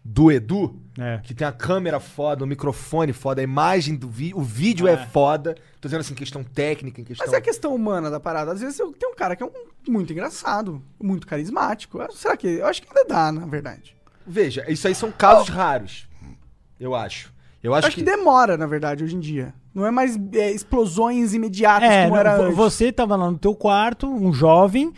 do 0.04 0.32
Edu, 0.32 0.82
É. 0.98 1.20
que 1.20 1.32
tem 1.36 1.46
a 1.46 1.52
câmera 1.52 2.00
foda, 2.00 2.44
o 2.44 2.48
microfone 2.48 3.14
foda, 3.14 3.40
a 3.40 3.44
imagem 3.44 3.96
do 3.96 4.10
vídeo, 4.10 4.40
o 4.40 4.42
vídeo 4.42 4.88
é. 4.88 4.94
É. 4.94 4.98
foda. 4.98 5.54
Tô 5.80 5.88
dizendo 5.88 6.02
assim, 6.02 6.16
questão 6.16 6.44
técnica, 6.44 7.00
em 7.00 7.04
questão. 7.04 7.24
Mas 7.28 7.34
é 7.34 7.38
a 7.38 7.42
questão 7.42 7.76
humana 7.76 8.10
da 8.10 8.20
parada. 8.20 8.52
Às 8.52 8.62
vezes 8.62 8.80
eu 8.80 8.92
tenho 8.94 9.12
um 9.12 9.16
cara 9.16 9.36
que 9.36 9.44
é 9.44 9.46
um- 9.46 9.52
muito 9.88 10.12
engraçado, 10.12 10.82
muito 11.00 11.28
carismático. 11.28 12.00
Será 12.14 12.36
que. 12.36 12.48
Eu 12.48 12.66
acho 12.66 12.82
que 12.82 12.88
ainda 12.90 13.06
dá, 13.08 13.32
na 13.32 13.46
verdade. 13.46 13.96
Veja, 14.26 14.66
isso 14.68 14.88
aí 14.88 14.96
são 14.96 15.12
casos 15.12 15.50
raros. 15.50 16.08
Eu 16.80 16.96
acho. 16.96 17.32
Eu 17.64 17.74
acho, 17.76 17.88
acho 17.88 17.96
que 17.98 18.04
demora, 18.04 18.58
na 18.58 18.66
verdade, 18.66 19.04
hoje 19.04 19.16
em 19.16 19.20
dia. 19.20 19.54
Não 19.74 19.86
é 19.86 19.92
mais 19.92 20.20
é, 20.34 20.52
explosões 20.52 21.34
imediatas 21.34 21.90
É, 21.90 22.04
como 22.06 22.18
era 22.18 22.36
antes. 22.42 22.56
você 22.58 22.92
tava 22.92 23.16
lá 23.16 23.30
no 23.30 23.38
teu 23.38 23.54
quarto, 23.56 24.08
um 24.08 24.34
jovem, 24.34 24.92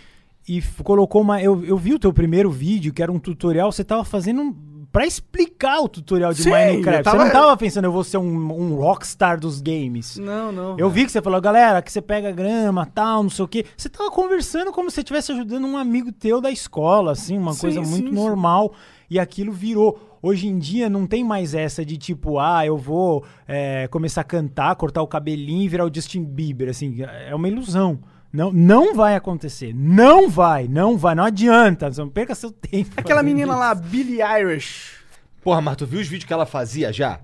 e 0.48 0.62
colocou 0.84 1.22
uma. 1.22 1.42
Eu, 1.42 1.64
eu 1.66 1.78
vi 1.78 1.94
o 1.94 2.00
teu 2.00 2.14
primeiro 2.14 2.50
vídeo, 2.50 2.94
que 2.94 3.04
era 3.04 3.12
um 3.12 3.20
tutorial, 3.20 3.72
você 3.72 3.84
tava 3.84 4.04
fazendo 4.06 4.42
um, 4.42 4.56
pra 4.92 5.06
explicar 5.06 5.80
o 5.82 5.88
tutorial 5.90 6.34
de 6.34 6.44
Sim, 6.44 6.52
Minecraft. 6.52 7.04
tava- 7.04 7.18
Você 7.18 7.24
não 7.26 7.32
tava 7.32 7.58
pensando, 7.58 7.86
eu 7.86 7.92
vou 7.92 8.04
ser 8.04 8.18
um, 8.18 8.52
um 8.54 8.76
rockstar 8.76 9.40
dos 9.40 9.60
games. 9.62 10.18
Não, 10.18 10.52
não. 10.52 10.78
Eu 10.80 10.90
vi 10.90 11.06
que 11.06 11.12
você 11.12 11.22
falou, 11.22 11.40
galera, 11.42 11.82
que 11.82 11.92
você 11.92 12.02
pega 12.02 12.32
grama, 12.32 12.86
tal, 12.86 13.24
não 13.24 13.30
sei 13.30 13.46
o 13.46 13.48
quê. 13.48 13.66
Você 13.76 13.90
tava 13.90 14.10
conversando 14.12 14.72
como 14.72 14.90
se 14.90 14.96
você 14.96 15.02
estivesse 15.02 15.32
ajudando 15.34 15.66
um 15.66 15.78
amigo 15.78 16.12
teu 16.12 16.40
da 16.42 16.50
escola, 16.52 17.12
assim, 17.12 17.38
uma 17.38 17.54
Sim, 17.54 17.62
coisa 17.62 17.84
sim, 17.84 17.90
muito 17.92 18.12
normal. 18.14 18.74
E 19.10 19.20
aquilo 19.20 19.52
virou. 19.52 20.18
Hoje 20.22 20.48
em 20.48 20.58
dia 20.58 20.90
não 20.90 21.06
tem 21.06 21.24
mais 21.24 21.54
essa 21.54 21.86
de 21.86 21.98
tipo, 21.98 22.40
ah, 22.40 22.66
eu 22.66 22.78
vou 22.78 23.26
é, 23.48 23.88
começar 23.88 24.22
a 24.22 24.24
cantar, 24.24 24.76
cortar 24.76 25.02
o 25.02 25.08
cabelinho 25.08 25.64
e 25.64 25.68
virar 25.68 25.86
o 25.86 25.94
Justin 25.94 26.24
Bieber. 26.24 26.70
Assim, 26.70 27.02
é 27.02 27.36
uma 27.36 27.48
ilusão. 27.48 28.00
Não, 28.32 28.52
não 28.52 28.96
vai 28.96 29.16
acontecer. 29.16 29.74
Não 29.76 30.30
vai, 30.30 30.68
não 30.68 30.98
vai. 30.98 31.14
Não 31.14 31.24
adianta. 31.24 31.90
Não 31.98 32.10
perca 32.10 32.34
seu 32.34 32.52
tempo. 32.52 32.92
Aquela 32.98 33.22
menina 33.22 33.52
isso. 33.52 33.60
lá, 33.60 33.76
Billie 33.76 34.22
Irish. 34.22 34.96
Porra, 35.44 35.62
mas 35.62 35.78
tu 35.78 35.86
viu 35.86 36.00
os 36.00 36.08
vídeos 36.08 36.26
que 36.26 36.34
ela 36.34 36.46
fazia 36.46 36.92
já? 36.92 37.20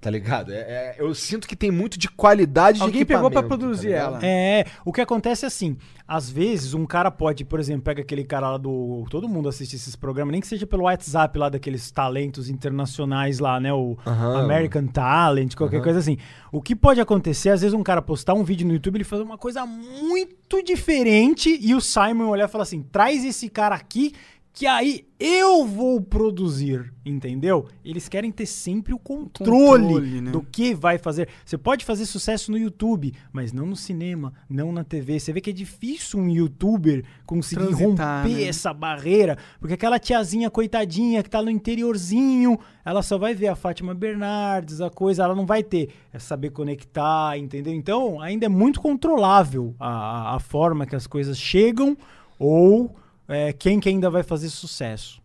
Tá 0.00 0.10
ligado? 0.10 0.52
É- 0.52 0.56
é- 0.58 0.96
eu 0.98 1.12
sinto 1.12 1.48
que 1.48 1.56
tem 1.56 1.72
muito 1.72 1.98
de 1.98 2.08
qualidade 2.08 2.78
de 2.78 2.84
Alguém 2.84 3.04
pegou 3.04 3.28
pra 3.28 3.40
equipamento, 3.40 3.60
produzir 3.66 3.90
tá 3.90 3.96
ela. 3.96 4.20
É, 4.22 4.64
o 4.84 4.92
que 4.92 5.00
acontece 5.00 5.44
é 5.44 5.48
assim, 5.48 5.76
às 6.06 6.30
vezes 6.30 6.72
um 6.72 6.86
cara 6.86 7.10
pode, 7.10 7.44
por 7.44 7.58
exemplo, 7.58 7.82
pega 7.82 8.02
aquele 8.02 8.22
cara 8.22 8.52
lá 8.52 8.58
do. 8.58 9.04
Todo 9.10 9.28
mundo 9.28 9.48
assiste 9.48 9.74
esses 9.74 9.96
programas, 9.96 10.30
nem 10.30 10.40
que 10.40 10.46
seja 10.46 10.68
pelo 10.68 10.84
WhatsApp 10.84 11.36
lá 11.36 11.48
daqueles 11.48 11.90
talentos 11.90 12.48
internacionais 12.48 13.40
lá, 13.40 13.58
né? 13.58 13.72
O 13.72 13.96
Aham. 14.06 14.44
American 14.44 14.86
Talent, 14.86 15.56
qualquer 15.56 15.82
coisa 15.82 15.98
assim. 15.98 16.16
O 16.52 16.62
que 16.62 16.76
pode 16.76 17.00
acontecer, 17.00 17.50
às 17.50 17.62
vezes 17.62 17.74
um 17.74 17.82
cara 17.82 18.00
postar 18.00 18.34
um 18.34 18.44
vídeo 18.44 18.68
no 18.68 18.74
YouTube, 18.74 18.98
ele 18.98 19.04
fazer 19.04 19.24
uma 19.24 19.36
coisa 19.36 19.66
muito 19.66 20.62
diferente 20.62 21.58
e 21.60 21.74
o 21.74 21.80
Simon 21.80 22.28
olhar 22.28 22.44
e 22.44 22.52
falar 22.52 22.62
assim: 22.62 22.82
traz 22.82 23.24
esse 23.24 23.48
cara 23.48 23.74
aqui. 23.74 24.14
Que 24.58 24.66
aí 24.66 25.06
eu 25.20 25.64
vou 25.64 26.00
produzir, 26.00 26.92
entendeu? 27.06 27.68
Eles 27.84 28.08
querem 28.08 28.32
ter 28.32 28.44
sempre 28.44 28.92
o 28.92 28.98
controle, 28.98 29.84
Controle, 29.84 30.20
né? 30.20 30.32
do 30.32 30.42
que 30.42 30.74
vai 30.74 30.98
fazer. 30.98 31.28
Você 31.44 31.56
pode 31.56 31.84
fazer 31.84 32.06
sucesso 32.06 32.50
no 32.50 32.58
YouTube, 32.58 33.14
mas 33.32 33.52
não 33.52 33.66
no 33.66 33.76
cinema, 33.76 34.32
não 34.50 34.72
na 34.72 34.82
TV. 34.82 35.20
Você 35.20 35.32
vê 35.32 35.40
que 35.40 35.50
é 35.50 35.52
difícil 35.52 36.18
um 36.18 36.28
youtuber 36.28 37.04
conseguir 37.24 37.66
Transitar, 37.68 38.24
romper 38.24 38.34
né? 38.36 38.42
essa 38.48 38.74
barreira, 38.74 39.38
porque 39.60 39.74
aquela 39.74 39.96
tiazinha 39.96 40.50
coitadinha 40.50 41.22
que 41.22 41.30
tá 41.30 41.40
no 41.40 41.50
interiorzinho, 41.50 42.58
ela 42.84 43.00
só 43.00 43.16
vai 43.16 43.34
ver 43.36 43.46
a 43.46 43.54
Fátima 43.54 43.94
Bernardes, 43.94 44.80
a 44.80 44.90
coisa, 44.90 45.22
ela 45.22 45.36
não 45.36 45.46
vai 45.46 45.62
ter 45.62 45.90
é 46.12 46.18
saber 46.18 46.50
conectar, 46.50 47.38
entendeu? 47.38 47.72
Então, 47.72 48.20
ainda 48.20 48.46
é 48.46 48.48
muito 48.48 48.80
controlável 48.80 49.72
a, 49.78 49.88
a- 50.32 50.34
a 50.36 50.40
forma 50.40 50.84
que 50.84 50.96
as 50.96 51.06
coisas 51.06 51.38
chegam 51.38 51.96
ou 52.40 52.96
é, 53.28 53.52
quem 53.52 53.78
que 53.78 53.88
ainda 53.88 54.08
vai 54.10 54.22
fazer 54.22 54.48
sucesso. 54.48 55.20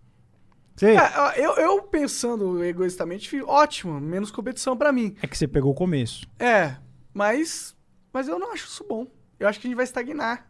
Você, 0.75 0.95
É, 0.97 1.45
eu, 1.45 1.53
eu 1.53 1.81
pensando 1.83 2.63
egoístamente, 2.63 3.29
fui 3.29 3.41
ótimo, 3.43 3.99
menos 4.01 4.29
competição 4.31 4.75
pra 4.75 4.91
mim. 4.91 5.15
é 5.21 5.27
que 5.27 5.37
você 5.37 5.47
pegou 5.47 5.71
o 5.71 5.75
começo. 5.75 6.25
É, 6.39 6.75
mas 7.13 7.75
mas 8.11 8.27
eu 8.27 8.37
não 8.37 8.51
acho 8.53 8.67
isso 8.67 8.85
bom. 8.87 9.07
Eu 9.39 9.47
acho 9.47 9.59
que 9.59 9.67
a 9.67 9.69
gente 9.69 9.75
vai 9.77 9.85
estagnar, 9.85 10.47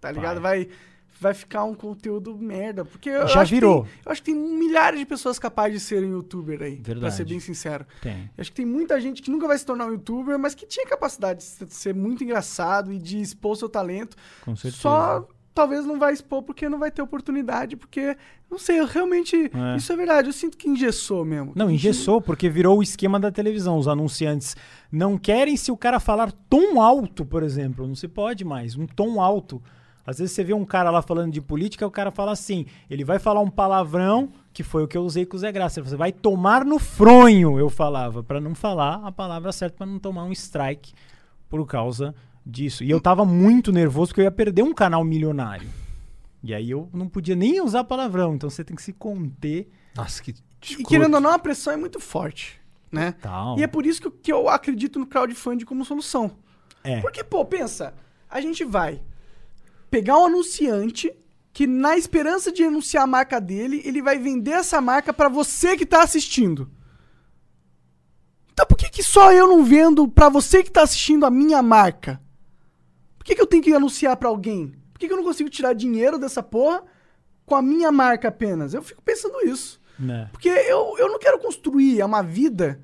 tá 0.00 0.10
ligado? 0.12 0.40
Vai 0.40 0.68
vai 1.22 1.34
ficar 1.34 1.64
um 1.64 1.74
conteúdo 1.74 2.34
merda, 2.38 2.82
porque 2.82 3.10
eu 3.10 3.28
Já 3.28 3.44
que 3.44 3.50
virou. 3.50 3.82
tem- 3.84 3.92
eu 4.06 4.12
acho 4.12 4.22
que 4.22 4.32
tem 4.32 4.40
milhares 4.40 4.98
de 4.98 5.04
pessoas 5.04 5.38
capazes 5.38 5.74
de 5.82 5.86
serem 5.86 6.10
youtuber 6.12 6.62
aí, 6.62 6.76
pra 6.76 6.94
Verdade. 6.94 7.14
ser 7.14 7.26
bem 7.26 7.38
sincero. 7.38 7.84
Tem. 8.00 8.22
Eu 8.36 8.40
acho 8.40 8.50
que 8.50 8.56
tem 8.56 8.64
muita 8.64 8.98
gente 8.98 9.20
que 9.20 9.30
nunca 9.30 9.46
vai 9.46 9.58
se 9.58 9.66
tornar 9.66 9.84
um 9.86 9.92
youtuber, 9.92 10.38
mas 10.38 10.54
que 10.54 10.64
tinha 10.66 10.86
capacidade 10.86 11.40
de 11.40 11.44
ser- 11.44 11.66
de 11.66 11.74
ser 11.74 11.94
muito 11.94 12.24
engraçado 12.24 12.90
e 12.90 12.98
de 12.98 13.20
expor 13.20 13.54
seu 13.54 13.68
talento. 13.68 14.16
Com 14.42 14.56
certeza. 14.56 14.80
Só 14.82 15.28
talvez 15.54 15.84
não 15.84 15.98
vai 15.98 16.12
expor 16.12 16.42
porque 16.42 16.68
não 16.68 16.78
vai 16.78 16.90
ter 16.90 17.02
oportunidade, 17.02 17.76
porque 17.76 18.16
não 18.50 18.58
sei, 18.58 18.80
eu 18.80 18.86
realmente 18.86 19.36
É. 19.52 19.76
isso 19.76 19.92
é 19.92 19.96
verdade, 19.96 20.28
eu 20.28 20.32
sinto 20.32 20.56
que 20.56 20.68
engessou 20.68 21.24
mesmo. 21.24 21.52
Não, 21.54 21.70
engessou, 21.70 22.20
porque 22.20 22.48
virou 22.48 22.78
o 22.78 22.82
esquema 22.82 23.18
da 23.18 23.30
televisão. 23.30 23.76
Os 23.78 23.88
anunciantes 23.88 24.56
não 24.90 25.18
querem 25.18 25.56
se 25.56 25.70
o 25.70 25.76
cara 25.76 26.00
falar 26.00 26.32
tom 26.48 26.80
alto, 26.80 27.24
por 27.24 27.42
exemplo. 27.42 27.86
Não 27.86 27.94
se 27.94 28.08
pode 28.08 28.44
mais. 28.44 28.76
Um 28.76 28.86
tom 28.86 29.20
alto. 29.20 29.62
Às 30.06 30.18
vezes 30.18 30.32
você 30.34 30.42
vê 30.42 30.54
um 30.54 30.64
cara 30.64 30.90
lá 30.90 31.02
falando 31.02 31.30
de 31.32 31.40
política, 31.40 31.86
o 31.86 31.90
cara 31.90 32.10
fala 32.10 32.32
assim, 32.32 32.66
ele 32.88 33.04
vai 33.04 33.18
falar 33.18 33.40
um 33.40 33.50
palavrão, 33.50 34.30
que 34.52 34.62
foi 34.62 34.82
o 34.82 34.88
que 34.88 34.96
eu 34.96 35.02
usei 35.02 35.24
com 35.26 35.36
o 35.36 35.38
Zé 35.38 35.52
Graça. 35.52 35.82
Você 35.82 35.94
vai 35.94 36.10
tomar 36.10 36.64
no 36.64 36.78
fronho, 36.78 37.58
eu 37.58 37.68
falava, 37.68 38.22
pra 38.22 38.40
não 38.40 38.54
falar 38.54 39.00
a 39.04 39.12
palavra 39.12 39.52
certa, 39.52 39.76
pra 39.76 39.86
não 39.86 39.98
tomar 39.98 40.24
um 40.24 40.32
strike 40.32 40.92
por 41.48 41.64
causa 41.66 42.14
disso. 42.50 42.84
E 42.84 42.90
eu 42.90 43.00
tava 43.00 43.24
muito 43.24 43.72
nervoso 43.72 44.08
porque 44.08 44.20
eu 44.20 44.24
ia 44.24 44.30
perder 44.30 44.62
um 44.62 44.74
canal 44.74 45.04
milionário. 45.04 45.68
E 46.42 46.54
aí 46.54 46.70
eu 46.70 46.88
não 46.92 47.08
podia 47.08 47.36
nem 47.36 47.60
usar 47.60 47.84
palavrão, 47.84 48.34
então 48.34 48.48
você 48.48 48.64
tem 48.64 48.74
que 48.74 48.82
se 48.82 48.92
conter. 48.92 49.68
Nossa, 49.94 50.22
que 50.22 50.34
E 50.78 50.84
querendo 50.84 51.14
ou 51.14 51.20
não, 51.20 51.30
a 51.30 51.38
pressão 51.38 51.72
é 51.72 51.76
muito 51.76 52.00
forte, 52.00 52.60
né? 52.90 53.14
E 53.58 53.62
é 53.62 53.66
por 53.66 53.84
isso 53.84 54.00
que 54.00 54.06
eu, 54.06 54.12
que 54.12 54.32
eu 54.32 54.48
acredito 54.48 54.98
no 54.98 55.06
crowdfunding 55.06 55.64
como 55.64 55.84
solução. 55.84 56.32
É. 56.82 57.00
Porque, 57.00 57.22
pô, 57.22 57.44
pensa, 57.44 57.92
a 58.28 58.40
gente 58.40 58.64
vai 58.64 59.02
pegar 59.90 60.18
um 60.18 60.26
anunciante 60.26 61.12
que, 61.52 61.66
na 61.66 61.96
esperança 61.96 62.50
de 62.50 62.62
anunciar 62.62 63.04
a 63.04 63.06
marca 63.06 63.40
dele, 63.40 63.82
ele 63.84 64.00
vai 64.00 64.18
vender 64.18 64.52
essa 64.52 64.80
marca 64.80 65.12
pra 65.12 65.28
você 65.28 65.76
que 65.76 65.84
tá 65.84 66.02
assistindo. 66.02 66.70
Então 68.52 68.66
por 68.66 68.76
que, 68.76 68.90
que 68.90 69.02
só 69.02 69.32
eu 69.32 69.46
não 69.46 69.64
vendo 69.64 70.06
pra 70.06 70.28
você 70.28 70.62
que 70.62 70.70
tá 70.70 70.82
assistindo 70.82 71.24
a 71.24 71.30
minha 71.30 71.62
marca? 71.62 72.20
Por 73.20 73.24
que, 73.26 73.34
que 73.34 73.42
eu 73.42 73.46
tenho 73.46 73.62
que 73.62 73.72
anunciar 73.74 74.16
pra 74.16 74.30
alguém? 74.30 74.72
Por 74.94 74.98
que, 74.98 75.06
que 75.06 75.12
eu 75.12 75.16
não 75.18 75.24
consigo 75.24 75.50
tirar 75.50 75.74
dinheiro 75.74 76.18
dessa 76.18 76.42
porra 76.42 76.82
com 77.44 77.54
a 77.54 77.60
minha 77.60 77.92
marca 77.92 78.28
apenas? 78.28 78.72
Eu 78.72 78.82
fico 78.82 79.02
pensando 79.02 79.38
isso. 79.44 79.78
Né? 79.98 80.30
Porque 80.32 80.48
eu, 80.48 80.96
eu 80.96 81.08
não 81.08 81.18
quero 81.18 81.38
construir 81.38 82.02
uma 82.02 82.22
vida 82.22 82.80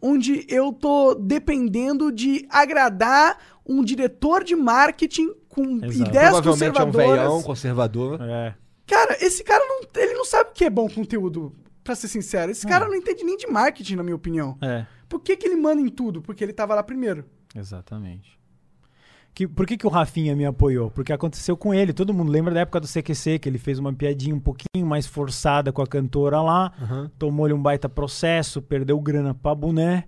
onde 0.00 0.46
eu 0.48 0.72
tô 0.72 1.16
dependendo 1.16 2.12
de 2.12 2.46
agradar 2.48 3.36
um 3.66 3.82
diretor 3.82 4.44
de 4.44 4.54
marketing 4.54 5.34
com 5.48 5.84
Exato. 5.84 6.08
ideias 6.10 6.30
Provavelmente 6.30 6.62
é 6.78 6.82
um 6.82 6.86
conservadoras. 6.86 7.18
veião 7.18 7.42
conservador. 7.42 8.22
É. 8.22 8.54
Cara, 8.86 9.16
esse 9.20 9.42
cara 9.42 9.64
não, 9.66 9.80
ele 10.00 10.14
não 10.14 10.24
sabe 10.24 10.50
o 10.50 10.52
que 10.52 10.64
é 10.64 10.70
bom 10.70 10.88
conteúdo, 10.88 11.52
pra 11.82 11.94
ser 11.96 12.06
sincero. 12.08 12.52
Esse 12.52 12.66
cara 12.66 12.86
não 12.86 12.94
entende 12.94 13.24
nem 13.24 13.36
de 13.36 13.46
marketing, 13.48 13.96
na 13.96 14.02
minha 14.02 14.14
opinião. 14.14 14.56
É, 14.62 14.86
Por 15.08 15.20
que, 15.20 15.36
que 15.36 15.46
ele 15.48 15.56
manda 15.56 15.80
em 15.80 15.88
tudo? 15.88 16.22
Porque 16.22 16.44
ele 16.44 16.52
tava 16.52 16.74
lá 16.74 16.82
primeiro. 16.82 17.24
exatamente. 17.54 18.38
Que, 19.34 19.48
por 19.48 19.66
que, 19.66 19.76
que 19.76 19.86
o 19.86 19.90
Rafinha 19.90 20.36
me 20.36 20.44
apoiou? 20.46 20.90
Porque 20.90 21.12
aconteceu 21.12 21.56
com 21.56 21.74
ele. 21.74 21.92
Todo 21.92 22.14
mundo 22.14 22.30
lembra 22.30 22.54
da 22.54 22.60
época 22.60 22.78
do 22.78 22.86
CQC, 22.86 23.40
que 23.40 23.48
ele 23.48 23.58
fez 23.58 23.80
uma 23.80 23.92
piadinha 23.92 24.34
um 24.34 24.38
pouquinho 24.40 24.86
mais 24.86 25.06
forçada 25.06 25.72
com 25.72 25.82
a 25.82 25.86
cantora 25.86 26.40
lá, 26.40 26.72
tomou-lhe 27.18 27.52
um 27.52 27.60
baita 27.60 27.88
processo, 27.88 28.62
perdeu 28.62 29.00
grana 29.00 29.34
pra 29.34 29.52
boné 29.54 30.04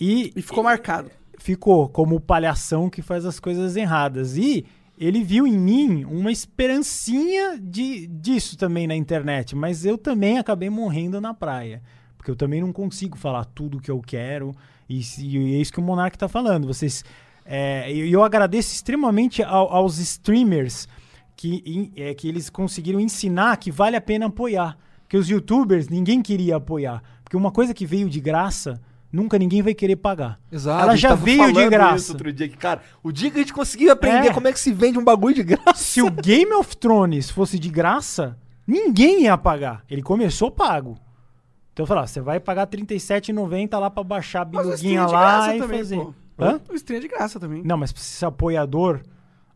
e, 0.00 0.32
E 0.36 0.42
ficou 0.42 0.62
marcado. 0.62 1.10
ficou 1.38 1.88
como 1.88 2.14
o 2.16 2.20
palhação 2.20 2.88
que 2.88 3.02
faz 3.02 3.24
as 3.26 3.40
coisas 3.40 3.74
erradas. 3.74 4.36
E 4.36 4.64
ele 4.96 5.24
viu 5.24 5.44
em 5.44 5.58
mim 5.58 6.04
uma 6.04 6.30
esperancinha 6.30 7.58
de, 7.60 8.06
disso 8.06 8.56
também 8.56 8.86
na 8.86 8.94
internet, 8.94 9.56
mas 9.56 9.84
eu 9.84 9.98
também 9.98 10.38
acabei 10.38 10.70
morrendo 10.70 11.20
na 11.20 11.34
praia. 11.34 11.82
Porque 12.16 12.30
eu 12.30 12.36
também 12.36 12.60
não 12.60 12.72
consigo 12.72 13.18
falar 13.18 13.44
tudo 13.46 13.80
que 13.80 13.90
eu 13.90 14.00
quero. 14.00 14.54
E, 14.88 15.00
e 15.18 15.56
é 15.56 15.60
isso 15.60 15.72
que 15.72 15.80
o 15.80 15.82
Monark 15.82 16.16
tá 16.16 16.28
falando. 16.28 16.68
Vocês. 16.68 17.04
É, 17.44 17.92
e 17.92 18.12
eu 18.12 18.22
agradeço 18.22 18.72
extremamente 18.74 19.42
ao- 19.42 19.72
aos 19.74 19.98
streamers 19.98 20.86
que, 21.36 21.62
em- 21.66 21.92
é, 21.96 22.14
que 22.14 22.28
eles 22.28 22.48
conseguiram 22.48 23.00
ensinar 23.00 23.56
que 23.56 23.70
vale 23.70 23.96
a 23.96 24.00
pena 24.00 24.26
apoiar. 24.26 24.76
Porque 25.02 25.16
os 25.16 25.28
youtubers, 25.28 25.88
ninguém 25.88 26.22
queria 26.22 26.56
apoiar. 26.56 27.02
Porque 27.24 27.36
uma 27.36 27.50
coisa 27.50 27.74
que 27.74 27.84
veio 27.84 28.08
de 28.08 28.20
graça, 28.20 28.80
nunca 29.12 29.38
ninguém 29.38 29.60
vai 29.60 29.74
querer 29.74 29.96
pagar. 29.96 30.38
Exato. 30.50 30.82
Ela 30.82 30.96
já 30.96 31.14
veio 31.14 31.52
de 31.52 31.68
graça. 31.68 31.96
isso 31.96 32.12
outro 32.12 32.32
dia 32.32 32.48
que, 32.48 32.56
cara, 32.56 32.80
o 33.02 33.12
dia 33.12 33.30
que 33.30 33.36
a 33.36 33.40
gente 33.40 33.52
conseguiu 33.52 33.92
aprender 33.92 34.28
É. 34.28 34.32
como 34.32 34.48
é 34.48 34.52
que 34.52 34.60
se 34.60 34.72
vende 34.72 34.98
um 34.98 35.04
bagulho 35.04 35.34
de 35.34 35.42
graça. 35.42 35.74
Se 35.82 36.00
o 36.00 36.10
Game 36.10 36.52
of 36.54 36.76
Thrones 36.76 37.28
fosse 37.28 37.58
de 37.58 37.68
graça, 37.68 38.38
ninguém 38.66 39.24
ia 39.24 39.36
pagar. 39.36 39.82
Ele 39.90 40.02
começou 40.02 40.50
pago. 40.50 40.96
Então, 41.74 41.84
sei 41.86 41.94
lá, 41.96 42.06
você 42.06 42.20
vai 42.20 42.38
pagar 42.38 42.68
R$37,90 42.70 43.78
lá 43.78 43.90
pra 43.90 44.04
baixar 44.04 44.42
a 44.42 44.44
biluguinha 44.44 45.00
é 45.00 45.06
lá 45.06 45.56
e 45.56 45.58
também, 45.58 45.78
fazer. 45.78 45.96
pô. 45.96 46.14
Hã? 46.38 46.60
O 46.70 46.74
stream 46.74 46.98
é 46.98 47.00
de 47.00 47.08
graça 47.08 47.38
também. 47.38 47.62
Não, 47.64 47.76
mas 47.76 47.92
se 47.96 48.24
é 48.24 48.28
apoiador, 48.28 49.00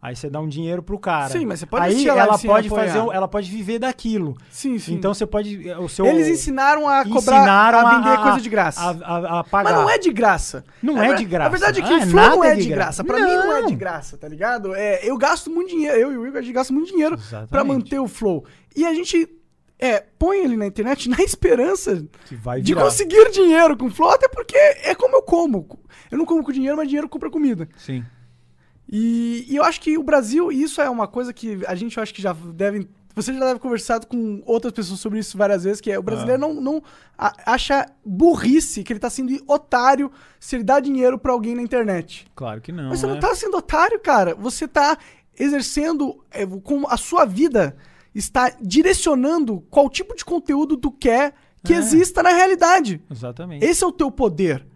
aí 0.00 0.14
você 0.14 0.28
dá 0.30 0.38
um 0.40 0.46
dinheiro 0.48 0.82
pro 0.82 0.98
cara. 0.98 1.30
Sim, 1.30 1.44
mas 1.46 1.58
você 1.60 1.66
pode 1.66 1.84
Aí 1.84 2.08
a 2.08 2.14
ela 2.16 2.38
pode 2.38 2.68
apoiar. 2.68 2.86
fazer, 2.86 2.98
ela 3.14 3.26
pode 3.28 3.50
viver 3.50 3.78
daquilo. 3.80 4.36
Sim, 4.50 4.78
sim. 4.78 4.94
Então 4.94 5.12
você 5.12 5.26
pode 5.26 5.68
o 5.72 5.88
seu 5.88 6.06
Eles 6.06 6.28
ensinaram 6.28 6.86
a 6.88 7.02
cobrar, 7.04 7.18
ensinaram 7.38 7.78
a 7.86 7.94
vender 7.98 8.18
coisa 8.22 8.40
de 8.40 8.48
graça. 8.48 8.80
A, 8.80 8.90
a- 8.90 9.40
a 9.40 9.44
pagar. 9.44 9.72
Mas 9.72 9.82
não 9.82 9.90
é 9.90 9.98
de 9.98 10.12
graça. 10.12 10.64
Não 10.82 10.96
A 11.00 11.04
é 11.06 11.08
ver- 11.08 11.16
de 11.16 11.24
graça. 11.24 11.46
A 11.46 11.50
verdade 11.50 11.80
é 11.80 11.82
que 11.82 11.92
Ah, 11.92 11.96
o 11.96 12.06
Flow 12.06 12.30
não 12.30 12.44
é 12.44 12.54
de 12.54 12.68
graça. 12.68 13.02
graça. 13.02 13.04
Pra 13.04 13.16
mim 13.16 13.34
não 13.34 13.56
é 13.56 13.62
de 13.66 13.74
graça, 13.74 14.16
tá 14.16 14.28
ligado? 14.28 14.74
É, 14.74 15.00
eu 15.04 15.16
gasto 15.18 15.50
muito 15.50 15.70
dinheiro, 15.70 15.96
eu 15.98 16.12
e 16.12 16.16
o 16.18 16.26
Igor, 16.26 16.38
a 16.38 16.42
gente 16.42 16.54
gasta 16.54 16.72
muito 16.72 16.88
dinheiro 16.90 17.18
pra 17.50 17.64
manter 17.64 17.98
o 17.98 18.06
Flow. 18.06 18.44
E 18.76 18.84
a 18.86 18.92
gente 18.94 19.28
é, 19.78 20.00
põe 20.18 20.38
ele 20.38 20.56
na 20.56 20.66
internet 20.66 21.08
na 21.08 21.20
esperança 21.22 22.04
de 22.62 22.74
conseguir 22.74 23.30
dinheiro 23.30 23.76
com 23.76 23.90
Flow, 23.90 24.10
até 24.10 24.28
porque 24.28 24.56
é 24.56 24.94
como 24.94 25.16
eu 25.16 25.22
como. 25.22 25.66
Eu 26.10 26.18
não 26.18 26.24
como 26.24 26.42
com 26.42 26.52
dinheiro, 26.52 26.76
mas 26.76 26.88
dinheiro 26.88 27.08
compra 27.08 27.30
comida. 27.30 27.68
Sim. 27.76 28.04
E, 28.88 29.44
e 29.48 29.56
eu 29.56 29.64
acho 29.64 29.80
que 29.80 29.98
o 29.98 30.02
Brasil, 30.02 30.52
e 30.52 30.62
isso 30.62 30.80
é 30.80 30.88
uma 30.88 31.08
coisa 31.08 31.32
que 31.32 31.60
a 31.66 31.74
gente 31.74 31.96
eu 31.96 32.02
acho 32.02 32.14
que 32.14 32.22
já 32.22 32.32
deve. 32.32 32.88
Você 33.14 33.32
já 33.32 33.40
deve 33.40 33.58
conversado 33.58 34.06
com 34.06 34.42
outras 34.44 34.72
pessoas 34.74 35.00
sobre 35.00 35.18
isso 35.18 35.38
várias 35.38 35.64
vezes, 35.64 35.80
que 35.80 35.90
é 35.90 35.98
o 35.98 36.02
brasileiro 36.02 36.38
não, 36.38 36.52
não 36.52 36.82
a- 37.16 37.34
acha 37.46 37.86
burrice 38.04 38.84
que 38.84 38.92
ele 38.92 39.00
tá 39.00 39.08
sendo 39.08 39.34
otário 39.46 40.12
se 40.38 40.54
ele 40.54 40.62
dá 40.62 40.78
dinheiro 40.78 41.18
pra 41.18 41.32
alguém 41.32 41.54
na 41.54 41.62
internet. 41.62 42.26
Claro 42.36 42.60
que 42.60 42.70
não. 42.70 42.90
Mas 42.90 43.00
você 43.00 43.06
né? 43.06 43.14
não 43.14 43.20
tá 43.20 43.34
sendo 43.34 43.56
otário, 43.56 43.98
cara. 44.00 44.34
Você 44.34 44.68
tá 44.68 44.98
exercendo 45.38 46.22
é, 46.30 46.44
com 46.46 46.86
a 46.86 46.98
sua 46.98 47.24
vida 47.24 47.74
está 48.18 48.50
direcionando 48.60 49.60
qual 49.70 49.88
tipo 49.90 50.16
de 50.16 50.24
conteúdo 50.24 50.76
tu 50.76 50.90
quer 50.90 51.34
que 51.62 51.72
É. 51.72 51.76
exista 51.78 52.22
na 52.22 52.30
realidade. 52.30 53.02
Exatamente. 53.10 53.64
Esse 53.64 53.84
é 53.84 53.86
o 53.86 53.92
teu 53.92 54.10
poder. 54.10 54.66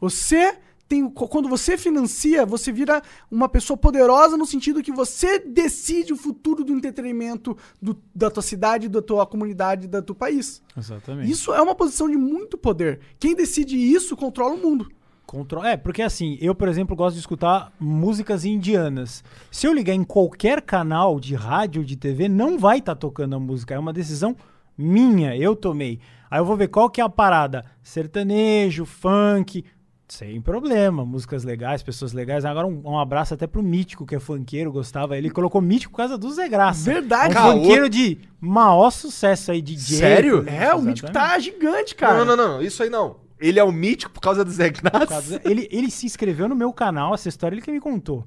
Você 0.00 0.56
tem. 0.88 1.08
Quando 1.08 1.48
você 1.48 1.78
financia, 1.78 2.44
você 2.44 2.72
vira 2.72 3.00
uma 3.30 3.48
pessoa 3.48 3.76
poderosa 3.76 4.36
no 4.36 4.44
sentido 4.44 4.82
que 4.82 4.90
você 4.92 5.38
decide 5.38 6.12
o 6.12 6.16
futuro 6.16 6.64
do 6.64 6.72
entretenimento 6.72 7.56
do- 7.80 7.96
da 8.14 8.28
tua 8.30 8.42
cidade, 8.42 8.88
da 8.88 9.00
tua 9.00 9.24
comunidade, 9.24 9.86
do 9.86 10.02
teu 10.02 10.14
país. 10.14 10.60
Exatamente. 10.76 11.30
Isso 11.30 11.54
é 11.54 11.62
uma 11.62 11.74
posição 11.76 12.08
de 12.10 12.16
muito 12.16 12.58
poder. 12.58 12.98
Quem 13.20 13.34
decide 13.36 13.76
isso 13.76 14.16
controla 14.16 14.54
o 14.54 14.58
mundo. 14.58 14.90
Contro- 15.30 15.62
É, 15.64 15.76
porque 15.76 16.02
assim, 16.02 16.36
eu, 16.40 16.56
por 16.56 16.66
exemplo, 16.66 16.96
gosto 16.96 17.14
de 17.14 17.20
escutar 17.20 17.70
músicas 17.78 18.44
indianas. 18.44 19.22
Se 19.48 19.64
eu 19.64 19.72
ligar 19.72 19.94
em 19.94 20.02
qualquer 20.02 20.60
canal 20.60 21.20
de 21.20 21.36
rádio 21.36 21.82
ou 21.82 21.86
de 21.86 21.94
TV, 21.94 22.28
não 22.28 22.58
vai 22.58 22.78
estar 22.78 22.96
tocando 22.96 23.36
a 23.36 23.38
música. 23.38 23.72
É 23.72 23.78
uma 23.78 23.92
decisão 23.92 24.34
minha, 24.76 25.36
eu 25.36 25.54
tomei. 25.54 26.00
Aí 26.28 26.40
eu 26.40 26.44
vou 26.44 26.56
ver 26.56 26.66
qual 26.66 26.90
que 26.90 27.00
é 27.00 27.04
a 27.04 27.08
parada. 27.08 27.64
Sertanejo, 27.80 28.84
funk, 28.84 29.64
sem 30.08 30.40
problema. 30.40 31.04
Músicas 31.04 31.44
legais, 31.44 31.80
pessoas 31.80 32.12
legais. 32.12 32.44
Agora 32.44 32.66
um, 32.66 32.82
um 32.84 32.98
abraço 32.98 33.32
até 33.32 33.46
pro 33.46 33.62
Mítico, 33.62 34.04
que 34.04 34.16
é 34.16 34.18
funkeiro, 34.18 34.72
gostava. 34.72 35.16
Ele 35.16 35.30
colocou 35.30 35.60
Mítico 35.60 35.92
por 35.92 35.98
causa 35.98 36.18
do 36.18 36.28
Zé 36.32 36.48
Graça. 36.48 36.90
Verdade. 36.92 37.34
Um 37.34 37.36
Caô. 37.36 37.52
funkeiro 37.52 37.88
de 37.88 38.18
maior 38.40 38.90
sucesso 38.90 39.52
aí, 39.52 39.62
DJ. 39.62 39.96
Sério? 39.98 40.44
É, 40.48 40.74
o 40.74 40.82
mítico 40.82 41.12
tá 41.12 41.38
gigante, 41.38 41.94
cara. 41.94 42.18
Não, 42.18 42.24
não, 42.24 42.36
não, 42.36 42.48
não, 42.54 42.62
isso 42.62 42.82
aí 42.82 42.90
não. 42.90 43.29
Ele 43.40 43.58
é 43.58 43.64
o 43.64 43.72
mítico 43.72 44.12
por 44.12 44.20
causa 44.20 44.44
do 44.44 44.50
Zé 44.50 44.70
causa- 44.70 45.40
Ele, 45.44 45.66
ele 45.70 45.90
se 45.90 46.06
inscreveu 46.06 46.48
no 46.48 46.54
meu 46.54 46.72
canal, 46.72 47.14
essa 47.14 47.28
história 47.28 47.54
ele 47.54 47.62
que 47.62 47.72
me 47.72 47.80
contou. 47.80 48.26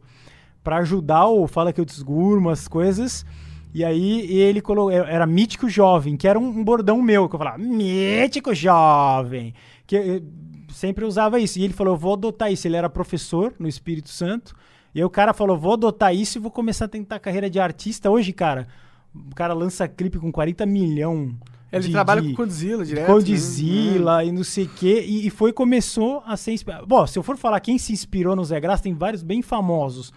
Pra 0.64 0.78
ajudar 0.78 1.28
o 1.28 1.46
Fala 1.48 1.72
Que 1.74 1.80
Eu 1.82 1.86
Desgurmo, 1.86 2.50
as 2.50 2.68
coisas. 2.68 3.26
E 3.74 3.84
aí 3.84 4.22
ele 4.32 4.62
colocou. 4.62 4.92
Era 4.92 5.26
Mítico 5.26 5.68
Jovem, 5.70 6.16
que 6.16 6.28
era 6.28 6.40
um, 6.40 6.48
um 6.48 6.64
bordão 6.64 7.02
meu, 7.02 7.28
que 7.28 7.36
eu 7.36 7.40
falava, 7.40 7.58
Mítico 7.58 8.54
Jovem. 8.54 9.54
Que 9.86 9.96
eu 9.96 10.24
sempre 10.72 11.04
usava 11.06 11.40
isso. 11.40 11.60
E 11.60 11.64
ele 11.64 11.74
falou, 11.74 11.94
eu 11.94 11.98
vou 11.98 12.14
adotar 12.14 12.52
isso. 12.52 12.68
Ele 12.68 12.76
era 12.78 12.90
professor 12.90 13.54
no 13.60 13.68
Espírito 13.68 14.10
Santo. 14.10 14.56
E 14.96 15.00
aí 15.00 15.06
o 15.06 15.10
cara 15.10 15.34
falou, 15.34 15.58
vou 15.58 15.74
adotar 15.74 16.14
isso 16.16 16.38
e 16.38 16.42
vou 16.42 16.52
começar 16.52 16.86
a 16.86 16.88
tentar 16.88 17.20
carreira 17.20 17.50
de 17.50 17.60
artista. 17.60 18.10
Hoje, 18.12 18.32
cara, 18.32 18.68
o 19.14 19.34
cara 19.36 19.54
lança 19.54 19.88
clipe 19.88 20.18
com 20.20 20.32
40 20.32 20.66
milhão. 20.66 21.36
Ele 21.78 21.86
de- 21.88 21.92
trabalha 21.92 22.22
de- 22.22 22.30
com 22.30 22.36
Condzilla 22.44 22.86
direto. 22.86 23.08
Condzilla 23.08 24.24
e 24.24 24.32
não 24.32 24.44
sei 24.44 24.66
o 24.66 24.70
quê. 24.70 25.04
E, 25.08 25.28
e 25.28 25.30
foi, 25.30 25.52
começou 25.52 26.22
a 26.26 26.38
ser 26.38 26.52
inspirado. 26.54 26.86
Bom, 26.86 27.06
se 27.08 27.18
eu 27.18 27.24
for 27.24 27.36
falar 27.38 27.60
quem 27.60 27.78
se 27.78 27.92
inspirou 27.92 28.36
no 28.36 28.44
Zé 28.46 28.60
Graça, 28.60 28.84
tem 28.84 28.94
vários 28.94 29.24
bem 29.24 29.42
famosos. 29.42 30.14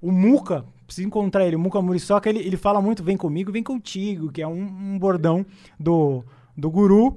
O 0.00 0.10
Muca, 0.12 0.64
preciso 0.86 1.06
encontrar 1.08 1.46
ele, 1.46 1.56
o 1.56 1.58
Muca 1.58 1.80
Muriçoca, 1.82 2.28
ele, 2.28 2.38
ele 2.40 2.56
fala 2.56 2.80
muito 2.80 3.02
vem 3.02 3.16
comigo, 3.16 3.52
vem 3.52 3.62
contigo, 3.62 4.30
que 4.32 4.40
é 4.42 4.46
um, 4.48 4.62
um 4.62 4.98
bordão 4.98 5.44
do, 5.78 6.22
do 6.56 6.70
guru. 6.70 7.16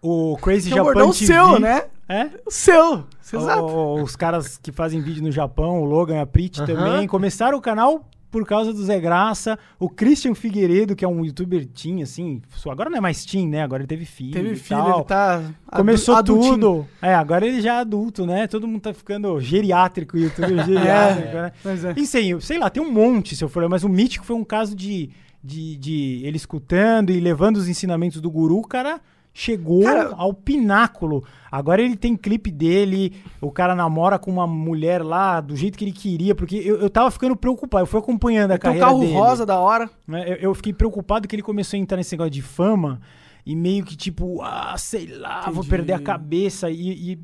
O 0.00 0.36
Crazy 0.40 0.68
né? 0.68 0.74
Que 0.74 0.78
é 0.78 0.82
um 0.82 0.86
Japan 0.86 0.94
bordão 1.00 1.12
TV. 1.12 1.26
seu, 1.26 1.58
né? 1.60 1.82
É? 2.08 2.30
O 2.46 2.50
seu. 2.50 3.04
seu 3.20 3.40
O- 3.40 3.42
exato. 3.42 3.62
o- 3.64 4.02
os 4.02 4.16
caras 4.16 4.56
que 4.56 4.70
fazem 4.72 5.00
vídeo 5.00 5.22
no 5.22 5.30
Japão, 5.32 5.80
o 5.82 5.84
Logan, 5.84 6.20
a 6.22 6.26
Prit 6.26 6.60
Aham. 6.60 6.66
também, 6.66 7.06
começaram 7.08 7.58
o 7.58 7.60
canal 7.60 8.08
por 8.30 8.44
causa 8.46 8.72
do 8.72 8.82
Zé 8.84 9.00
Graça. 9.00 9.58
O 9.78 9.88
Christian 9.88 10.34
Figueiredo, 10.34 10.94
que 10.94 11.04
é 11.04 11.08
um 11.08 11.24
youtuber 11.24 11.66
teen, 11.66 12.02
assim, 12.02 12.42
agora 12.68 12.90
não 12.90 12.98
é 12.98 13.00
mais 13.00 13.24
teen, 13.24 13.48
né? 13.48 13.62
Agora 13.62 13.82
ele 13.82 13.86
teve 13.88 14.04
filho. 14.04 14.32
Teve 14.32 14.54
filho, 14.56 14.80
tal. 14.80 14.96
ele 14.96 15.04
tá. 15.04 15.42
Começou 15.74 16.14
adu- 16.14 16.32
adultinho. 16.34 16.54
tudo. 16.54 16.88
É, 17.00 17.14
agora 17.14 17.46
ele 17.46 17.60
já 17.60 17.74
é 17.74 17.80
adulto, 17.80 18.26
né? 18.26 18.46
Todo 18.46 18.66
mundo 18.68 18.80
tá 18.82 18.92
ficando 18.94 19.40
geriátrico, 19.40 20.16
youtuber 20.18 20.64
geriátrico, 20.66 21.32
né? 21.34 21.52
Mas 21.64 21.84
é. 21.84 21.94
E 21.96 22.06
sei, 22.06 22.40
sei 22.40 22.58
lá, 22.58 22.68
tem 22.70 22.82
um 22.82 22.92
monte, 22.92 23.34
se 23.34 23.42
eu 23.44 23.48
for, 23.48 23.66
mas 23.68 23.84
o 23.84 23.88
Mítico 23.88 24.24
foi 24.24 24.36
um 24.36 24.44
caso 24.44 24.74
de, 24.76 25.10
de, 25.42 25.76
de 25.76 26.20
ele 26.24 26.36
escutando 26.36 27.10
e 27.10 27.20
levando 27.20 27.56
os 27.56 27.68
ensinamentos 27.68 28.20
do 28.20 28.30
guru, 28.30 28.58
o 28.58 28.66
cara 28.66 29.00
chegou 29.40 29.84
Cara- 29.84 30.14
ao 30.16 30.34
pináculo. 30.34 31.22
Agora 31.50 31.80
ele 31.80 31.96
tem 31.96 32.16
clipe 32.16 32.50
dele, 32.50 33.14
o 33.40 33.52
cara 33.52 33.72
namora 33.74 34.18
com 34.18 34.30
uma 34.32 34.46
mulher 34.48 35.00
lá 35.02 35.40
do 35.40 35.54
jeito 35.54 35.78
que 35.78 35.84
ele 35.84 35.92
queria, 35.92 36.34
porque 36.34 36.56
eu, 36.56 36.80
eu 36.80 36.90
tava 36.90 37.08
ficando 37.10 37.36
preocupado, 37.36 37.82
eu 37.82 37.86
fui 37.86 38.00
acompanhando 38.00 38.50
a 38.50 38.58
Tem 38.58 38.70
um 38.70 38.74
carreira 38.74 38.86
carro 38.86 39.00
dele. 39.00 39.12
rosa 39.12 39.46
da 39.46 39.58
hora. 39.60 39.88
né? 40.06 40.24
Eu, 40.28 40.34
eu 40.36 40.54
fiquei 40.54 40.72
preocupado 40.72 41.28
que 41.28 41.36
ele 41.36 41.42
começou 41.42 41.76
a 41.76 41.80
entrar 41.80 41.96
nesse 41.96 42.14
negócio 42.14 42.30
de 42.32 42.42
fama 42.42 43.00
e 43.46 43.54
meio 43.54 43.84
que 43.84 43.96
tipo, 43.96 44.42
ah, 44.42 44.74
sei 44.76 45.06
lá, 45.06 45.42
vou 45.44 45.52
Entendi. 45.62 45.68
perder 45.68 45.92
a 45.92 46.00
cabeça 46.00 46.68
e, 46.68 47.12
e, 47.12 47.18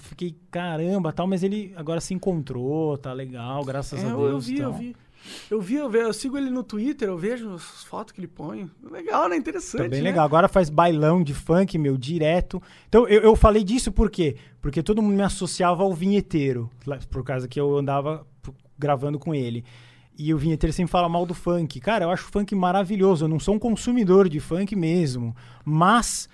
fiquei 0.00 0.34
caramba, 0.50 1.12
tal, 1.12 1.26
mas 1.26 1.42
ele 1.42 1.72
agora 1.76 2.00
se 2.00 2.14
encontrou, 2.14 2.96
tá 2.96 3.12
legal, 3.12 3.62
graças 3.64 4.02
É, 4.02 4.06
a 4.06 4.10
eu, 4.10 4.16
Deus. 4.18 4.30
eu 4.30 4.40
vi, 4.40 4.56
tal. 4.56 4.66
Eu 4.66 4.72
vi, 4.72 4.96
eu 5.50 5.60
vi, 5.60 5.76
eu 5.76 6.12
sigo 6.12 6.36
ele 6.36 6.50
no 6.50 6.62
Twitter, 6.62 7.08
eu 7.08 7.16
vejo 7.16 7.52
as 7.54 7.84
fotos 7.84 8.12
que 8.12 8.20
ele 8.20 8.28
põe. 8.28 8.70
Legal, 8.82 9.28
né? 9.28 9.36
Interessante. 9.36 9.82
Tá 9.82 9.88
bem 9.88 10.02
né? 10.02 10.10
legal. 10.10 10.24
Agora 10.24 10.48
faz 10.48 10.70
bailão 10.70 11.22
de 11.22 11.34
funk, 11.34 11.76
meu, 11.78 11.96
direto. 11.96 12.62
Então, 12.88 13.06
eu, 13.08 13.22
eu 13.22 13.36
falei 13.36 13.64
disso 13.64 13.90
por 13.92 14.10
quê? 14.10 14.36
Porque 14.60 14.82
todo 14.82 15.02
mundo 15.02 15.14
me 15.14 15.22
associava 15.22 15.82
ao 15.82 15.92
vinheteiro, 15.94 16.70
por 17.10 17.24
causa 17.24 17.48
que 17.48 17.60
eu 17.60 17.76
andava 17.76 18.26
gravando 18.78 19.18
com 19.18 19.34
ele. 19.34 19.64
E 20.18 20.34
o 20.34 20.38
vinheteiro 20.38 20.72
sempre 20.72 20.90
fala 20.90 21.08
mal 21.08 21.24
do 21.24 21.32
funk. 21.32 21.78
Cara, 21.78 22.04
eu 22.04 22.10
acho 22.10 22.24
funk 22.24 22.52
maravilhoso. 22.54 23.24
Eu 23.24 23.28
não 23.28 23.38
sou 23.38 23.54
um 23.54 23.58
consumidor 23.58 24.28
de 24.28 24.40
funk 24.40 24.74
mesmo. 24.74 25.34
Mas 25.64 26.28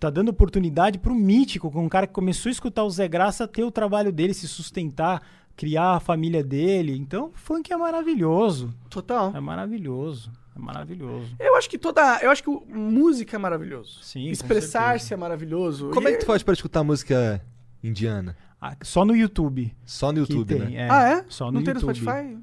tá 0.00 0.10
dando 0.10 0.30
oportunidade 0.30 0.98
pro 0.98 1.14
mítico, 1.14 1.70
com 1.70 1.84
um 1.84 1.88
cara 1.88 2.06
que 2.06 2.12
começou 2.12 2.48
a 2.48 2.52
escutar 2.52 2.82
o 2.82 2.90
Zé 2.90 3.06
Graça, 3.06 3.46
ter 3.46 3.62
o 3.62 3.70
trabalho 3.70 4.10
dele, 4.10 4.32
se 4.32 4.48
sustentar, 4.48 5.22
criar 5.56 5.96
a 5.96 6.00
família 6.00 6.42
dele. 6.42 6.96
Então, 6.96 7.30
funk 7.34 7.72
é 7.72 7.76
maravilhoso. 7.76 8.74
Total. 8.88 9.32
É 9.34 9.40
maravilhoso. 9.40 10.30
É 10.54 10.58
maravilhoso. 10.58 11.34
Eu 11.38 11.56
acho 11.56 11.68
que 11.70 11.78
toda. 11.78 12.18
Eu 12.22 12.30
acho 12.30 12.42
que 12.42 12.50
música 12.50 13.36
é 13.36 13.38
maravilhoso. 13.38 13.98
Sim, 14.02 14.28
Expressar-se 14.28 15.12
é 15.14 15.16
maravilhoso. 15.16 15.90
Como 15.90 16.08
é 16.08 16.12
E- 16.12 16.14
que 16.14 16.20
tu 16.20 16.26
faz 16.26 16.42
pra 16.42 16.52
escutar 16.54 16.82
música 16.82 17.44
indiana? 17.82 18.36
Ah, 18.60 18.76
Só 18.82 19.04
no 19.06 19.16
YouTube. 19.16 19.74
Só 19.86 20.12
no 20.12 20.18
YouTube, 20.18 20.46
tem, 20.46 20.58
né? 20.58 20.74
é. 20.74 20.88
Ah, 20.90 21.08
é? 21.08 21.24
Só 21.28 21.46
no 21.46 21.52
Não 21.52 21.62
tem 21.64 21.72
no 21.74 21.80
YouTube. 21.80 21.96
Spotify? 21.98 22.36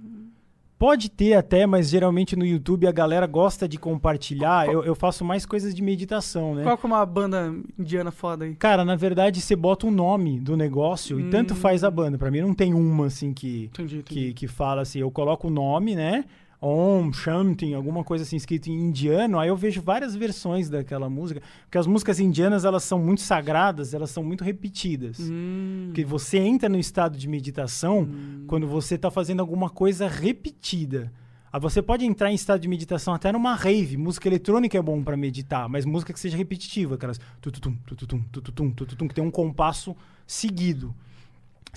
Pode 0.80 1.10
ter 1.10 1.34
até, 1.34 1.66
mas 1.66 1.90
geralmente 1.90 2.36
no 2.36 2.46
YouTube 2.46 2.86
a 2.86 2.92
galera 2.92 3.26
gosta 3.26 3.68
de 3.68 3.80
compartilhar. 3.80 4.68
Eu, 4.68 4.84
eu 4.84 4.94
faço 4.94 5.26
mais 5.26 5.44
coisas 5.46 5.74
de 5.74 5.82
meditação, 5.82 6.54
né? 6.54 6.62
Qual 6.64 6.78
que 6.78 6.86
é 6.86 6.90
uma 6.90 7.04
banda 7.06 7.52
indiana 7.80 8.12
foda 8.12 8.46
aí? 8.46 8.54
Cara, 8.56 8.86
na 8.86 8.96
verdade, 8.96 9.42
você 9.42 9.56
bota 9.56 9.88
o 9.88 9.92
nome 9.92 10.40
do 10.40 10.56
negócio 10.56 11.20
e 11.20 11.30
tanto 11.32 11.54
Hum. 11.54 11.58
faz 11.58 11.84
a 11.84 11.90
banda. 11.90 12.18
Pra 12.18 12.30
mim 12.30 12.42
não 12.42 12.54
tem 12.54 12.76
uma 12.76 13.08
assim 13.08 13.34
que, 13.34 13.66
Entendi, 13.74 13.98
entendi. 13.98 14.04
que, 14.04 14.34
que 14.34 14.48
fala 14.48 14.84
assim. 14.84 15.00
Eu 15.00 15.10
coloco 15.10 15.48
o 15.48 15.52
nome, 15.52 15.96
né? 15.96 16.26
Om, 16.60 17.14
Shanti, 17.14 17.74
alguma 17.74 18.04
coisa 18.04 18.24
assim 18.24 18.36
escrito 18.36 18.68
em 18.68 18.88
indiano, 18.88 19.40
aí 19.40 19.48
eu 19.48 19.56
vejo 19.56 19.80
várias 19.82 20.16
versões 20.16 20.70
daquela 20.70 21.08
música, 21.08 21.42
porque 21.64 21.78
as 21.78 21.86
músicas 21.86 22.20
indianas 22.20 22.66
elas 22.66 22.84
são 22.84 22.98
muito 22.98 23.22
sagradas, 23.22 23.94
elas 23.94 24.10
são 24.10 24.24
muito 24.24 24.44
repetidas. 24.44 25.20
Hum. 25.20 25.86
Porque 25.88 26.04
você 26.04 26.40
entra 26.40 26.68
no 26.68 26.80
estado 26.80 27.16
de 27.16 27.28
meditação 27.28 28.10
quando 28.48 28.68
você 28.68 28.96
está 28.96 29.12
fazendo 29.12 29.40
alguma 29.40 29.70
coisa 29.70 30.08
repetida. 30.08 31.12
Ah, 31.52 31.60
você 31.60 31.82
pode 31.82 32.06
entrar 32.06 32.32
em 32.32 32.36
estado 32.36 32.60
de 32.60 32.68
meditação 32.68 33.14
até 33.14 33.32
numa 33.32 33.56
rave. 33.56 33.96
Música 33.96 34.28
eletrônica 34.28 34.78
é 34.78 34.82
bom 34.82 35.02
para 35.02 35.16
meditar, 35.16 35.70
mas 35.70 35.86
música 35.86 36.12
que 36.12 36.20
seja 36.20 36.36
repetitiva, 36.36 36.96
aquelas 36.96 37.20
tututum, 37.40 37.76
tututum, 37.86 38.22
tututum, 38.32 38.72
tututum, 38.72 39.08
que 39.08 39.16
tem 39.16 39.24
um 39.24 39.32
compasso 39.32 39.96
seguido. 40.26 40.94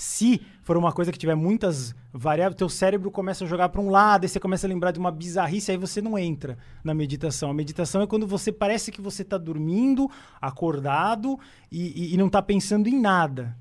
Se 0.01 0.41
for 0.63 0.77
uma 0.77 0.93
coisa 0.93 1.13
que 1.13 1.19
tiver 1.19 1.35
muitas 1.35 1.95
variáveis, 2.13 2.57
teu 2.57 2.69
cérebro 2.69 3.11
começa 3.11 3.45
a 3.45 3.47
jogar 3.47 3.69
para 3.69 3.81
um 3.81 3.91
lado, 3.91 4.25
aí 4.25 4.29
você 4.29 4.41
começa 4.41 4.67
a 4.67 4.69
lembrar 4.69 4.93
de 4.93 4.99
uma 4.99 5.11
bizarrice, 5.11 5.71
aí 5.71 5.77
você 5.77 6.01
não 6.01 6.19
entra 6.19 6.57
na 6.83 6.95
meditação. 6.95 7.51
A 7.51 7.55
meditação 7.55 8.01
é 8.01 8.07
quando 8.07 8.27
você 8.27 8.51
parece 8.51 8.91
que 8.91 9.01
você 9.01 9.23
está 9.23 9.37
dormindo, 9.37 10.09
acordado 10.41 11.39
e, 11.71 12.11
e- 12.11 12.15
e 12.15 12.17
não 12.17 12.27
está 12.27 12.41
pensando 12.43 12.89
em 12.89 12.99
nada. 13.01 13.57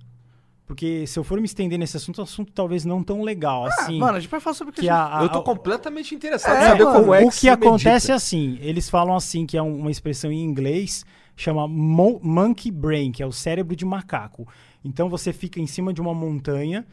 Porque 0.66 1.08
se 1.08 1.18
eu 1.18 1.24
for 1.24 1.40
me 1.40 1.46
estender 1.46 1.80
nesse 1.80 1.98
assunto, 1.98 2.20
o 2.20 2.22
assunto 2.22 2.52
talvez 2.54 2.86
não 2.86 3.04
tão 3.04 3.24
legal 3.24 3.66
assim. 3.66 3.98
Mano, 3.98 4.18
a 4.18 4.20
gente 4.20 4.30
vai 4.30 4.40
falar 4.40 4.54
sobre 4.54 4.72
o 4.72 4.74
que, 4.76 4.82
que 4.82 4.90
a 4.90 4.96
a, 4.96 5.20
a- 5.20 5.24
Eu 5.24 5.30
tô 5.30 5.40
a- 5.40 5.44
completamente 5.44 6.14
interessado 6.14 6.56
É, 6.58 6.60
em 6.66 6.68
saber 6.68 6.84
mano, 6.86 7.00
como 7.00 7.14
é 7.14 7.20
o 7.22 7.24
que 7.26 7.30
que 7.32 7.40
se 7.40 7.50
acontece 7.50 7.90
medita. 8.08 8.12
é 8.12 8.16
assim, 8.16 8.58
eles 8.62 8.88
falam 8.90 9.16
assim, 9.16 9.46
que 9.48 9.58
é 9.58 9.62
um- 9.64 9.80
uma 9.80 9.90
expressão 9.92 10.32
em 10.32 10.44
inglês, 10.44 11.04
chama 11.36 11.68
mo- 11.68 12.20
monkey 12.22 12.70
brain, 12.70 13.12
que 13.12 13.24
é 13.24 13.26
o 13.26 13.32
cérebro 13.32 13.76
de 13.76 13.84
macaco. 13.84 14.48
Então 14.84 15.10
você 15.10 15.34
fica 15.34 15.60
em 15.60 15.68
cima 15.68 15.94
de 15.94 16.02
uma 16.02 16.14
montanha 16.14 16.86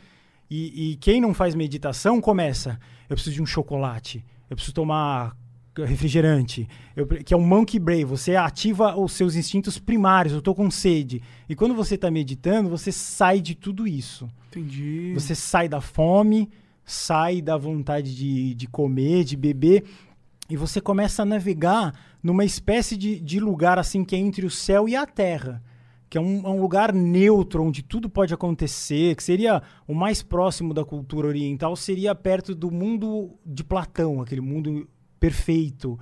e, 0.50 0.92
e 0.92 0.96
quem 0.96 1.20
não 1.20 1.34
faz 1.34 1.54
meditação 1.54 2.20
começa, 2.20 2.78
eu 3.08 3.16
preciso 3.16 3.34
de 3.34 3.42
um 3.42 3.46
chocolate, 3.46 4.24
eu 4.48 4.56
preciso 4.56 4.74
tomar 4.74 5.36
refrigerante, 5.84 6.66
eu 6.94 7.06
que 7.06 7.34
é 7.34 7.36
o 7.36 7.40
monkey 7.40 7.78
brain, 7.78 8.04
você 8.04 8.34
ativa 8.34 8.96
os 8.96 9.12
seus 9.12 9.34
instintos 9.34 9.78
primários, 9.78 10.32
eu 10.32 10.40
tô 10.40 10.54
com 10.54 10.70
sede. 10.70 11.22
E 11.48 11.54
quando 11.54 11.74
você 11.74 11.98
tá 11.98 12.10
meditando, 12.10 12.70
você 12.70 12.90
sai 12.90 13.40
de 13.40 13.54
tudo 13.54 13.86
isso. 13.86 14.28
Entendi. 14.48 15.12
Você 15.14 15.34
sai 15.34 15.68
da 15.68 15.80
fome, 15.80 16.48
sai 16.84 17.42
da 17.42 17.56
vontade 17.56 18.14
de, 18.14 18.54
de 18.54 18.66
comer, 18.66 19.24
de 19.24 19.36
beber, 19.36 19.84
e 20.48 20.56
você 20.56 20.80
começa 20.80 21.22
a 21.22 21.26
navegar 21.26 21.92
numa 22.22 22.44
espécie 22.44 22.96
de, 22.96 23.20
de 23.20 23.40
lugar 23.40 23.78
assim 23.78 24.04
que 24.04 24.14
é 24.14 24.18
entre 24.18 24.46
o 24.46 24.50
céu 24.50 24.88
e 24.88 24.96
a 24.96 25.04
terra. 25.04 25.62
Que 26.08 26.18
é 26.18 26.20
um, 26.20 26.46
é 26.46 26.48
um 26.48 26.60
lugar 26.60 26.92
neutro, 26.92 27.64
onde 27.64 27.82
tudo 27.82 28.08
pode 28.08 28.32
acontecer, 28.32 29.16
que 29.16 29.22
seria 29.22 29.62
o 29.88 29.94
mais 29.94 30.22
próximo 30.22 30.72
da 30.72 30.84
cultura 30.84 31.26
oriental, 31.26 31.74
seria 31.74 32.14
perto 32.14 32.54
do 32.54 32.70
mundo 32.70 33.34
de 33.44 33.64
Platão, 33.64 34.20
aquele 34.20 34.40
mundo 34.40 34.88
perfeito. 35.18 35.98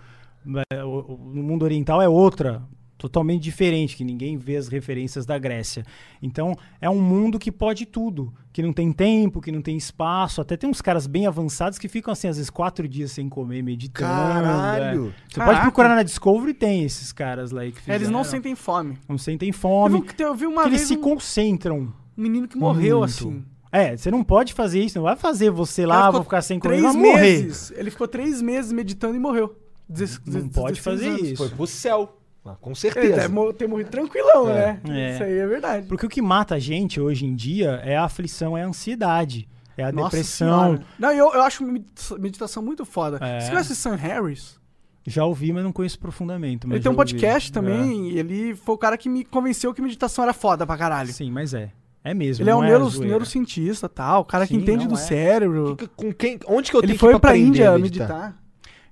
É, 0.71 0.83
No 0.83 1.43
mundo 1.43 1.63
oriental 1.65 2.03
é 2.03 2.09
outra, 2.09 2.63
totalmente 3.09 3.43
diferente, 3.43 3.97
que 3.97 4.03
ninguém 4.03 4.39
vê 4.39 4.57
as 4.57 4.67
referências 4.67 5.27
da 5.27 5.39
Grécia. 5.39 5.85
Então, 6.23 6.57
é 6.81 6.89
um 6.89 6.99
mundo 7.03 7.39
que 7.39 7.53
pode 7.53 7.85
tudo, 7.85 8.33
que 8.51 8.63
não 8.63 8.73
tem 8.73 8.91
tempo, 8.93 9.43
que 9.43 9.53
não 9.53 9.61
tem 9.61 9.77
espaço. 9.77 10.41
Até 10.41 10.57
tem 10.57 10.71
uns 10.71 10.81
caras 10.81 11.07
bem 11.07 11.27
avançados 11.27 11.79
que 11.79 11.87
ficam, 11.87 12.11
assim, 12.13 12.29
às 12.29 12.39
vezes 12.39 12.49
quatro 12.49 12.89
dias 12.89 13.13
sem 13.13 13.29
comer, 13.29 13.61
meditando. 13.63 14.09
Caralho. 14.09 15.09
é. 15.09 15.29
Você 15.29 15.35
Caraca. 15.35 15.53
pode 15.53 15.61
procurar 15.61 15.89
na 15.97 16.03
Discovery, 16.03 16.55
tem 16.55 16.83
esses 16.83 17.13
caras 17.13 17.51
lá 17.51 17.61
aí 17.61 17.73
que 17.73 17.91
É, 17.91 17.95
eles 17.95 18.09
não 18.09 18.25
fizeram. 18.25 18.43
sentem 18.43 18.55
fome. 18.55 18.97
Não 19.07 19.19
sentem 19.19 19.49
Eu 19.51 19.55
fome, 19.55 20.01
vi, 20.01 20.23
eu 20.23 20.35
vi 20.35 20.47
uma 20.47 20.63
que 20.63 20.69
eles 20.71 20.79
vez 20.79 20.89
se 20.89 20.97
um, 20.97 21.01
concentram. 21.03 21.79
um 22.17 22.23
menino 22.23 22.49
que 22.49 22.57
morreu 22.57 23.01
muito. 23.01 23.11
assim. 23.11 23.45
É, 23.71 23.95
você 23.97 24.11
não 24.11 24.25
pode 24.25 24.55
fazer 24.55 24.81
isso, 24.81 24.97
não 24.97 25.03
vai 25.05 25.17
fazer 25.17 25.51
você 25.51 25.85
lá, 25.85 26.11
vou 26.11 26.23
ficar 26.23 26.41
sem 26.41 26.59
comer, 26.59 26.79
três 26.79 26.95
vai 26.95 27.03
morrer. 27.03 27.21
meses. 27.43 27.71
Ele 27.77 27.91
ficou 27.91 28.09
três 28.09 28.41
meses 28.41 28.73
meditando 28.73 29.15
e 29.15 29.19
morreu. 29.19 29.59
Deze- 29.87 30.19
Não 30.25 30.33
deze- 30.35 30.49
pode 30.49 30.77
16 30.77 30.83
fazer 30.83 31.09
anos. 31.09 31.23
isso. 31.29 31.37
Foi 31.37 31.49
pro 31.51 31.67
céu. 31.67 32.21
Ah, 32.47 32.57
com 32.61 32.71
Ele 32.71 32.77
certeza. 32.77 33.17
deve 33.17 33.29
mo- 33.29 33.53
ter 33.53 33.67
morrido 33.67 33.89
tranquilão, 33.91 34.51
É. 34.51 34.79
né? 34.85 35.09
É. 35.09 35.15
Isso 35.15 35.23
aí 35.23 35.39
é 35.39 35.47
verdade. 35.47 35.87
Porque 35.87 36.05
o 36.05 36.09
que 36.11 36.21
mata 36.21 36.57
a 36.57 36.59
gente 36.59 37.01
hoje 37.01 37.25
em 37.25 37.35
dia 37.35 37.81
é 37.85 37.97
a 37.97 38.05
aflição, 38.05 38.57
é 38.57 38.63
a 38.63 38.67
ansiedade, 38.67 39.49
é 39.79 39.85
a 39.85 39.91
Nossa 39.91 40.11
depressão. 40.17 40.63
Senhora. 40.77 40.83
Não, 40.99 41.11
eu, 41.13 41.33
eu 41.33 41.43
acho 41.43 41.65
medita- 41.65 42.19
meditação 42.19 42.63
muito 42.63 42.85
foda. 42.85 43.19
É. 43.23 43.41
Você 43.41 43.51
conhece 43.51 43.75
Sam 43.75 43.95
Harris? 43.97 44.59
Já 45.07 45.25
ouvi, 45.25 45.53
mas 45.53 45.65
não 45.65 45.73
conheço 45.73 45.99
profundamente. 45.99 46.67
mas 46.67 46.77
ele 46.77 46.83
tem 46.83 46.91
um 46.91 46.95
ouvi. 46.95 47.05
podcast 47.13 47.51
É. 47.51 47.53
também 47.55 48.11
e 48.11 48.19
ele 48.19 48.55
foi 48.55 48.75
o 48.75 48.79
cara 48.79 48.97
que 48.99 49.09
me 49.09 49.25
convenceu 49.25 49.73
que 49.73 49.81
meditação 49.83 50.25
era 50.25 50.33
foda 50.35 50.67
pra 50.67 50.77
caralho. 50.77 51.13
Sim, 51.13 51.31
mas 51.31 51.55
é. 51.55 51.71
É 52.03 52.13
mesmo. 52.13 52.43
Ele 52.43 52.51
é 52.51 52.55
um 52.55 52.61
não 52.61 52.69
neuro, 52.69 52.91
neurocientista 53.01 53.89
tal, 53.89 54.21
o 54.21 54.25
cara 54.27 54.47
que 54.47 54.53
Sim, 54.55 54.61
entende 54.61 54.85
não 54.85 54.93
do 54.93 54.99
é. 54.99 55.03
cérebro. 55.03 55.77
Que- 55.77 55.87
Com 55.89 56.13
quem, 56.13 56.39
onde 56.47 56.71
que 56.71 56.77
eu 56.77 56.81
Ele 56.81 56.89
tenho 56.89 56.99
foi 56.99 57.11
que 57.13 57.17
ir 57.17 57.21
pra 57.21 57.31
aprender 57.31 57.47
Índia 57.49 57.71
a 57.71 57.79
meditar. 57.79 58.37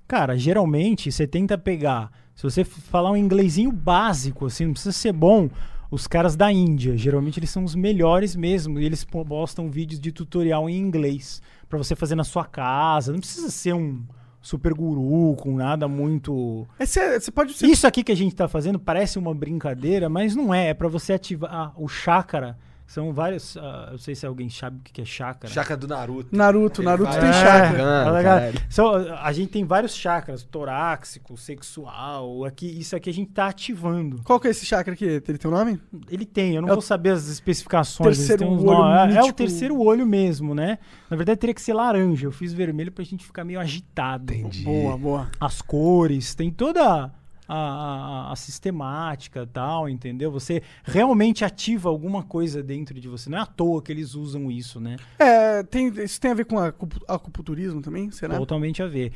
Cara, 0.07 0.35
geralmente 0.35 1.11
você 1.11 1.27
tenta 1.27 1.55
pegar. 1.57 2.11
Se 2.35 2.43
você 2.43 2.63
falar 2.63 3.11
um 3.11 3.17
inglesinho 3.17 3.71
básico, 3.71 4.45
assim, 4.47 4.65
não 4.65 4.73
precisa 4.73 4.91
ser 4.91 5.13
bom. 5.13 5.49
Os 5.91 6.07
caras 6.07 6.35
da 6.35 6.51
Índia, 6.51 6.97
geralmente 6.97 7.39
eles 7.39 7.51
são 7.51 7.63
os 7.63 7.75
melhores 7.75 8.35
mesmo. 8.35 8.79
E 8.79 8.85
eles 8.85 9.03
po- 9.03 9.23
postam 9.23 9.69
vídeos 9.69 9.99
de 9.99 10.11
tutorial 10.11 10.67
em 10.67 10.77
inglês 10.79 11.41
pra 11.69 11.77
você 11.77 11.95
fazer 11.95 12.15
na 12.15 12.23
sua 12.23 12.43
casa. 12.45 13.11
Não 13.11 13.19
precisa 13.19 13.51
ser 13.51 13.73
um 13.73 14.01
super 14.41 14.73
guru 14.73 15.35
com 15.35 15.55
nada 15.55 15.87
muito. 15.87 16.65
É, 16.79 16.85
Você 16.85 17.19
você 17.19 17.31
pode 17.31 17.53
ser. 17.53 17.67
Isso 17.67 17.85
aqui 17.85 18.03
que 18.03 18.11
a 18.11 18.15
gente 18.15 18.33
tá 18.35 18.47
fazendo 18.47 18.79
parece 18.79 19.19
uma 19.19 19.33
brincadeira, 19.35 20.09
mas 20.09 20.35
não 20.35 20.51
é. 20.51 20.69
É 20.69 20.73
pra 20.73 20.87
você 20.87 21.13
ativar 21.13 21.71
o 21.79 21.87
chakra. 21.87 22.57
São 22.93 23.11
vários. 23.11 23.57
ah, 23.57 23.85
eu 23.87 23.91
não 23.93 23.97
sei 23.97 24.13
se 24.13 24.23
alguém 24.23 24.47
sabe 24.49 24.77
o 24.77 24.81
que 24.83 25.01
é 25.01 25.05
chakra. 25.05 25.49
Chaca 25.49 25.75
do 25.75 25.87
Naruto. 25.87 26.29
Naruto, 26.35 26.81
Ele 26.81 26.85
Naruto 26.89 27.09
vai- 27.11 27.19
tem 27.21 27.29
É. 27.29 27.33
chakra. 27.33 27.77
Ligado? 27.77 28.23
caralho. 28.23 28.61
São- 28.69 28.93
a 29.17 29.31
gente 29.33 29.49
tem 29.49 29.65
vários 29.65 29.95
chakras, 29.95 30.43
torácico, 30.43 31.35
sexual, 31.35 32.45
aqui, 32.45 32.67
isso 32.67 32.95
aqui 32.95 33.09
a 33.09 33.13
gente 33.13 33.31
tá 33.31 33.47
ativando. 33.47 34.21
Qual 34.23 34.39
que 34.39 34.47
é 34.47 34.51
esse 34.51 34.63
chakra 34.63 34.93
aqui? 34.93 35.05
Ele 35.05 35.19
tem 35.39 35.49
um 35.49 35.53
nome? 35.55 35.81
Ele 36.07 36.23
tem, 36.25 36.53
eu 36.55 36.61
não 36.61 36.69
É 36.69 36.71
o 36.71 36.75
vou 36.75 36.81
saber 36.83 37.09
as 37.09 37.27
especificações. 37.27 38.15
terceiro 38.15 38.47
olho. 38.47 38.83
É- 39.11 39.15
É, 39.17 39.23
o 39.23 39.33
terceiro 39.33 39.79
olho 39.81 40.05
mesmo, 40.05 40.53
né? 40.53 40.77
Na 41.09 41.17
verdade 41.17 41.39
teria 41.39 41.53
que 41.55 41.61
ser 41.63 41.73
laranja. 41.73 42.27
Eu 42.27 42.31
fiz 42.31 42.53
vermelho 42.53 42.91
pra 42.91 43.03
gente 43.03 43.25
ficar 43.25 43.43
meio 43.43 43.59
agitado. 43.59 44.31
Entendi. 44.33 44.63
Boa, 44.65 44.95
boa. 44.97 45.31
As 45.39 45.61
cores, 45.63 46.35
tem 46.35 46.51
toda 46.51 47.11
a, 47.47 47.55
a- 47.55 48.31
a 48.31 48.35
sistemática 48.35 49.47
tal, 49.51 49.89
entendeu? 49.89 50.31
Você 50.31 50.61
realmente 50.83 51.43
ativa 51.43 51.89
alguma 51.89 52.23
coisa 52.23 52.63
dentro 52.63 52.99
de 52.99 53.07
você. 53.07 53.29
Não 53.29 53.37
é 53.37 53.41
à 53.41 53.45
toa 53.45 53.81
que 53.81 53.91
eles 53.91 54.15
usam 54.15 54.49
isso, 54.51 54.79
né? 54.79 54.95
É, 55.19 55.63
tem, 55.63 55.87
isso 56.03 56.19
tem 56.19 56.31
a 56.31 56.33
ver 56.35 56.45
com 56.45 56.57
acupu- 56.59 57.03
acupunturismo 57.07 57.81
também, 57.81 58.09
será? 58.11 58.37
Totalmente 58.37 58.81
a 58.81 58.87
ver. 58.87 59.11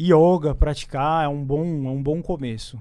Yoga, 0.00 0.54
praticar 0.54 1.24
é 1.24 1.28
um 1.28 1.44
bom, 1.44 1.64
é 1.64 1.90
um 1.90 2.02
bom 2.02 2.22
começo. 2.22 2.80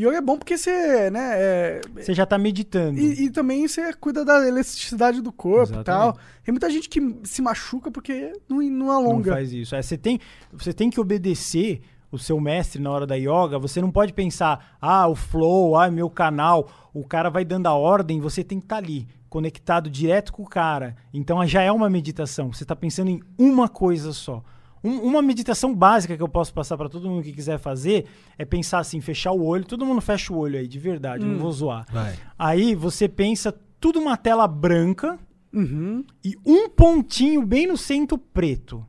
Yoga 0.00 0.16
é 0.16 0.20
bom 0.20 0.38
porque 0.38 0.56
você, 0.56 1.10
né, 1.10 1.30
é, 1.34 1.80
Você 1.96 2.14
já 2.14 2.24
tá 2.24 2.38
meditando. 2.38 2.98
e, 3.00 3.24
e 3.24 3.30
também 3.30 3.66
você 3.66 3.92
cuida 3.94 4.24
da 4.24 4.46
elasticidade 4.46 5.20
do 5.20 5.32
corpo 5.32 5.80
e 5.80 5.82
tal. 5.84 6.16
Tem 6.44 6.52
muita 6.52 6.70
gente 6.70 6.88
que 6.88 7.00
se 7.24 7.42
machuca 7.42 7.90
porque 7.90 8.32
não, 8.48 8.58
não 8.58 8.70
não 8.70 8.90
alonga. 8.92 9.32
faz 9.32 9.52
isso. 9.52 9.74
É, 9.74 9.82
você, 9.82 9.98
tem, 9.98 10.20
você 10.52 10.72
tem 10.72 10.88
que 10.88 11.00
obedecer 11.00 11.80
o 12.10 12.18
seu 12.18 12.40
mestre 12.40 12.80
na 12.80 12.90
hora 12.90 13.06
da 13.06 13.14
yoga. 13.14 13.58
Você 13.58 13.80
não 13.80 13.90
pode 13.90 14.12
pensar, 14.12 14.76
ah, 14.80 15.06
o 15.08 15.14
flow, 15.14 15.76
ah, 15.76 15.90
meu 15.90 16.08
canal. 16.08 16.68
O 16.94 17.04
cara 17.04 17.28
vai 17.28 17.44
dando 17.44 17.66
a 17.66 17.74
ordem, 17.74 18.20
você 18.20 18.42
tem 18.42 18.58
que 18.58 18.64
estar 18.64 18.76
ali, 18.78 19.06
conectado 19.28 19.90
direto 19.90 20.32
com 20.32 20.42
o 20.42 20.48
cara. 20.48 20.96
Então 21.12 21.44
já 21.46 21.62
é 21.62 21.70
uma 21.70 21.90
meditação. 21.90 22.52
Você 22.52 22.64
está 22.64 22.74
pensando 22.74 23.10
em 23.10 23.20
uma 23.38 23.68
coisa 23.68 24.12
só. 24.12 24.42
Um- 24.82 25.00
uma 25.02 25.20
meditação 25.20 25.74
básica 25.74 26.16
que 26.16 26.22
eu 26.22 26.28
posso 26.28 26.54
passar 26.54 26.76
para 26.76 26.88
todo 26.88 27.08
mundo 27.10 27.22
que 27.24 27.32
quiser 27.32 27.58
fazer 27.58 28.06
é 28.38 28.44
pensar 28.44 28.78
assim, 28.78 29.00
fechar 29.00 29.32
o 29.32 29.44
olho. 29.44 29.64
Todo 29.64 29.84
mundo 29.84 30.00
fecha 30.00 30.32
o 30.32 30.38
olho 30.38 30.58
aí, 30.58 30.68
de 30.68 30.78
verdade, 30.78 31.24
Hum. 31.24 31.32
não 31.32 31.38
vou 31.38 31.50
zoar. 31.52 31.84
Vai. 31.92 32.14
Aí 32.38 32.74
você 32.74 33.08
pensa 33.08 33.52
tudo 33.80 33.98
uma 33.98 34.16
tela 34.16 34.46
branca 34.48 35.18
Uhum. 35.52 36.04
e 36.24 36.36
um 36.46 36.68
pontinho 36.68 37.44
bem 37.44 37.66
no 37.66 37.76
centro 37.76 38.16
preto. 38.16 38.86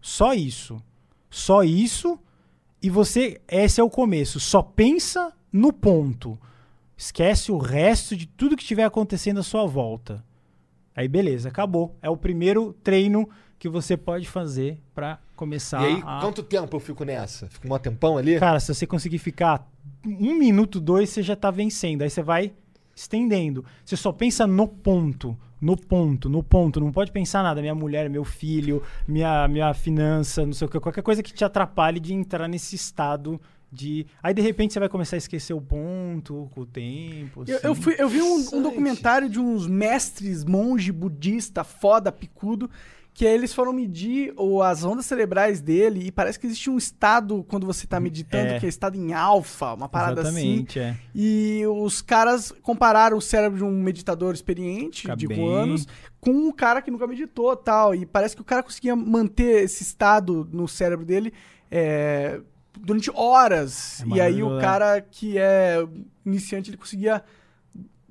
Só 0.00 0.32
isso. 0.34 0.80
Só 1.28 1.62
isso. 1.64 2.18
E 2.84 2.90
você, 2.90 3.40
esse 3.48 3.80
é 3.80 3.82
o 3.82 3.88
começo. 3.88 4.38
Só 4.38 4.60
pensa 4.60 5.32
no 5.50 5.72
ponto. 5.72 6.38
Esquece 6.94 7.50
o 7.50 7.56
resto 7.56 8.14
de 8.14 8.26
tudo 8.26 8.54
que 8.54 8.62
estiver 8.62 8.84
acontecendo 8.84 9.40
à 9.40 9.42
sua 9.42 9.64
volta. 9.66 10.22
Aí 10.94 11.08
beleza, 11.08 11.48
acabou. 11.48 11.96
É 12.02 12.10
o 12.10 12.16
primeiro 12.16 12.74
treino 12.84 13.26
que 13.58 13.70
você 13.70 13.96
pode 13.96 14.28
fazer 14.28 14.78
pra 14.94 15.18
começar 15.34 15.80
E 15.80 15.94
aí, 15.94 16.02
a... 16.04 16.20
quanto 16.20 16.42
tempo 16.42 16.76
eu 16.76 16.80
fico 16.80 17.04
nessa? 17.04 17.48
Fico 17.48 17.74
um 17.74 17.78
tempão 17.78 18.18
ali? 18.18 18.38
Cara, 18.38 18.60
se 18.60 18.74
você 18.74 18.86
conseguir 18.86 19.16
ficar 19.16 19.66
um 20.04 20.34
minuto, 20.34 20.78
dois, 20.78 21.08
você 21.08 21.22
já 21.22 21.34
tá 21.34 21.50
vencendo. 21.50 22.02
Aí 22.02 22.10
você 22.10 22.22
vai 22.22 22.52
estendendo. 22.94 23.64
Você 23.84 23.96
só 23.96 24.12
pensa 24.12 24.46
no 24.46 24.66
ponto, 24.68 25.36
no 25.60 25.76
ponto, 25.76 26.28
no 26.28 26.42
ponto. 26.42 26.80
Não 26.80 26.92
pode 26.92 27.10
pensar 27.12 27.42
nada. 27.42 27.60
Minha 27.60 27.74
mulher, 27.74 28.08
meu 28.10 28.24
filho, 28.24 28.82
minha, 29.06 29.46
minha 29.48 29.72
finança, 29.74 30.44
não 30.44 30.52
sei 30.52 30.66
o 30.66 30.70
que. 30.70 30.80
Qualquer 30.80 31.02
coisa 31.02 31.22
que 31.22 31.32
te 31.32 31.44
atrapalhe 31.44 31.98
de 32.00 32.12
entrar 32.14 32.48
nesse 32.48 32.76
estado 32.76 33.40
de. 33.72 34.06
Aí 34.22 34.32
de 34.32 34.40
repente 34.40 34.72
você 34.72 34.78
vai 34.78 34.88
começar 34.88 35.16
a 35.16 35.18
esquecer 35.18 35.52
o 35.52 35.60
ponto 35.60 36.48
com 36.54 36.60
o 36.60 36.66
tempo. 36.66 37.44
Eu, 37.46 37.56
assim. 37.56 37.66
eu 37.66 37.74
fui- 37.74 37.96
eu 37.98 38.08
vi 38.08 38.22
um, 38.22 38.36
um 38.52 38.62
documentário 38.62 39.28
de 39.28 39.40
uns 39.40 39.66
mestres, 39.66 40.44
monge 40.44 40.92
budista, 40.92 41.64
foda, 41.64 42.12
picudo, 42.12 42.70
que 43.14 43.24
aí 43.26 43.32
eles 43.32 43.54
foram 43.54 43.72
medir 43.72 44.34
o- 44.36 44.60
as 44.60 44.82
ondas 44.84 45.06
cerebrais 45.06 45.60
dele 45.60 46.04
e 46.08 46.10
parece 46.10 46.36
que 46.38 46.46
existe 46.46 46.68
um 46.68 46.76
estado 46.76 47.44
quando 47.48 47.64
você 47.64 47.86
tá 47.86 48.00
meditando, 48.00 48.54
É. 48.54 48.58
que 48.58 48.66
é 48.66 48.68
estado 48.68 48.96
em 48.96 49.12
alfa, 49.14 49.72
uma 49.72 49.88
parada 49.88 50.20
assim. 50.22 50.30
Exatamente, 50.64 50.78
é. 50.80 50.96
E 51.14 51.62
os 51.66 52.02
caras 52.02 52.52
compararam 52.60 53.16
o 53.16 53.22
cérebro 53.22 53.58
de 53.58 53.64
um 53.64 53.70
meditador 53.70 54.34
experiente, 54.34 55.02
Fica 55.02 55.16
de 55.16 55.28
bem. 55.28 55.48
anos, 55.54 55.86
com 56.20 56.32
um 56.32 56.50
cara 56.50 56.82
que 56.82 56.90
nunca 56.90 57.06
meditou 57.06 57.54
tal. 57.54 57.94
E 57.94 58.04
parece 58.04 58.34
que 58.34 58.42
o 58.42 58.44
cara 58.44 58.64
conseguia 58.64 58.96
manter 58.96 59.62
esse 59.62 59.84
estado 59.84 60.48
no 60.52 60.66
cérebro 60.66 61.06
dele 61.06 61.32
é, 61.70 62.40
durante 62.80 63.10
horas. 63.14 64.02
É 64.02 64.16
e 64.16 64.20
aí 64.20 64.42
o 64.42 64.56
né? 64.56 64.60
cara 64.60 65.00
que 65.00 65.38
é 65.38 65.86
iniciante, 66.26 66.70
ele 66.70 66.76
conseguia 66.76 67.22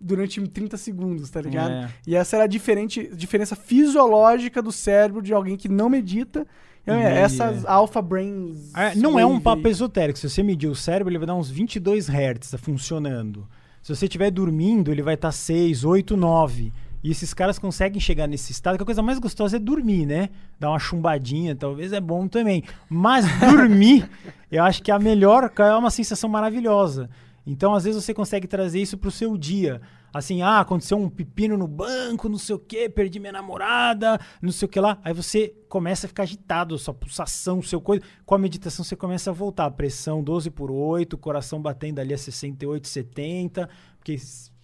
durante 0.03 0.39
30 0.45 0.77
segundos, 0.77 1.29
tá 1.29 1.41
ligado? 1.41 1.71
É. 1.71 1.89
E 2.05 2.15
essa 2.15 2.35
era 2.35 2.43
a 2.45 2.47
diferente, 2.47 3.09
diferença 3.15 3.55
fisiológica 3.55 4.61
do 4.61 4.71
cérebro 4.71 5.21
de 5.21 5.33
alguém 5.33 5.55
que 5.55 5.69
não 5.69 5.89
medita. 5.89 6.45
E, 6.85 6.91
E- 6.91 6.93
essas 6.93 7.65
alpha 7.65 8.01
brains. 8.01 8.73
É, 8.75 8.93
não 8.95 9.17
é 9.17 9.25
um 9.25 9.39
papo 9.39 9.67
esotérico. 9.67 10.19
Se 10.19 10.29
você 10.29 10.43
medir 10.43 10.67
o 10.67 10.75
cérebro, 10.75 11.09
ele 11.11 11.17
vai 11.17 11.27
dar 11.27 11.35
uns 11.35 11.49
22 11.49 12.09
Hz 12.09 12.55
funcionando. 12.59 13.47
Se 13.81 13.95
você 13.95 14.05
estiver 14.05 14.31
dormindo, 14.31 14.91
ele 14.91 15.01
vai 15.01 15.15
estar 15.15 15.31
6, 15.31 15.83
8, 15.83 16.15
9. 16.17 16.71
E 17.03 17.11
esses 17.11 17.33
caras 17.33 17.59
conseguem 17.59 17.99
chegar 17.99 18.27
nesse 18.27 18.53
estado, 18.53 18.77
que 18.77 18.83
a 18.83 18.85
coisa 18.85 19.01
mais 19.01 19.19
gostosa 19.19 19.57
é 19.57 19.59
dormir, 19.59 20.05
né? 20.05 20.29
Dar 20.57 20.69
uma 20.69 20.79
chumbadinha, 20.79 21.53
talvez 21.53 21.91
é 21.91 21.99
bom 21.99 22.29
também. 22.29 22.63
Mas 22.89 23.25
dormir, 23.39 24.09
eu 24.49 24.63
acho 24.63 24.81
que 24.81 24.89
é 24.89 24.93
a 24.93 24.99
melhor, 24.99 25.51
é 25.57 25.75
uma 25.75 25.91
sensação 25.91 26.29
maravilhosa. 26.29 27.09
Então, 27.45 27.73
às 27.73 27.83
vezes, 27.83 28.03
você 28.03 28.13
consegue 28.13 28.47
trazer 28.47 28.81
isso 28.81 28.97
pro 28.97 29.11
seu 29.11 29.37
dia. 29.37 29.81
Assim, 30.13 30.43
ah, 30.43 30.59
aconteceu 30.59 30.97
um 30.97 31.09
pepino 31.09 31.57
no 31.57 31.67
banco, 31.67 32.29
não 32.29 32.37
sei 32.37 32.55
o 32.55 32.59
quê, 32.59 32.87
perdi 32.87 33.19
minha 33.19 33.31
namorada, 33.31 34.19
não 34.41 34.51
sei 34.51 34.67
o 34.67 34.69
que 34.69 34.79
lá. 34.79 34.99
Aí 35.03 35.11
você 35.11 35.55
começa 35.67 36.05
a 36.05 36.09
ficar 36.09 36.23
agitado, 36.23 36.77
sua 36.77 36.93
pulsação, 36.93 37.61
seu 37.63 37.81
coisa. 37.81 38.03
Com 38.23 38.35
a 38.35 38.37
meditação 38.37 38.85
você 38.85 38.95
começa 38.95 39.31
a 39.31 39.33
voltar. 39.33 39.65
A 39.65 39.71
pressão 39.71 40.23
12 40.23 40.51
por 40.51 40.69
8, 40.69 41.13
o 41.13 41.17
coração 41.17 41.59
batendo 41.59 41.99
ali 41.99 42.13
a 42.13 42.17
68, 42.17 42.87
70. 42.87 43.67
Porque 43.97 44.15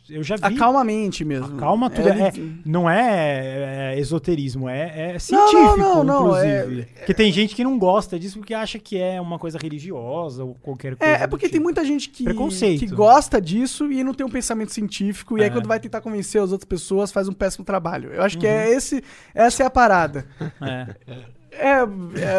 eu 0.09 0.23
já 0.23 0.35
vi. 0.35 0.43
Acalma 0.43 0.81
a 0.81 0.83
mente 0.83 1.23
mesmo. 1.25 1.57
Calma 1.57 1.89
tudo. 1.89 2.09
É, 2.09 2.27
ele- 2.29 2.61
não 2.65 2.89
é, 2.89 3.93
é 3.95 3.99
esoterismo, 3.99 4.67
é, 4.69 5.13
é 5.15 5.19
científico, 5.19 5.77
não, 5.77 6.03
não, 6.03 6.27
inclusive. 6.27 6.87
Porque 6.97 7.13
tem 7.13 7.31
gente 7.31 7.55
que 7.55 7.63
não 7.63 7.77
gosta 7.77 8.19
disso 8.19 8.37
porque 8.39 8.53
acha 8.53 8.77
que 8.79 8.97
é 8.97 9.19
uma 9.21 9.37
coisa 9.39 9.57
religiosa 9.61 10.43
ou 10.43 10.55
qualquer 10.55 10.95
coisa. 10.95 11.13
É, 11.13 11.23
é 11.23 11.27
porque 11.27 11.45
tipo. 11.45 11.53
tem 11.53 11.61
muita 11.61 11.83
gente 11.85 12.09
que, 12.09 12.23
que 12.77 12.87
gosta 12.87 13.39
disso 13.41 13.91
e 13.91 14.03
não 14.03 14.13
tem 14.13 14.25
um 14.25 14.29
pensamento 14.29 14.71
científico. 14.71 15.37
E 15.37 15.41
aí, 15.41 15.47
É. 15.47 15.49
quando 15.49 15.67
vai 15.67 15.79
tentar 15.79 16.01
convencer 16.01 16.41
as 16.41 16.51
outras 16.51 16.67
pessoas, 16.67 17.11
faz 17.11 17.27
um 17.27 17.33
péssimo 17.33 17.63
trabalho. 17.65 18.11
Eu 18.13 18.21
acho 18.23 18.37
que 18.37 18.45
Uhum. 18.45 18.51
é 18.51 18.71
esse, 18.71 19.03
essa 19.33 19.63
é 19.63 19.65
a 19.65 19.69
parada. 19.69 20.25
É. 20.61 20.95
É, 21.51 21.79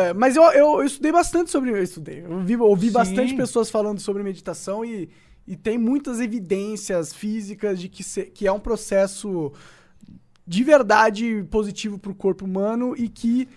é, 0.09 0.13
mas 0.15 0.37
eu, 0.37 0.43
eu, 0.53 0.79
eu 0.81 0.85
estudei 0.85 1.11
bastante 1.13 1.51
sobre. 1.51 1.71
Eu 1.71 1.83
estudei. 1.83 2.25
Eu 2.25 2.39
vi, 2.41 2.57
ouvi 2.57 2.87
Sim. 2.87 2.93
bastante 2.93 3.35
pessoas 3.35 3.69
falando 3.69 3.99
sobre 4.01 4.23
meditação 4.23 4.85
e, 4.85 5.09
e 5.47 5.57
tem 5.57 5.77
muitas 5.79 6.21
evidências 6.21 7.13
físicas 7.13 7.81
de 7.81 7.89
que, 7.89 8.03
se- 8.05 8.27
que 8.27 8.47
é 8.47 8.53
um 8.53 8.61
processo 8.61 9.53
de 10.47 10.65
verdade 10.65 11.45
positivo 11.51 11.99
pro 11.99 12.15
corpo 12.15 12.45
humano 12.45 12.95
e 12.97 13.09
que. 13.09 13.49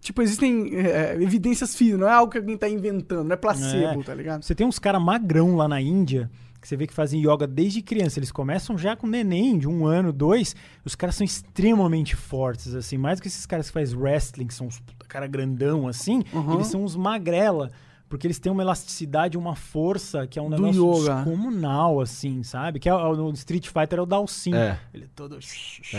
Tipo, 0.00 0.22
existem 0.22 0.74
é, 0.76 1.14
evidências 1.20 1.76
físicas, 1.76 2.00
não 2.00 2.08
é 2.08 2.12
algo 2.12 2.32
que 2.32 2.38
alguém 2.38 2.56
tá 2.56 2.66
inventando, 2.66 3.24
não 3.24 3.34
é 3.34 3.36
placebo, 3.36 4.00
É. 4.00 4.04
tá 4.04 4.14
ligado? 4.14 4.42
Você 4.42 4.54
tem 4.54 4.66
uns 4.66 4.78
caras 4.78 5.02
magrão 5.02 5.56
lá 5.56 5.68
na 5.68 5.78
Índia, 5.78 6.30
que 6.58 6.66
você 6.66 6.74
vê 6.74 6.86
que 6.86 6.94
fazem 6.94 7.20
yoga 7.20 7.46
desde 7.46 7.82
criança. 7.82 8.18
Eles 8.18 8.32
começam 8.32 8.78
já 8.78 8.96
com 8.96 9.06
neném, 9.06 9.58
de 9.58 9.68
um 9.68 9.84
ano, 9.84 10.10
dois. 10.10 10.56
Os 10.86 10.94
caras 10.94 11.16
são 11.16 11.24
extremamente 11.26 12.16
fortes, 12.16 12.74
assim. 12.74 12.96
Mais 12.96 13.18
do 13.18 13.22
que 13.22 13.28
esses 13.28 13.44
caras 13.44 13.66
que 13.66 13.74
fazem 13.74 13.98
wrestling, 13.98 14.46
que 14.46 14.54
são 14.54 14.68
uns 14.68 14.82
cara 15.06 15.26
grandão, 15.26 15.86
assim. 15.86 16.22
Uhum. 16.32 16.54
Eles 16.54 16.68
são 16.68 16.82
uns 16.82 16.96
magrela. 16.96 17.70
Porque 18.14 18.28
eles 18.28 18.38
têm 18.38 18.52
uma 18.52 18.62
elasticidade, 18.62 19.36
uma 19.36 19.56
força 19.56 20.24
que 20.24 20.38
é 20.38 20.42
um 20.42 20.48
Do 20.48 20.56
negócio 20.62 21.02
yoga. 21.02 21.14
descomunal, 21.16 22.00
assim, 22.00 22.44
sabe? 22.44 22.78
Que 22.78 22.88
é, 22.88 22.94
o- 22.94 23.16
no 23.16 23.30
Street 23.32 23.66
Fighter 23.66 23.98
é 23.98 24.02
o 24.02 24.06
Dalsin. 24.06 24.54
É. 24.54 24.78
Ele 24.94 25.04
é 25.04 25.06
todo... 25.16 25.36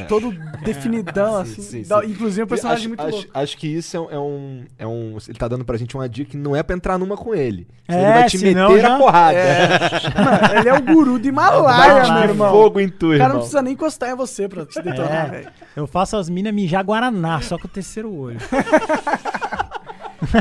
Todo 0.07 0.31
definidão, 0.63 1.43
Sim, 1.45 1.51
assim. 1.51 1.61
sim, 1.61 1.83
dá- 1.85 2.01
sim. 2.01 2.11
Inclusive 2.11 2.41
é 2.41 2.43
um 2.45 2.47
personagem 2.47 2.79
acho, 2.83 2.87
muito 2.87 3.01
acho, 3.01 3.11
louco. 3.17 3.31
acho 3.33 3.57
que 3.57 3.67
isso 3.67 3.97
é 3.97 3.99
um, 3.99 4.09
é 4.11 4.17
um, 4.19 4.63
é 4.79 4.87
um- 4.87 5.17
Ele 5.27 5.37
tá 5.37 5.47
dando 5.49 5.65
pra 5.65 5.75
gente 5.77 5.93
uma 5.95 6.07
dica 6.07 6.31
que 6.31 6.37
não 6.37 6.55
é 6.55 6.63
pra 6.63 6.75
entrar 6.75 6.97
numa 6.97 7.17
com 7.17 7.35
ele. 7.35 7.67
É, 7.87 7.93
ele 7.95 8.03
vai 8.13 8.25
te 8.29 8.37
senão 8.37 8.69
meter 8.69 8.81
já- 8.81 8.95
a 8.95 8.97
porrada. 8.97 9.37
Mano, 10.23 10.59
ele 10.59 10.69
é 10.69 10.73
o 10.73 10.81
guru 10.81 11.19
do 11.19 11.27
Himalaia, 11.27 12.11
meu 12.13 12.21
de 12.23 12.27
irmão. 12.29 12.49
fogo 12.51 12.79
em 12.79 12.87
tu, 12.89 13.13
O 13.13 13.17
cara 13.17 13.29
não 13.33 13.39
precisa 13.41 13.61
nem 13.61 13.73
encostar 13.73 14.09
em 14.09 14.15
você 14.15 14.47
pra 14.47 14.65
te 14.65 14.81
detonar, 14.81 15.27
É, 15.27 15.29
velho. 15.29 15.49
eu 15.75 15.85
faço 15.85 16.15
as 16.17 16.29
minas 16.29 16.53
mijar 16.53 16.83
Guaraná, 16.83 17.41
só 17.41 17.57
com 17.57 17.67
o 17.67 17.69
terceiro 17.69 18.11
olho. 18.13 18.37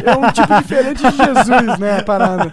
É 0.05 0.17
um 0.17 0.31
tipo 0.33 0.55
diferente 0.63 1.03
de 1.03 1.17
Jesus, 1.17 1.79
né, 1.79 1.99
a 1.99 2.03
parada. 2.05 2.53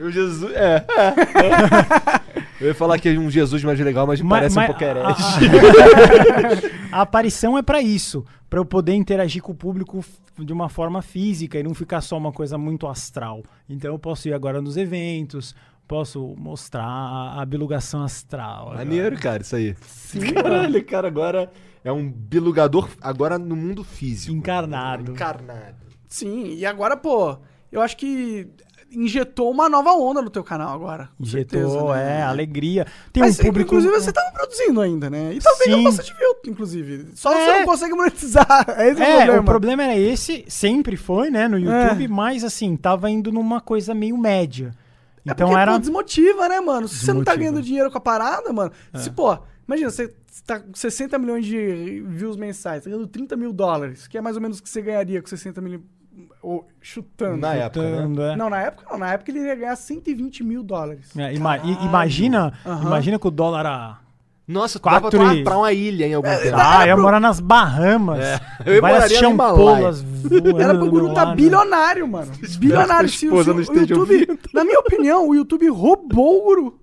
O 0.00 0.10
Jesus. 0.10 0.52
É. 0.54 0.84
é. 0.86 2.46
Eu 2.60 2.68
ia 2.68 2.74
falar 2.74 2.98
que 2.98 3.08
é 3.08 3.12
um 3.18 3.30
Jesus 3.30 3.62
mais 3.64 3.78
legal, 3.78 4.06
mas, 4.06 4.20
Mas- 4.20 4.30
parece 4.38 4.56
mas- 4.56 4.64
um 4.64 4.72
pouco 4.72 4.84
a- 4.84 4.88
herege. 4.88 6.72
A 6.92 7.02
aparição 7.02 7.58
é 7.58 7.62
pra 7.62 7.82
isso, 7.82 8.24
pra 8.48 8.58
eu 8.58 8.64
poder 8.64 8.94
interagir 8.94 9.42
com 9.42 9.52
o 9.52 9.54
público 9.54 10.02
de 10.38 10.52
uma 10.52 10.68
forma 10.68 11.02
física 11.02 11.58
e 11.58 11.62
não 11.62 11.74
ficar 11.74 12.00
só 12.00 12.16
uma 12.16 12.32
coisa 12.32 12.56
muito 12.56 12.86
astral. 12.86 13.42
Então 13.68 13.92
eu 13.92 13.98
posso 13.98 14.28
ir 14.28 14.32
agora 14.32 14.62
nos 14.62 14.76
eventos, 14.78 15.54
posso 15.86 16.34
mostrar 16.38 16.84
a, 16.84 17.42
a 17.42 17.44
bilugação 17.46 18.02
astral. 18.02 18.68
agora. 18.68 18.78
Maneiro, 18.78 19.16
cara, 19.18 19.42
isso 19.42 19.56
aí. 19.56 19.74
Sim, 19.82 20.20
Caralho, 20.32 20.84
cara, 20.84 21.08
agora 21.08 21.50
é 21.84 21.92
um 21.92 22.10
bilugador 22.10 22.88
agora 23.02 23.38
no 23.38 23.54
mundo 23.56 23.84
físico. 23.84 24.34
Encarnado. 24.34 25.12
Encarnado. 25.12 25.85
Sim, 26.08 26.54
e 26.54 26.64
agora, 26.66 26.96
pô, 26.96 27.36
eu 27.70 27.80
acho 27.80 27.96
que 27.96 28.48
injetou 28.92 29.50
uma 29.50 29.68
nova 29.68 29.90
onda 29.92 30.22
no 30.22 30.30
teu 30.30 30.44
canal 30.44 30.72
agora. 30.72 31.08
Injetou, 31.18 31.60
certeza, 31.60 31.94
né? 31.96 32.20
é, 32.20 32.22
alegria. 32.22 32.86
Tem 33.12 33.22
Mas, 33.22 33.38
um 33.38 33.42
público. 33.42 33.74
inclusive, 33.74 33.92
você 33.92 34.12
tava 34.12 34.30
produzindo 34.30 34.80
ainda, 34.80 35.10
né? 35.10 35.32
E 35.34 35.40
talvez 35.40 35.64
Sim. 35.70 35.76
não 35.76 35.84
bastante 35.84 36.14
view, 36.14 36.36
inclusive. 36.46 37.06
Só 37.14 37.32
É. 37.32 37.44
você 37.44 37.58
não 37.58 37.66
consegue 37.66 37.94
monetizar. 37.94 38.46
Esse 38.78 39.02
é, 39.02 39.04
o 39.04 39.08
É, 39.08 39.16
problema. 39.16 39.40
o 39.40 39.44
problema 39.44 39.82
era 39.82 39.96
esse, 39.98 40.44
sempre 40.48 40.96
foi, 40.96 41.30
né, 41.30 41.48
no 41.48 41.58
YouTube, 41.58 42.06
mas 42.08 42.44
assim, 42.44 42.76
tava 42.76 43.10
indo 43.10 43.32
numa 43.32 43.60
coisa 43.60 43.92
meio 43.92 44.16
média. 44.16 44.72
É 45.26 45.32
Então 45.32 45.48
porque, 45.48 45.60
era. 45.60 45.72
pô, 45.72 45.78
desmotiva, 45.80 46.48
né, 46.48 46.60
mano? 46.60 46.86
Se 46.86 47.00
você 47.04 47.12
não 47.12 47.24
tá 47.24 47.32
Desmotiva. 47.32 47.36
ganhando 47.52 47.64
dinheiro 47.66 47.90
com 47.90 47.98
a 47.98 48.00
parada, 48.00 48.52
mano. 48.52 48.70
Se, 48.94 49.10
pô, 49.10 49.36
imagina, 49.66 49.90
você 49.90 50.14
tá 50.44 50.60
com 50.60 50.74
60 50.74 51.18
milhões 51.18 51.44
de 51.46 52.02
views 52.06 52.36
mensais, 52.36 52.84
tá 52.84 52.90
ganhando 52.90 53.06
30 53.06 53.36
mil 53.36 53.52
dólares, 53.52 54.06
que 54.08 54.18
é 54.18 54.20
mais 54.20 54.36
ou 54.36 54.42
menos 54.42 54.58
o 54.58 54.62
que 54.62 54.68
você 54.68 54.82
ganharia 54.82 55.20
com 55.22 55.28
60 55.28 55.60
mil. 55.60 55.82
Ou 56.42 56.66
chutando. 56.80 57.36
Na 57.38 57.54
época, 57.54 57.82
né? 57.82 57.90
Chutando, 57.96 58.22
é. 58.22 58.36
Não, 58.36 58.48
na 58.48 58.60
época 58.62 58.86
não. 58.90 58.98
Na 58.98 59.12
época 59.12 59.30
ele 59.30 59.40
ia 59.40 59.54
ganhar 59.54 59.76
120 59.76 60.42
mil 60.44 60.62
dólares. 60.62 61.10
É, 61.16 61.34
ima- 61.34 61.58
imagina, 61.58 62.52
Aham. 62.64 62.86
imagina 62.86 63.18
que 63.18 63.26
o 63.26 63.30
dólar 63.30 63.66
a. 63.66 64.00
Nossa, 64.48 64.78
tu 64.78 64.82
Quatro 64.82 65.10
dava 65.10 65.10
pra, 65.10 65.20
uma, 65.24 65.34
e- 65.34 65.44
pra 65.44 65.58
uma 65.58 65.72
ilha 65.72 66.06
em 66.06 66.14
algum 66.14 66.28
tempo. 66.28 66.56
Ah, 66.56 66.86
ia 66.86 66.94
pro- 66.94 67.02
morar 67.02 67.18
nas 67.18 67.40
Bahamas. 67.40 68.20
eu 68.64 68.80
várias 68.80 69.00
moraria 69.02 69.18
champolas 69.18 70.02
voando 70.02 70.60
Era 70.62 70.74
pro 70.78 70.88
Guru 70.88 71.12
tá 71.12 71.26
bilionário, 71.34 72.06
mano. 72.06 72.30
Bilionário. 72.58 73.08
Se 73.08 73.16
se 73.18 73.28
o- 73.28 73.36
YouTube, 73.42 73.98
ouvindo. 73.98 74.38
na 74.54 74.64
minha 74.64 74.78
opinião, 74.78 75.28
o 75.28 75.34
YouTube 75.34 75.68
roubou 75.68 76.38
o 76.38 76.44
Guru. 76.44 76.80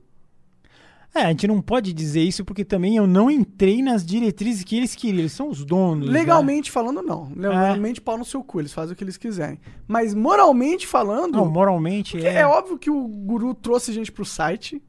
É, 1.16 1.22
a 1.26 1.30
gente 1.30 1.48
não 1.48 1.62
pode 1.62 1.94
dizer 1.94 2.22
isso 2.22 2.44
porque 2.44 2.66
também 2.66 2.98
eu 2.98 3.06
não 3.06 3.30
entrei 3.30 3.84
nas 3.84 4.04
diretrizes 4.04 4.64
que 4.64 4.76
eles 4.76 4.96
queriam. 4.96 5.20
Eles 5.20 5.32
são 5.32 5.50
os 5.50 5.64
donos. 5.64 6.08
né? 6.08 6.14
Legalmente 6.14 6.72
falando, 6.72 7.04
não. 7.04 7.32
Legalmente, 7.36 8.02
pau 8.02 8.18
no 8.18 8.26
seu 8.26 8.44
cu. 8.44 8.60
Eles 8.62 8.74
fazem 8.74 8.94
o 8.94 8.96
que 8.96 9.04
eles 9.04 9.16
quiserem. 9.18 9.60
Mas 9.88 10.14
moralmente 10.16 10.88
falando, 10.88 11.34
Não, 11.38 11.46
moralmente 11.50 12.18
é. 12.26 12.38
é. 12.40 12.48
óbvio 12.48 12.80
que 12.80 12.90
o 12.90 13.08
Guru 13.08 13.54
trouxe 13.54 13.94
gente 13.94 14.12
pro 14.12 14.26
site. 14.26 14.82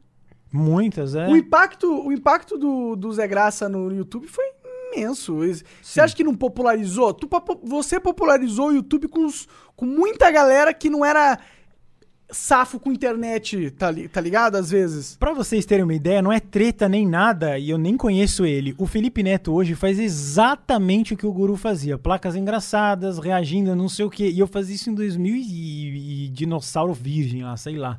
Muitas, 0.53 1.15
é. 1.15 1.29
O 1.29 1.37
impacto, 1.37 2.07
o 2.07 2.13
impacto 2.13 2.57
do, 2.57 2.95
do 2.97 3.13
Zé 3.13 3.27
Graça 3.27 3.69
no 3.69 3.93
YouTube 3.93 4.27
foi 4.29 4.45
imenso. 4.95 5.39
Você 5.83 6.01
acha 6.01 6.15
que 6.15 6.23
não 6.23 6.35
popularizou? 6.35 7.13
Tu 7.13 7.29
você 7.65 7.99
popularizou 7.99 8.69
o 8.69 8.73
YouTube 8.73 9.09
com, 9.09 9.25
os- 9.27 9.49
com 9.75 9.85
muita 9.85 10.31
galera 10.31 10.73
que 10.73 10.89
não 10.89 11.05
era 11.05 11.39
safo 12.35 12.79
com 12.81 12.93
internet, 12.93 13.71
tá, 13.73 13.91
li- 13.91 14.09
tá 14.09 14.21
ligado? 14.21 14.57
Às 14.57 14.71
vezes. 14.71 15.17
Pra 15.19 15.33
vocês 15.33 15.65
terem 15.65 15.85
uma 15.85 15.95
ideia, 15.95 16.21
não 16.21 16.33
é 16.33 16.41
treta 16.41 16.89
nem 16.89 17.07
nada, 17.07 17.59
e 17.59 17.71
eu 17.71 17.79
nem 17.79 17.97
conheço 17.97 18.45
ele. 18.45 18.75
O 18.77 18.87
Felipe 18.87 19.23
Neto 19.23 19.53
hoje 19.53 19.75
faz 19.75 19.99
exatamente 19.99 21.15
o 21.15 21.17
que 21.17 21.27
o 21.27 21.33
Guru 21.33 21.57
fazia. 21.57 21.97
Placas 21.97 22.37
engraçadas, 22.37 23.19
reagindo 23.19 23.71
a 23.71 23.77
não 23.77 23.89
sei 23.89 24.05
o 24.05 24.11
quê. 24.11 24.29
E 24.29 24.39
eu 24.39 24.47
fazia 24.47 24.75
isso 24.75 24.91
em 24.91 24.95
2000 24.95 25.35
e, 25.37 26.25
e 26.25 26.29
dinossauro 26.29 26.93
virgem 26.93 27.43
lá, 27.43 27.57
sei 27.57 27.77
lá. 27.77 27.99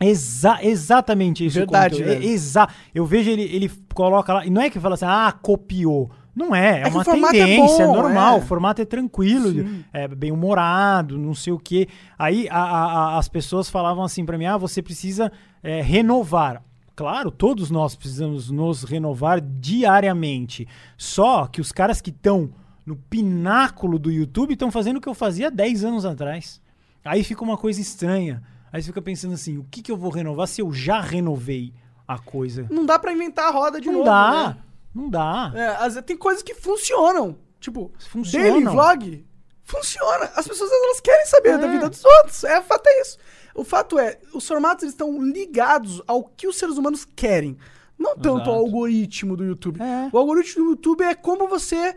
Exa 0.00 0.58
exatamente 0.62 1.46
isso. 1.46 1.56
Verdade, 1.58 1.94
o 1.94 1.98
conteúdo. 1.98 2.18
velho. 2.20 2.28
É, 2.30 2.32
exa 2.34 2.68
eu 2.94 3.06
vejo 3.06 3.30
ele, 3.30 3.42
ele 3.42 3.70
coloca 3.94 4.32
lá, 4.34 4.46
e 4.46 4.50
não 4.50 4.60
é 4.60 4.68
que 4.68 4.80
fala 4.80 4.94
assim, 4.94 5.04
ah, 5.06 5.32
copiou. 5.40 6.10
Não 6.34 6.54
é, 6.54 6.80
é, 6.80 6.82
É 6.82 6.88
uma 6.88 7.02
é 7.02 7.04
tendência 7.04 7.86
bom, 7.86 7.94
normal, 7.96 8.34
é. 8.36 8.38
o 8.38 8.42
formato 8.42 8.82
é 8.82 8.84
tranquilo, 8.84 9.84
é 9.92 10.08
bem 10.08 10.32
humorado, 10.32 11.16
não 11.16 11.32
sei 11.34 11.52
o 11.52 11.58
quê. 11.58 11.86
Aí 12.18 12.48
a- 12.50 12.56
a- 12.58 12.92
a- 13.14 13.18
as 13.18 13.28
pessoas 13.28 13.70
falavam 13.70 14.02
assim 14.02 14.24
pra 14.24 14.36
mim, 14.36 14.46
ah, 14.46 14.56
você 14.56 14.82
precisa 14.82 15.30
é, 15.62 15.80
renovar. 15.80 16.62
Claro, 16.96 17.30
todos 17.30 17.70
nós 17.70 17.94
precisamos 17.96 18.50
nos 18.50 18.84
renovar 18.84 19.40
diariamente. 19.40 20.66
Só 20.96 21.46
que 21.46 21.60
os 21.60 21.72
caras 21.72 22.00
que 22.00 22.10
estão 22.10 22.50
no 22.84 22.96
pináculo 22.96 23.98
do 23.98 24.10
YouTube 24.10 24.52
estão 24.52 24.70
fazendo 24.70 24.98
o 24.98 25.00
que 25.00 25.08
eu 25.08 25.14
fazia 25.14 25.50
10 25.50 25.84
anos 25.84 26.04
atrás. 26.04 26.60
Aí 27.04 27.22
fica 27.24 27.42
uma 27.42 27.56
coisa 27.56 27.80
estranha. 27.80 28.42
Aí 28.72 28.82
você 28.82 28.88
fica 28.88 29.02
pensando 29.02 29.34
assim, 29.34 29.56
o 29.58 29.64
que, 29.70 29.82
que 29.82 29.90
eu 29.92 29.96
vou 29.96 30.10
renovar 30.10 30.46
se 30.48 30.60
eu 30.60 30.72
já 30.72 31.00
renovei 31.00 31.72
a 32.06 32.18
coisa? 32.18 32.66
Não 32.70 32.84
dá 32.84 32.98
pra 32.98 33.12
inventar 33.12 33.46
a 33.48 33.50
roda 33.50 33.80
de 33.80 33.86
não 33.86 33.94
novo. 33.94 34.04
dá, 34.06 34.48
né? 34.48 34.56
Não 34.94 35.10
dá. 35.10 35.52
É, 35.54 35.82
vezes 35.88 36.02
tem 36.04 36.16
coisas 36.16 36.42
que 36.42 36.54
funcionam. 36.54 37.36
Tipo, 37.60 37.92
Funcionam. 38.10 38.46
daily 38.50 38.64
vlog 38.64 39.26
funciona. 39.62 40.30
As 40.36 40.46
pessoas 40.46 40.70
elas 40.70 41.00
querem 41.00 41.26
saber 41.26 41.50
É. 41.54 41.58
da 41.58 41.66
vida 41.66 41.88
dos 41.88 42.04
outros. 42.04 42.44
É, 42.44 42.58
o 42.58 42.62
fato 42.62 42.86
é 42.86 43.00
isso. 43.00 43.18
O 43.54 43.64
fato 43.64 43.98
é, 43.98 44.18
os 44.34 44.46
formatos 44.46 44.82
eles 44.82 44.92
estão 44.94 45.22
ligados 45.22 46.02
ao 46.06 46.24
que 46.24 46.46
os 46.46 46.56
seres 46.58 46.76
humanos 46.76 47.04
querem. 47.04 47.56
Não 47.98 48.14
tanto 48.16 48.36
Exato. 48.36 48.50
o 48.50 48.54
algoritmo 48.54 49.36
do 49.36 49.44
YouTube. 49.44 49.80
É. 49.80 50.10
O 50.12 50.18
algoritmo 50.18 50.64
do 50.64 50.70
YouTube 50.72 51.02
é 51.04 51.14
como 51.14 51.48
você 51.48 51.94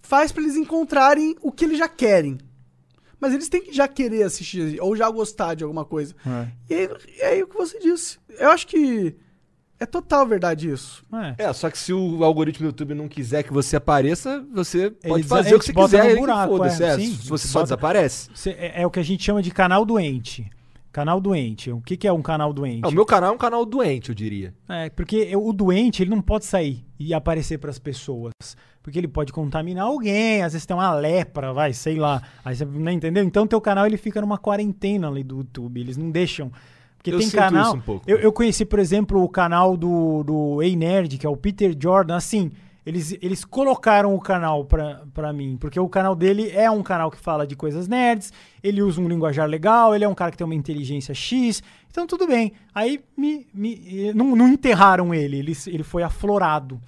faz 0.00 0.32
pra 0.32 0.42
eles 0.42 0.56
encontrarem 0.56 1.36
o 1.42 1.52
que 1.52 1.64
eles 1.64 1.78
já 1.78 1.88
querem. 1.88 2.38
Mas 3.20 3.34
eles 3.34 3.48
têm 3.50 3.60
que 3.60 3.72
já 3.72 3.86
querer 3.86 4.22
assistir 4.22 4.80
ou 4.80 4.96
já 4.96 5.10
gostar 5.10 5.54
de 5.54 5.62
alguma 5.64 5.84
coisa. 5.84 6.14
É. 6.26 6.48
E 6.70 6.74
aí, 6.74 6.88
e 7.18 7.22
aí 7.22 7.42
o 7.42 7.46
que 7.48 7.56
você 7.56 7.78
disse. 7.78 8.18
Eu 8.30 8.50
acho 8.50 8.66
que 8.66 9.14
é 9.80 9.86
total 9.86 10.26
verdade 10.26 10.70
isso. 10.70 11.02
É. 11.38 11.44
É, 11.46 11.52
só 11.52 11.70
que 11.70 11.78
se 11.78 11.92
o 11.92 12.22
algoritmo 12.22 12.64
do 12.66 12.68
YouTube 12.68 12.94
não 12.94 13.08
quiser 13.08 13.42
que 13.42 13.52
você 13.52 13.76
apareça, 13.76 14.44
você 14.52 14.90
pode 14.90 15.14
Eles- 15.22 15.26
fazer 15.26 15.54
o 15.54 15.58
que 15.58 15.64
você 15.66 15.72
quiser. 15.72 16.04
no 16.04 16.10
e 16.10 16.14
que 16.14 16.20
buraco, 16.20 16.56
foda-se, 16.56 16.84
é, 16.84 16.88
é. 16.88 16.96
sim. 16.96 17.14
Se 17.16 17.28
você 17.28 17.48
só 17.48 17.60
Bota- 17.60 17.64
desaparece. 17.74 18.28
Cê- 18.34 18.50
É, 18.58 18.82
é 18.82 18.86
o 18.86 18.90
que 18.90 19.00
a 19.00 19.02
gente 19.02 19.22
chama 19.24 19.42
de 19.42 19.50
canal 19.50 19.84
doente. 19.84 20.48
Canal 20.92 21.20
doente. 21.20 21.70
O 21.70 21.80
que, 21.80 21.96
que 21.96 22.08
é 22.08 22.12
um 22.12 22.20
canal 22.20 22.52
doente? 22.52 22.80
Ah, 22.84 22.88
o 22.88 22.92
meu 22.92 23.06
canal 23.06 23.30
é 23.30 23.32
um 23.34 23.38
canal 23.38 23.64
doente, 23.64 24.08
eu 24.08 24.14
diria. 24.14 24.52
É, 24.68 24.90
porque 24.90 25.16
eu- 25.30 25.46
o 25.46 25.52
doente, 25.52 26.02
ele 26.02 26.10
não 26.10 26.20
pode 26.20 26.44
sair 26.44 26.84
e 26.98 27.14
aparecer 27.14 27.58
pras 27.58 27.78
pessoas. 27.78 28.32
Porque 28.82 28.98
ele 28.98 29.06
pode 29.06 29.32
contaminar 29.32 29.84
alguém, 29.84 30.42
às 30.42 30.52
vezes 30.54 30.66
tem 30.66 30.74
uma 30.76 30.92
lepra, 30.94 31.52
vai, 31.52 31.72
sei 31.72 31.96
lá. 31.96 32.20
Aí 32.44 32.56
você 32.56 32.64
não 32.64 32.90
entendeu? 32.90 33.22
Então 33.22 33.46
teu 33.46 33.60
canal 33.60 33.86
ele 33.86 33.96
fica 33.98 34.20
numa 34.20 34.38
quarentena 34.38 35.06
ali 35.06 35.22
do 35.22 35.36
YouTube, 35.38 35.78
eles 35.80 35.96
não 35.96 36.10
deixam. 36.10 36.50
Porque 37.02 37.10
Eu 37.14 37.18
tem 37.18 37.30
canal. 37.30 37.74
um 37.76 37.80
pouco. 37.80 38.04
Eu, 38.06 38.18
eu 38.18 38.30
conheci, 38.32 38.64
por 38.64 38.78
exemplo, 38.78 39.22
o 39.22 39.28
canal 39.28 39.74
do, 39.76 40.22
do 40.22 40.62
Ei 40.62 40.76
Nerd, 40.76 41.16
que 41.16 41.26
é 41.26 41.30
o 41.30 41.36
Peter 41.36 41.74
Jordan, 41.78 42.14
assim. 42.16 42.50
Eles, 42.84 43.16
eles 43.20 43.44
colocaram 43.44 44.14
o 44.14 44.20
canal 44.20 44.64
pra, 44.64 45.02
pra 45.12 45.32
mim, 45.32 45.56
porque 45.60 45.78
o 45.78 45.88
canal 45.88 46.14
dele 46.16 46.50
é 46.50 46.70
um 46.70 46.82
canal 46.82 47.10
que 47.10 47.18
fala 47.18 47.46
de 47.46 47.54
coisas 47.54 47.86
nerds, 47.86 48.32
ele 48.62 48.82
usa 48.82 49.00
um 49.00 49.06
linguajar 49.06 49.46
legal, 49.46 49.94
ele 49.94 50.02
é 50.04 50.08
um 50.08 50.14
cara 50.14 50.30
que 50.30 50.36
tem 50.38 50.46
uma 50.46 50.54
inteligência 50.54 51.14
X, 51.14 51.62
então 51.90 52.06
tudo 52.06 52.26
bem. 52.26 52.52
Aí 52.74 53.00
me, 53.16 53.46
me- 53.52 54.12
não, 54.14 54.34
não 54.34 54.48
enterraram 54.48 55.14
ele, 55.14 55.36
ele, 55.38 55.52
ele 55.66 55.82
foi 55.82 56.02
aflorado. 56.02 56.80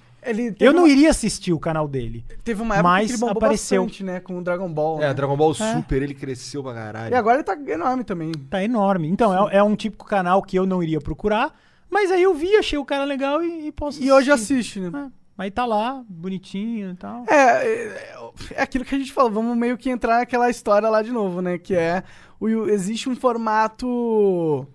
Eu 0.59 0.73
não 0.73 0.83
uma, 0.83 0.89
iria 0.89 1.09
assistir 1.09 1.53
o 1.53 1.59
canal 1.59 1.87
dele. 1.87 2.25
Teve 2.43 2.61
uma 2.61 2.75
época 2.75 2.89
mas 2.89 3.07
que 3.07 3.11
ele 3.13 3.19
bombou 3.19 3.37
apareceu. 3.37 3.83
bastante, 3.83 4.03
né? 4.03 4.19
Com 4.19 4.37
o 4.37 4.43
Dragon 4.43 4.71
Ball. 4.71 5.01
É, 5.01 5.07
né? 5.07 5.13
Dragon 5.13 5.35
Ball 5.35 5.53
Super, 5.53 6.01
ele 6.01 6.13
cresceu 6.13 6.63
pra 6.63 6.73
caralho. 6.73 7.13
E 7.13 7.15
agora 7.15 7.37
ele 7.37 7.43
tá 7.43 7.57
enorme 7.67 8.03
também. 8.03 8.31
Tá 8.49 8.63
enorme. 8.63 9.07
Então, 9.07 9.49
é, 9.49 9.57
é 9.57 9.63
um 9.63 9.75
típico 9.75 10.05
canal 10.05 10.41
que 10.41 10.57
eu 10.57 10.65
não 10.65 10.81
iria 10.81 11.01
procurar, 11.01 11.53
mas 11.89 12.11
aí 12.11 12.23
eu 12.23 12.33
vi, 12.33 12.55
achei 12.55 12.77
o 12.77 12.85
cara 12.85 13.03
legal 13.03 13.43
e, 13.43 13.67
e 13.67 13.71
posso 13.71 14.01
E 14.01 14.11
hoje 14.11 14.31
assistir. 14.31 14.53
assiste, 14.53 14.79
né? 14.79 15.11
É, 15.37 15.43
aí 15.43 15.51
tá 15.51 15.65
lá, 15.65 16.03
bonitinho 16.07 16.91
e 16.91 16.95
tal. 16.95 17.25
É, 17.27 17.35
é, 17.35 18.31
é 18.55 18.61
aquilo 18.61 18.85
que 18.85 18.95
a 18.95 18.97
gente 18.97 19.11
falou, 19.13 19.31
vamos 19.31 19.57
meio 19.57 19.77
que 19.77 19.89
entrar 19.89 20.19
naquela 20.19 20.49
história 20.49 20.89
lá 20.89 21.01
de 21.01 21.11
novo, 21.11 21.41
né? 21.41 21.57
Que 21.57 21.75
é, 21.75 22.03
o, 22.39 22.67
existe 22.69 23.09
um 23.09 23.15
formato... 23.15 24.67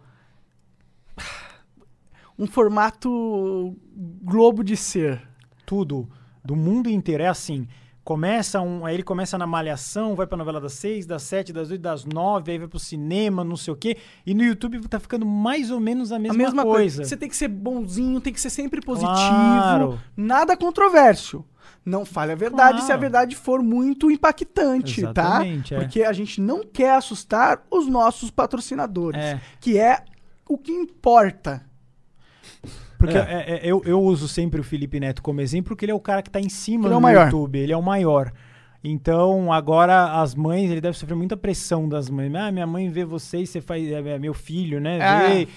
Um 2.39 2.47
formato 2.47 3.77
globo 4.23 4.63
de 4.63 4.77
ser. 4.77 5.28
Tudo 5.69 6.09
do 6.43 6.57
mundo 6.57 6.89
inteiro 6.89 7.23
é 7.23 7.27
assim. 7.29 7.69
Começa 8.03 8.59
um, 8.63 8.87
aí 8.87 8.95
ele 8.95 9.03
começa 9.03 9.37
na 9.37 9.47
malhação, 9.47 10.15
vai 10.15 10.27
pra 10.27 10.39
novela 10.39 10.59
das 10.59 10.73
seis, 10.73 11.05
das 11.05 11.23
sete, 11.23 11.53
das 11.53 11.71
oito, 11.71 11.83
das 11.83 12.07
nove, 12.07 12.51
aí 12.53 12.59
vai 12.59 12.67
pro 12.67 12.79
cinema, 12.79 13.45
não 13.45 13.55
sei 13.55 13.75
o 13.75 13.77
quê. 13.77 13.99
E 14.25 14.33
no 14.33 14.43
YouTube 14.43 14.81
tá 14.89 14.99
ficando 14.99 15.27
mais 15.27 15.71
ou 15.71 15.79
menos 15.79 16.11
a 16.11 16.19
mesma, 16.19 16.35
a 16.35 16.39
mesma 16.39 16.63
coisa. 16.63 16.97
coisa. 16.97 17.05
Você 17.05 17.19
tem 17.19 17.29
que 17.29 17.37
ser 17.37 17.49
bonzinho, 17.49 18.19
tem 18.19 18.33
que 18.33 18.41
ser 18.41 18.49
sempre 18.49 18.81
positivo. 18.81 19.15
Claro. 19.15 20.01
Nada 20.17 20.57
controverso. 20.57 21.45
Não 21.85 22.07
fale 22.07 22.33
a 22.33 22.35
verdade 22.35 22.71
Claro. 22.79 22.87
se 22.87 22.93
a 22.93 22.97
verdade 22.97 23.37
for 23.37 23.63
muito 23.63 24.11
impactante, 24.11 25.01
Exatamente, 25.03 25.75
tá? 25.75 25.77
é. 25.77 25.81
Porque 25.81 26.03
a 26.03 26.13
gente 26.15 26.41
não 26.41 26.63
quer 26.65 26.95
assustar 26.95 27.63
os 27.71 27.87
nossos 27.87 28.31
patrocinadores. 28.31 29.21
É. 29.21 29.39
Que 29.61 29.79
é 29.79 30.03
o 30.49 30.57
que 30.57 30.73
importa. 30.73 31.63
Porque 32.99 33.17
É. 33.17 33.21
é, 33.21 33.55
é, 33.55 33.61
eu, 33.63 33.81
eu 33.85 34.03
uso 34.03 34.27
sempre 34.29 34.61
o 34.61 34.65
Felipe 34.65 34.99
Neto 34.99 35.23
como 35.23 35.41
exemplo, 35.41 35.69
porque 35.69 35.85
ele 35.85 35.93
é 35.93 35.95
o 35.95 36.01
cara 36.01 36.21
que 36.21 36.31
tá 36.31 36.41
em 36.41 36.49
cima 36.49 36.89
é 36.89 36.93
do 36.93 37.01
maior. 37.01 37.25
YouTube, 37.27 37.59
ele 37.59 37.73
é 37.73 37.77
o 37.77 37.83
maior. 37.83 38.33
Então, 38.83 39.53
agora 39.53 40.21
as 40.21 40.35
mães, 40.35 40.71
ele 40.71 40.81
deve 40.81 40.97
sofrer 40.97 41.17
muita 41.17 41.37
pressão 41.37 41.89
das 41.89 42.09
mães. 42.09 42.33
Ah, 42.35 42.51
minha 42.53 42.67
mãe 42.67 42.89
vê 42.89 43.05
vocês, 43.05 43.51
você 43.51 43.61
faz. 43.61 43.87
É, 43.91 43.99
é 44.15 44.19
meu 44.19 44.33
filho, 44.33 44.81
né? 44.81 44.99
É, 44.99 45.45
vê. 45.45 45.49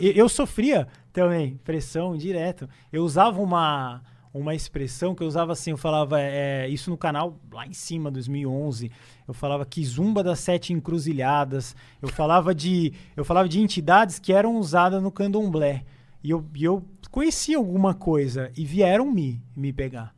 E 0.00 0.18
Eu 0.18 0.28
sofria 0.28 0.86
também, 1.12 1.58
pressão 1.64 2.16
direto. 2.16 2.68
Eu 2.92 3.02
usava 3.02 3.40
uma, 3.42 4.00
uma 4.32 4.54
expressão 4.54 5.12
que 5.14 5.22
eu 5.22 5.26
usava 5.26 5.52
assim, 5.52 5.72
eu 5.72 5.76
falava 5.76 6.20
é, 6.20 6.68
isso 6.68 6.88
no 6.88 6.96
canal 6.96 7.36
lá 7.52 7.66
em 7.66 7.72
cima, 7.74 8.10
2011. 8.12 8.90
Eu 9.26 9.34
falava 9.34 9.66
que 9.66 9.84
zumba 9.84 10.22
das 10.22 10.38
sete 10.38 10.72
encruzilhadas. 10.72 11.74
Eu 12.00 12.08
falava 12.08 12.54
de, 12.54 12.92
eu 13.16 13.24
falava 13.24 13.48
de 13.48 13.60
entidades 13.60 14.18
que 14.20 14.32
eram 14.32 14.56
usadas 14.56 15.02
no 15.02 15.10
candomblé. 15.10 15.84
E 16.22 16.30
eu, 16.30 16.44
e 16.54 16.64
eu 16.64 16.84
conhecia 17.10 17.56
alguma 17.56 17.94
coisa 17.94 18.50
e 18.56 18.64
vieram 18.64 19.10
me, 19.10 19.42
me 19.56 19.72
pegar. 19.72 20.14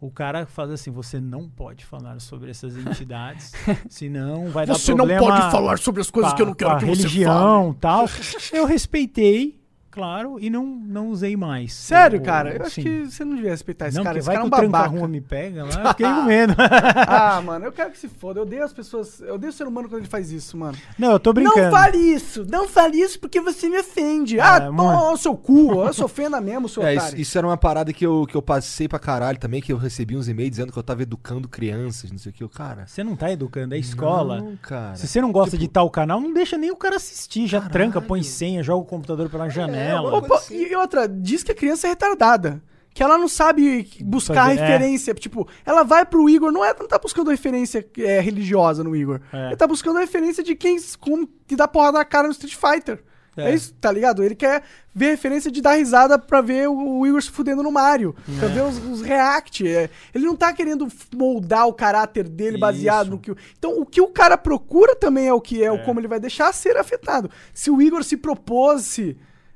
O 0.00 0.12
cara 0.12 0.46
faz 0.46 0.70
assim, 0.70 0.92
você 0.92 1.20
não 1.20 1.48
pode 1.48 1.84
falar 1.84 2.20
sobre 2.20 2.50
essas 2.50 2.76
entidades, 2.76 3.52
senão 3.90 4.48
vai 4.48 4.64
dar 4.64 4.74
Você 4.74 4.92
não 4.92 4.98
problema 4.98 5.26
pode 5.26 5.50
falar 5.50 5.78
sobre 5.78 6.00
as 6.00 6.08
coisas 6.08 6.32
com 6.32 6.36
que 6.36 6.42
eu 6.42 6.46
não 6.46 6.54
quero 6.54 6.78
que 6.78 6.86
você 6.86 6.86
fale. 6.86 6.96
religião 6.96 7.76
tal. 7.80 8.06
Eu 8.52 8.64
respeitei, 8.64 9.57
claro, 9.90 10.38
e 10.40 10.48
não, 10.50 10.64
não 10.64 11.08
usei 11.08 11.36
mais. 11.36 11.72
Sério, 11.72 12.20
O- 12.20 12.22
cara? 12.22 12.54
Eu 12.56 12.66
acho 12.66 12.80
que 12.80 13.06
você 13.06 13.24
não 13.24 13.34
devia 13.36 13.50
respeitar 13.50 13.88
esse 13.88 13.96
Não, 13.96 14.04
cara. 14.04 14.18
Esse 14.18 14.26
vai 14.26 14.36
cara 14.36 14.46
é 14.46 14.50
que 14.50 14.54
um 14.54 14.58
o 14.58 14.68
babaca. 14.68 14.84
tranca-rua 14.84 15.08
me 15.08 15.20
pega 15.20 15.64
lá, 15.64 15.70
eu 15.84 15.88
fiquei 15.90 16.06
com 16.06 16.22
medo. 16.22 16.54
Ah, 17.08 17.40
mano, 17.44 17.64
eu 17.66 17.72
quero 17.72 17.90
que 17.90 17.98
se 17.98 18.08
foda. 18.08 18.38
Eu 18.40 18.42
odeio 18.44 18.64
as 18.64 18.72
pessoas. 18.72 19.20
Eu 19.20 19.34
odeio 19.34 19.50
o 19.50 19.52
ser 19.52 19.66
humano 19.66 19.88
quando 19.88 20.00
ele 20.02 20.08
faz 20.08 20.30
isso, 20.30 20.56
mano. 20.56 20.76
não, 20.98 21.12
eu 21.12 21.20
tô 21.20 21.32
brincando. 21.32 21.62
Não 21.62 21.70
fale 21.70 21.98
isso! 21.98 22.46
Não 22.48 22.68
fale 22.68 22.98
isso 23.00 23.18
porque 23.18 23.40
você 23.40 23.68
me 23.68 23.78
ofende. 23.78 24.40
ah, 24.40 24.56
É, 24.56 24.70
mano. 24.70 24.76
toma 24.98 25.12
o 25.12 25.16
seu 25.16 25.36
cu. 25.36 25.72
Eu 25.84 25.92
se 25.92 26.02
ofenda 26.04 26.40
mesmo, 26.40 26.68
seu 26.68 26.82
É, 26.82 26.94
isso, 26.94 27.02
otário. 27.06 27.20
isso 27.20 27.38
era 27.38 27.46
uma 27.46 27.56
parada 27.56 27.92
que 27.92 28.04
eu, 28.06 28.26
que 28.28 28.36
eu 28.36 28.42
passei 28.42 28.86
pra 28.88 28.98
caralho 28.98 29.38
também, 29.38 29.60
que 29.60 29.72
eu 29.72 29.76
recebi 29.76 30.16
uns 30.16 30.28
e-mails 30.28 30.50
dizendo 30.50 30.72
que 30.72 30.78
eu 30.78 30.82
tava 30.82 31.02
educando 31.02 31.48
crianças, 31.48 32.10
não 32.10 32.18
sei 32.18 32.30
o 32.30 32.32
que. 32.34 32.42
Eu, 32.44 32.48
cara. 32.48 32.86
Você 32.86 33.02
não 33.02 33.16
tá 33.16 33.30
educando, 33.30 33.74
é 33.74 33.78
escola. 33.78 34.40
Não, 34.40 34.56
cara. 34.56 34.96
Se 34.96 35.06
você 35.06 35.20
não 35.20 35.32
gosta 35.32 35.50
Tipo 35.52 35.62
de 35.62 35.68
tal 35.68 35.88
canal, 35.90 36.20
não 36.20 36.32
deixa 36.32 36.56
nem 36.58 36.70
o 36.70 36.76
cara 36.76 36.96
assistir. 36.96 37.46
Já 37.46 37.60
tranca, 37.60 38.00
põe 38.00 38.22
senha, 38.22 38.62
joga 38.62 38.82
o 38.82 38.86
computador 38.86 39.28
pela 39.30 39.48
janela. 39.48 39.77
Ô, 40.16 40.22
pô, 40.22 40.38
e 40.50 40.74
outra, 40.76 41.08
diz 41.08 41.42
que 41.42 41.52
a 41.52 41.54
criança 41.54 41.86
é 41.86 41.90
retardada. 41.90 42.62
Que 42.94 43.02
ela 43.02 43.16
não 43.16 43.28
sabe 43.28 43.88
buscar 44.04 44.46
Fazer- 44.46 44.58
é. 44.60 44.66
referência. 44.66 45.14
Tipo, 45.14 45.46
ela 45.64 45.84
vai 45.84 46.04
pro 46.04 46.28
Igor, 46.28 46.50
não, 46.50 46.64
é, 46.64 46.74
não 46.78 46.88
tá 46.88 46.98
buscando 46.98 47.30
referência 47.30 47.86
é, 47.98 48.18
religiosa 48.18 48.82
no 48.82 48.96
Igor. 48.96 49.20
É. 49.32 49.46
Ele 49.48 49.56
tá 49.56 49.66
buscando 49.68 49.98
referência 50.00 50.42
de 50.42 50.56
quem 50.56 50.76
como, 50.98 51.28
que 51.46 51.54
dá 51.54 51.68
porrada 51.68 51.98
na 51.98 52.04
cara 52.04 52.26
no 52.26 52.32
Street 52.32 52.56
Fighter. 52.56 53.04
É. 53.36 53.50
É. 53.52 53.54
isso, 53.54 53.72
tá 53.74 53.92
ligado? 53.92 54.24
Ele 54.24 54.34
quer 54.34 54.64
ver 54.92 55.10
referência 55.10 55.48
de 55.48 55.60
dar 55.62 55.74
risada 55.74 56.18
pra 56.18 56.40
ver 56.40 56.68
o, 56.68 56.98
o 56.98 57.06
Igor 57.06 57.22
se 57.22 57.30
fudendo 57.30 57.62
no 57.62 57.70
Mario. 57.70 58.16
É. 58.34 58.38
Pra 58.40 58.48
ver 58.48 58.62
os, 58.62 58.78
os 58.78 59.00
react. 59.00 59.64
É, 59.64 59.88
ele 60.12 60.26
não 60.26 60.34
tá 60.34 60.52
querendo 60.52 60.88
moldar 61.14 61.68
o 61.68 61.72
caráter 61.72 62.28
dele 62.28 62.58
baseado 62.58 63.02
Isso. 63.06 63.10
no 63.12 63.18
que. 63.20 63.30
o- 63.30 63.36
Então, 63.56 63.78
o 63.80 63.86
que 63.86 64.00
o 64.00 64.08
cara 64.08 64.36
procura 64.36 64.96
também 64.96 65.28
é 65.28 65.32
o 65.32 65.40
que 65.40 65.62
é, 65.62 65.70
o 65.70 65.84
como 65.84 66.00
ele 66.00 66.08
vai 66.08 66.18
deixar 66.18 66.52
ser 66.52 66.76
afetado. 66.76 67.30
Se 67.54 67.70
o 67.70 67.80
Igor 67.80 68.02
se 68.02 68.16
propôs 68.16 68.98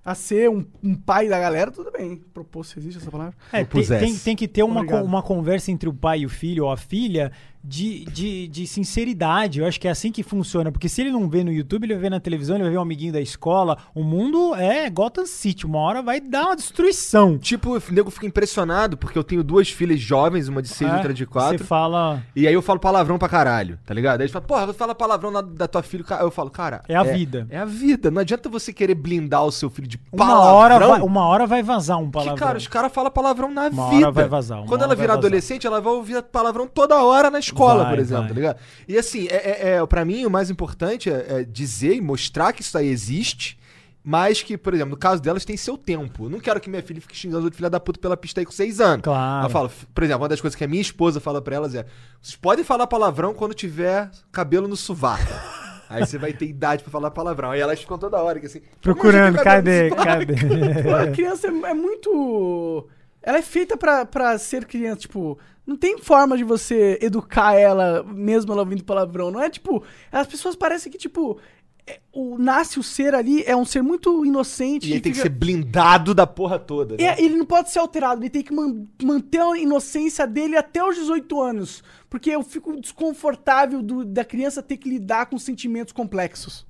a 0.05 0.15
ser 0.15 0.51
um, 0.51 0.65
um 0.83 0.95
pai 0.95 1.29
da 1.29 1.39
galera, 1.39 1.71
tudo 1.71 1.91
bem. 1.93 2.21
Propôs, 2.35 2.75
existe 2.77 2.99
essa 3.01 3.11
palavra? 3.11 3.35
É, 3.53 3.61
tem, 3.65 3.65
tem, 4.01 4.17
tem 4.19 4.37
que 4.37 4.49
ter 4.49 4.63
uma, 4.63 4.85
co- 4.85 5.03
uma 5.05 5.23
conversa 5.23 5.71
entre 5.71 5.89
o 5.89 5.95
pai 5.95 6.21
e 6.21 6.27
o 6.27 6.29
filho 6.29 6.65
ou 6.65 6.71
a 6.73 6.77
filha 6.77 7.31
de, 7.65 8.05
de, 8.07 8.49
de 8.49 8.67
sinceridade. 8.67 9.61
Eu 9.61 9.67
acho 9.67 9.81
que 9.81 9.89
é 9.89 9.91
assim 9.91 10.11
que 10.13 10.23
funciona. 10.23 10.71
Porque 10.73 10.89
se 10.89 11.01
ele 11.01 11.11
não 11.11 11.29
vê 11.29 11.45
no 11.45 11.53
YouTube, 11.53 11.85
ele 11.85 11.95
vai 11.95 12.03
ver 12.03 12.11
na 12.11 12.21
televisão, 12.21 12.57
ele 12.57 12.65
vai 12.65 12.73
ver 12.73 12.79
um 12.79 12.83
amiguinho 12.83 13.13
da 13.13 13.21
escola. 13.21 13.77
O 13.95 14.03
mundo 14.03 14.55
é 14.55 14.89
Gotham 14.91 15.27
City. 15.27 15.67
Uma 15.67 15.79
hora 15.79 16.03
vai 16.03 16.21
dar 16.21 16.47
uma 16.47 16.57
destruição. 16.57 17.39
Tipo, 17.39 17.77
o 17.79 17.83
nego 17.91 18.11
fica 18.11 18.27
impressionado 18.27 18.97
porque 18.97 19.19
eu 19.19 19.25
tenho 19.25 19.43
duas 19.45 19.69
filhas 19.71 20.01
jovens, 20.01 20.49
uma 20.49 20.63
de 20.63 20.69
seis 20.69 20.91
e 20.91 20.93
É, 20.93 20.97
outra 20.97 21.15
de 21.15 21.25
Você 21.25 21.31
quatro. 21.31 21.65
fala. 21.65 22.23
E 22.35 22.47
aí 22.47 22.55
eu 22.55 22.63
falo 22.63 22.79
palavrão 22.81 23.19
pra 23.19 23.29
caralho, 23.29 23.79
tá 23.87 23.95
ligado? 23.95 24.21
Aí 24.21 24.25
eles 24.25 24.33
falam, 24.33 24.47
porra, 24.47 24.67
você 24.67 24.75
fala 24.75 24.95
palavrão 24.95 25.31
na- 25.31 25.41
da 25.41 25.69
tua 25.69 25.83
filha. 25.83 26.05
Eu 26.21 26.31
falo, 26.31 26.51
cara. 26.51 26.83
É 26.89 26.97
a 26.97 27.03
vida. 27.03 27.47
É 27.51 27.59
a 27.59 27.65
vida. 27.65 28.11
Não 28.11 28.21
adianta 28.21 28.49
você 28.49 28.73
querer 28.73 28.95
blindar 28.95 29.45
o 29.45 29.53
seu 29.53 29.71
filho 29.71 29.87
de 29.89 30.01
Uma 30.13 30.27
palavrão. 30.27 30.55
hora, 30.55 30.79
vai, 30.79 31.01
uma 31.01 31.27
hora 31.27 31.47
vai 31.47 31.63
vazar 31.63 31.99
um 31.99 32.07
Que, 32.07 32.13
palavrão. 32.13 32.37
cara, 32.37 32.59
os 32.59 32.67
caras 32.67 32.93
falam 32.93 33.11
palavrão 33.11 33.51
na 33.51 33.69
Uma 33.69 33.91
vida. 33.91 34.07
hora 34.07 34.11
vai 34.11 34.29
vazar, 34.29 34.59
uma 34.59 34.67
Quando 34.67 34.83
ela 34.83 34.95
virar 34.95 35.15
adolescente, 35.15 35.67
ela 35.67 35.81
vai 35.81 35.93
ouvir 35.93 36.23
palavrão 36.23 36.67
toda 36.67 37.03
hora 37.03 37.31
na 37.31 37.39
escola, 37.39 37.52
Vai, 37.55 37.91
por 37.91 37.99
exemplo, 37.99 38.23
vai. 38.25 38.29
tá 38.29 38.35
ligado? 38.35 38.57
E 38.89 38.99
assim, 38.99 39.27
é, 39.29 39.35
é, 39.37 39.69
é, 39.77 39.87
pra 39.87 40.05
mim, 40.05 40.25
o 40.25 40.31
mais 40.31 40.51
importante 40.51 41.11
é, 41.11 41.27
é 41.29 41.45
dizer 41.45 41.95
e 41.95 42.01
mostrar 42.01 42.53
que 42.53 42.63
isso 42.63 42.77
aí 42.77 42.89
existe, 42.89 43.59
mas 44.05 44.43
que, 44.43 44.59
por 44.59 44.75
exemplo, 44.75 44.91
no 44.91 44.97
caso 44.97 45.23
delas 45.23 45.45
tem 45.45 45.57
seu 45.57 45.79
tempo. 45.79 46.25
Eu 46.27 46.31
não 46.31 46.41
quero 46.41 46.61
que 46.61 46.69
minha 46.69 46.83
filha 46.83 47.01
fique 47.01 47.17
xingando 47.17 47.45
outro 47.45 47.57
filho 47.57 47.71
da 47.71 47.79
puta 47.79 48.01
pela 48.01 48.17
pista 48.17 48.41
aí 48.41 48.47
com 48.47 48.53
seis 48.53 48.81
anos. 48.81 49.05
Claro. 49.05 49.41
Ela 49.43 49.49
fala, 49.49 49.71
por 49.95 50.03
exemplo, 50.03 50.23
uma 50.23 50.29
das 50.29 50.41
coisas 50.41 50.57
que 50.57 50.65
a 50.65 50.69
minha 50.69 50.83
esposa 50.83 51.21
fala 51.21 51.41
pra 51.41 51.55
elas 51.55 51.75
é: 51.75 51.87
vocês 52.21 52.37
podem 52.37 52.65
falar 52.65 52.87
palavrão 52.87 53.33
quando 53.33 53.55
tiver 53.55 54.11
cabelo 54.33 54.67
no 54.67 54.77
sovaco. 54.77 55.23
Aí 55.89 56.07
você 56.07 56.17
vai 56.17 56.33
ter 56.33 56.47
idade 56.47 56.83
pra 56.83 56.91
falar 56.91 57.11
palavrão. 57.11 57.51
Aí 57.51 57.61
elas 57.61 57.79
ficam 57.79 57.99
toda 57.99 58.17
hora 58.17 58.41
que 58.41 58.47
assim. 58.47 58.63
Procurando, 58.81 59.37
"Mas 59.37 59.45
eu 59.47 59.63
tenho 59.63 59.91
cadê? 59.91 59.91
cabelo 59.91 60.31
no 60.31 60.49
sovaco." 60.49 60.65
Cadê? 60.65 60.83
Pô, 60.89 60.95
a 60.95 61.07
criança 61.09 61.47
é, 61.49 61.51
é 61.51 61.75
muito. 61.75 62.89
Ela 63.23 63.39
é 63.39 63.43
feita 63.43 63.77
pra, 63.77 64.05
pra 64.05 64.37
ser 64.39 64.65
criança, 64.67 65.01
tipo. 65.03 65.39
Não 65.65 65.77
tem 65.77 65.97
forma 65.99 66.37
de 66.37 66.43
você 66.43 66.99
educar 67.01 67.55
ela, 67.55 68.03
mesmo 68.03 68.53
ela 68.53 68.63
ouvindo 68.63 68.83
palavrão. 68.85 69.31
Não 69.31 69.41
é 69.41 69.49
tipo. 69.49 69.83
As 70.11 70.27
pessoas 70.27 70.57
parecem 70.57 70.91
que, 70.91 70.99
tipo. 70.99 71.39
é, 71.87 72.01
o, 72.13 72.37
nasce 72.37 72.81
o 72.81 72.83
ser 72.83 73.15
ali, 73.15 73.45
é 73.47 73.55
um 73.57 73.65
ser 73.65 73.81
muito 73.81 74.25
inocente. 74.27 74.89
E 74.89 74.93
ele 74.93 75.01
tem 75.01 75.13
que 75.13 75.19
ser 75.19 75.29
blindado 75.29 76.13
da 76.15 76.27
porra 76.27 76.59
toda. 76.59 76.97
né? 76.97 77.05
É, 77.05 77.23
ele 77.23 77.37
não 77.37 77.47
pode 77.47 77.71
ser 77.71 77.79
alterado, 77.79 78.21
ele 78.23 78.31
tem 78.31 78.43
que 78.43 78.53
man- 78.53 78.85
manter 79.03 79.41
a 79.41 79.57
inocência 79.57 80.27
dele 80.27 80.57
até 80.57 80.83
os 80.85 80.97
18 80.97 81.41
anos. 81.41 81.83
Porque 82.11 82.31
eu 82.31 82.43
fico 82.43 82.81
desconfortável 82.81 83.81
do- 83.83 84.05
da 84.05 84.25
criança 84.25 84.63
ter 84.63 84.77
que 84.77 84.89
lidar 84.89 85.27
com 85.27 85.39
sentimentos 85.39 85.93
complexos. 85.93 86.67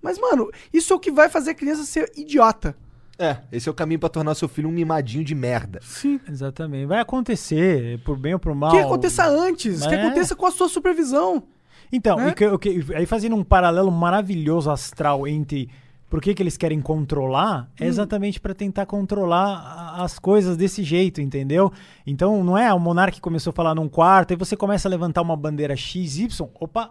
Mas, 0.00 0.18
mano, 0.20 0.50
isso 0.72 0.92
é 0.92 0.96
o 0.96 1.00
que 1.00 1.10
vai 1.10 1.28
fazer 1.28 1.50
a 1.50 1.54
criança 1.54 1.82
ser 1.84 2.12
idiota. 2.16 2.76
É, 3.18 3.38
esse 3.50 3.68
é 3.68 3.72
o 3.72 3.74
caminho 3.74 3.98
pra 3.98 4.08
tornar 4.08 4.34
seu 4.34 4.46
filho 4.48 4.68
um 4.68 4.72
mimadinho 4.72 5.24
de 5.24 5.34
merda. 5.34 5.80
Sim. 5.82 6.20
Exatamente. 6.28 6.86
Vai 6.86 7.00
acontecer, 7.00 7.98
por 8.04 8.18
bem 8.18 8.34
ou 8.34 8.38
por 8.38 8.54
mal. 8.54 8.70
Que 8.70 8.78
aconteça 8.78 9.26
antes, 9.26 9.86
que 9.86 9.94
É. 9.94 10.00
aconteça 10.04 10.36
com 10.36 10.44
a 10.46 10.50
sua 10.50 10.68
supervisão. 10.68 11.42
Então, 11.90 12.16
né? 12.16 12.30
e 12.30 12.34
que- 12.34 12.58
que- 12.82 12.94
aí 12.94 13.06
fazendo 13.06 13.36
um 13.36 13.44
paralelo 13.44 13.90
maravilhoso 13.92 14.70
astral 14.70 15.26
entre 15.26 15.68
por 16.10 16.20
que, 16.20 16.34
que 16.34 16.42
eles 16.42 16.56
querem 16.56 16.80
controlar, 16.80 17.68
é 17.80 17.86
exatamente 17.86 18.38
para 18.40 18.54
tentar 18.54 18.86
controlar 18.86 19.94
as 19.98 20.18
coisas 20.18 20.56
desse 20.56 20.82
jeito, 20.84 21.20
entendeu? 21.20 21.72
Então, 22.06 22.44
não 22.44 22.56
é 22.56 22.72
o 22.72 22.78
monarca 22.78 23.14
que 23.14 23.20
começou 23.20 23.50
a 23.50 23.54
falar 23.54 23.74
num 23.74 23.88
quarto, 23.88 24.32
aí 24.32 24.36
você 24.36 24.56
começa 24.56 24.88
a 24.88 24.90
levantar 24.90 25.22
uma 25.22 25.36
bandeira 25.36 25.74
XY, 25.76 26.28
opa, 26.60 26.90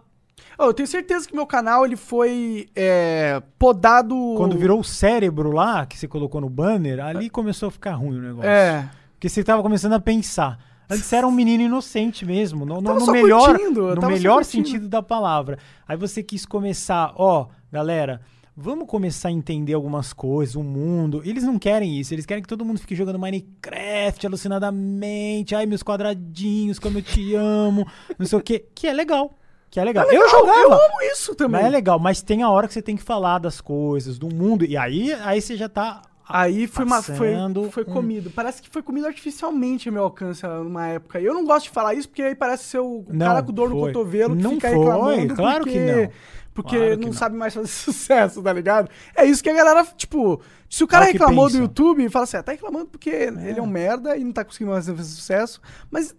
eu 0.58 0.72
tenho 0.72 0.86
certeza 0.86 1.28
que 1.28 1.34
meu 1.34 1.46
canal 1.46 1.84
ele 1.84 1.96
foi 1.96 2.68
é, 2.74 3.42
podado. 3.58 4.14
quando 4.36 4.56
virou 4.56 4.80
o 4.80 4.84
cérebro 4.84 5.52
lá, 5.52 5.84
que 5.86 5.98
você 5.98 6.08
colocou 6.08 6.40
no 6.40 6.48
banner, 6.48 6.98
ali 7.04 7.28
começou 7.28 7.68
a 7.68 7.70
ficar 7.70 7.94
ruim 7.94 8.18
o 8.18 8.22
negócio. 8.22 8.48
É. 8.50 8.88
Porque 9.12 9.28
você 9.28 9.42
tava 9.44 9.62
começando 9.62 9.92
a 9.94 10.00
pensar. 10.00 10.58
Antes 10.88 11.04
você 11.04 11.16
era 11.16 11.26
um 11.26 11.32
menino 11.32 11.64
inocente 11.64 12.24
mesmo, 12.24 12.64
no, 12.64 12.80
no- 12.80 12.94
no 12.94 13.12
melhor, 13.12 13.56
curtindo, 13.56 13.94
no 13.96 14.06
melhor 14.08 14.44
sentido 14.44 14.88
da 14.88 15.02
palavra. 15.02 15.58
Aí 15.86 15.96
você 15.96 16.22
quis 16.22 16.46
começar, 16.46 17.12
ó, 17.16 17.48
galera, 17.72 18.20
vamos 18.56 18.86
começar 18.86 19.28
a 19.28 19.32
entender 19.32 19.74
algumas 19.74 20.12
coisas, 20.12 20.54
o 20.54 20.62
mundo. 20.62 21.22
Eles 21.24 21.42
não 21.42 21.58
querem 21.58 21.98
isso, 21.98 22.14
eles 22.14 22.24
querem 22.24 22.40
que 22.40 22.48
todo 22.48 22.64
mundo 22.64 22.78
fique 22.78 22.94
jogando 22.94 23.18
Minecraft 23.18 24.26
alucinadamente, 24.28 25.54
ai 25.56 25.66
meus 25.66 25.82
quadradinhos, 25.82 26.78
como 26.78 26.98
eu 26.98 27.02
te 27.02 27.34
amo, 27.34 27.84
não 28.18 28.24
sei 28.26 28.38
o 28.38 28.42
quê, 28.42 28.64
que 28.74 28.86
é 28.86 28.92
legal. 28.92 29.36
Que 29.76 29.80
é 29.80 29.84
legal. 29.84 30.10
eu 30.10 30.26
jogava. 30.30 30.58
Eu 30.58 30.72
amo 30.72 31.02
isso 31.12 31.34
também. 31.34 31.60
Mas 31.60 31.66
é 31.66 31.68
legal, 31.76 31.98
mas 31.98 32.22
tem 32.22 32.42
a 32.42 32.48
hora 32.48 32.66
que 32.66 32.72
você 32.72 32.80
tem 32.80 32.96
que 32.96 33.02
falar 33.02 33.38
das 33.38 33.60
coisas, 33.60 34.18
do 34.18 34.34
mundo, 34.34 34.64
e 34.64 34.74
aí, 34.74 35.12
aí 35.12 35.38
você 35.38 35.54
já 35.54 35.68
tá 35.68 36.00
Aí 36.26 36.66
foi, 36.66 36.86
uma, 36.86 37.02
foi, 37.02 37.36
foi 37.70 37.84
um- 37.84 37.92
comido. 37.92 38.30
Parece 38.30 38.62
que 38.62 38.70
foi 38.70 38.82
comido 38.82 39.06
artificialmente 39.06 39.90
a 39.90 39.92
meu 39.92 40.04
alcance 40.04 40.46
numa 40.46 40.86
época. 40.86 41.20
E 41.20 41.26
eu 41.26 41.34
não 41.34 41.44
gosto 41.44 41.64
de 41.64 41.70
falar 41.70 41.92
isso 41.92 42.08
porque 42.08 42.22
aí 42.22 42.34
parece 42.34 42.64
ser 42.64 42.78
o 42.78 43.04
Não, 43.10 43.26
cara 43.26 43.42
com 43.42 43.52
dor 43.52 43.68
no 43.68 43.78
foi. 43.78 43.92
cotovelo 43.92 44.34
que 44.34 44.42
Não 44.42 44.52
fica 44.52 44.70
foi, 44.70 44.78
reclamando 44.78 45.34
claro 45.36 45.58
porque, 45.64 45.72
que 45.72 45.92
não. 45.92 46.10
Porque 46.54 46.76
Claro 46.78 46.96
não, 46.96 47.06
não. 47.08 47.12
sabe 47.12 47.36
mais 47.36 47.52
fazer 47.52 47.68
sucesso, 47.68 48.42
tá 48.42 48.52
ligado? 48.54 48.88
É 49.14 49.26
isso 49.26 49.42
que 49.42 49.50
a 49.50 49.54
galera, 49.54 49.84
tipo... 49.94 50.40
Se 50.70 50.82
o 50.82 50.86
cara 50.88 51.04
É 51.04 51.08
o 51.08 51.12
que 51.12 51.18
reclamou 51.18 51.50
do. 51.50 51.58
YouTube, 51.58 52.08
fala 52.08 52.24
assim, 52.24 52.38
ah, 52.38 52.42
tá 52.42 52.52
reclamando 52.52 52.86
porque 52.86 53.10
ele 53.10 53.58
é 53.58 53.62
um 53.62 53.66
merda 53.66 54.16
e 54.16 54.24
não 54.24 54.32
tá 54.32 54.42
conseguindo 54.42 54.70
mais 54.72 54.86
fazer 54.86 55.04
sucesso. 55.04 55.60
Mas... 55.90 56.16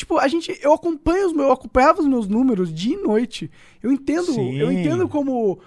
Tipo, 0.00 0.16
a 0.16 0.26
gente, 0.28 0.58
eu 0.62 0.72
acompanho 0.72 1.26
os 1.26 1.32
meus, 1.34 1.46
eu 1.48 1.52
acompanhava 1.52 2.00
os 2.00 2.06
meus 2.06 2.26
números 2.26 2.72
dia 2.72 2.96
e 2.96 3.02
noite. 3.02 3.50
Eu 3.82 3.92
entendo, 3.92 4.32
Sim. 4.32 4.54
eu 4.56 4.72
entendo 4.72 5.06
como 5.06 5.58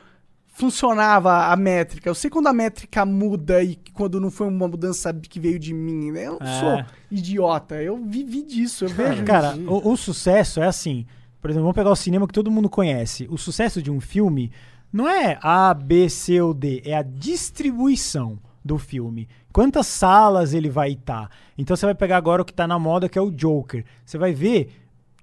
funcionava 0.48 1.46
a 1.52 1.56
métrica. 1.56 2.10
Eu 2.10 2.16
sei 2.16 2.32
quando 2.32 2.48
a 2.48 2.54
métrica 2.54 3.06
muda 3.06 3.62
e 3.64 3.76
quando 3.94 4.20
não 4.20 4.32
foi 4.32 4.48
uma 4.48 4.68
mudança 4.68 5.14
que 5.14 5.40
veio 5.40 5.60
de 5.60 5.72
mim, 5.72 6.10
né? 6.12 6.26
Eu 6.28 6.40
não 6.42 6.48
É. 6.48 6.60
sou 6.60 6.86
idiota. 7.12 7.76
Eu 7.82 7.96
vivi 7.98 8.42
disso, 8.42 8.86
eu 8.86 8.90
vejo 8.90 9.22
Cara, 9.26 9.56
isso. 9.56 9.70
o, 9.70 9.92
o 9.92 9.96
sucesso 9.98 10.60
é 10.62 10.66
assim. 10.66 11.06
Por 11.40 11.52
exemplo, 11.52 11.66
vamos 11.66 11.76
pegar 11.76 11.92
o 11.92 11.96
cinema 11.96 12.26
que 12.26 12.34
todo 12.34 12.50
mundo 12.50 12.70
conhece. 12.70 13.28
O 13.30 13.38
sucesso 13.38 13.84
de 13.84 13.92
um 13.92 14.02
filme 14.02 14.52
não 14.92 15.08
é 15.08 15.38
A, 15.44 15.72
B, 15.76 16.10
C 16.10 16.42
ou 16.42 16.56
D, 16.56 16.82
é 16.86 16.96
a 16.96 17.04
distribuição 17.04 18.40
do 18.64 18.78
filme. 18.78 19.28
Quantas 19.52 19.88
salas 19.88 20.54
ele 20.54 20.70
vai 20.70 20.92
estar. 20.94 21.30
Então 21.58 21.76
você 21.76 21.86
vai 21.86 21.96
pegar 21.96 22.18
agora 22.18 22.42
o 22.42 22.46
que 22.46 22.54
tá 22.54 22.68
na 22.68 22.80
moda, 22.80 23.10
que 23.10 23.20
é 23.20 23.22
o 23.22 23.30
Joker. 23.32 23.84
Você 24.06 24.18
vai 24.18 24.34
ver, 24.34 24.70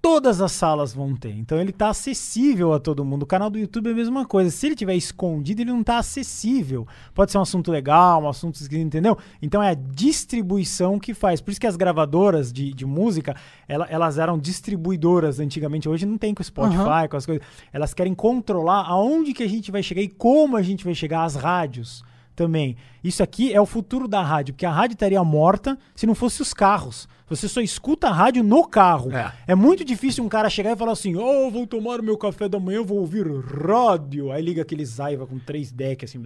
todas 0.02 0.40
as 0.40 0.52
salas 0.52 0.92
vão 0.94 1.14
ter. 1.16 1.34
Então 1.36 1.58
ele 1.60 1.72
tá 1.72 1.88
acessível 1.88 2.72
a 2.72 2.78
todo 2.78 3.04
mundo. 3.04 3.22
O 3.24 3.26
canal 3.26 3.50
do 3.50 3.58
YouTube 3.58 3.88
é 3.88 3.92
a 3.92 3.94
mesma 3.96 4.24
coisa. 4.26 4.50
Se 4.50 4.66
ele 4.66 4.74
tiver 4.74 4.94
escondido, 4.94 5.60
ele 5.62 5.70
não 5.72 5.82
tá 5.82 5.98
acessível. 5.98 6.86
Pode 7.14 7.32
ser 7.32 7.38
um 7.38 7.42
assunto 7.42 7.70
legal, 7.72 8.22
um 8.22 8.28
assunto 8.28 8.54
esquisito, 8.56 8.86
entendeu? 8.86 9.16
Então 9.42 9.62
é 9.62 9.70
a 9.70 9.74
distribuição 9.74 10.98
que 10.98 11.12
faz. 11.14 11.40
Por 11.40 11.50
isso 11.50 11.60
que 11.60 11.66
as 11.66 11.76
gravadoras 11.76 12.52
de, 12.52 12.72
de 12.72 12.84
música, 12.86 13.34
ela- 13.66 13.86
elas 13.90 14.18
eram 14.18 14.38
distribuidoras 14.38 15.40
antigamente. 15.40 15.88
Hoje 15.88 16.06
não 16.06 16.18
tem 16.18 16.34
com 16.34 16.42
o 16.42 16.44
Spotify, 16.44 17.08
com 17.10 17.16
as 17.16 17.26
coisas. 17.26 17.44
Elas 17.72 17.94
querem 17.94 18.14
controlar 18.14 18.82
aonde 18.86 19.32
que 19.32 19.42
a 19.42 19.48
gente 19.48 19.70
vai 19.70 19.82
chegar 19.82 20.02
e 20.02 20.08
como 20.08 20.56
a 20.56 20.62
gente 20.62 20.84
vai 20.84 20.94
chegar 20.94 21.24
às 21.24 21.34
rádios 21.34 22.02
também. 22.40 22.74
Isso 23.04 23.22
aqui 23.22 23.52
é 23.52 23.60
o 23.60 23.66
futuro 23.66 24.08
da 24.08 24.22
rádio, 24.22 24.54
porque 24.54 24.64
a 24.64 24.72
rádio 24.72 24.94
estaria 24.94 25.22
morta 25.22 25.76
se 25.94 26.06
não 26.06 26.14
fosse 26.14 26.40
os 26.40 26.54
carros. 26.54 27.06
Você 27.28 27.46
só 27.46 27.60
escuta 27.60 28.08
a 28.08 28.12
rádio 28.12 28.42
no 28.42 28.66
carro. 28.66 29.14
É. 29.14 29.30
É 29.48 29.54
muito 29.54 29.84
difícil 29.84 30.24
um 30.24 30.28
cara 30.28 30.48
chegar 30.48 30.72
e 30.72 30.76
falar 30.76 30.92
assim: 30.92 31.14
Oh, 31.16 31.50
vou 31.50 31.66
tomar 31.66 32.00
o 32.00 32.02
meu 32.02 32.16
café 32.16 32.48
da 32.48 32.58
manhã, 32.58 32.82
vou 32.82 32.98
ouvir 32.98 33.26
rádio. 33.28 34.32
Aí 34.32 34.42
liga 34.42 34.62
aquele 34.62 34.86
Zaiva 34.86 35.26
com 35.26 35.38
três 35.38 35.70
decks 35.70 36.08
assim. 36.10 36.24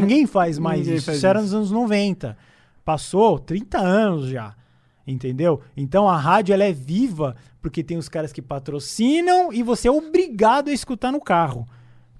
Ninguém 0.00 0.28
faz 0.28 0.58
mais 0.60 0.82
Ninguém 0.82 0.94
isso. 0.94 1.06
faz 1.06 1.18
isso 1.18 1.26
era 1.26 1.42
nos 1.42 1.52
anos 1.52 1.72
90. 1.72 2.36
Passou 2.84 3.36
30 3.40 3.78
anos 3.78 4.28
já. 4.28 4.54
Entendeu? 5.04 5.60
Então 5.76 6.08
a 6.08 6.16
rádio 6.16 6.52
ela 6.52 6.62
é 6.62 6.72
viva 6.72 7.34
porque 7.60 7.82
tem 7.82 7.96
os 7.96 8.08
caras 8.08 8.32
que 8.32 8.40
patrocinam 8.40 9.52
e 9.52 9.60
você 9.60 9.88
é 9.88 9.90
obrigado 9.90 10.68
a 10.68 10.72
escutar 10.72 11.10
no 11.10 11.20
carro. 11.20 11.66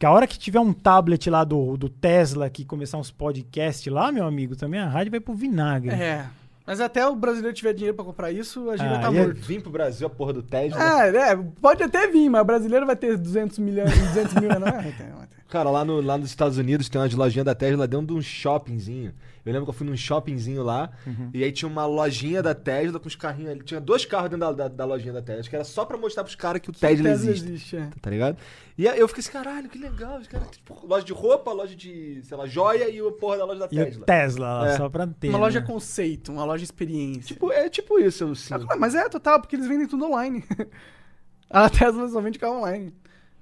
Que 0.01 0.07
a 0.07 0.11
hora 0.11 0.27
que 0.27 0.39
tiver 0.39 0.59
um 0.61 0.73
tablet 0.73 1.29
lá 1.29 1.45
do, 1.45 1.77
do 1.77 1.87
Tesla 1.87 2.49
que 2.49 2.65
começar 2.65 2.97
uns 2.97 3.11
podcasts 3.11 3.93
lá, 3.93 4.11
meu 4.11 4.27
amigo, 4.27 4.57
também 4.57 4.81
a 4.81 4.89
rádio 4.89 5.11
vai 5.11 5.21
pro 5.21 5.35
vinagre. 5.35 5.91
É. 5.91 6.25
Mas 6.67 6.81
até 6.81 7.07
o 7.07 7.15
brasileiro 7.15 7.55
tiver 7.55 7.75
dinheiro 7.75 7.95
pra 7.95 8.03
comprar 8.03 8.33
isso, 8.33 8.71
a 8.71 8.79
gente 8.79 8.87
Ah, 8.87 8.89
vai 8.93 8.97
estar 8.97 9.15
é- 9.15 9.27
morto. 9.27 9.41
Vim 9.43 9.61
pro 9.61 9.71
Brasil 9.71 10.07
a 10.07 10.09
porra 10.09 10.33
do 10.33 10.43
Tesla. 10.43 10.83
É, 11.05 11.33
é, 11.33 11.37
pode 11.61 11.83
até 11.83 12.07
vir, 12.07 12.31
mas 12.31 12.41
o 12.41 12.45
brasileiro 12.47 12.87
vai 12.87 12.97
ter 12.97 13.15
200 13.19 13.59
milhões, 13.59 13.91
200 13.91 14.35
mil, 14.37 14.49
não 14.59 14.69
é? 14.69 14.73
Vai 14.73 14.93
ter, 14.93 15.13
vai 15.13 15.27
ter. 15.27 15.37
Cara, 15.51 15.69
lá, 15.69 15.85
no, 15.85 16.01
lá 16.01 16.17
nos 16.17 16.31
Estados 16.31 16.57
Unidos 16.57 16.89
tem 16.89 16.99
umas 16.99 17.13
lojinhas 17.13 17.45
da 17.45 17.55
Tesla 17.55 17.87
dentro 17.87 18.07
de 18.07 18.15
um 18.15 18.23
shoppingzinho. 18.23 19.13
Eu 19.45 19.53
lembro 19.53 19.65
que 19.67 19.71
eu 19.71 19.75
fui 19.75 19.87
num 19.87 19.97
shoppingzinho 19.97 20.63
lá, 20.63 20.91
e 21.33 21.43
aí 21.43 21.51
tinha 21.53 21.69
uma 21.69 21.87
lojinha 21.87 22.43
da 22.43 22.55
Tesla 22.55 23.01
com 23.01 23.09
os 23.09 23.15
carrinhos 23.17 23.53
ali. 23.53 23.63
Tinha 23.63 23.81
dois 23.81 24.05
carros 24.05 24.31
dentro 24.31 24.47
da, 24.47 24.53
da, 24.53 24.69
da 24.69 24.85
lojinha 24.85 25.13
da 25.15 25.23
Tesla, 25.23 25.43
que 25.49 25.55
era 25.57 25.65
só 25.65 25.85
pra 25.85 25.97
mostrar 25.97 26.23
pros 26.25 26.35
caras 26.37 26.61
que 26.61 26.69
o 26.71 26.73
Tesla, 26.73 27.09
Tesla 27.11 27.31
existe. 27.31 27.49
existe, 27.49 27.77
é. 27.77 27.89
Tá 28.01 28.11
ligado? 28.11 28.37
E 28.77 28.89
aí 28.89 28.99
eu 28.99 29.07
fiquei 29.09 29.21
assim, 29.21 29.33
caralho, 29.33 29.69
que 29.69 29.79
legal. 29.79 30.19
Os 30.19 30.27
caras, 30.27 30.49
tipo, 30.51 30.87
loja 30.87 31.05
de 31.05 31.13
roupa, 31.13 31.53
loja 31.53 31.75
de, 31.77 32.21
sei 32.23 32.37
lá, 32.37 32.47
joia 32.47 32.89
e 32.89 33.01
o 33.03 33.13
porra 33.13 33.39
da 33.39 33.45
loja 33.45 33.61
da 33.61 33.67
E 33.67 33.69
Tesla. 33.85 34.07
Tesla 34.07 34.69
É. 34.69 34.77
só 34.77 34.89
pra 34.89 35.07
ter. 35.07 35.29
Uma 35.29 35.39
né? 35.39 35.45
loja 35.45 35.61
conceito, 35.63 36.33
uma 36.33 36.45
loja 36.45 36.65
experiência. 36.65 37.35
Tipo, 37.35 37.51
é 37.53 37.69
tipo 37.69 37.99
isso, 37.99 38.25
eu 38.25 38.35
sinto. 38.35 38.67
Ah, 38.71 38.77
Mas 38.77 38.95
é 38.95 39.09
total, 39.09 39.41
porque 39.41 39.57
eles 39.57 39.67
vendem 39.67 39.87
tudo 39.87 40.05
online. 40.07 40.45
A 41.49 41.69
Tesla 41.69 42.09
só 42.09 42.21
vende 42.21 42.39
carro 42.39 42.59
online. 42.59 42.93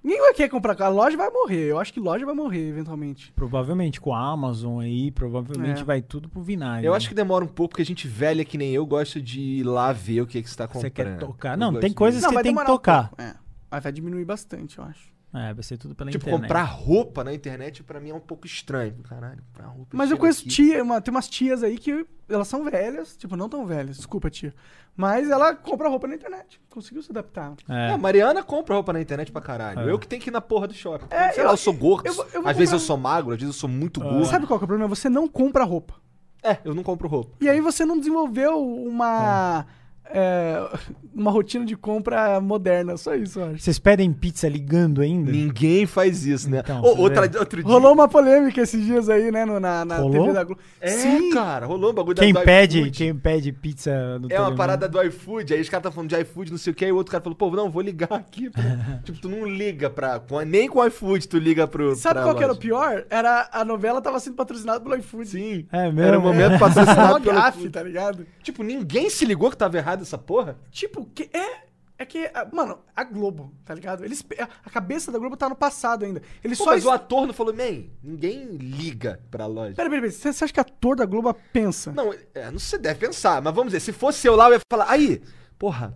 Ninguém 0.03 0.21
vai 0.21 0.33
querer 0.33 0.49
comprar 0.49 0.75
carro. 0.77 0.93
A 0.93 1.05
loja 1.05 1.17
vai 1.17 1.29
morrer. 1.31 1.65
Eu 1.71 1.79
acho 1.79 1.93
que 1.93 1.99
loja 2.01 2.25
vai 2.25 2.35
morrer 2.35 2.69
eventualmente. 2.69 3.33
Provavelmente 3.33 4.01
com 4.01 4.15
a 4.15 4.31
Amazon 4.33 4.81
aí, 4.81 5.11
provavelmente 5.11 5.81
É. 5.81 5.85
vai 5.85 6.01
tudo 6.01 6.29
pro 6.29 6.41
vinagre. 6.43 6.87
Eu 6.87 6.95
acho 6.95 7.09
que 7.09 7.15
demora 7.15 7.45
um 7.45 7.49
pouco, 7.49 7.71
porque 7.71 7.83
a 7.83 7.87
gente 7.87 8.07
velha 8.07 8.45
que 8.45 8.57
nem 8.57 8.73
eu 8.73 8.87
gosta 8.87 9.21
de 9.21 9.41
ir 9.41 9.65
lá 9.65 9.93
ver 9.93 10.21
o 10.23 10.27
que, 10.27 10.41
que 10.43 10.49
você 10.49 10.57
tá 10.57 10.67
comprando. 10.67 10.83
Você 10.83 10.91
quer 10.91 11.19
tocar. 11.19 11.53
Eu 11.55 11.59
Não, 11.59 11.75
tem 11.81 11.91
de- 11.91 11.97
coisas 11.97 12.25
que 12.25 12.33
vai 12.35 12.43
tem 12.43 12.55
que 12.55 12.61
um 12.61 12.65
tocar. 12.65 13.09
pouco, 13.09 13.23
é. 13.23 13.35
Mas 13.71 13.83
vai 13.83 13.93
diminuir 13.93 14.25
bastante, 14.25 14.79
eu 14.79 14.85
acho. 14.85 15.18
É, 15.35 15.53
vai 15.53 15.63
ser 15.63 15.77
tudo 15.77 15.95
pela 15.95 16.11
Tipo, 16.11 16.25
internet. 16.25 16.41
comprar 16.43 16.63
roupa 16.63 17.23
na 17.23 17.35
internet 17.35 17.83
pra 17.83 18.01
mim 18.01 18.11
é 18.11 18.15
um 18.15 18.21
pouco 18.21 18.47
estranho. 18.47 18.95
Caralho, 19.07 19.43
comprar 19.53 19.67
roupa. 19.69 19.89
Mas 19.97 20.11
eu 20.11 20.17
conheço 20.17 20.41
aqui. 20.41 20.49
tia, 20.49 20.83
uma, 20.83 21.01
tem 21.03 21.13
umas 21.13 21.29
tias 21.29 21.63
aí 21.63 21.77
que 21.77 22.07
elas 22.29 22.49
são 22.49 22.65
velhas, 22.65 23.15
tipo, 23.17 23.37
não 23.37 23.47
tão 23.49 23.67
velhas, 23.67 23.97
desculpa, 23.99 24.31
tia. 24.31 24.55
Mas 24.97 25.29
ela 25.31 25.55
compra 25.55 25.89
roupa 25.89 26.09
na 26.09 26.15
internet. 26.15 26.59
Conseguiu 26.71 27.03
se 27.03 27.11
adaptar. 27.13 27.53
É. 27.69 27.91
É, 27.91 27.93
a 27.93 27.99
Mariana 27.99 28.43
compra 28.43 28.75
roupa 28.75 28.93
na 28.93 29.01
internet 29.03 29.31
pra 29.31 29.41
caralho. 29.43 29.81
É. 29.81 29.91
Eu 29.93 29.99
que 29.99 30.09
tenho 30.09 30.21
que 30.21 30.31
ir 30.31 30.33
na 30.33 30.41
porra 30.41 30.67
do 30.67 30.75
shopping. 30.75 31.07
É, 31.11 31.31
Sei 31.33 31.43
eu- 31.43 31.47
lá, 31.47 31.53
eu 31.53 31.57
sou 31.59 31.75
gordo. 31.75 32.07
eu 32.09 32.15
eu 32.15 32.49
às 32.49 32.57
vezes 32.57 32.73
eu 32.73 32.79
comprar- 32.79 32.87
sou 32.87 32.97
magro, 32.97 33.33
às 33.33 33.39
vezes 33.39 33.55
eu 33.55 33.61
sou 33.61 33.69
muito 33.69 34.01
gordo. 34.01 34.25
Sabe 34.25 34.47
qual 34.47 34.59
que 34.59 34.65
é 34.65 34.67
o 34.67 34.69
problema? 34.69 34.89
Você 34.89 35.09
não 35.11 35.29
compra 35.29 35.63
roupa. 35.63 35.95
É, 36.43 36.57
eu 36.65 36.75
não 36.75 36.83
compro 36.83 37.07
roupa. 37.07 37.37
E 37.41 37.49
aí 37.49 37.61
você 37.61 37.85
não 37.85 37.99
desenvolveu 37.99 38.59
uma. 38.65 39.67
É, 40.13 40.69
uma 41.15 41.31
rotina 41.31 41.65
de 41.65 41.77
compra 41.77 42.41
moderna. 42.41 42.97
Só 42.97 43.15
isso, 43.15 43.41
eu 43.41 43.47
acho. 43.51 43.59
Vocês 43.59 43.79
pedem 43.79 44.13
pizza 44.13 44.49
ligando 44.49 45.01
ainda? 45.01 45.31
Ninguém 45.31 45.87
faz 45.87 46.25
isso, 46.27 46.49
né? 46.51 46.61
Então, 46.61 46.81
você 46.83 47.01
outra, 47.01 47.23
outro 47.39 47.63
dia. 47.63 47.73
Rolou 47.73 47.93
uma 47.93 48.09
polêmica 48.09 48.61
esses 48.61 48.85
dias 48.85 49.09
aí, 49.09 49.31
né? 49.31 49.45
no- 49.45 49.61
na 49.61 49.85
na 49.85 49.97
Rolou? 49.99 50.21
TV 50.23 50.33
da 50.33 50.45
Globo. 50.45 50.61
É, 50.81 50.89
Sim, 50.91 51.31
cara, 51.31 51.67
rolou 51.67 51.91
um 51.91 51.95
bagulho 51.95 52.15
da- 52.17 52.23
Quem 52.23 52.33
do 52.33 52.41
pede, 52.41 52.79
iFood. 52.81 52.91
quem 52.99 53.15
pede 53.15 53.53
pizza 53.53 54.19
no 54.19 54.31
É 54.31 54.41
uma 54.41 54.55
parada 54.55 54.89
do 54.89 55.01
iFood, 55.03 55.55
aí 55.55 55.61
os 55.61 55.69
caras 55.69 55.85
tá 55.85 55.91
falando 55.91 56.11
de 56.11 56.21
iFood, 56.21 56.51
não 56.51 56.59
sei 56.59 56.73
o 56.73 56.77
que, 56.77 56.85
aí 56.85 56.93
o 56.93 56.97
outro 56.97 57.13
cara 57.13 57.23
falou, 57.23 57.37
pô, 57.37 57.51
não, 57.51 57.71
vou 57.71 57.83
ligar 57.83 58.13
aqui. 58.13 58.51
tipo, 59.05 59.19
tu 59.21 59.29
não 59.29 59.47
liga 59.47 59.89
pra. 59.91 60.21
nem 60.47 60.69
com 60.69 60.79
o 60.81 60.87
iFood 60.87 61.29
tu 61.29 61.39
liga 61.39 61.67
pro. 61.67 61.95
Sabe 61.97 62.15
pra 62.15 62.23
qual 62.25 62.35
que 62.35 62.43
era 62.45 62.53
o 62.53 62.57
pior? 62.57 63.05
Era 63.11 63.49
a 63.53 63.65
novela 63.65 64.01
tava 64.01 64.19
sendo 64.21 64.37
patrocinada 64.37 64.81
pelo 64.81 64.97
iFood. 64.97 65.29
Sim. 65.29 65.67
É 65.73 65.85
mesmo? 65.87 66.01
Era 66.03 66.19
o 66.19 66.23
momento 66.23 66.51
Uma 66.51 66.59
patrocinado 66.59 67.21
pelo 67.21 67.39
iFood. 67.49 67.71
tá 67.71 67.83
ligado? 67.83 68.27
Tipo, 68.43 68.63
ninguém 68.63 69.11
se 69.11 69.25
ligou 69.25 69.51
que 69.51 69.57
tava 69.57 69.77
errado 69.77 69.98
essa 70.03 70.19
porra? 70.19 70.59
Tipo, 70.71 71.05
que 71.07 71.31
é. 71.33 71.69
É 72.01 72.07
que, 72.07 72.31
ah, 72.33 72.47
mano, 72.53 72.79
a 72.95 73.03
Globo, 73.03 73.53
tá 73.65 73.75
ligado? 73.75 74.05
Eles, 74.05 74.25
a 74.65 74.71
cabeça 74.71 75.11
da 75.11 75.19
Globo 75.19 75.37
tá 75.37 75.49
no 75.49 75.57
passado 75.57 76.05
ainda. 76.05 76.23
Eles 76.45 76.57
Pô, 76.57 76.63
só. 76.63 76.71
mas 76.71 76.85
o 76.87 76.91
ator 76.91 77.27
não 77.27 77.35
falou, 77.35 77.53
man, 77.53 77.87
ninguém 78.01 78.45
liga 78.57 79.21
pra 79.33 79.47
loja. 79.47 79.75
Pera, 79.75 79.91
pera, 79.91 80.03
pera. 80.03 80.13
Você 80.13 80.33
você 80.33 80.45
acha 80.45 80.53
que 80.53 80.61
ator 80.61 80.95
da 80.95 81.05
Globo 81.05 81.35
pensa? 81.53 81.91
Não, 81.91 82.15
é, 82.33 82.51
não 82.53 82.59
se 82.61 82.79
deve 82.79 83.01
pensar, 83.05 83.43
mas 83.43 83.53
vamos 83.53 83.73
dizer, 83.73 83.81
se 83.81 83.93
fosse 83.93 84.29
eu 84.29 84.37
lá, 84.37 84.47
eu 84.49 84.53
ia 84.55 84.61
falar, 84.71 84.89
aí, 84.89 85.21
porra, 85.59 85.93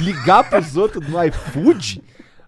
ligar 0.00 0.50
pros 0.50 0.76
outros 0.76 1.08
no 1.08 1.22
iFood? 1.24 2.02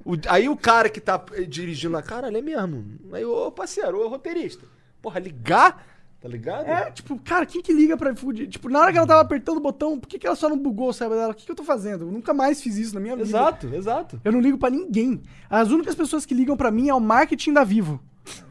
O- 0.04 0.16
aí 0.28 0.48
o 0.48 0.56
cara 0.56 0.88
que 0.88 1.00
tá 1.00 1.22
eh, 1.34 1.42
dirigindo 1.42 1.94
lá, 1.94 2.02
caralho, 2.02 2.36
é 2.36 2.42
mesmo. 2.42 2.98
Aí, 3.12 3.24
ô 3.24 3.52
parceiro, 3.52 4.00
ô 4.04 4.08
roteirista, 4.08 4.66
porra, 5.00 5.20
ligar, 5.20 5.86
tá 6.20 6.28
ligado? 6.28 6.66
É, 6.66 6.90
tipo, 6.90 7.18
cara, 7.18 7.46
quem 7.46 7.62
que 7.62 7.72
liga 7.72 7.96
pra 7.96 8.12
iFood? 8.12 8.46
Tipo, 8.48 8.68
na 8.68 8.80
hora 8.80 8.92
que 8.92 8.98
ela 8.98 9.06
tava 9.06 9.20
apertando 9.20 9.58
o 9.58 9.60
botão, 9.60 9.98
por 9.98 10.08
que, 10.08 10.18
que 10.18 10.26
ela 10.26 10.36
só 10.36 10.48
não 10.48 10.58
bugou 10.58 10.88
o 10.88 10.92
cérebro 10.92 11.18
dela? 11.18 11.32
O 11.32 11.34
que, 11.34 11.44
que 11.46 11.50
eu 11.52 11.56
tô 11.56 11.64
fazendo? 11.64 12.04
Eu 12.06 12.10
nunca 12.12 12.34
mais 12.34 12.60
fiz 12.60 12.76
isso 12.76 12.94
na 12.94 13.00
minha 13.00 13.14
vida. 13.16 13.28
Exato, 13.28 13.72
exato. 13.74 14.20
Eu 14.24 14.32
não 14.32 14.40
ligo 14.40 14.58
pra 14.58 14.70
ninguém. 14.70 15.22
As 15.48 15.70
únicas 15.70 15.94
pessoas 15.94 16.26
que 16.26 16.34
ligam 16.34 16.56
pra 16.56 16.70
mim 16.70 16.88
é 16.88 16.94
o 16.94 17.00
marketing 17.00 17.52
da 17.52 17.64
Vivo. 17.64 18.00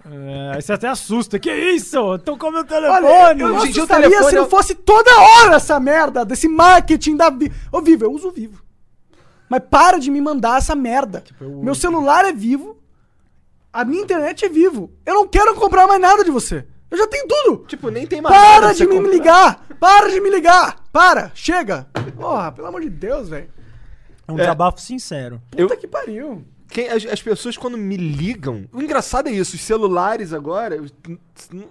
É, 0.09 0.53
aí 0.55 0.61
você 0.61 0.73
até 0.73 0.87
assusta. 0.87 1.37
Que 1.37 1.53
isso? 1.53 2.17
Tô 2.19 2.35
com 2.37 2.49
meu 2.49 2.61
Olha, 2.61 2.67
telefone. 2.67 3.41
eu 3.41 3.49
não 3.49 3.55
o 3.55 3.63
assustaria 3.63 3.85
telefone 4.09 4.29
se 4.29 4.35
é 4.35 4.39
não 4.39 4.47
o- 4.47 4.49
fosse 4.49 4.73
toda 4.73 5.11
hora 5.19 5.55
essa 5.57 5.79
merda 5.79 6.25
desse 6.25 6.47
marketing 6.47 7.15
da 7.15 7.29
Vivo. 7.29 7.53
Ô, 7.71 7.81
Vivo, 7.81 8.05
eu 8.05 8.11
uso 8.11 8.29
o 8.29 8.31
Vivo. 8.31 8.63
Mas 9.49 9.61
para 9.69 9.99
de 9.99 10.09
me 10.09 10.19
mandar 10.19 10.57
essa 10.57 10.73
merda. 10.75 11.23
Meu 11.39 11.75
celular 11.75 12.25
é 12.25 12.33
Vivo. 12.33 12.77
A 13.71 13.85
minha 13.85 14.01
internet 14.01 14.43
é 14.45 14.49
Vivo. 14.49 14.91
Eu 15.05 15.13
não 15.13 15.27
quero 15.27 15.53
comprar 15.55 15.85
mais 15.85 16.01
nada 16.01 16.23
de 16.23 16.31
você. 16.31 16.65
Eu 16.89 16.97
já 16.97 17.07
tenho 17.07 17.27
tudo. 17.27 17.65
Tipo, 17.67 17.89
nem 17.89 18.05
tem 18.07 18.21
mais 18.21 18.35
Para 18.35 18.73
de 18.73 18.85
me 18.87 18.95
comprar. 18.95 19.11
ligar! 19.11 19.65
Para 19.79 20.09
de 20.09 20.19
me 20.21 20.29
ligar! 20.29 20.83
Para! 20.91 21.31
Chega! 21.35 21.87
Porra, 22.15 22.51
pelo 22.51 22.67
amor 22.67 22.81
de 22.81 22.89
Deus, 22.89 23.29
velho. 23.29 23.49
É 24.27 24.31
um 24.31 24.35
desabafo 24.35 24.79
sincero. 24.81 25.41
Puta 25.51 25.61
Eu- 25.73 25.77
que 25.77 25.87
pariu. 25.87 26.45
Quem- 26.69 26.89
as, 26.89 27.05
as 27.05 27.21
pessoas 27.21 27.55
quando 27.57 27.77
me 27.77 27.95
ligam. 27.95 28.65
O 28.73 28.81
engraçado 28.81 29.27
é 29.29 29.31
isso, 29.31 29.55
os 29.55 29.61
celulares 29.61 30.33
agora, 30.33 30.77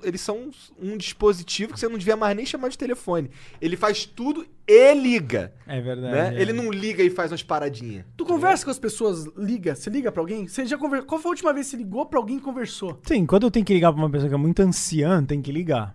eles 0.02 0.20
são 0.20 0.50
um 0.80 0.96
dispositivo 0.96 1.72
que 1.74 1.80
você 1.80 1.88
não 1.88 1.98
devia 1.98 2.16
mais 2.16 2.36
nem 2.36 2.46
chamar 2.46 2.68
de 2.68 2.78
telefone. 2.78 3.30
Ele 3.60 3.76
faz 3.76 4.04
tudo 4.06 4.46
e 4.66 4.94
liga. 4.94 5.52
É 5.66 5.80
verdade. 5.80 6.12
Né? 6.14 6.34
é. 6.36 6.40
Ele 6.40 6.52
não 6.52 6.70
liga 6.70 7.02
e 7.02 7.10
faz 7.10 7.30
umas 7.30 7.42
paradinhas. 7.42 8.04
Tu 8.16 8.24
conversa 8.24 8.64
com 8.64 8.70
as 8.70 8.78
pessoas, 8.78 9.26
liga? 9.36 9.74
Você 9.74 9.90
liga 9.90 10.10
pra 10.10 10.22
alguém? 10.22 10.48
Você 10.48 10.64
já 10.66 10.78
conver... 10.78 11.02
Qual 11.04 11.20
foi 11.20 11.28
a 11.28 11.32
última 11.32 11.52
vez 11.52 11.66
que 11.66 11.70
você 11.72 11.76
ligou 11.76 12.06
pra 12.06 12.18
alguém 12.18 12.38
e 12.38 12.40
conversou? 12.40 12.98
Sim, 13.04 13.26
quando 13.26 13.44
eu 13.44 13.50
tenho 13.50 13.64
que 13.66 13.74
ligar 13.74 13.92
pra 13.92 14.00
uma 14.02 14.10
pessoa 14.10 14.28
que 14.28 14.34
é 14.34 14.38
muito 14.38 14.60
anciã, 14.62 15.22
tem 15.24 15.42
que 15.42 15.52
ligar. 15.52 15.94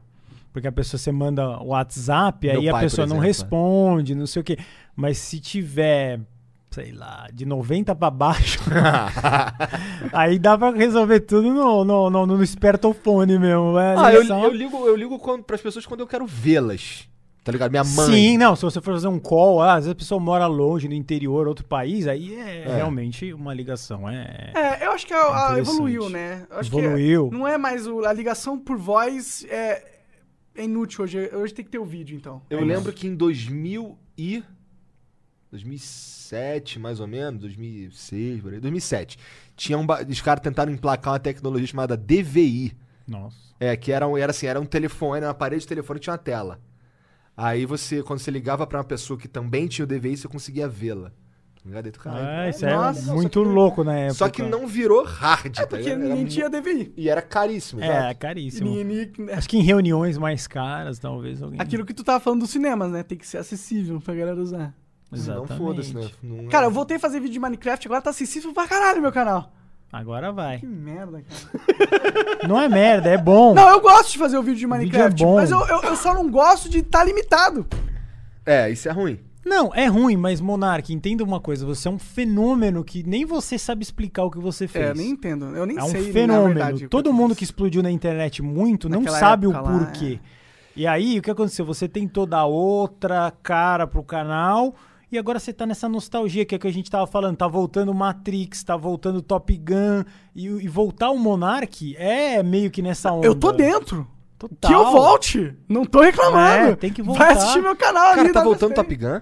Porque 0.54 0.68
a 0.68 0.72
pessoa 0.72 1.00
você 1.00 1.12
manda 1.12 1.60
o 1.62 1.68
WhatsApp, 1.68 2.46
Meu 2.48 2.60
aí 2.60 2.70
a 2.70 2.72
pai, 2.74 2.82
por 2.82 2.90
pessoa 2.90 3.08
não 3.08 3.24
é. 3.24 3.26
responde, 3.26 4.14
não 4.14 4.28
sei 4.28 4.42
o 4.42 4.44
quê. 4.46 4.58
Mas 4.96 5.18
se 5.18 5.40
tiver, 5.40 6.20
sei 6.72 6.92
lá, 6.94 7.28
de 7.34 7.46
90 7.46 7.94
pra 7.96 8.10
baixo, 8.10 8.60
aí 10.14 10.40
dá 10.40 10.58
pra 10.58 10.72
resolver 10.72 11.20
tudo 11.22 11.52
no, 11.54 11.84
no, 11.84 12.10
no, 12.10 12.26
no 12.26 12.44
espertofone 12.44 13.38
mesmo. 13.38 13.78
É, 13.78 13.96
Ah, 13.98 14.14
eu, 14.14 14.24
eu 14.24 14.52
ligo, 14.52 14.78
eu 14.88 14.96
ligo 14.96 15.20
quando, 15.20 15.44
pras 15.44 15.62
pessoas 15.62 15.86
quando 15.86 16.00
eu 16.00 16.08
quero 16.08 16.26
vê-las. 16.26 17.08
Tá 17.44 17.52
ligado? 17.52 17.72
Minha 17.72 17.84
mãe. 17.84 18.06
Sim, 18.06 18.38
não, 18.38 18.56
se 18.56 18.62
você 18.62 18.80
for 18.80 18.94
fazer 18.94 19.08
um 19.08 19.18
call, 19.18 19.62
ah, 19.64 19.72
às 19.74 19.78
vezes 19.86 19.92
a 19.92 19.96
pessoa 19.96 20.20
mora 20.20 20.46
longe, 20.46 20.88
no 20.88 20.94
interior, 20.94 21.48
outro 21.48 21.66
país, 21.66 22.08
aí 22.08 22.36
é, 22.36 22.66
É. 22.68 22.76
realmente 22.76 23.34
uma 23.34 23.52
ligação. 23.52 24.08
É, 24.08 24.52
É, 24.54 24.86
eu 24.86 24.92
acho 24.92 25.08
que 25.08 25.14
a- 25.14 25.56
evoluiu, 25.58 26.08
né? 26.08 26.46
Eu 26.52 26.60
acho 26.60 26.70
Evoluiu. 26.70 27.30
Que 27.30 27.36
não 27.36 27.48
é 27.48 27.58
mais 27.58 27.88
o- 27.88 28.06
a 28.06 28.14
ligação 28.14 28.60
por 28.60 28.78
voz 28.78 29.44
é, 29.50 29.84
é 30.56 30.64
inútil 30.64 31.04
hoje. 31.04 31.32
Hoje 31.34 31.52
tem 31.52 31.66
que 31.66 31.72
ter 31.72 31.80
o 31.80 31.86
vídeo, 31.86 32.16
então. 32.16 32.44
Eu 32.48 32.60
É 32.60 32.64
lembro 32.64 32.94
que 32.94 33.08
em 33.08 33.16
2000 33.16 33.98
e 34.16 34.44
2007, 35.52 36.80
mais 36.80 37.00
ou 37.00 37.08
menos, 37.08 37.40
2006, 37.42 38.42
por 38.42 38.54
aí, 38.54 38.60
2007, 38.60 39.18
tinha 39.56 39.78
um, 39.78 39.86
os 40.10 40.22
caras 40.22 40.42
tentaram 40.42 40.72
emplacar 40.72 41.14
uma 41.14 41.20
tecnologia 41.20 41.68
chamada 41.68 41.96
DVI. 41.98 42.74
Nossa. 43.08 43.38
É, 43.60 43.76
que 43.76 43.92
era, 43.92 44.08
um, 44.08 44.18
era 44.18 44.32
assim, 44.32 44.48
era 44.48 44.60
um 44.60 44.66
telefone, 44.66 45.18
era 45.18 45.28
uma 45.28 45.34
parede 45.34 45.62
de 45.62 45.68
telefone 45.68 46.00
tinha 46.00 46.14
uma 46.14 46.18
tela. 46.18 46.60
Aí 47.36 47.66
você, 47.66 48.02
quando 48.02 48.20
você 48.20 48.32
ligava 48.32 48.66
pra 48.66 48.80
uma 48.80 48.84
pessoa 48.84 49.20
que 49.20 49.28
também 49.28 49.68
tinha 49.68 49.84
o 49.84 49.88
DVI, 49.88 50.18
você 50.18 50.28
conseguia 50.28 50.68
vê-la. 50.68 51.12
Tá 51.64 52.12
Ah, 52.16 52.50
isso 52.50 52.66
Nossa, 52.66 53.12
é 53.12 53.14
muito 53.14 53.44
não- 53.44 53.52
louco 53.54 53.84
na 53.84 53.96
época. 53.96 54.16
Só 54.16 54.30
que 54.30 54.42
não 54.42 54.66
virou 54.66 55.04
hard, 55.04 55.54
tá 55.56 55.62
É 55.62 55.66
porque 55.68 55.84
ligado? 55.84 56.00
Era 56.02 56.10
ninguém 56.10 56.26
tinha 56.26 56.50
DVI. 56.50 56.92
E 56.98 57.08
era 57.08 57.22
caríssimo, 57.22 57.84
É, 57.84 57.88
exato. 57.88 58.20
caríssimo. 58.20 58.68
Ninguém- 58.68 59.06
ninguém- 59.16 59.36
Acho 59.36 59.48
que 59.48 59.58
em 59.58 59.62
reuniões 59.62 60.18
mais 60.18 60.48
caras, 60.48 60.98
talvez 60.98 61.40
alguém. 61.40 61.62
Aquilo 61.62 61.86
que 61.86 61.94
tu 61.94 62.04
tava 62.04 62.20
falando 62.20 62.40
dos 62.40 62.50
cinemas, 62.50 62.92
né? 62.92 63.04
Tem 63.04 63.16
que 63.16 63.28
ser 63.28 63.38
acessível 63.38 64.02
pra 64.02 64.16
galera 64.16 64.42
usar. 64.42 64.74
Não 65.12 65.20
Exatamente. 65.20 65.58
foda-se, 65.58 65.94
né? 65.94 66.10
Não 66.24 66.40
é- 66.46 66.48
Cara, 66.48 66.68
eu 66.68 66.72
voltei 66.72 66.98
a 66.98 67.00
fazer 67.00 67.20
vídeo 67.20 67.34
de 67.34 67.40
Minecraft, 67.40 67.88
agora 67.88 68.02
tá 68.02 68.10
acessível 68.12 68.54
pra 68.54 68.68
caralho 68.68 69.02
meu 69.02 69.12
canal. 69.12 69.52
Agora 69.92 70.32
vai. 70.32 70.60
Que 70.60 70.66
merda, 70.66 71.22
cara. 71.22 72.48
Não 72.48 72.58
é 72.60 72.70
merda, 72.70 73.10
é 73.10 73.18
bom. 73.18 73.54
Não, 73.54 73.68
eu 73.70 73.82
gosto 73.82 74.14
de 74.14 74.18
fazer 74.18 74.38
o 74.38 74.42
vídeo 74.42 74.56
de 74.60 74.66
vídeo 74.66 74.70
Minecraft, 74.70 75.22
é 75.22 75.26
bom. 75.26 75.36
mas 75.36 75.52
eu, 75.52 75.60
eu, 75.68 75.82
eu 75.84 75.96
só 75.98 76.14
não 76.14 76.30
gosto 76.32 76.70
de 76.70 76.80
estar 76.80 77.04
limitado. 77.04 77.68
É, 78.46 78.70
isso 78.70 78.88
é 78.88 78.92
ruim. 78.94 79.20
Não, 79.46 79.74
é 79.76 79.88
ruim, 79.88 80.16
mas 80.16 80.40
Monark, 80.40 80.94
entenda 80.94 81.24
uma 81.26 81.42
coisa, 81.42 81.66
você 81.66 81.88
é 81.88 81.92
um 81.92 82.00
fenômeno 82.00 82.84
que 82.86 83.04
nem 83.04 83.26
você 83.26 83.58
sabe 83.58 83.84
explicar 83.84 84.24
o 84.24 84.32
que 84.32 84.40
você 84.40 84.66
fez. 84.68 84.86
É, 84.86 84.90
eu 84.92 84.96
nem 84.96 85.10
entendo. 85.10 85.46
Eu 85.56 85.66
nem 85.66 85.78
É 85.78 85.84
um 85.84 85.88
sei, 85.90 86.08
na 86.08 86.14
fenômeno. 86.14 86.54
verdade. 86.54 86.88
Todo 86.88 87.12
mundo 87.12 87.36
que 87.36 87.44
explodiu 87.44 87.84
na 87.84 87.92
internet 87.92 88.42
muito 88.42 88.88
não 88.88 89.00
Naquela 89.00 89.20
sabe 89.20 89.46
o 89.48 89.52
época 89.52 89.70
lá, 89.70 89.78
porquê. 89.80 90.20
E 90.74 90.88
aí, 90.88 91.20
o 91.20 91.22
que 91.22 91.30
aconteceu? 91.32 91.66
Você 91.66 91.88
tentou 91.90 92.26
dar 92.26 92.46
outra 92.46 93.34
cara 93.44 93.86
pro 93.86 94.02
canal 94.04 94.74
e 95.12 95.18
agora 95.18 95.40
você 95.40 95.52
tá 95.52 95.66
nessa 95.66 95.90
nostalgia 95.90 96.46
que 96.46 96.56
é 96.56 96.58
o 96.58 96.60
que 96.60 96.68
a 96.68 96.74
gente 96.74 96.90
tava 96.90 97.06
falando. 97.06 97.36
Tá 97.36 97.48
voltando 97.48 97.94
Matrix, 97.94 98.64
tá 98.64 98.78
voltando 98.78 99.22
Top 99.22 99.56
Gun. 99.58 100.04
E, 100.34 100.46
e 100.46 100.68
voltar 100.68 101.10
o 101.10 101.18
Monark 101.18 101.96
é 101.98 102.42
meio 102.42 102.72
que 102.72 102.82
nessa 102.82 103.12
onda. 103.12 103.28
Eu 103.28 103.36
tô 103.36 103.52
dentro. 103.52 104.08
Total. 104.40 104.72
Que 104.72 104.76
eu 104.76 104.92
volte. 104.92 105.54
Não 105.68 105.86
tô 105.86 106.02
reclamando. 106.02 106.70
É, 106.70 106.76
tem 106.76 106.92
que 106.92 107.04
voltar. 107.04 107.26
Vai 107.26 107.34
assistir 107.34 107.62
meu 107.62 107.76
canal 107.76 108.10
Cara, 108.12 108.22
ali. 108.22 108.32
tá 108.32 108.44
voltando. 108.44 108.74
Top 108.74 108.96
Gun? 108.96 109.20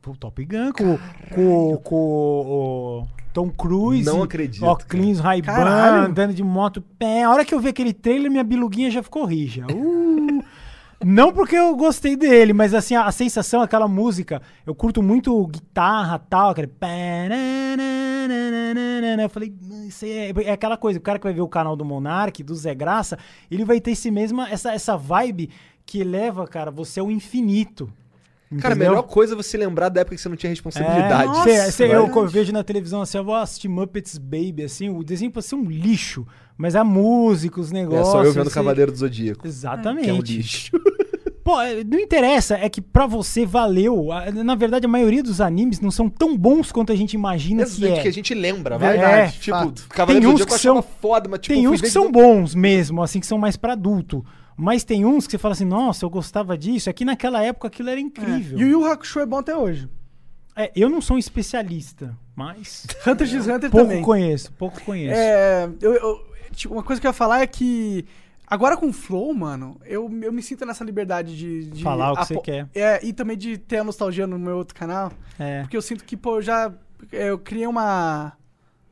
Pô, 0.00 0.14
Top 0.16 0.44
Gun 0.44 0.72
com, 0.72 0.98
com, 1.34 1.76
com 1.82 1.96
o 1.96 3.06
Tom 3.32 3.50
Cruise. 3.50 4.04
Não 4.04 4.22
acredito, 4.22 4.64
Óculos, 4.64 5.18
Ray-Ban, 5.18 6.06
andando 6.06 6.32
de 6.32 6.44
moto. 6.44 6.80
Pé. 6.80 7.24
A 7.24 7.30
hora 7.30 7.44
que 7.44 7.54
eu 7.54 7.58
vi 7.58 7.70
aquele 7.70 7.92
trailer, 7.92 8.30
minha 8.30 8.44
biluguinha 8.44 8.90
já 8.90 9.02
ficou 9.02 9.24
rija. 9.24 9.66
Uh! 9.66 10.02
Não 11.04 11.32
porque 11.32 11.54
eu 11.56 11.76
gostei 11.76 12.16
dele, 12.16 12.52
mas 12.52 12.72
assim, 12.74 12.94
a, 12.94 13.04
a 13.04 13.12
sensação, 13.12 13.60
aquela 13.60 13.86
música, 13.86 14.40
eu 14.66 14.74
curto 14.74 15.02
muito 15.02 15.46
guitarra 15.46 16.18
tal, 16.18 16.50
aquele. 16.50 16.70
Eu 19.22 19.28
falei, 19.28 19.52
"Hum, 19.62 19.86
isso 19.88 20.04
aí 20.04 20.10
é, 20.12 20.32
é 20.44 20.52
aquela 20.52 20.76
coisa, 20.76 20.98
o 20.98 21.02
cara 21.02 21.18
que 21.18 21.24
vai 21.24 21.32
ver 21.34 21.40
o 21.42 21.48
canal 21.48 21.76
do 21.76 21.84
Monark, 21.84 22.42
do 22.42 22.54
Zé 22.54 22.74
Graça, 22.74 23.18
ele 23.50 23.64
vai 23.64 23.80
ter 23.80 23.92
esse 23.92 24.10
mesma, 24.10 24.48
essa, 24.48 24.72
essa 24.72 24.96
vibe 24.96 25.50
que 25.86 26.02
leva, 26.02 26.46
cara, 26.46 26.70
você 26.70 27.00
ao 27.00 27.10
infinito. 27.10 27.90
Cara, 28.60 28.74
a 28.74 28.76
Entendeu? 28.76 28.90
melhor 28.92 29.02
coisa 29.02 29.34
é 29.34 29.36
você 29.36 29.56
lembrar 29.56 29.88
da 29.88 30.02
época 30.02 30.14
que 30.14 30.22
você 30.22 30.28
não 30.28 30.36
tinha 30.36 30.50
responsabilidade. 30.50 31.48
É, 31.50 31.64
cê- 31.66 31.72
cê- 31.72 31.84
eu 31.94 32.04
verdade. 32.06 32.32
vejo 32.32 32.52
na 32.52 32.62
televisão 32.62 33.02
assim, 33.02 33.18
eu 33.18 33.24
vou 33.24 33.34
assistir 33.34 33.68
Muppets 33.68 34.16
Baby, 34.16 34.62
assim, 34.64 34.90
o 34.90 35.02
desenho 35.02 35.30
pode 35.32 35.46
ser 35.46 35.56
um 35.56 35.64
lixo, 35.64 36.24
mas 36.56 36.76
a 36.76 36.84
música, 36.84 37.60
os 37.60 37.70
É 37.72 37.74
negócios. 37.74 38.08
só 38.08 38.22
eu 38.22 38.32
vendo 38.32 38.48
cê- 38.48 38.54
Cavaleiro 38.54 38.92
do 38.92 38.98
Zodíaco. 38.98 39.44
Exatamente. 39.46 40.04
Que 40.04 40.10
é 40.10 40.14
um 40.14 40.20
lixo. 40.20 40.70
Pô, 41.44 41.60
é, 41.60 41.84
não 41.84 41.98
interessa, 42.00 42.56
é 42.56 42.70
que 42.70 42.80
pra 42.80 43.06
você 43.06 43.44
valeu. 43.44 44.08
Na 44.44 44.54
verdade, 44.54 44.86
a 44.86 44.88
maioria 44.88 45.22
dos 45.22 45.42
animes 45.42 45.78
não 45.78 45.90
são 45.90 46.08
tão 46.08 46.36
bons 46.38 46.72
quanto 46.72 46.90
a 46.90 46.96
gente 46.96 47.12
imagina 47.12 47.64
que 47.64 47.68
Exatamente, 47.70 47.98
é. 47.98 48.02
que 48.02 48.08
a 48.08 48.12
gente 48.12 48.32
lembra, 48.34 48.78
Verdade, 48.78 49.02
vai. 49.12 49.30
tipo, 49.30 49.56
fato. 49.58 49.86
Cavaleiro 49.90 50.26
Tem 50.26 50.34
do 50.36 50.42
uns 50.42 50.46
que 50.46 50.58
são- 50.58 50.82
foda, 50.82 51.28
mas 51.28 51.40
tipo, 51.40 51.54
tem 51.54 51.68
uns 51.68 51.82
que 51.82 51.90
são 51.90 52.06
de- 52.06 52.12
bons 52.12 52.54
mesmo, 52.54 53.02
assim, 53.02 53.20
que 53.20 53.26
são 53.26 53.36
mais 53.36 53.56
pra 53.58 53.74
adulto. 53.74 54.24
Mas 54.56 54.84
tem 54.84 55.04
uns 55.04 55.26
que 55.26 55.32
você 55.32 55.38
fala 55.38 55.52
assim, 55.52 55.64
nossa, 55.66 56.04
eu 56.04 56.08
gostava 56.08 56.56
disso. 56.56 56.88
É 56.88 56.92
que 56.92 57.04
naquela 57.04 57.42
época 57.42 57.68
aquilo 57.68 57.90
era 57.90 58.00
incrível. 58.00 58.58
Yu 58.58 58.68
Yu 58.68 58.84
Hakusho 58.86 59.20
é 59.20 59.26
bom 59.26 59.38
até 59.38 59.54
hoje. 59.54 59.86
É, 60.56 60.70
eu 60.74 60.88
não 60.88 61.00
sou 61.02 61.16
um 61.16 61.18
especialista, 61.18 62.16
mas 62.34 62.86
Hunter 63.06 63.26
x 63.26 63.46
Hunter 63.48 63.70
pouco 63.70 63.86
também. 63.86 64.02
conheço, 64.02 64.52
pouco 64.52 64.80
conheço. 64.82 65.14
É, 65.20 65.68
eu, 65.82 65.92
eu- 65.94 66.24
tipo, 66.52 66.72
uma 66.72 66.82
coisa 66.84 67.00
que 67.00 67.06
eu 67.06 67.10
ia 67.10 67.12
falar 67.12 67.42
é 67.42 67.46
que 67.46 68.06
agora 68.46 68.76
com 68.76 68.88
o 68.88 68.92
Flow, 68.92 69.32
mano, 69.34 69.80
eu, 69.84 70.10
eu 70.22 70.32
me 70.32 70.42
sinto 70.42 70.64
nessa 70.66 70.84
liberdade 70.84 71.36
de, 71.36 71.64
de 71.70 71.82
Falar 71.82 72.12
o 72.12 72.16
que 72.16 72.26
você 72.26 72.40
quer. 72.40 72.68
É, 72.74 73.04
e 73.04 73.12
também 73.12 73.36
de 73.36 73.58
ter 73.58 73.78
a 73.78 73.84
nostalgia 73.84 74.26
no 74.26 74.38
meu 74.38 74.56
outro 74.56 74.74
canal, 74.74 75.12
É. 75.38 75.62
porque 75.62 75.76
eu 75.76 75.82
sinto 75.82 76.04
que, 76.04 76.16
pô, 76.16 76.36
eu 76.36 76.42
já 76.42 76.72
eu 77.12 77.38
criei 77.38 77.66
uma 77.66 78.32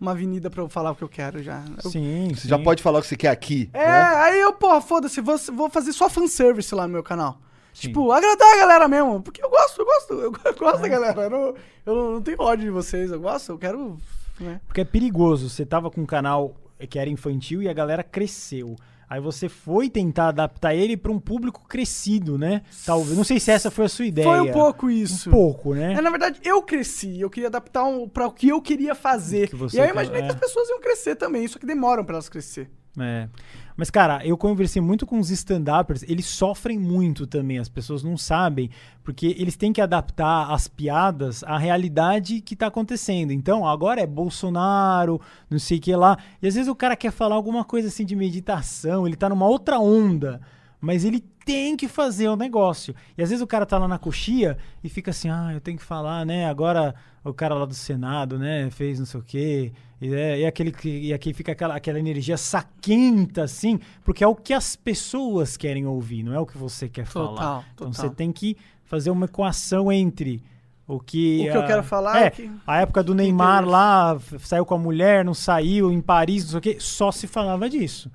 uma 0.01 0.11
avenida 0.11 0.51
pra 0.51 0.61
eu 0.61 0.69
falar 0.69 0.91
o 0.91 0.97
que 0.97 1.03
eu 1.05 1.09
quero 1.09 1.41
já. 1.43 1.62
Eu- 1.85 1.89
Sim, 1.91 2.31
Você 2.35 2.41
sim. 2.43 2.49
já 2.49 2.59
pode 2.59 2.83
falar 2.83 2.99
o 2.99 3.03
que 3.03 3.07
você 3.07 3.16
quer 3.16 3.29
aqui. 3.29 3.70
É, 3.73 3.87
né? 3.87 4.03
aí 4.16 4.41
eu, 4.41 4.53
pô, 4.53 4.81
foda-se, 4.81 5.20
vou, 5.20 5.37
vou 5.55 5.70
fazer 5.70 5.93
só 5.93 6.11
fanservice 6.11 6.74
lá 6.74 6.89
no 6.89 6.93
meu 6.93 7.05
canal. 7.05 7.39
Sim. 7.73 7.87
Tipo, 7.87 8.11
agradar 8.11 8.53
a 8.53 8.57
galera 8.59 8.89
mesmo. 8.89 9.23
Porque 9.23 9.43
eu 9.43 9.49
gosto, 9.49 9.81
eu 9.81 9.85
gosto, 9.87 10.12
eu 10.15 10.33
gosto 10.59 10.79
É. 10.79 10.83
da 10.83 10.89
galera. 10.89 11.20
Eu 11.23 11.31
não, 11.31 11.39
eu 11.87 11.95
não, 11.95 12.12
não 12.15 12.20
tenho 12.20 12.37
ódio 12.43 12.65
de 12.65 12.70
vocês, 12.70 13.12
eu 13.12 13.20
gosto, 13.20 13.53
eu 13.53 13.59
quero. 13.59 13.97
Né? 14.41 14.61
Porque 14.66 14.81
é 14.81 14.85
perigoso. 14.85 15.49
Você 15.49 15.65
tava 15.65 15.89
com 15.89 16.01
um 16.01 16.07
canal 16.07 16.57
que 16.91 16.99
era 16.99 17.09
infantil 17.09 17.62
e 17.62 17.69
a 17.69 17.73
galera 17.73 18.03
cresceu. 18.03 18.74
Aí 19.12 19.20
você 19.20 19.47
foi 19.47 19.90
tentar 19.90 20.28
adaptar 20.28 20.74
ele 20.74 20.97
para 20.97 21.12
um 21.12 21.20
público 21.20 21.68
crescido, 21.68 22.39
né? 22.39 22.62
Talvez. 22.86 23.14
Não 23.14 23.24
sei 23.24 23.39
se 23.39 23.51
essa 23.51 23.70
foi 23.70 23.84
a 23.84 23.89
sua 23.90 24.06
ideia. 24.06 24.26
Foi 24.26 24.40
um 24.40 24.51
pouco 24.51 24.89
isso. 24.89 25.28
Um 25.28 25.32
pouco, 25.32 25.74
né? 25.74 25.93
É, 25.93 26.01
na 26.01 26.09
verdade, 26.09 26.40
eu 26.43 26.62
cresci, 26.62 27.20
eu 27.20 27.28
queria 27.28 27.51
adaptar 27.51 27.84
um, 27.84 28.09
para 28.09 28.26
o 28.26 28.32
que 28.32 28.48
eu 28.48 28.62
queria 28.62 28.94
fazer. 28.94 29.51
Que 29.51 29.55
você 29.55 29.76
e 29.76 29.80
aí 29.82 29.89
eu 29.89 29.93
imaginei 29.93 30.22
é. 30.22 30.24
que 30.24 30.30
as 30.30 30.40
pessoas 30.40 30.66
iam 30.70 30.80
crescer 30.80 31.14
também, 31.16 31.47
só 31.47 31.59
que 31.59 31.66
demoram 31.66 32.02
pra 32.06 32.14
elas 32.14 32.30
crescer. 32.30 32.70
É. 32.98 33.28
Mas, 33.77 33.90
cara, 33.90 34.24
eu 34.27 34.36
conversei 34.36 34.81
muito 34.82 35.07
com 35.07 35.19
os 35.19 35.31
stand-uppers, 35.31 36.03
eles 36.05 36.27
sofrem 36.27 36.78
muito 36.78 37.27
também, 37.27 37.59
as 37.59 37.69
pessoas 37.69 38.03
não 38.03 38.16
sabem, 38.16 38.70
porque 39.03 39.35
eles 39.39 39.57
têm 39.57 39.73
que 39.73 39.81
adaptar 39.81 40.51
as 40.53 40.69
piadas 40.69 41.43
à 41.44 41.57
realidade 41.57 42.40
que 42.40 42.57
tá 42.57 42.66
acontecendo. 42.66 43.32
Então, 43.32 43.66
agora 43.66 44.01
é 44.01 44.07
Bolsonaro, 44.07 45.20
não 45.51 45.59
sei 45.59 45.78
o 45.78 45.81
que 45.81 45.94
lá. 45.97 46.19
E 46.40 46.47
às 46.47 46.55
vezes 46.55 46.69
o 46.69 46.74
cara 46.74 46.97
quer 46.97 47.11
falar 47.11 47.35
alguma 47.35 47.65
coisa 47.65 47.89
assim 47.89 48.05
de 48.05 48.15
meditação, 48.15 49.07
ele 49.07 49.16
tá 49.16 49.28
numa 49.28 49.47
outra 49.47 49.78
onda, 49.78 50.40
mas 50.81 51.05
ele 51.05 51.20
tem 51.44 51.77
que 51.77 51.89
fazer 51.89 52.28
o 52.28 52.36
negócio. 52.36 52.94
E 53.16 53.23
às 53.23 53.31
vezes 53.31 53.43
o 53.43 53.47
cara 53.47 53.66
tá 53.66 53.78
lá 53.78 53.89
na 53.89 53.99
coxia 53.99 54.57
e 54.82 54.89
fica 54.89 55.11
assim, 55.11 55.28
ah, 55.28 55.51
eu 55.53 55.61
tenho 55.61 55.78
que 55.78 55.85
falar, 55.85 56.24
né? 56.24 56.49
Agora 56.49 56.94
o 57.24 57.32
cara 57.32 57.55
lá 57.55 57.65
do 57.65 57.74
Senado, 57.74 58.39
né, 58.39 58.69
fez 58.70 58.99
não 58.99 59.07
sei 59.07 59.20
o 59.20 59.23
quê. 59.23 59.73
E, 60.05 60.12
é, 60.15 60.41
e 60.41 60.47
aquele 60.47 60.73
que- 60.73 60.89
e 61.01 61.15
aqui 61.15 61.33
fica 61.33 61.53
aquela, 61.53 61.77
aquela 61.77 61.99
energia 61.99 62.37
saquenta, 62.37 63.45
assim, 63.45 63.79
porque 64.05 64.24
é 64.24 64.27
o 64.27 64.35
que 64.35 64.53
as 64.53 64.74
pessoas 64.74 65.57
querem 65.57 65.87
ouvir, 65.87 66.23
não 66.24 66.35
é 66.35 66.41
o 66.41 66.45
que 66.47 66.59
você 66.59 66.89
quer 66.89 67.07
Total, 67.07 67.37
falar. 67.37 67.69
Então 67.74 67.89
total. 67.91 68.09
você 68.09 68.15
tem 68.15 68.33
que 68.33 68.57
fazer 68.85 69.11
uma 69.11 69.27
equação 69.27 69.93
entre 69.93 70.43
o 70.89 70.99
que. 70.99 71.41
O 71.47 71.53
que 71.53 71.57
eu 71.57 71.62
a- 71.62 71.66
quero 71.66 71.83
falar 71.85 72.20
é, 72.20 72.27
é 72.27 72.31
que- 72.31 72.51
a 72.66 72.81
época 72.81 73.03
do 73.03 73.15
Neymar 73.15 73.65
lá, 73.65 74.19
saiu 74.41 74.66
com 74.66 74.74
a 74.74 74.79
mulher, 74.79 75.24
não 75.24 75.35
saiu, 75.35 75.91
em 75.93 76.01
Paris, 76.01 76.43
não 76.45 76.51
sei 76.51 76.59
o 76.59 76.61
quê, 76.62 76.77
só 76.81 77.12
se 77.12 77.27
falava 77.29 77.70
disso. 77.70 78.11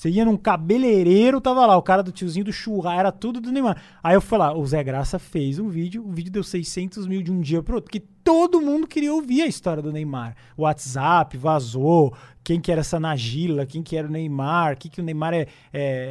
Você 0.00 0.08
ia 0.08 0.24
num 0.24 0.34
cabeleireiro, 0.34 1.42
tava 1.42 1.66
lá, 1.66 1.76
o 1.76 1.82
cara 1.82 2.02
do 2.02 2.10
tiozinho 2.10 2.46
do 2.46 2.52
churra, 2.54 2.94
era 2.94 3.12
tudo 3.12 3.38
do 3.38 3.52
Neymar. 3.52 3.76
Aí 4.02 4.14
eu 4.14 4.22
fui 4.22 4.38
lá, 4.38 4.56
o 4.56 4.66
Zé 4.66 4.82
Graça 4.82 5.18
fez 5.18 5.58
um 5.58 5.68
vídeo, 5.68 6.02
o 6.02 6.10
vídeo 6.10 6.32
deu 6.32 6.42
600 6.42 7.06
mil 7.06 7.20
de 7.22 7.30
um 7.30 7.38
dia 7.38 7.62
pro 7.62 7.74
outro, 7.74 7.90
porque 7.90 8.02
todo 8.24 8.62
mundo 8.62 8.86
queria 8.86 9.12
ouvir 9.12 9.42
a 9.42 9.46
história 9.46 9.82
do 9.82 9.92
Neymar. 9.92 10.34
O 10.56 10.62
WhatsApp 10.62 11.36
vazou, 11.36 12.14
quem 12.42 12.58
que 12.58 12.72
era 12.72 12.80
essa 12.80 12.98
Nagila, 12.98 13.66
quem 13.66 13.82
que 13.82 13.94
era 13.94 14.08
o 14.08 14.10
Neymar, 14.10 14.72
o 14.72 14.76
que 14.78 14.88
que 14.88 15.02
o 15.02 15.04
Neymar 15.04 15.34
é, 15.34 15.40
é- 15.40 15.46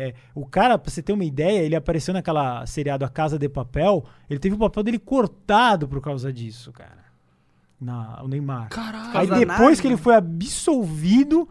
é- 0.09 0.13
O 0.35 0.45
cara, 0.45 0.77
pra 0.77 0.91
você 0.91 1.01
ter 1.01 1.13
uma 1.13 1.25
ideia, 1.25 1.63
ele 1.63 1.75
apareceu 1.75 2.13
naquela 2.13 2.63
seriado 2.67 3.03
A 3.03 3.09
Casa 3.09 3.39
de 3.39 3.49
Papel, 3.49 4.05
ele 4.29 4.39
teve 4.39 4.53
o 4.53 4.59
papel 4.59 4.83
dele 4.83 4.99
cortado 4.99 5.87
por 5.87 5.99
causa 5.99 6.31
disso, 6.31 6.71
cara. 6.71 7.05
Na, 7.81 8.21
o 8.23 8.27
Neymar. 8.27 8.69
Caralho. 8.69 9.17
Aí 9.17 9.25
depois 9.47 9.81
que 9.81 9.87
ele 9.87 9.97
foi 9.97 10.13
absolvido, 10.13 11.49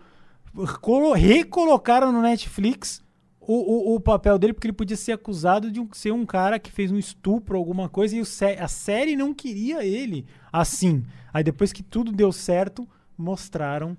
recolocaram 1.13 2.13
no 2.13 2.21
Netflix 2.23 3.03
o, 3.41 3.93
o, 3.93 3.95
o 3.97 4.01
papel 4.01 4.39
dele, 4.39 4.53
porque 4.53 4.67
ele 4.67 4.75
podia 4.75 4.97
ser 4.97 5.13
acusado 5.13 5.71
de 5.71 5.81
um- 5.81 5.89
ser 5.93 6.13
um 6.13 6.27
cara 6.27 6.59
que 6.59 6.71
fez 6.71 6.91
um 6.93 6.99
estupro 6.99 7.57
ou 7.57 7.61
alguma 7.61 7.89
coisa, 7.89 8.15
e 8.17 8.21
o 8.21 8.25
sé- 8.25 8.59
a 8.61 8.69
série 8.69 9.17
não 9.17 9.33
queria 9.33 9.85
ele 9.85 10.27
assim. 10.53 11.03
Aí 11.33 11.43
depois 11.43 11.73
que 11.73 11.83
tudo 11.83 12.13
deu 12.13 12.31
certo, 12.33 12.87
mostraram 13.17 13.97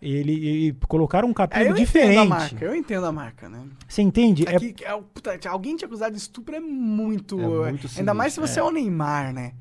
ele 0.00 0.32
e 0.68 0.72
colocaram 0.88 1.28
um 1.28 1.30
É, 1.30 1.34
capítulo 1.34 1.64
eu 1.64 1.70
entendo 1.72 1.78
a 1.78 1.84
diferente. 1.84 2.28
marca, 2.28 2.64
eu 2.64 2.74
entendo 2.74 3.06
a 3.06 3.12
marca, 3.12 3.48
né? 3.48 3.62
Você 3.88 4.02
entende? 4.02 4.44
É 4.46 4.58
que, 4.58 4.84
é, 4.84 4.92
puta, 5.14 5.38
alguém 5.48 5.76
te 5.76 5.84
acusar 5.84 6.10
de 6.10 6.18
estupro 6.18 6.54
é 6.54 6.60
muito. 6.60 7.40
É 7.40 7.46
muito 7.70 7.88
ainda 7.98 8.12
mais 8.14 8.32
se 8.32 8.36
sinistro, 8.36 8.54
você 8.54 8.60
é. 8.60 8.62
o 8.62 8.70
Neymar, 8.70 9.32
né? 9.32 9.52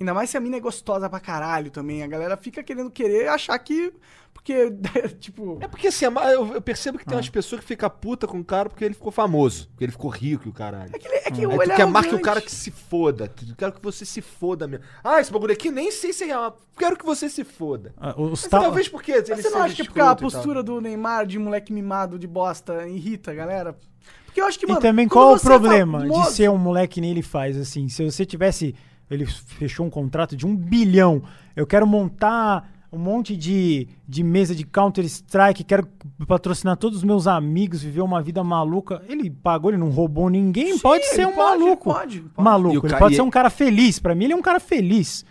Ainda 0.00 0.12
mais 0.14 0.30
se 0.30 0.36
a 0.36 0.40
mina 0.40 0.56
é 0.56 0.60
gostosa 0.60 1.08
pra 1.08 1.20
caralho 1.20 1.70
também. 1.70 2.02
A 2.02 2.06
galera 2.08 2.36
fica 2.36 2.62
querendo 2.62 2.90
querer 2.90 3.28
achar 3.28 3.56
que. 3.58 3.92
Porque, 4.34 4.72
tipo. 5.20 5.58
É 5.60 5.68
porque 5.68 5.88
assim, 5.88 6.06
eu, 6.06 6.60
percebo 6.62 6.98
que 6.98 7.04
tem 7.04 7.14
Ah. 7.14 7.18
umas 7.18 7.28
pessoas 7.28 7.60
que 7.60 7.66
ficam 7.66 7.88
puta 7.88 8.26
com 8.26 8.40
o 8.40 8.44
cara 8.44 8.68
porque 8.68 8.84
ele 8.84 8.94
ficou 8.94 9.12
famoso, 9.12 9.68
porque 9.68 9.84
ele 9.84 9.92
ficou 9.92 10.10
rico 10.10 10.48
e 10.48 10.50
o 10.50 10.52
caralho. 10.52 10.90
É 10.92 10.98
que, 10.98 11.06
ele- 11.06 11.16
é 11.16 11.30
que 11.30 11.40
Aí 11.40 11.44
ele 11.44 11.56
tu 11.64 11.70
é 11.72 11.76
quer 11.76 11.86
mais 11.86 12.06
que 12.06 12.14
o 12.14 12.20
cara 12.20 12.40
que 12.40 12.50
se 12.50 12.70
foda. 12.70 13.30
Eu 13.48 13.54
quero 13.54 13.72
que 13.74 13.82
você 13.82 14.04
se 14.04 14.20
foda 14.20 14.66
mesmo. 14.66 14.84
Ah, 15.04 15.20
esse 15.20 15.30
bagulho 15.30 15.52
aqui 15.52 15.70
nem 15.70 15.90
sei 15.92 16.12
se 16.12 16.24
é 16.24 16.28
real. 16.28 16.58
Quero 16.76 16.96
que 16.96 17.04
você 17.04 17.28
se 17.28 17.44
foda. 17.44 17.94
Ah, 17.96 18.14
Os 18.20 18.42
tal- 18.48 18.62
talvez 18.62 18.88
porque 18.88 19.12
ele 19.12 19.24
Mas 19.28 19.42
você 19.42 19.50
não 19.50 19.62
acha 19.62 19.74
que 19.76 19.82
é 19.82 19.84
porque 19.84 20.00
a 20.00 20.12
e 20.12 20.16
postura 20.16 20.62
do 20.62 20.80
Neymar 20.80 21.26
de 21.26 21.38
moleque 21.38 21.72
mimado 21.72 22.18
de 22.18 22.26
bosta 22.26 22.88
irrita 22.88 23.30
a 23.30 23.34
galera? 23.34 23.78
Porque 24.24 24.40
eu 24.40 24.46
acho 24.46 24.58
que, 24.58 24.64
E 24.64 24.68
mano. 24.68 24.80
também 24.80 25.06
quando 25.06 25.12
qual 25.26 25.34
o 25.34 25.38
você 25.38 25.46
é 25.46 25.50
problema 25.50 26.08
de 26.08 26.30
ser 26.32 26.50
um 26.50 26.56
moleque 26.56 26.94
que 26.94 27.00
nem 27.02 27.10
ele 27.10 27.22
faz, 27.22 27.56
assim? 27.56 27.88
Se 27.88 28.02
você 28.10 28.24
tivesse. 28.24 28.74
Ele 29.14 29.26
fechou 29.26 29.86
um 29.86 29.90
contrato 29.90 30.36
de 30.36 30.46
um 30.46 30.56
bilhão. 30.56 31.22
Eu 31.54 31.66
quero 31.66 31.86
montar 31.86 32.70
um 32.92 32.98
monte 32.98 33.36
de, 33.36 33.88
de 34.06 34.22
mesa 34.22 34.54
de 34.54 34.64
Counter-Strike, 34.64 35.64
quero 35.64 35.88
patrocinar 36.26 36.76
todos 36.76 36.98
os 36.98 37.04
meus 37.04 37.26
amigos, 37.26 37.82
viver 37.82 38.02
uma 38.02 38.20
vida 38.22 38.44
maluca. 38.44 39.02
Ele 39.08 39.30
pagou, 39.30 39.70
ele 39.70 39.78
não 39.78 39.88
roubou 39.90 40.28
ninguém. 40.28 40.74
Sim, 40.74 40.78
pode 40.78 41.04
ser 41.06 41.26
um 41.26 41.32
pode, 41.32 41.60
maluco. 41.60 41.92
pode, 41.92 42.20
pode. 42.20 42.44
Maluco. 42.44 42.86
Ele 42.86 42.92
ca- 42.92 42.98
pode 42.98 43.14
ser 43.16 43.22
um 43.22 43.30
cara 43.30 43.48
feliz. 43.50 43.98
Pra 43.98 44.14
mim, 44.14 44.24
ele 44.24 44.34
é 44.34 44.36
um 44.36 44.42
cara 44.42 44.60
feliz. 44.60 45.24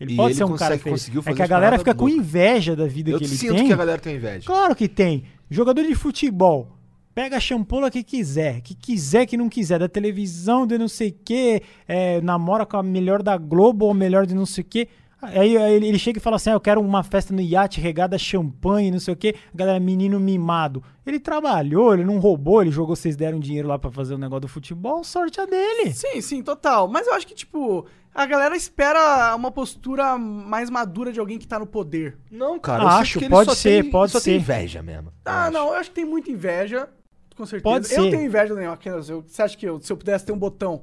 Ele 0.00 0.14
E 0.14 0.16
pode 0.16 0.30
ele 0.30 0.34
ser 0.38 0.44
um 0.44 0.56
cara 0.56 0.76
feliz. 0.76 1.00
conseguiu 1.02 1.22
É 1.24 1.32
que 1.32 1.42
a 1.42 1.46
galera 1.46 1.78
fica 1.78 1.94
com 1.94 2.08
inveja 2.08 2.74
da 2.74 2.86
vida 2.86 3.10
Eu 3.12 3.18
que 3.18 3.24
ele 3.24 3.36
sinto 3.36 3.54
tem. 3.54 3.66
que 3.68 3.72
a 3.72 3.76
galera 3.76 3.98
tem 4.00 4.16
inveja. 4.16 4.44
Claro 4.44 4.74
que 4.74 4.88
tem. 4.88 5.22
Jogador 5.48 5.84
de 5.84 5.94
futebol. 5.94 6.68
Pega 7.14 7.36
a 7.36 7.40
champola 7.40 7.90
que 7.90 8.02
quiser. 8.02 8.60
Que 8.60 8.74
quiser, 8.74 9.24
que 9.26 9.36
não 9.36 9.48
quiser. 9.48 9.78
Da 9.78 9.88
televisão, 9.88 10.66
de 10.66 10.76
não 10.76 10.88
sei 10.88 11.10
o 11.10 11.16
quê. 11.24 11.62
é, 11.86 12.20
namora 12.20 12.66
com 12.66 12.76
a 12.76 12.82
melhor 12.82 13.22
da 13.22 13.36
Globo 13.36 13.84
ou 13.86 13.92
a 13.92 13.94
melhor 13.94 14.26
de 14.26 14.34
não 14.34 14.44
sei 14.46 14.62
o 14.62 14.66
quê. 14.66 14.88
Aí, 15.22 15.56
aí 15.56 15.74
ele 15.76 15.98
chega 15.98 16.18
e 16.18 16.20
fala 16.20 16.36
assim: 16.36 16.50
ah, 16.50 16.54
Eu 16.54 16.60
quero 16.60 16.80
uma 16.82 17.02
festa 17.02 17.32
no 17.32 17.40
iate 17.40 17.80
regada 17.80 18.16
a 18.16 18.18
champanhe, 18.18 18.90
não 18.90 18.98
sei 19.00 19.14
o 19.14 19.16
quê. 19.16 19.34
A 19.54 19.56
galera, 19.56 19.80
menino 19.80 20.20
mimado. 20.20 20.82
Ele 21.06 21.18
trabalhou, 21.20 21.94
ele 21.94 22.04
não 22.04 22.18
roubou, 22.18 22.60
ele 22.60 22.70
jogou, 22.70 22.94
vocês 22.96 23.16
deram 23.16 23.38
dinheiro 23.40 23.68
lá 23.68 23.78
pra 23.78 23.90
fazer 23.90 24.14
o 24.14 24.18
negócio 24.18 24.42
do 24.42 24.48
futebol. 24.48 25.02
Sorte 25.04 25.40
a 25.40 25.46
dele. 25.46 25.92
Sim, 25.94 26.20
sim, 26.20 26.42
total. 26.42 26.88
Mas 26.88 27.06
eu 27.06 27.14
acho 27.14 27.26
que, 27.26 27.34
tipo, 27.34 27.86
a 28.14 28.26
galera 28.26 28.54
espera 28.54 29.34
uma 29.34 29.50
postura 29.50 30.18
mais 30.18 30.68
madura 30.68 31.10
de 31.10 31.20
alguém 31.20 31.38
que 31.38 31.46
tá 31.48 31.58
no 31.58 31.66
poder. 31.66 32.18
Não, 32.30 32.58
cara. 32.58 32.82
eu 32.82 32.88
Acho, 32.88 33.12
sinto 33.14 33.18
que 33.20 33.24
ele 33.24 33.30
pode 33.34 33.48
só 33.50 33.54
ser, 33.54 33.82
tem, 33.82 33.90
pode 33.90 34.12
só 34.12 34.20
tem 34.20 34.34
ser. 34.34 34.40
inveja 34.40 34.82
mesmo. 34.82 35.10
Ah, 35.24 35.50
não, 35.50 35.62
acho. 35.62 35.68
eu 35.70 35.74
acho 35.80 35.88
que 35.90 35.94
tem 35.96 36.04
muita 36.04 36.30
inveja, 36.30 36.86
com 37.36 37.44
certeza. 37.46 37.62
Pode 37.62 37.84
Eu 37.92 38.02
ser. 38.04 38.10
tenho 38.10 38.24
inveja 38.24 38.54
do 38.54 38.56
Neymar. 38.60 38.78
Eu- 38.84 39.22
Você 39.22 39.42
acha 39.42 39.56
que 39.56 39.66
eu- 39.66 39.80
se 39.80 39.92
eu 39.92 39.96
pudesse 39.96 40.24
ter 40.24 40.32
um 40.32 40.38
botão. 40.38 40.82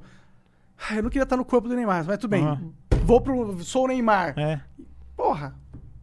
Ah, 0.90 0.96
Eu 0.96 1.02
não 1.04 1.10
queria 1.10 1.22
estar 1.24 1.36
no 1.36 1.44
corpo 1.44 1.68
do 1.68 1.74
Neymar, 1.76 2.04
mas 2.04 2.18
tudo 2.18 2.30
bem. 2.30 2.44
Aham. 2.44 2.72
Vou 3.04 3.20
pro. 3.20 3.62
Sou 3.62 3.84
o 3.84 3.88
Neymar. 3.88 4.38
É. 4.38 4.60
Porra. 5.16 5.54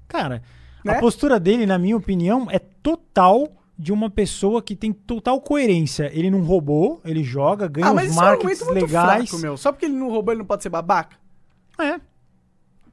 Cara, 0.08 0.42
Né? 0.84 0.94
a 0.94 1.00
postura 1.00 1.40
dele, 1.40 1.66
na 1.66 1.78
minha 1.78 1.96
opinião, 1.98 2.48
é 2.50 2.60
total 2.60 3.48
de 3.78 3.94
uma 3.94 4.10
pessoa 4.10 4.62
que 4.62 4.76
tem 4.76 4.92
total 4.92 5.40
coerência. 5.42 6.10
Ele 6.14 6.30
não 6.30 6.42
roubou, 6.44 7.00
ele 7.06 7.24
joga, 7.24 7.68
ganha 7.68 7.88
Ah, 7.88 7.94
mas 7.94 8.10
é 8.10 8.14
um 8.14 8.16
markets 8.16 8.62
argumento 8.62 8.66
muito 8.66 8.86
legais. 8.86 9.30
fraco, 9.30 9.42
meu. 9.42 9.56
Só 9.58 9.72
porque 9.72 9.86
ele 9.86 9.96
não 9.96 10.10
roubou, 10.10 10.34
ele 10.34 10.40
não 10.40 10.46
pode 10.46 10.64
ser 10.64 10.70
babaca? 10.70 11.16
É, 11.80 12.00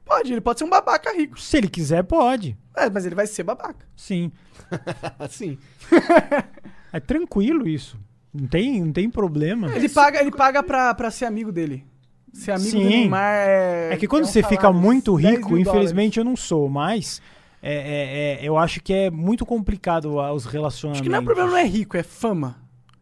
Pode, 0.05 0.31
ele 0.31 0.39
pode 0.39 0.57
ser 0.59 0.63
um 0.65 0.69
babaca 0.69 1.11
rico. 1.13 1.37
se 1.37 1.57
ele 1.57 1.67
quiser, 1.67 2.01
pode. 2.03 2.57
É, 2.73 2.89
mas 2.89 3.05
ele 3.05 3.13
vai 3.15 3.27
ser 3.27 3.43
babaca. 3.43 3.85
Sim. 3.97 4.31
Assim. 5.19 5.57
É 6.97 6.99
tranquilo 6.99 7.67
isso. 7.67 7.97
Não 8.33 8.47
tem, 8.47 8.81
não 8.83 8.91
tem 8.91 9.09
problema. 9.09 9.71
Ele 9.75 9.87
paga, 9.87 10.19
ele 10.19 10.31
paga 10.31 10.61
pra, 10.63 10.93
pra 10.93 11.11
ser 11.11 11.25
amigo 11.25 11.51
dele. 11.51 11.85
Ser 12.33 12.51
amigo 12.51 12.69
Sim. 12.71 12.83
do 12.83 12.89
Neymar 12.89 13.33
é. 13.35 13.89
É 13.93 13.97
que 13.97 14.07
quando 14.07 14.23
um 14.23 14.27
você 14.27 14.43
fica 14.43 14.71
muito 14.71 15.15
10 15.17 15.35
rico, 15.37 15.57
infelizmente 15.57 16.19
eu 16.19 16.25
não 16.25 16.35
sou, 16.35 16.67
mas 16.69 17.21
é, 17.61 17.73
é- 17.73 18.43
é- 18.43 18.47
eu 18.47 18.57
acho 18.57 18.81
que 18.81 18.93
é 18.93 19.09
muito 19.09 19.45
complicado 19.45 20.17
os 20.33 20.45
relacionamentos. 20.45 21.01
Acho 21.01 21.03
que 21.03 21.09
não 21.09 21.19
é 21.19 21.21
problema, 21.21 21.49
não 21.51 21.57
é 21.57 21.65
rico, 21.65 21.97
é 21.97 22.03
fama. 22.03 22.57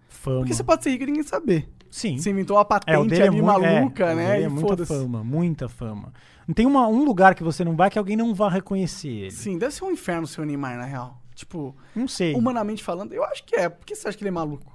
Fama. 0.07 0.37
Porque 0.39 0.53
você 0.53 0.63
pode 0.63 0.83
ser 0.83 0.91
rico 0.91 1.03
e 1.03 1.07
ninguém 1.07 1.23
saber. 1.23 1.67
Sim. 1.89 2.17
Você 2.17 2.29
inventou 2.29 2.57
uma 2.57 2.61
É, 2.61 2.63
o 2.63 2.67
patente 2.67 3.07
dele 3.09 3.23
é, 3.23 3.27
ali 3.27 3.41
mu- 3.41 3.47
maluca, 3.47 4.05
é, 4.05 4.13
o 4.13 4.15
né? 4.15 4.27
dele 4.31 4.41
E 4.41 4.45
é 4.45 4.49
muita 4.49 4.85
fama, 4.85 5.23
muita 5.23 5.69
fama. 5.69 6.13
Não 6.47 6.53
tem 6.53 6.65
uma- 6.65 6.87
um 6.87 7.03
lugar 7.03 7.33
que 7.35 7.43
você 7.43 7.63
não 7.63 7.75
vai 7.75 7.89
que 7.89 7.97
alguém 7.97 8.15
não 8.17 8.33
vá 8.33 8.49
reconhecer 8.49 9.07
ele. 9.09 9.31
Sim, 9.31 9.57
deve 9.57 9.73
ser 9.73 9.83
um 9.85 9.91
inferno 9.91 10.27
ser 10.27 10.41
o 10.41 10.45
Neymar, 10.45 10.77
na 10.77 10.85
real. 10.85 11.21
Tipo, 11.35 11.75
Não 11.95 12.07
sei. 12.07 12.33
humanamente 12.33 12.83
falando, 12.83 13.13
eu 13.13 13.23
acho 13.25 13.43
que 13.43 13.55
é. 13.55 13.67
Por 13.69 13.85
que 13.85 13.93
você 13.95 14.07
acha 14.07 14.17
que 14.17 14.23
ele 14.23 14.29
é 14.29 14.31
maluco? 14.31 14.73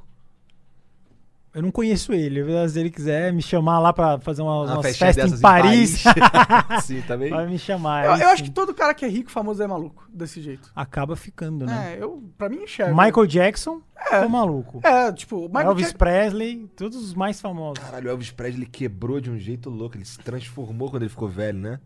Eu 1.52 1.62
não 1.62 1.72
conheço 1.72 2.12
ele. 2.12 2.44
Se 2.68 2.78
ele 2.78 2.90
quiser 2.90 3.32
me 3.32 3.42
chamar 3.42 3.80
lá 3.80 3.92
pra 3.92 4.20
fazer 4.20 4.40
uma, 4.40 4.62
Uma 4.62 4.74
umas 4.74 4.86
festinha 4.86 5.06
festas 5.08 5.24
em 5.24 5.28
dessas 5.30 5.40
Paris, 5.40 6.04
Sim, 6.86 7.02
também. 7.02 7.28
vai 7.30 7.44
me 7.48 7.58
chamar. 7.58 8.04
eu, 8.04 8.12
aí 8.12 8.20
eu 8.20 8.28
acho 8.28 8.44
que 8.44 8.50
todo 8.52 8.72
cara 8.72 8.94
que 8.94 9.04
é 9.04 9.08
rico, 9.08 9.32
famoso, 9.32 9.60
é 9.60 9.66
maluco, 9.66 10.06
desse 10.12 10.40
jeito. 10.40 10.70
Acaba 10.76 11.16
ficando, 11.16 11.66
né? 11.66 11.96
É, 11.98 12.02
eu, 12.04 12.22
pra 12.38 12.48
mim, 12.48 12.62
enxergo. 12.62 12.94
Michael 12.96 13.26
Jackson 13.26 13.82
É. 13.96 14.14
ficou 14.14 14.28
maluco. 14.28 14.80
É, 14.84 15.10
tipo, 15.12 15.38
o 15.38 15.48
Michael 15.48 15.70
Elvis 15.70 15.86
Jack- 15.86 15.98
Presley, 15.98 16.68
todos 16.76 16.96
os 17.02 17.14
mais 17.14 17.40
famosos. 17.40 17.82
Caralho, 17.82 18.06
o 18.06 18.10
Elvis 18.10 18.30
Presley 18.30 18.66
quebrou 18.66 19.20
de 19.20 19.28
um 19.28 19.36
jeito 19.38 19.68
louco. 19.70 19.96
Ele 19.96 20.04
se 20.04 20.20
transformou 20.20 20.88
quando 20.88 21.02
ele 21.02 21.10
ficou 21.10 21.28
velho, 21.28 21.58
né? 21.58 21.80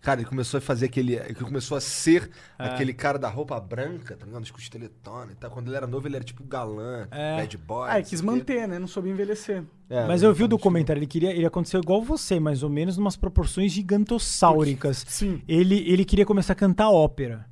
Cara, 0.00 0.20
ele 0.20 0.28
começou 0.28 0.58
a 0.58 0.60
fazer 0.60 0.86
aquele. 0.86 1.14
Ele 1.16 1.34
começou 1.34 1.76
a 1.76 1.80
ser 1.80 2.30
É. 2.58 2.66
aquele 2.66 2.92
cara 2.92 3.18
da 3.18 3.28
roupa 3.28 3.58
branca, 3.58 4.14
tá 4.16 4.24
ligado? 4.24 4.40
Dos 4.42 4.50
costeletona 4.52 5.32
e 5.32 5.34
tal. 5.34 5.50
Quando 5.50 5.66
ele 5.66 5.76
era 5.76 5.86
novo, 5.86 6.06
ele 6.06 6.14
era 6.16 6.24
tipo 6.24 6.44
galã, 6.44 7.08
É. 7.10 7.36
bad 7.38 7.56
boy. 7.58 7.88
Ah, 7.90 7.98
ele 7.98 8.06
quis 8.08 8.20
manter, 8.20 8.68
né? 8.68 8.78
Não 8.78 8.86
soube 8.86 9.08
envelhecer. 9.10 9.64
É, 9.90 10.06
Mas 10.06 10.22
eu 10.22 10.32
vi 10.32 10.44
o 10.44 10.48
documentário, 10.48 11.00
ele 11.00 11.06
queria, 11.06 11.30
ele 11.32 11.46
aconteceu 11.46 11.80
igual 11.80 12.02
você, 12.02 12.38
mais 12.38 12.62
ou 12.62 12.70
menos, 12.70 12.96
numas 12.96 13.16
proporções 13.16 13.72
gigantossáuricas. 13.72 15.04
Sim. 15.08 15.42
Ele, 15.48 15.78
ele 15.90 16.04
queria 16.04 16.24
começar 16.26 16.52
a 16.52 16.56
cantar 16.56 16.90
ópera. 16.90 17.46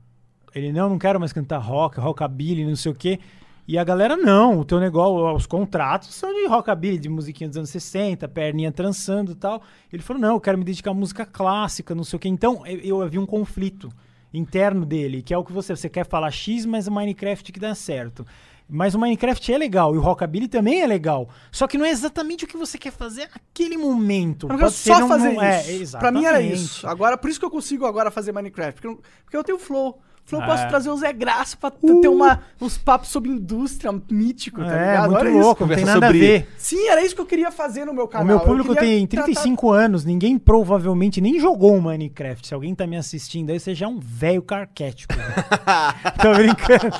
Ele, 0.54 0.72
não, 0.72 0.88
não 0.88 0.98
quero 0.98 1.18
mais 1.18 1.32
cantar 1.32 1.58
rock, 1.58 1.98
rockabilly, 1.98 2.64
não 2.64 2.76
sei 2.76 2.92
o 2.92 2.94
quê. 2.94 3.18
E 3.66 3.78
a 3.78 3.85
galera, 3.85 4.15
não, 4.16 4.59
o 4.61 4.65
teu 4.65 4.78
negócio, 4.78 5.35
os 5.35 5.47
contratos 5.47 6.15
são 6.15 6.32
de 6.35 6.47
rockabilly, 6.47 6.99
de 6.99 7.09
musiquinha 7.09 7.49
dos 7.49 7.57
anos 7.57 7.70
60, 7.70 8.28
perninha 8.28 8.70
trançando 8.70 9.32
e 9.32 9.35
tal. 9.35 9.62
Ele 9.93 10.03
falou, 10.03 10.20
não, 10.20 10.35
eu 10.35 10.41
quero 10.41 10.59
me 10.59 10.65
dedicar 10.65 10.91
à 10.91 10.95
música 10.95 11.24
clássica, 11.24 11.95
não 11.95 12.05
sei 12.05 12.16
o 12.19 12.20
quê. 12.20 12.28
Então, 12.28 12.66
eu, 12.66 12.78
eu 12.81 13.03
havia 13.03 13.20
um 13.20 13.24
conflito 13.27 13.89
interno 14.35 14.85
dele, 14.85 15.23
que 15.23 15.32
é 15.32 15.39
o 15.39 15.45
que 15.45 15.53
você, 15.53 15.74
você 15.74 15.89
quer 15.89 16.05
falar 16.07 16.31
X, 16.31 16.66
mas 16.66 16.86
o 16.86 16.93
Minecraft 16.93 17.51
que 17.53 17.59
dá 17.61 17.74
certo. 17.74 18.27
Mas 18.69 18.95
o 18.95 18.99
Minecraft 18.99 19.53
é 19.53 19.59
legal 19.59 19.95
e 19.95 19.99
o 19.99 20.01
Rockabilly 20.01 20.49
também 20.49 20.81
é 20.82 20.86
legal. 20.86 21.28
Só 21.53 21.66
que 21.66 21.77
não 21.78 21.85
é 21.85 21.91
exatamente 21.91 22.45
o 22.45 22.49
que 22.49 22.57
você 22.57 22.77
quer 22.78 22.93
fazer 22.93 23.28
naquele 23.32 23.77
momento. 23.77 24.47
Eu 24.51 24.59
quero 24.59 24.70
só 24.70 25.07
fazer 25.07 25.32
num- 25.32 25.43
é, 25.43 25.70
isso. 25.73 25.99
pra 25.99 26.11
mim 26.11 26.24
era 26.24 26.41
isso. 26.41 26.86
Agora, 26.86 27.16
por 27.16 27.28
isso 27.31 27.39
que 27.39 27.45
eu 27.47 27.51
consigo 27.51 27.85
agora 27.86 28.11
fazer 28.11 28.32
Minecraft. 28.32 28.74
Porque 28.81 28.86
eu, 28.86 29.03
porque 29.24 29.36
eu 29.36 29.45
tenho 29.45 29.59
Flow. 29.59 30.01
Eu 30.32 30.42
É. 30.42 30.46
posso 30.46 30.66
trazer 30.68 30.90
o 30.90 30.96
Zé 30.96 31.12
Graça 31.12 31.56
pra 31.56 31.70
t- 31.70 32.01
ter 32.01 32.09
uma, 32.09 32.40
uns 32.60 32.76
papos 32.78 33.09
sobre 33.10 33.30
indústria 33.30 33.92
mítico, 34.10 34.60
tá 34.64 34.74
É, 34.74 34.90
ligado? 34.92 35.10
muito 35.12 35.28
louco, 35.38 35.66
não 35.66 35.74
tem 35.76 35.84
nada 35.84 35.98
a 36.06 36.09
sobre- 36.09 36.18
ver. 36.18 36.48
Sim, 36.59 36.88
era 36.88 37.05
isso 37.05 37.14
que 37.14 37.20
eu 37.20 37.26
queria 37.26 37.52
fazer 37.52 37.84
no 37.84 37.92
meu 37.94 38.09
canal. 38.09 38.24
O 38.24 38.26
meu 38.26 38.36
Eu 38.38 38.40
público 38.44 38.74
tem 38.74 39.06
tratar- 39.06 39.26
35 39.26 39.70
anos, 39.70 40.05
ninguém 40.05 40.38
provavelmente 40.38 41.20
nem 41.20 41.38
jogou 41.38 41.76
o 41.76 41.82
Minecraft. 41.82 42.46
Se 42.48 42.55
alguém 42.55 42.74
tá 42.74 42.86
me 42.86 42.96
assistindo 42.96 43.51
aí, 43.51 43.60
você 43.60 43.74
já 43.74 43.86
é 43.86 43.88
um 43.88 44.01
velho 44.01 44.42
carquético. 44.42 45.14
Tô 46.20 46.34
brincando. 46.34 46.90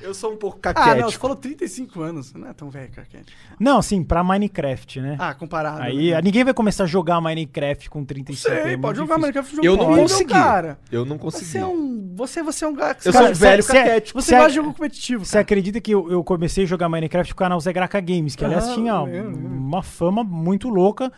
Eu 0.00 0.14
sou 0.14 0.32
um 0.32 0.36
pouco 0.36 0.58
Ah, 0.62 0.72
caquético. 0.72 1.00
não, 1.02 1.10
você 1.10 1.18
falou 1.18 1.36
35 1.36 2.00
anos. 2.00 2.32
Não 2.32 2.48
é 2.48 2.52
tão 2.54 2.70
velho, 2.70 2.90
Carquete. 2.90 3.32
Não, 3.58 3.82
sim, 3.82 4.02
pra 4.02 4.24
Minecraft, 4.24 5.00
né? 5.00 5.16
Ah, 5.18 5.34
comparado. 5.34 5.82
aí 5.82 6.12
né? 6.12 6.20
ninguém 6.22 6.42
vai 6.44 6.54
começar 6.54 6.84
a 6.84 6.86
jogar 6.86 7.20
Minecraft 7.20 7.90
com 7.90 8.04
35 8.04 8.54
Sei, 8.54 8.74
é 8.74 8.76
pode 8.78 8.98
jogar 8.98 9.16
difícil. 9.16 9.20
Minecraft 9.20 9.56
jogo 9.56 9.66
eu 9.66 9.76
não 9.76 9.84
horrível, 9.84 10.02
consegui. 10.02 10.32
cara. 10.32 10.78
Eu 10.90 11.04
não 11.04 11.18
consegui. 11.18 11.44
Você 11.46 11.58
é 11.58 11.66
um. 11.66 12.12
Você, 12.16 12.42
você 12.42 12.64
é 12.64 12.68
um 12.68 12.74
cara. 12.76 12.96
Eu 13.04 13.12
cara, 13.12 13.24
sou 13.26 13.34
um 13.34 13.38
velho 13.38 13.62
cê- 13.62 13.72
cê- 13.72 13.78
caquético. 13.78 14.20
Você 14.22 14.28
Cê- 14.30 14.34
gosta 14.36 14.48
de 14.50 14.54
jogo 14.56 14.72
competitivo. 14.72 15.24
Você 15.24 15.32
Cara. 15.32 15.42
acredita 15.42 15.80
que 15.80 15.90
eu, 15.92 16.10
eu 16.10 16.24
comecei 16.24 16.64
a 16.64 16.66
jogar 16.66 16.88
Minecraft 16.88 17.34
com 17.34 17.38
o 17.38 17.44
canal 17.44 17.60
Zé 17.60 17.72
Graca 17.72 18.00
Games, 18.00 18.34
que 18.34 18.44
aliás 18.44 18.64
Aham, 18.64 18.74
tinha 18.74 19.02
uma 19.02 19.82
fama 19.82 20.24
muito 20.24 20.68
louca. 20.68 21.12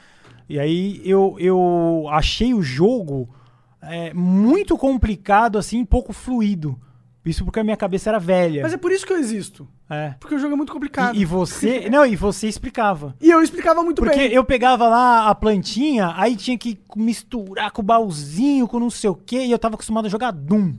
E 0.49 0.59
aí 0.59 1.01
eu, 1.05 1.37
eu 1.39 2.07
achei 2.11 2.53
o 2.53 2.63
jogo 2.63 3.29
é, 3.81 4.13
muito 4.13 4.77
complicado, 4.77 5.57
assim, 5.57 5.85
pouco 5.85 6.13
fluido. 6.13 6.79
Isso 7.25 7.45
porque 7.45 7.61
a 7.61 7.65
minha 7.65 7.77
cabeça 7.77 8.11
era 8.11 8.19
velha. 8.19 8.63
Mas 8.63 8.73
é 8.73 8.77
por 8.77 8.91
isso 8.91 9.07
que 9.07 9.13
eu 9.13 9.19
existo. 9.19 9.69
É. 9.93 10.15
Porque 10.19 10.35
o 10.35 10.39
jogo 10.39 10.55
é 10.55 10.57
muito 10.57 10.73
complicado. 10.73 11.15
E, 11.15 11.21
e 11.21 11.25
você. 11.25 11.89
não, 11.93 12.07
e 12.07 12.17
você 12.17 12.49
explicava. 12.49 13.15
E 13.21 13.31
eu 13.31 13.43
explicava 13.43 13.83
muito 13.83 14.01
Porque 14.03 14.17
bem. 14.17 14.33
eu 14.33 14.43
pegava 14.45 14.89
lá 14.89 15.29
a 15.29 15.35
plantinha, 15.35 16.15
aí 16.17 16.35
tinha 16.35 16.57
que 16.57 16.79
misturar 16.97 17.71
com 17.71 17.83
o 17.83 17.85
baúzinho, 17.85 18.67
com 18.67 18.81
não 18.81 18.91
sei 18.91 19.11
o 19.11 19.15
quê, 19.15 19.45
e 19.45 19.51
eu 19.51 19.59
tava 19.59 19.75
acostumado 19.75 20.07
a 20.07 20.09
jogar 20.09 20.31
Doom. 20.31 20.73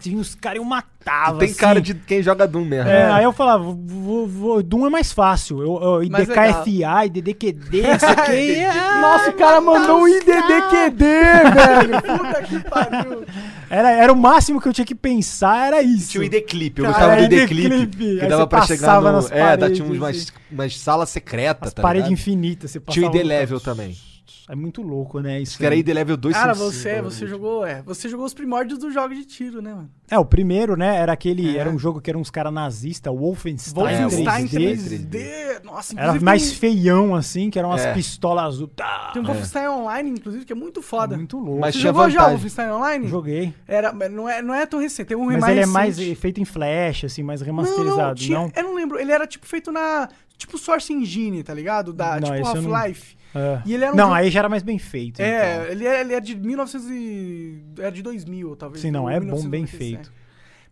Tinha 0.00 0.18
os 0.18 0.34
caras 0.34 0.58
e 0.58 0.60
eu 0.60 0.64
matava. 0.64 1.38
Tem 1.38 1.48
assim. 1.48 1.58
cara 1.58 1.80
de 1.80 1.94
quem 1.94 2.22
joga 2.22 2.46
Doom 2.46 2.64
mesmo. 2.64 2.90
É, 2.90 3.10
aí 3.10 3.24
eu 3.24 3.32
falava, 3.32 3.62
vou- 3.62 4.26
vou- 4.26 4.62
Doom 4.62 4.86
é 4.86 4.90
mais 4.90 5.12
fácil. 5.12 5.62
Eu, 5.62 5.80
eu, 5.82 6.02
IDKFI, 6.02 6.82
IDDQD, 7.06 7.82
não 7.82 7.98
sei 7.98 8.10
o 8.10 8.16
quê. 8.16 8.32
é, 8.64 9.00
Nossa, 9.00 9.30
o 9.30 9.34
cara 9.34 9.60
mandou 9.60 10.00
um 10.00 10.08
IDDQD, 10.08 11.04
velho. 11.54 12.02
Puta 12.02 12.42
que 12.42 12.58
pariu. 12.60 13.24
Era, 13.70 13.90
era 13.92 14.12
o 14.12 14.16
máximo 14.16 14.60
que 14.60 14.68
eu 14.68 14.72
tinha 14.72 14.84
que 14.84 14.94
pensar, 14.94 15.68
era 15.68 15.82
isso. 15.82 16.12
Tinha 16.12 16.22
o 16.22 16.24
ID 16.24 16.44
Clip, 16.46 16.78
eu 16.78 16.84
Cara, 16.86 16.96
gostava 16.96 17.16
do 17.16 17.24
ID 17.24 17.32
ID 17.32 17.48
Clip. 17.48 18.20
Dava 18.38 18.46
pra 18.46 18.62
chegar 18.66 18.86
passava 18.86 19.10
no. 19.10 19.16
nas 19.16 19.30
É, 19.32 19.40
paredes, 19.40 19.78
tinha 19.78 19.88
umas, 19.92 20.16
assim. 20.16 20.26
umas 20.50 20.78
salas 20.78 21.08
secretas, 21.10 21.68
As 21.68 21.74
tá 21.74 21.82
paredes 21.82 22.08
ligado? 22.08 22.20
infinitas. 22.20 22.70
Você 22.70 22.80
Tinha 22.80 23.06
o 23.06 23.10
passava- 23.10 23.16
ID 23.24 23.26
Level 23.28 23.60
também. 23.60 23.96
É 24.46 24.54
muito 24.54 24.82
louco, 24.82 25.20
né? 25.20 25.40
Isso 25.40 25.62
era 25.64 25.74
aí. 25.74 25.80
ID 25.80 25.88
Level 25.88 26.18
2 26.18 26.34
Cara, 26.36 26.52
você, 26.52 26.96
cinco, 26.96 27.04
você 27.10 27.26
jogou, 27.26 27.64
é, 27.64 27.80
você 27.80 28.10
jogou 28.10 28.26
os 28.26 28.34
primórdios 28.34 28.78
dos 28.78 28.92
jogos 28.92 29.16
de 29.16 29.24
tiro, 29.24 29.62
né, 29.62 29.72
mano? 29.72 29.90
É, 30.10 30.18
o 30.18 30.24
primeiro, 30.24 30.76
né? 30.76 30.96
Era 30.96 31.14
aquele. 31.14 31.56
É. 31.56 31.60
Era 31.60 31.70
um 31.70 31.78
jogo 31.78 31.98
que 31.98 32.10
era 32.10 32.18
uns 32.18 32.30
caras 32.30 32.52
nazistas, 32.52 33.10
Wolfenstein, 33.14 33.74
Wolfenstein 34.06 34.46
3D. 34.46 35.08
3D. 35.08 35.64
Nossa, 35.64 35.98
Era 35.98 36.20
mais 36.20 36.42
tem, 36.50 36.58
feião, 36.58 37.14
assim, 37.14 37.48
que 37.48 37.58
eram 37.58 37.70
umas 37.70 37.80
É. 37.86 37.94
pistolas 37.94 38.44
azul. 38.44 38.68
Tá. 38.68 39.10
tem 39.14 39.22
um 39.22 39.24
Wolfenstein 39.24 39.66
Online, 39.68 40.10
inclusive, 40.10 40.44
que 40.44 40.52
é 40.52 40.56
muito 40.56 40.82
foda. 40.82 41.16
Muito 41.16 41.38
louco. 41.38 41.60
Mas 41.60 41.74
Você 41.74 41.80
tinha 41.80 41.92
jogou 41.92 42.10
já 42.10 42.10
o 42.10 42.12
vantagem. 42.20 42.34
Wolfenstein 42.36 42.70
Online? 42.70 43.08
Joguei. 43.08 43.54
Era, 43.66 43.92
não 44.10 44.28
é, 44.28 44.42
não 44.42 44.54
é 44.54 44.66
tão 44.66 44.78
recente, 44.78 45.06
tem 45.08 45.16
um 45.16 45.24
Mas 45.24 45.48
ele 45.48 45.60
é 45.60 45.66
mais 45.66 45.98
feito 46.18 46.38
em 46.38 46.44
flash, 46.44 47.04
assim, 47.04 47.22
mais 47.22 47.40
Não, 47.40 47.46
remasterizado, 47.46 47.96
não, 47.98 48.06
não? 48.08 48.14
tinha, 48.14 48.52
eu 48.56 48.62
não 48.62 48.74
lembro, 48.74 48.98
ele 49.00 49.10
era 49.10 49.26
tipo 49.26 49.46
feito 49.46 49.72
na, 49.72 50.06
tipo 50.36 50.58
Source 50.58 50.92
Engine, 50.92 51.42
tá 51.42 51.54
ligado? 51.54 51.94
Da, 51.94 52.20
Não, 52.20 52.30
tipo 52.30 52.40
não- 52.54 52.72
Half-Life. 52.74 53.16
É. 53.34 53.62
E 53.66 53.74
ele 53.74 53.84
era 53.84 53.92
um 53.92 53.96
não, 53.96 54.04
jogo- 54.06 54.16
aí 54.16 54.30
já 54.30 54.38
era 54.40 54.48
mais 54.48 54.62
bem 54.62 54.78
feito. 54.78 55.20
É, 55.20 55.54
então. 55.56 55.72
ele, 55.72 55.86
é, 55.86 56.00
ele 56.00 56.14
é 56.14 56.20
de 56.20 56.36
1900 56.36 56.88
e... 56.90 57.64
Era 57.78 57.90
de 57.90 58.02
2000, 58.02 58.56
talvez. 58.56 58.80
Sim, 58.80 58.90
não, 58.90 59.08
é 59.10 59.18
bom, 59.18 59.26
bem 59.48 59.64
1997. 59.64 59.78
feito. 59.78 60.12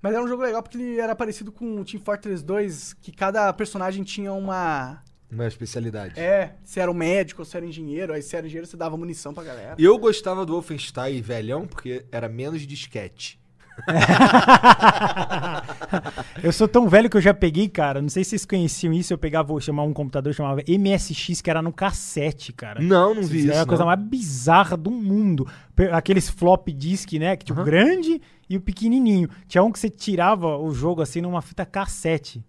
Mas 0.01 0.15
era 0.15 0.23
um 0.23 0.29
jogo 0.29 0.43
legal 0.43 0.63
porque 0.63 0.79
ele 0.79 0.99
era 1.01 1.15
parecido 1.15 1.53
com 1.53 1.81
o 1.81 1.85
Team 1.85 2.03
Fortress 2.03 2.45
2, 2.45 2.95
que 2.95 3.13
cada 3.13 3.53
personagem 3.53 4.03
tinha 4.03 4.33
uma... 4.33 5.03
Uma 5.31 5.47
especialidade. 5.47 6.21
É, 6.21 6.57
se 6.63 6.79
era 6.79 6.91
um 6.91 6.95
médico 6.95 7.41
ou 7.41 7.47
se 7.47 7.57
era 7.57 7.65
engenheiro, 7.65 8.13
aí 8.13 8.21
se 8.21 8.37
era 8.37 8.47
engenheiro 8.47 8.67
você 8.67 8.77
dava 8.77 8.97
munição 8.99 9.33
pra 9.33 9.43
galera. 9.43 9.75
Eu 9.79 9.97
gostava 9.99 10.45
do 10.45 10.53
Wolfenstein 10.53 11.23
velhão 11.23 11.67
porque 11.67 12.05
era 12.13 12.29
menos 12.29 12.67
disquete. 12.67 13.41
eu 16.43 16.53
sou 16.53 16.69
tão 16.69 16.89
velho 16.89 17.11
que 17.11 17.17
eu 17.17 17.21
já 17.21 17.35
peguei, 17.35 17.69
cara. 17.69 18.03
Não 18.03 18.09
sei 18.09 18.25
se 18.25 18.31
vocês 18.31 18.45
conheciam 18.45 18.93
isso. 18.93 19.13
Eu 19.13 19.19
pegava, 19.19 19.59
chamar 19.61 19.85
um 19.85 19.93
computador, 19.93 20.33
chamava 20.33 20.63
MSX, 20.67 21.41
que 21.41 21.51
era 21.51 21.63
no 21.63 21.73
cassete, 21.73 22.53
cara. 22.53 22.83
Não, 22.83 23.15
não 23.15 23.23
vi 23.23 23.39
Isso 23.39 23.49
isso. 23.49 23.59
é 23.59 23.61
a 23.61 23.67
coisa 23.67 23.85
mais 23.85 24.01
bizarra 24.01 24.77
do 24.77 24.91
mundo. 24.91 25.47
Aqueles 25.93 26.29
flop 26.29 26.69
disk, 26.69 27.13
né? 27.15 27.37
Que 27.37 27.47
tinha 27.47 27.61
o 27.61 27.65
grande 27.65 28.21
e 28.49 28.57
o 28.57 28.61
pequenininho. 28.61 29.29
Tinha 29.49 29.63
um 29.63 29.73
que 29.73 29.79
você 29.79 29.89
tirava 29.89 30.59
o 30.59 30.73
jogo 30.73 31.03
assim 31.03 31.21
numa 31.21 31.43
fita 31.43 31.65
cassete. 31.65 32.45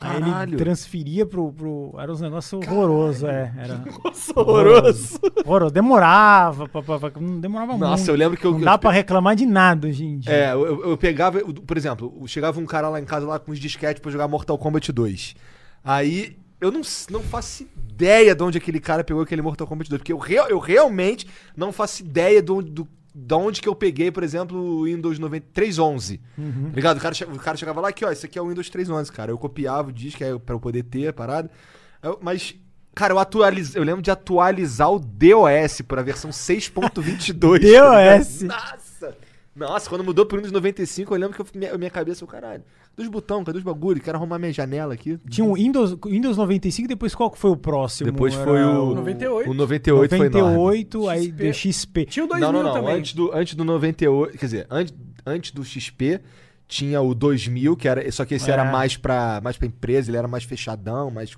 Aí 0.00 0.16
ele 0.16 0.30
Caralho. 0.30 0.56
transferia 0.58 1.26
pro, 1.26 1.52
pro. 1.52 1.94
Era 1.98 2.12
uns 2.12 2.20
negócios 2.20 2.52
horrorosos, 2.68 3.24
é. 3.24 3.52
Era 3.58 3.82
horroroso. 4.36 5.18
horroroso. 5.44 5.72
Demorava, 5.74 6.68
pá, 6.68 6.82
pá, 6.82 6.98
pá, 7.00 7.12
não 7.20 7.40
demorava 7.40 7.72
muito. 7.72 7.82
Nossa, 7.84 8.10
eu 8.10 8.14
lembro 8.14 8.38
que 8.38 8.44
eu. 8.46 8.52
Não 8.52 8.60
eu- 8.60 8.64
dá 8.64 8.78
pra 8.78 8.90
reclamar 8.92 9.34
de 9.34 9.44
nada 9.44 9.90
dia. 9.90 10.20
É, 10.26 10.52
eu, 10.52 10.64
eu- 10.66 10.90
eu 10.90 10.96
pegava, 10.96 11.38
eu- 11.40 11.52
por 11.52 11.76
exemplo, 11.76 12.16
eu- 12.20 12.26
chegava 12.28 12.60
um 12.60 12.66
cara 12.66 12.88
lá 12.88 13.00
em 13.00 13.04
casa 13.04 13.26
lá 13.26 13.38
com 13.40 13.50
os 13.50 13.58
disquetes 13.58 14.00
pra 14.00 14.10
jogar 14.12 14.28
Mortal 14.28 14.56
Kombat 14.56 14.92
2. 14.92 15.34
Aí 15.84 16.36
eu 16.60 16.70
não, 16.70 16.80
não 17.10 17.20
faço 17.20 17.66
ideia 17.90 18.34
de 18.36 18.42
onde 18.42 18.56
aquele 18.58 18.78
cara 18.80 19.02
pegou 19.02 19.22
aquele 19.22 19.42
Mortal 19.42 19.66
Kombat 19.66 19.90
2, 19.90 19.98
porque 20.00 20.12
eu, 20.12 20.20
eu 20.48 20.58
realmente 20.60 21.26
não 21.56 21.72
faço 21.72 22.02
ideia 22.02 22.40
do, 22.40 22.62
de 23.20 23.34
onde 23.34 23.60
que 23.60 23.68
eu 23.68 23.74
peguei, 23.74 24.10
por 24.10 24.22
exemplo, 24.22 24.56
o 24.58 24.84
Windows 24.84 25.18
90 25.18 25.46
3.11. 25.52 26.20
Uhum. 26.38 26.70
Tá 26.70 26.76
ligado? 26.76 26.96
O 26.98 27.00
cara, 27.00 27.14
o 27.34 27.38
cara 27.38 27.56
chegava 27.56 27.80
lá 27.80 27.88
aqui, 27.88 28.04
ó, 28.04 28.10
esse 28.12 28.24
aqui 28.26 28.38
é 28.38 28.42
o 28.42 28.48
Windows 28.48 28.70
3.11, 28.70 29.10
cara. 29.10 29.32
Eu 29.32 29.38
copiava 29.38 29.88
o 29.88 29.92
disco 29.92 30.22
aí 30.22 30.38
pra 30.38 30.54
eu 30.54 30.60
poder 30.60 30.84
ter 30.84 31.08
a 31.08 31.12
parada. 31.12 31.50
Eu- 32.02 32.18
mas, 32.22 32.54
cara, 32.94 33.12
eu 33.12 33.18
atualiz, 33.18 33.74
eu 33.74 33.82
lembro 33.82 34.00
de 34.02 34.10
atualizar 34.10 34.90
o 34.92 34.98
DOS 34.98 35.80
pra 35.86 36.02
versão 36.02 36.30
6.22. 36.30 37.34
DOS. 37.34 38.42
Nossa! 38.42 38.87
Nossa, 39.58 39.88
quando 39.88 40.04
mudou 40.04 40.24
pro 40.24 40.36
Windows 40.36 40.52
95, 40.52 41.14
eu 41.14 41.18
lembro 41.18 41.34
que 41.34 41.40
eu, 41.42 41.46
minha, 41.54 41.76
minha 41.76 41.90
cabeça, 41.90 42.22
eu, 42.22 42.28
caralho, 42.28 42.62
cadê 42.96 43.02
os 43.02 43.08
botões, 43.08 43.44
cadê 43.44 43.58
os 43.58 43.64
bagulho? 43.64 44.00
Quero 44.00 44.16
arrumar 44.16 44.38
minha 44.38 44.52
janela 44.52 44.94
aqui. 44.94 45.18
Tinha 45.28 45.44
um 45.44 45.54
Windows, 45.54 45.96
Windows 46.06 46.36
95 46.36 46.84
e 46.84 46.88
depois 46.88 47.14
qual 47.14 47.30
que 47.30 47.38
foi 47.38 47.50
o 47.50 47.56
próximo? 47.56 48.10
Depois 48.10 48.34
Era 48.34 48.44
foi 48.44 48.62
o... 48.62 48.94
98. 48.94 49.50
O 49.50 49.54
98, 49.54 50.16
foi 50.16 50.26
enorme. 50.26 50.54
98, 50.56 51.08
aí 51.08 51.22
XP. 51.24 51.32
deu 51.32 51.52
XP. 51.52 52.04
Tinha 52.06 52.24
o 52.24 52.28
2000 52.28 52.52
Não, 52.52 52.58
não, 52.62 52.68
não. 52.68 52.80
também. 52.80 52.96
Antes 52.96 53.14
do, 53.14 53.32
antes 53.34 53.54
do 53.54 53.64
98, 53.64 54.38
quer 54.38 54.46
dizer, 54.46 54.66
antes, 54.70 54.94
antes 55.26 55.50
do 55.50 55.64
XP, 55.64 56.20
tinha 56.66 57.00
o 57.00 57.14
2000, 57.14 57.76
que 57.76 57.88
era, 57.88 58.12
só 58.12 58.24
que 58.24 58.34
esse 58.34 58.50
É. 58.50 58.52
era 58.52 58.64
mais 58.64 58.96
pra, 58.96 59.40
mais 59.42 59.56
pra 59.56 59.66
empresa, 59.66 60.10
ele 60.10 60.16
era 60.18 60.28
mais 60.28 60.44
fechadão, 60.44 61.10
mais... 61.10 61.36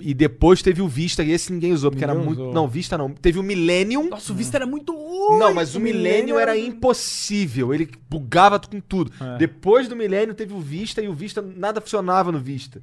E 0.00 0.12
depois 0.14 0.62
teve 0.62 0.82
o 0.82 0.88
Vista, 0.88 1.22
e 1.22 1.30
esse 1.30 1.52
ninguém 1.52 1.72
usou, 1.72 1.90
porque 1.90 2.02
era 2.04 2.12
Ninguém 2.12 2.26
muito... 2.28 2.40
usou. 2.42 2.54
Não, 2.54 2.66
Vista 2.66 2.98
não. 2.98 3.10
Teve 3.10 3.38
o 3.38 3.42
Millennium... 3.42 4.08
Nossa, 4.10 4.32
o 4.32 4.34
Vista 4.34 4.56
era 4.58 4.66
muito 4.66 4.92
ruim. 4.92 5.38
Não, 5.38 5.54
mas 5.54 5.74
o 5.76 5.80
Millennium 5.80 6.38
era 6.38 6.56
impossível. 6.58 7.72
Ele 7.72 7.88
bugava 8.10 8.58
com 8.58 8.80
tudo. 8.80 9.12
É. 9.20 9.38
Depois 9.38 9.88
do 9.88 9.94
Millennium 9.96 10.34
teve 10.34 10.52
o 10.52 10.60
Vista 10.60 11.00
e 11.00 11.08
o 11.08 11.14
Vista 11.14 11.40
nada 11.42 11.80
funcionava 11.80 12.32
no 12.32 12.38
Vista. 12.40 12.82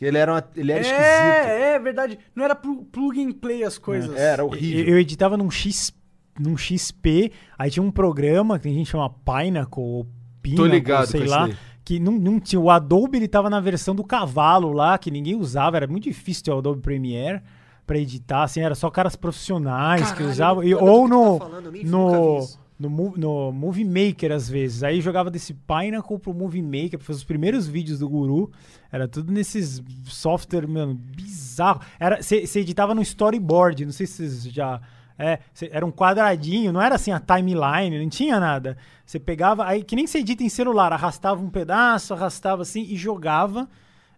Ele 0.00 0.16
era, 0.16 0.32
uma- 0.32 0.48
ele 0.56 0.70
era 0.72 0.80
esquisito. 0.80 1.02
É, 1.02 1.74
é 1.74 1.78
verdade. 1.78 2.18
Não 2.34 2.44
era 2.44 2.54
plu- 2.54 2.84
plug 2.84 3.20
and 3.22 3.32
play 3.32 3.64
as 3.64 3.76
coisas. 3.78 4.14
Era 4.16 4.42
Eu, 4.42 4.46
horrível. 4.46 4.84
eu 4.86 4.98
editava 4.98 5.36
num, 5.36 5.50
X, 5.50 5.92
num 6.38 6.56
XP, 6.56 7.32
aí 7.58 7.70
tinha 7.70 7.82
um 7.82 7.90
programa 7.90 8.58
que 8.58 8.68
a 8.68 8.72
gente 8.72 8.88
chama 8.88 9.10
Pinnacle, 9.10 9.82
ou 9.82 10.06
Pinnacle, 10.40 10.56
Tô 10.56 10.72
ligado 10.72 11.06
sei 11.08 11.22
com 11.24 11.30
lá. 11.30 11.50
Que 11.88 11.98
não, 11.98 12.12
não 12.12 12.38
tinha. 12.38 12.60
O 12.60 12.70
Adobe 12.70 13.16
ele 13.16 13.26
tava 13.26 13.48
na 13.48 13.60
versão 13.60 13.94
do 13.94 14.04
cavalo 14.04 14.74
lá, 14.74 14.98
que 14.98 15.10
ninguém 15.10 15.34
usava, 15.34 15.78
era 15.78 15.86
muito 15.86 16.04
difícil 16.04 16.44
ter 16.44 16.50
o 16.50 16.58
Adobe 16.58 16.82
Premiere 16.82 17.40
pra 17.86 17.96
editar, 17.96 18.42
assim, 18.42 18.60
era 18.60 18.74
só 18.74 18.90
caras 18.90 19.16
profissionais 19.16 20.12
que 20.12 20.18
Caralho, 20.18 20.30
usavam. 20.30 20.62
eu 20.62 20.68
E, 20.68 20.74
ou 20.74 21.04
que 21.04 21.10
no, 21.10 21.38
tá 21.38 21.46
falando, 21.46 21.72
no, 21.84 22.48
no, 22.78 23.14
no 23.16 23.52
Movie 23.52 23.86
Maker, 23.86 24.32
às 24.32 24.50
vezes. 24.50 24.82
Aí 24.82 25.00
jogava 25.00 25.30
desse 25.30 25.54
Pinnacle 25.54 26.18
pro 26.18 26.34
Movie 26.34 26.60
Maker, 26.60 26.98
pra 26.98 27.06
fazer 27.06 27.20
os 27.20 27.24
primeiros 27.24 27.66
vídeos 27.66 28.00
do 28.00 28.06
Guru. 28.06 28.52
Era 28.92 29.08
tudo 29.08 29.32
nesses 29.32 29.82
software, 30.04 30.68
mano, 30.68 30.92
bizarro. 30.92 31.80
Era, 31.98 32.20
você 32.20 32.60
editava 32.60 32.94
no 32.94 33.00
storyboard, 33.00 33.86
não 33.86 33.92
sei 33.92 34.06
se 34.06 34.28
vocês 34.28 34.52
já 34.52 34.78
É, 35.18 35.40
era 35.72 35.84
um 35.84 35.90
quadradinho, 35.90 36.72
não 36.72 36.80
era 36.80 36.94
assim 36.94 37.10
a 37.10 37.18
timeline, 37.18 37.98
não 38.00 38.08
tinha 38.08 38.38
nada. 38.38 38.76
Você 39.04 39.18
pegava, 39.18 39.66
aí 39.66 39.82
que 39.82 39.96
nem 39.96 40.06
você 40.06 40.18
edita 40.18 40.42
em 40.44 40.48
celular, 40.48 40.92
arrastava 40.92 41.42
um 41.42 41.50
pedaço, 41.50 42.14
arrastava 42.14 42.62
assim 42.62 42.82
e 42.88 42.96
jogava. 42.96 43.68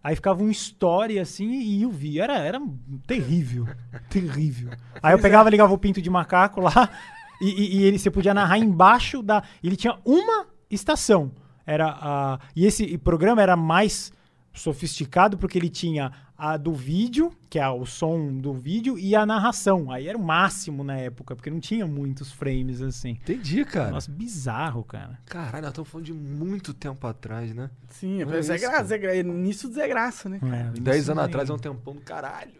Aí 0.03 0.15
ficava 0.15 0.41
um 0.43 0.49
story 0.49 1.19
assim 1.19 1.49
e 1.49 1.81
eu 1.83 1.89
vi. 1.91 2.19
Era, 2.19 2.37
era 2.37 2.61
terrível. 3.07 3.67
terrível. 4.09 4.71
Aí 5.01 5.13
eu 5.13 5.19
pegava, 5.19 5.49
ligava 5.49 5.73
o 5.73 5.77
pinto 5.77 6.01
de 6.01 6.09
macaco 6.09 6.59
lá 6.61 6.89
e, 7.41 7.45
e- 7.49 7.77
e 7.77 7.83
ele, 7.83 7.97
você 7.99 8.09
podia 8.11 8.33
narrar 8.33 8.57
embaixo 8.57 9.21
da. 9.23 9.43
Ele 9.63 9.75
tinha 9.75 9.97
uma 10.05 10.45
estação. 10.69 11.31
Era 11.65 11.97
a, 11.99 12.39
e 12.55 12.65
esse 12.65 12.97
programa 12.97 13.41
era 13.41 13.55
mais 13.55 14.11
sofisticado 14.53 15.37
porque 15.37 15.57
ele 15.57 15.69
tinha 15.69 16.11
a 16.43 16.57
do 16.57 16.73
vídeo, 16.73 17.31
que 17.47 17.59
é 17.59 17.69
o 17.69 17.85
som 17.85 18.35
do 18.39 18.51
vídeo, 18.51 18.97
e 18.97 19.15
a 19.15 19.25
narração. 19.27 19.91
Aí 19.91 20.07
era 20.07 20.17
o 20.17 20.23
máximo 20.23 20.83
na 20.83 20.97
época, 20.97 21.35
porque 21.35 21.51
não 21.51 21.59
tinha 21.59 21.85
muitos 21.85 22.31
frames 22.31 22.81
assim. 22.81 23.11
Entendi, 23.11 23.63
cara. 23.63 23.91
Nossa, 23.91 24.09
bizarro, 24.11 24.83
cara. 24.83 25.19
Caralho, 25.27 25.61
nós 25.61 25.71
estamos 25.71 25.89
falando 25.89 26.05
de 26.07 26.13
muito 26.13 26.73
tempo 26.73 27.05
atrás, 27.05 27.53
né? 27.53 27.69
Sim, 27.89 28.23
é 28.23 28.37
é 28.37 28.41
Zé 28.41 28.55
isso, 28.55 28.65
Graça, 28.67 28.83
Zé 28.85 28.97
Gra- 28.97 29.15
início 29.15 29.69
do 29.69 29.75
Zé 29.75 29.87
Graça, 29.87 30.27
né? 30.27 30.39
É, 30.75 30.79
Dez 30.81 31.07
anos 31.11 31.23
atrás 31.25 31.47
é 31.49 31.53
um 31.53 31.59
tempão 31.59 31.93
do 31.93 32.01
caralho. 32.01 32.59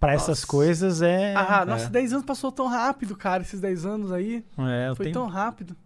Pra 0.00 0.14
essas 0.14 0.28
Nossa. 0.40 0.46
coisas 0.48 1.00
é. 1.00 1.32
Ah, 1.36 1.64
nossa, 1.64 1.84
É. 1.86 1.90
10 1.90 2.12
anos 2.14 2.24
passou 2.26 2.50
tão 2.50 2.66
rápido, 2.66 3.14
cara, 3.14 3.44
esses 3.44 3.60
10 3.60 3.86
anos 3.86 4.10
aí. 4.10 4.44
é, 4.58 4.88
eu 4.88 4.96
Foi 4.96 5.04
tenho- 5.06 5.14
tão 5.14 5.26
rápido. 5.28 5.76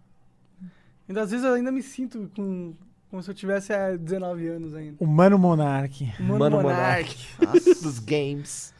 Ainda 1.06 1.20
às 1.20 1.30
vezes 1.30 1.44
eu 1.44 1.52
ainda 1.52 1.70
me 1.70 1.82
sinto 1.82 2.30
com, 2.34 2.74
como 3.10 3.22
se 3.22 3.30
eu 3.30 3.34
tivesse 3.34 3.72
é, 3.72 3.96
19 3.96 4.46
anos 4.48 4.74
ainda. 4.74 4.96
O 5.00 5.06
Mano 5.06 5.38
Monark. 5.38 6.12
Mano, 6.20 6.38
Mano 6.38 6.62
Monark. 6.62 7.16
Dos 7.82 7.98
games. 7.98 8.74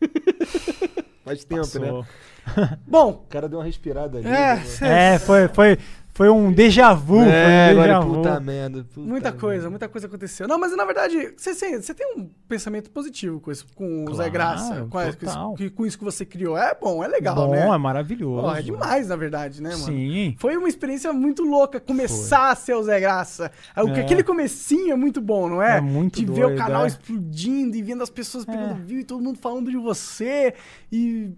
Faz 1.24 1.44
tempo, 1.44 1.62
né? 1.78 1.86
Passou. 1.90 2.06
Bom, 2.86 3.10
O 3.10 3.14
cara 3.28 3.48
deu 3.48 3.58
uma 3.58 3.64
respirada 3.64 4.18
ali. 4.18 4.26
é, 4.28 4.56
cê- 4.64 4.84
É, 4.84 5.18
foi, 5.18 5.48
foi, 5.48 5.78
foi 6.14 6.30
um 6.30 6.52
déjà 6.52 6.94
vu. 6.94 7.20
É, 7.22 7.66
foi 7.66 7.76
um 7.76 7.80
agora, 7.80 7.86
déjà 7.86 8.00
vu. 8.00 8.14
puta 8.14 8.40
merda. 8.40 8.84
puta 8.84 9.00
muita 9.00 9.30
merda. 9.30 9.40
coisa, 9.40 9.70
muita 9.70 9.88
coisa 9.88 10.06
aconteceu. 10.06 10.46
Não, 10.46 10.58
mas 10.58 10.74
na 10.76 10.84
verdade, 10.84 11.34
você, 11.36 11.52
você, 11.54 11.92
tem 11.92 12.14
um 12.16 12.30
pensamento 12.48 12.88
positivo 12.88 13.40
com, 13.40 13.50
isso, 13.50 13.66
com 13.74 14.04
o 14.04 14.14
Zé 14.14 14.30
Graça, 14.30 14.86
com, 14.88 15.12
total. 15.12 15.56
isso, 15.58 15.72
com 15.72 15.84
isso 15.84 15.98
que 15.98 16.04
você 16.04 16.24
criou. 16.24 16.56
É 16.56 16.72
bom, 16.72 17.02
é 17.02 17.08
legal, 17.08 17.34
Bom, 17.34 17.50
né? 17.50 17.66
é 17.66 17.78
maravilhoso. 17.78 18.42
Pô, 18.42 18.54
é 18.54 18.62
demais, 18.62 19.08
na 19.08 19.16
verdade, 19.16 19.60
né, 19.60 19.70
mano? 19.70 19.84
Sim. 19.84 20.36
Foi 20.38 20.56
uma 20.56 20.68
experiência 20.68 21.12
muito 21.12 21.42
louca 21.42 21.80
começar 21.80 22.50
a 22.50 22.54
ser 22.54 22.74
o 22.74 22.82
Zé 22.84 23.00
Graça. 23.00 23.50
O 23.76 23.92
que 23.92 24.00
É. 24.00 24.04
Aquele 24.04 24.22
comecinho 24.22 24.92
é 24.92 24.96
muito 24.96 25.20
bom, 25.20 25.48
não 25.48 25.60
é? 25.60 25.78
É 25.78 25.80
muito 25.80 26.20
De 26.20 26.26
ver 26.26 26.44
o 26.44 26.48
doido, 26.48 26.58
canal 26.58 26.84
é. 26.84 26.86
explodindo 26.86 27.76
e 27.76 27.82
vendo 27.82 28.02
as 28.02 28.10
pessoas 28.10 28.44
pegando 28.44 28.74
É. 28.74 28.84
view 28.84 29.00
e 29.00 29.04
todo 29.04 29.20
mundo 29.20 29.38
falando 29.40 29.68
de 29.68 29.76
você. 29.76 30.54
E, 30.92 31.32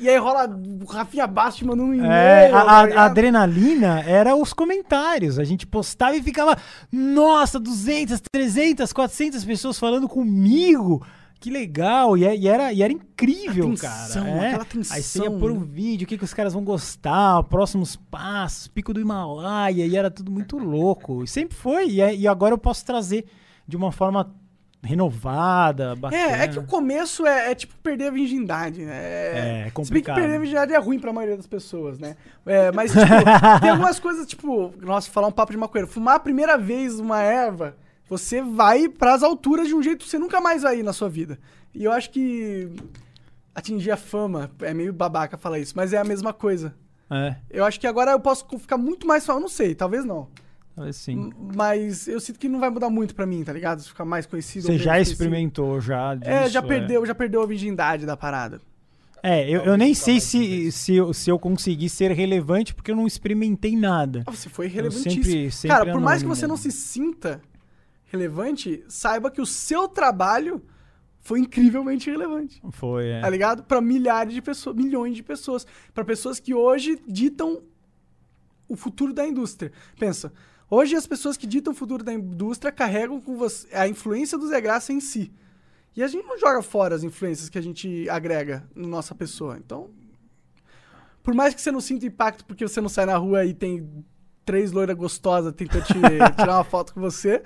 e 0.00 0.08
aí 0.08 0.16
rola 0.18 0.46
o 0.82 0.84
Rafinha 0.84 1.26
Bastos 1.26 1.62
mandando 1.62 1.90
um 1.90 1.94
e-mail. 1.94 2.10
É, 2.12 2.50
a, 2.50 2.58
a- 2.60 2.80
a 2.80 2.86
ligado? 2.86 2.98
adrenalina 2.98 4.00
era 4.02 4.34
os 4.36 4.52
comentários. 4.52 5.38
A 5.38 5.44
gente 5.44 5.66
postava 5.66 6.16
e 6.16 6.22
ficava, 6.22 6.56
nossa, 6.92 7.58
200, 7.58 8.20
300, 8.32 8.92
400 8.92 9.44
pessoas 9.44 9.78
falando 9.78 10.08
comigo. 10.08 11.04
Que 11.38 11.50
legal. 11.50 12.16
E, 12.16 12.24
é- 12.24 12.36
e 12.36 12.48
era, 12.48 12.72
e 12.72 12.82
era 12.82 12.92
incrível, 12.92 13.66
A 13.66 13.70
tensão, 13.70 14.24
cara. 14.24 14.30
É. 14.44 14.48
aquela 14.48 14.64
tensão, 14.64 14.96
Aí 14.96 15.02
você 15.02 15.22
ia 15.22 15.30
pôr 15.30 15.50
um 15.52 15.60
né? 15.60 15.66
vídeo, 15.70 16.04
o 16.04 16.08
que, 16.08 16.16
que 16.18 16.24
os 16.24 16.32
caras 16.34 16.54
vão 16.54 16.64
gostar, 16.64 17.42
próximos 17.44 17.94
passos, 17.96 18.68
pico 18.68 18.92
do 18.94 19.00
Himalaia, 19.00 19.86
e 19.86 19.96
era 19.96 20.10
tudo 20.10 20.30
muito 20.32 20.56
louco. 20.58 21.22
E 21.24 21.28
sempre 21.28 21.54
foi. 21.56 21.88
E, 21.90 22.00
é- 22.00 22.14
e 22.16 22.26
agora 22.26 22.54
eu 22.54 22.58
posso 22.58 22.84
trazer 22.84 23.26
de 23.68 23.76
uma 23.76 23.92
forma 23.92 24.34
renovada, 24.86 25.94
bacana. 25.96 26.22
É, 26.22 26.44
é 26.44 26.48
que 26.48 26.58
o 26.58 26.64
começo 26.64 27.26
é, 27.26 27.50
é 27.50 27.54
tipo 27.54 27.74
perder 27.82 28.08
a 28.08 28.10
virgindade, 28.10 28.84
né? 28.84 28.94
É, 28.94 29.32
Se 29.34 29.62
bem 29.62 29.64
que 29.66 29.70
complicado. 29.72 30.14
perder 30.16 30.36
a 30.36 30.38
virgindade 30.38 30.72
é 30.72 30.78
ruim 30.78 30.98
pra 30.98 31.12
maioria 31.12 31.36
das 31.36 31.46
pessoas, 31.46 31.98
né? 31.98 32.16
É, 32.44 32.70
mas, 32.72 32.92
tipo, 32.92 33.60
tem 33.60 33.70
algumas 33.70 33.98
coisas, 33.98 34.26
tipo, 34.26 34.72
nossa, 34.80 35.10
falar 35.10 35.26
um 35.28 35.32
papo 35.32 35.52
de 35.52 35.58
maconheiro. 35.58 35.90
Fumar 35.90 36.16
a 36.16 36.20
primeira 36.20 36.56
vez 36.56 36.98
uma 36.98 37.20
erva, 37.20 37.76
você 38.08 38.40
vai 38.40 38.88
pras 38.88 39.22
alturas 39.22 39.68
de 39.68 39.74
um 39.74 39.82
jeito 39.82 40.04
que 40.04 40.10
você 40.10 40.18
nunca 40.18 40.40
mais 40.40 40.62
vai 40.62 40.78
ir 40.78 40.82
na 40.82 40.92
sua 40.92 41.08
vida. 41.08 41.38
E 41.74 41.84
eu 41.84 41.92
acho 41.92 42.10
que 42.10 42.70
atingir 43.54 43.90
a 43.90 43.96
fama, 43.96 44.50
é 44.60 44.72
meio 44.74 44.92
babaca 44.92 45.36
falar 45.36 45.58
isso, 45.58 45.72
mas 45.76 45.92
é 45.92 45.98
a 45.98 46.04
mesma 46.04 46.32
coisa. 46.32 46.74
É, 47.10 47.36
Eu 47.50 47.64
acho 47.64 47.78
que 47.78 47.86
agora 47.86 48.10
eu 48.10 48.20
posso 48.20 48.46
ficar 48.58 48.76
muito 48.76 49.06
mais 49.06 49.24
famoso, 49.24 49.42
não 49.42 49.48
sei, 49.48 49.74
talvez 49.74 50.04
não. 50.04 50.28
Mas 51.54 52.06
eu 52.06 52.20
sinto 52.20 52.38
que 52.38 52.48
não 52.48 52.60
vai 52.60 52.68
mudar 52.70 52.90
muito 52.90 53.14
pra 53.14 53.24
mim, 53.26 53.42
tá 53.42 53.52
ligado? 53.52 53.82
Ficar 53.82 54.04
mais 54.04 54.26
conhecido. 54.26 54.66
Você 54.66 54.76
já 54.78 54.92
conhecido. 54.92 55.12
experimentou 55.12 55.80
já 55.80 56.14
disso, 56.14 56.30
É, 56.30 56.48
já 56.50 56.62
perdeu, 56.62 57.04
já 57.06 57.14
perdeu 57.14 57.42
a 57.42 57.46
virgindade 57.46 58.04
da 58.04 58.16
parada. 58.16 58.60
É, 59.22 59.48
eu, 59.48 59.62
eu 59.62 59.76
nem 59.76 59.92
sei 59.94 60.20
se, 60.20 60.70
se, 60.70 60.94
eu, 60.94 61.12
se 61.12 61.28
eu 61.30 61.38
consegui 61.38 61.88
ser 61.88 62.12
relevante 62.12 62.74
porque 62.74 62.90
eu 62.92 62.96
não 62.96 63.06
experimentei 63.06 63.74
nada. 63.74 64.22
Ah, 64.26 64.30
Você 64.30 64.48
foi 64.48 64.66
relevantíssimo. 64.68 65.24
sempre- 65.24 65.50
sempre 65.50 65.76
Cara, 65.76 65.92
por 65.92 66.00
mais 66.00 66.22
que 66.22 66.28
você 66.28 66.46
não 66.46 66.56
se 66.56 66.70
sinta 66.70 67.40
relevante, 68.04 68.84
saiba 68.88 69.30
que 69.30 69.40
o 69.40 69.46
seu 69.46 69.88
trabalho 69.88 70.62
foi 71.20 71.40
incrivelmente 71.40 72.08
relevante. 72.08 72.62
Foi, 72.70 73.08
é. 73.08 73.20
Tá 73.20 73.28
ligado? 73.30 73.64
Pra 73.64 73.80
milhares 73.80 74.32
de 74.32 74.40
pessoas, 74.40 74.76
milhões 74.76 75.16
de 75.16 75.22
pessoas. 75.24 75.66
Pra 75.92 76.04
pessoas 76.04 76.38
que 76.38 76.54
hoje 76.54 76.96
ditam 77.08 77.62
o 78.68 78.76
futuro 78.76 79.12
da 79.12 79.26
indústria. 79.26 79.72
Pensa, 79.98 80.32
hoje 80.70 80.96
as 80.96 81.06
pessoas 81.06 81.36
que 81.36 81.46
ditam 81.46 81.72
o 81.72 81.76
futuro 81.76 82.04
da 82.04 82.12
indústria 82.12 82.72
carregam 82.72 83.20
com 83.20 83.36
você 83.36 83.68
a 83.74 83.88
influência 83.88 84.36
do 84.38 84.48
Zé 84.48 84.60
Graça 84.60 84.92
em 84.92 85.00
si. 85.00 85.32
E 85.96 86.02
a 86.02 86.08
gente 86.08 86.26
não 86.26 86.38
joga 86.38 86.60
fora 86.62 86.94
as 86.94 87.02
influências 87.02 87.48
que 87.48 87.58
a 87.58 87.62
gente 87.62 88.08
agrega 88.10 88.68
na 88.74 88.86
nossa 88.86 89.14
pessoa. 89.14 89.56
Então, 89.56 89.90
por 91.22 91.34
mais 91.34 91.54
que 91.54 91.60
você 91.60 91.72
não 91.72 91.80
sinta 91.80 92.06
impacto 92.06 92.44
porque 92.44 92.66
você 92.66 92.80
não 92.80 92.88
sai 92.88 93.06
na 93.06 93.16
rua 93.16 93.44
e 93.44 93.54
tem 93.54 94.04
três 94.44 94.72
loiras 94.72 94.96
gostosas 94.96 95.52
tentando 95.54 95.84
te 95.84 95.94
tirar 96.38 96.58
uma 96.58 96.64
foto 96.64 96.94
com 96.94 97.00
você, 97.00 97.42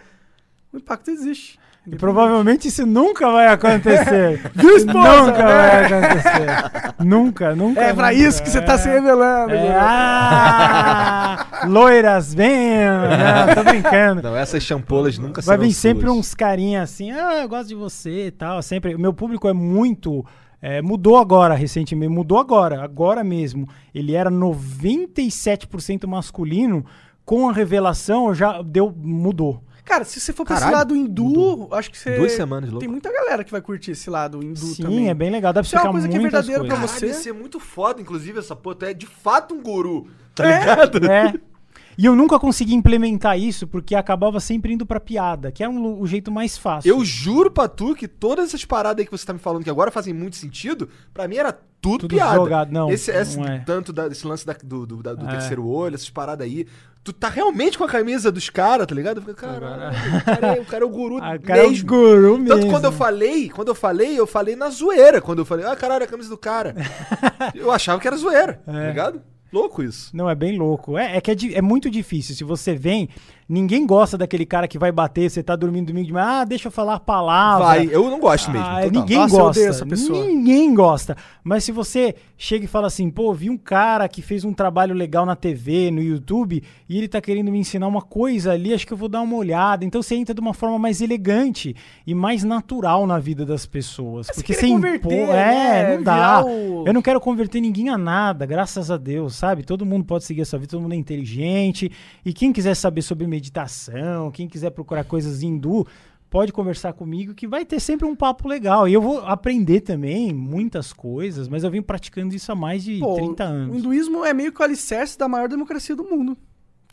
o 0.73 0.77
impacto 0.77 1.11
existe. 1.11 1.59
E 1.86 1.97
provavelmente 1.97 2.69
isso 2.69 2.85
nunca 2.86 3.31
vai 3.31 3.47
acontecer. 3.48 4.40
Viu, 4.55 4.77
esposa? 4.77 5.23
Nunca 5.27 5.43
É. 5.43 5.89
vai 5.89 5.93
acontecer. 5.93 6.94
nunca, 7.05 7.57
nunca. 7.57 7.81
É 7.81 7.93
pra 7.94 8.11
nunca. 8.12 8.23
isso 8.23 8.43
que 8.43 8.51
você 8.51 8.61
tá 8.61 8.77
se 8.78 8.89
É. 8.89 8.93
revelando. 8.93 9.55
É, 9.55 9.77
ah, 9.78 11.47
loiras, 11.66 12.35
vem! 12.35 12.85
Não, 12.85 13.55
tô 13.57 13.65
brincando. 13.65 14.23
Não, 14.23 14.36
essas 14.36 14.62
champolas 14.62 15.19
nunca 15.19 15.40
Vai 15.43 15.57
vir 15.59 15.73
sempre 15.73 16.07
suas. 16.07 16.19
uns 16.19 16.35
carinha 16.35 16.82
assim, 16.82 17.11
ah, 17.11 17.40
eu 17.43 17.48
gosto 17.48 17.69
de 17.69 17.74
você 17.74 18.27
e 18.27 18.31
tal. 18.31 18.61
Sempre. 18.62 18.94
O 18.94 18.98
meu 18.98 19.12
público 19.15 19.48
é 19.48 19.52
muito. 19.52 20.24
é, 20.62 20.82
mudou 20.82 21.16
agora, 21.16 21.55
recentemente. 21.55 22.12
Mudou 22.12 22.39
agora, 22.39 22.85
agora 22.85 23.24
mesmo. 23.24 23.66
Ele 23.94 24.15
era 24.15 24.31
97% 24.31 26.07
masculino. 26.07 26.85
Com 27.24 27.48
a 27.48 27.52
revelação, 27.52 28.35
já 28.35 28.61
deu. 28.62 28.93
Mudou. 28.97 29.62
Cara, 29.85 30.05
se 30.05 30.20
você 30.20 30.32
for 30.32 30.44
pra 30.44 30.55
esse 30.55 30.65
Caralho, 30.65 30.78
lado 30.78 30.97
hindu, 30.97 31.69
acho 31.73 31.90
que 31.90 31.98
você. 31.98 32.16
Duas 32.16 32.32
semanas, 32.32 32.70
louco. 32.70 32.81
Tem 32.81 32.89
muita 32.89 33.12
galera 33.12 33.43
que 33.44 33.51
vai 33.51 33.61
curtir 33.61 33.93
esse 33.93 34.09
lado 34.11 34.43
hindu 34.43 34.59
Sim, 34.61 34.82
também. 34.82 35.09
é 35.09 35.15
bem 35.15 35.31
legal. 35.31 35.52
Dá 35.52 35.61
pra 35.61 35.66
Isso 35.66 35.77
é 35.77 35.81
uma 35.82 35.90
coisa 35.93 36.09
que 36.09 36.16
é 36.16 36.20
muitas 36.20 36.47
verdadeiro 36.47 36.74
pra 36.77 36.86
você. 36.86 37.01
Caralho, 37.07 37.19
isso 37.20 37.28
é 37.28 37.32
muito 37.32 37.59
foda, 37.61 38.01
inclusive, 38.01 38.39
essa 38.39 38.55
porra. 38.55 38.77
Tu 38.77 38.85
é 38.86 38.94
de 38.94 39.07
fato 39.07 39.55
um 39.55 39.62
guru, 39.62 40.07
tá 40.35 40.47
É. 40.48 40.61
ligado? 40.61 41.07
É. 41.11 41.35
E 41.99 42.07
eu 42.07 42.15
nunca 42.17 42.39
consegui 42.39 42.75
implementar 42.75 43.39
isso 43.39 43.67
porque 43.67 43.95
acabava 43.95 44.41
sempre 44.41 44.73
indo 44.73 44.87
pra 44.87 44.99
piada, 45.01 45.53
que 45.53 45.62
é 45.62 45.69
um, 45.69 46.01
o 46.01 46.07
jeito 46.07 46.31
mais 46.31 46.57
fácil. 46.57 46.89
Eu 46.89 47.05
juro 47.05 47.51
pra 47.51 47.69
tu 47.69 47.95
que 47.95 48.09
todas 48.09 48.47
essas 48.49 48.65
paradas 48.65 49.01
aí 49.01 49.05
que 49.07 49.12
você 49.12 49.27
tá 49.27 49.33
me 49.33 49.39
falando 49.39 49.65
que 49.65 49.71
agora 49.71 49.91
fazem 49.91 50.15
muito 50.15 50.37
sentido, 50.37 50.89
pra 51.12 51.29
mim 51.29 51.37
era 51.37 51.53
tudo, 51.53 52.01
Tudo 52.01 52.15
piada. 52.15 52.35
jogado. 52.37 52.73
Não, 52.73 52.91
esse, 52.91 53.11
esse 53.11 53.39
não 53.39 53.47
é. 53.47 53.59
tanto 53.61 53.93
da, 53.93 54.07
esse 54.07 54.27
lance 54.27 54.45
da- 54.47 54.55
do, 54.62 54.87
do, 54.87 55.03
da- 55.03 55.15
do 55.15 55.27
É. 55.27 55.31
terceiro 55.31 55.67
olho, 55.67 55.95
essas 55.95 56.11
paradas 56.11 56.47
aí. 56.47 56.67
Tu 57.03 57.15
tá 57.15 57.31
realmente 57.31 57.79
com 57.79 57.85
a 57.85 57.89
camisa 57.89 58.31
dos 58.31 58.51
caras, 58.51 58.87
tá 58.87 58.95
ligado? 58.95 59.23
Eu 59.27 59.35
caralho, 59.35 59.89
o 60.19 60.23
cara, 60.25 60.47
é, 60.57 60.61
o 60.61 60.65
cara 60.67 60.85
é 60.85 60.87
o 60.87 60.91
guru 60.91 61.17
Ah, 61.25 61.39
cara, 61.39 61.62
é 61.62 61.67
o 61.67 61.71
mesmo. 61.71 61.87
guru 61.89 62.39
mesmo. 62.39 62.49
Tanto 62.49 62.67
quando 62.71 62.85
eu 62.85 62.93
falei, 62.93 63.49
quando 63.49 63.69
eu 63.69 63.75
falei, 63.75 64.19
eu 64.21 64.27
falei 64.27 64.55
na 64.55 64.69
zoeira. 64.69 65.21
Quando 65.23 65.39
eu 65.39 65.45
falei, 65.47 65.65
ah, 65.65 65.75
caralho, 65.75 66.05
a 66.05 66.07
camisa 66.07 66.29
do 66.29 66.37
cara. 66.37 66.75
eu 67.55 67.71
achava 67.73 67.99
que 67.99 68.07
era 68.07 68.17
zoeira, 68.17 68.61
tá 68.67 68.73
É. 68.83 68.89
ligado? 68.89 69.23
Louco 69.53 69.83
isso. 69.83 70.15
Não, 70.17 70.31
é 70.31 70.35
bem 70.35 70.57
louco. 70.57 70.97
É, 70.97 71.17
é 71.17 71.21
que 71.21 71.31
é, 71.31 71.59
é 71.59 71.63
muito 71.63 71.91
difícil. 71.91 72.35
Se 72.35 72.45
você 72.45 72.75
vem, 72.75 73.09
ninguém 73.51 73.85
gosta 73.87 74.17
daquele 74.17 74.47
cara 74.47 74.69
que 74.69 74.79
vai 74.79 74.93
bater, 74.93 75.29
você 75.29 75.43
tá 75.43 75.57
dormindo 75.57 75.89
domingo 75.89 76.07
de 76.07 76.13
manhã, 76.13 76.41
ah, 76.41 76.45
deixa 76.45 76.69
eu 76.69 76.73
falar 76.73 76.95
a 76.95 77.01
palavra. 77.01 77.67
Vai, 77.67 77.89
eu 77.91 78.09
não 78.09 78.21
gosto 78.21 78.51
mesmo. 78.51 78.67
Ah, 78.67 78.81
ninguém 78.91 79.19
Nossa, 79.19 79.37
gosta. 79.37 79.61
essa 79.61 79.85
pessoa. 79.87 80.25
Ninguém 80.25 80.73
gosta. 80.73 81.17
Mas 81.43 81.65
se 81.65 81.73
você 81.73 82.15
chega 82.39 82.65
e 82.65 82.69
fala 82.69 82.87
assim, 82.87 83.11
pô, 83.11 83.35
vi 83.35 83.51
um 83.51 83.57
cara 83.59 84.09
que 84.09 84.23
fez 84.23 84.45
um 84.45 84.53
trabalho 84.53 84.95
legal 84.95 85.27
na 85.27 85.35
TV, 85.35 85.91
no 85.91 86.01
YouTube, 86.01 86.63
e 86.89 86.97
ele 86.97 87.09
tá 87.09 87.21
querendo 87.21 87.51
me 87.51 87.59
ensinar 87.59 87.89
uma 87.89 88.03
coisa 88.03 88.53
ali, 88.53 88.73
acho 88.73 88.87
que 88.87 88.93
eu 88.93 88.97
vou 88.97 89.09
dar 89.09 89.21
uma 89.21 89.35
olhada. 89.37 89.85
Então 89.85 90.01
você 90.03 90.15
entra 90.15 90.33
de 90.35 90.41
uma 90.41 90.55
forma 90.55 90.79
mais 90.79 91.01
elegante 91.01 91.75
e 92.07 92.15
mais 92.15 92.45
natural 92.45 93.07
na 93.07 93.19
vida 93.19 93.45
das 93.45 93.67
pessoas. 93.67 94.29
Mas 94.29 94.37
porque 94.37 94.55
você 94.55 94.67
impor, 94.69 94.81
converter, 95.01 95.29
é, 95.29 95.83
né, 95.89 95.97
não 95.97 96.03
dá. 96.05 96.45
o- 96.45 96.85
Eu 96.87 96.93
não 96.93 97.03
quero 97.03 97.21
converter 97.21 97.61
ninguém 97.61 97.89
a 97.89 97.99
nada, 97.99 98.47
graças 98.47 98.91
a 98.91 98.97
Deus, 98.97 99.35
sabe? 99.35 99.65
Todo 99.65 99.85
mundo 99.85 100.05
pode 100.05 100.25
seguir 100.25 100.43
a 100.43 100.45
sua 100.45 100.59
vida, 100.59 100.71
todo 100.71 100.83
mundo 100.83 100.93
é 100.95 100.97
inteligente. 100.97 101.91
E 102.25 102.33
quem 102.33 102.53
quiser 102.53 102.75
saber 102.75 103.03
sobre 103.03 103.27
meditação, 103.41 104.31
quem 104.31 104.47
quiser 104.47 104.71
procurar 104.71 105.05
coisas 105.05 105.43
hindu, 105.43 105.87
pode 106.29 106.53
conversar 106.53 106.93
comigo 106.93 107.35
que 107.35 107.49
vai 107.49 107.65
ter 107.65 107.81
sempre 107.81 108.07
um 108.07 108.15
papo 108.15 108.47
legal. 108.47 108.87
E 108.87 108.93
eu 108.93 109.01
vou 109.03 109.19
aprender 109.27 109.81
também 109.81 110.33
muitas 110.33 110.93
coisas, 110.93 111.49
mas 111.49 111.65
eu 111.65 111.71
venho 111.71 111.83
praticando 111.83 112.35
isso 112.35 112.53
há 112.53 112.55
mais 112.55 112.85
de 112.85 112.99
Pô, 113.01 113.15
30 113.15 113.45
O 113.45 113.47
anos. 113.49 113.77
hinduísmo 113.79 114.25
é 114.25 114.33
meio 114.35 114.53
que 114.53 114.61
o 114.61 114.65
alicerce 114.65 115.19
da 115.19 115.27
maior 115.27 115.49
democracia 115.49 115.97
do 115.97 116.05
mundo, 116.05 116.37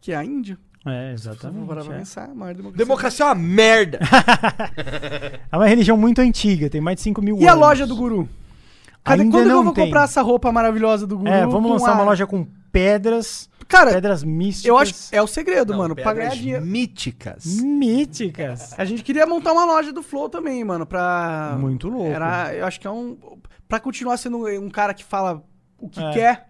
que 0.01 0.11
é 0.11 0.15
a 0.15 0.23
Índia. 0.25 0.57
É, 0.85 1.07
Vamos 1.07 1.21
exatamente. 1.25 1.67
parar 1.67 1.83
pra 1.83 1.95
é. 1.95 1.97
pensar, 1.99 2.29
a 2.29 2.33
maior 2.35 2.55
democracia. 2.55 2.85
Democracia 2.85 3.25
é 3.25 3.27
uma 3.27 3.35
merda. 3.35 3.99
É 5.51 5.55
uma 5.57 5.67
religião 5.67 5.97
muito 5.97 6.19
antiga, 6.19 6.69
tem 6.69 6.79
mais 6.81 6.95
de 6.97 7.01
5 7.03 7.21
mil 7.21 7.35
E 7.37 7.47
anos. 7.47 7.49
a 7.49 7.53
loja 7.53 7.85
do 7.87 7.95
Guru? 7.95 8.27
Cadê, 9.03 9.21
Ainda 9.23 9.37
quando 9.37 9.45
que 9.45 9.51
eu 9.51 9.55
não 9.55 9.63
vou 9.63 9.73
tem. 9.73 9.85
comprar 9.85 10.03
essa 10.03 10.21
roupa 10.21 10.51
maravilhosa 10.51 11.05
do 11.07 11.17
Guru? 11.17 11.29
É, 11.29 11.45
vamos 11.45 11.71
lançar 11.71 11.91
a- 11.91 11.95
uma 11.95 12.03
loja 12.03 12.25
com 12.27 12.45
pedras, 12.71 13.49
Cara, 13.67 13.91
pedras 13.91 14.23
místicas. 14.23 14.65
eu 14.69 14.77
acho 14.77 14.93
que 14.93 15.15
é 15.15 15.21
o 15.21 15.27
segredo, 15.27 15.71
Não, 15.73 15.79
mano, 15.79 15.95
pra 15.95 16.13
ganhar 16.13 16.29
pedras 16.29 16.37
dinheiro. 16.39 16.65
míticas. 16.65 17.45
míticas. 17.61 18.73
A 18.79 18.85
gente 18.85 19.03
queria 19.03 19.25
montar 19.25 19.51
uma 19.51 19.65
loja 19.65 19.91
do 19.91 20.01
Flow 20.01 20.29
também, 20.29 20.63
mano, 20.63 20.85
pra... 20.85 21.57
Muito 21.59 21.89
louco. 21.89 22.09
Era, 22.11 22.53
eu 22.55 22.65
acho 22.65 22.79
que 22.79 22.87
é 22.87 22.91
um... 22.91 23.17
Pra 23.67 23.79
continuar 23.79 24.15
sendo 24.17 24.47
um 24.47 24.69
cara 24.69 24.93
que 24.93 25.03
fala 25.03 25.43
o 25.79 25.89
que 25.89 25.99
É. 26.01 26.11
quer, 26.13 26.47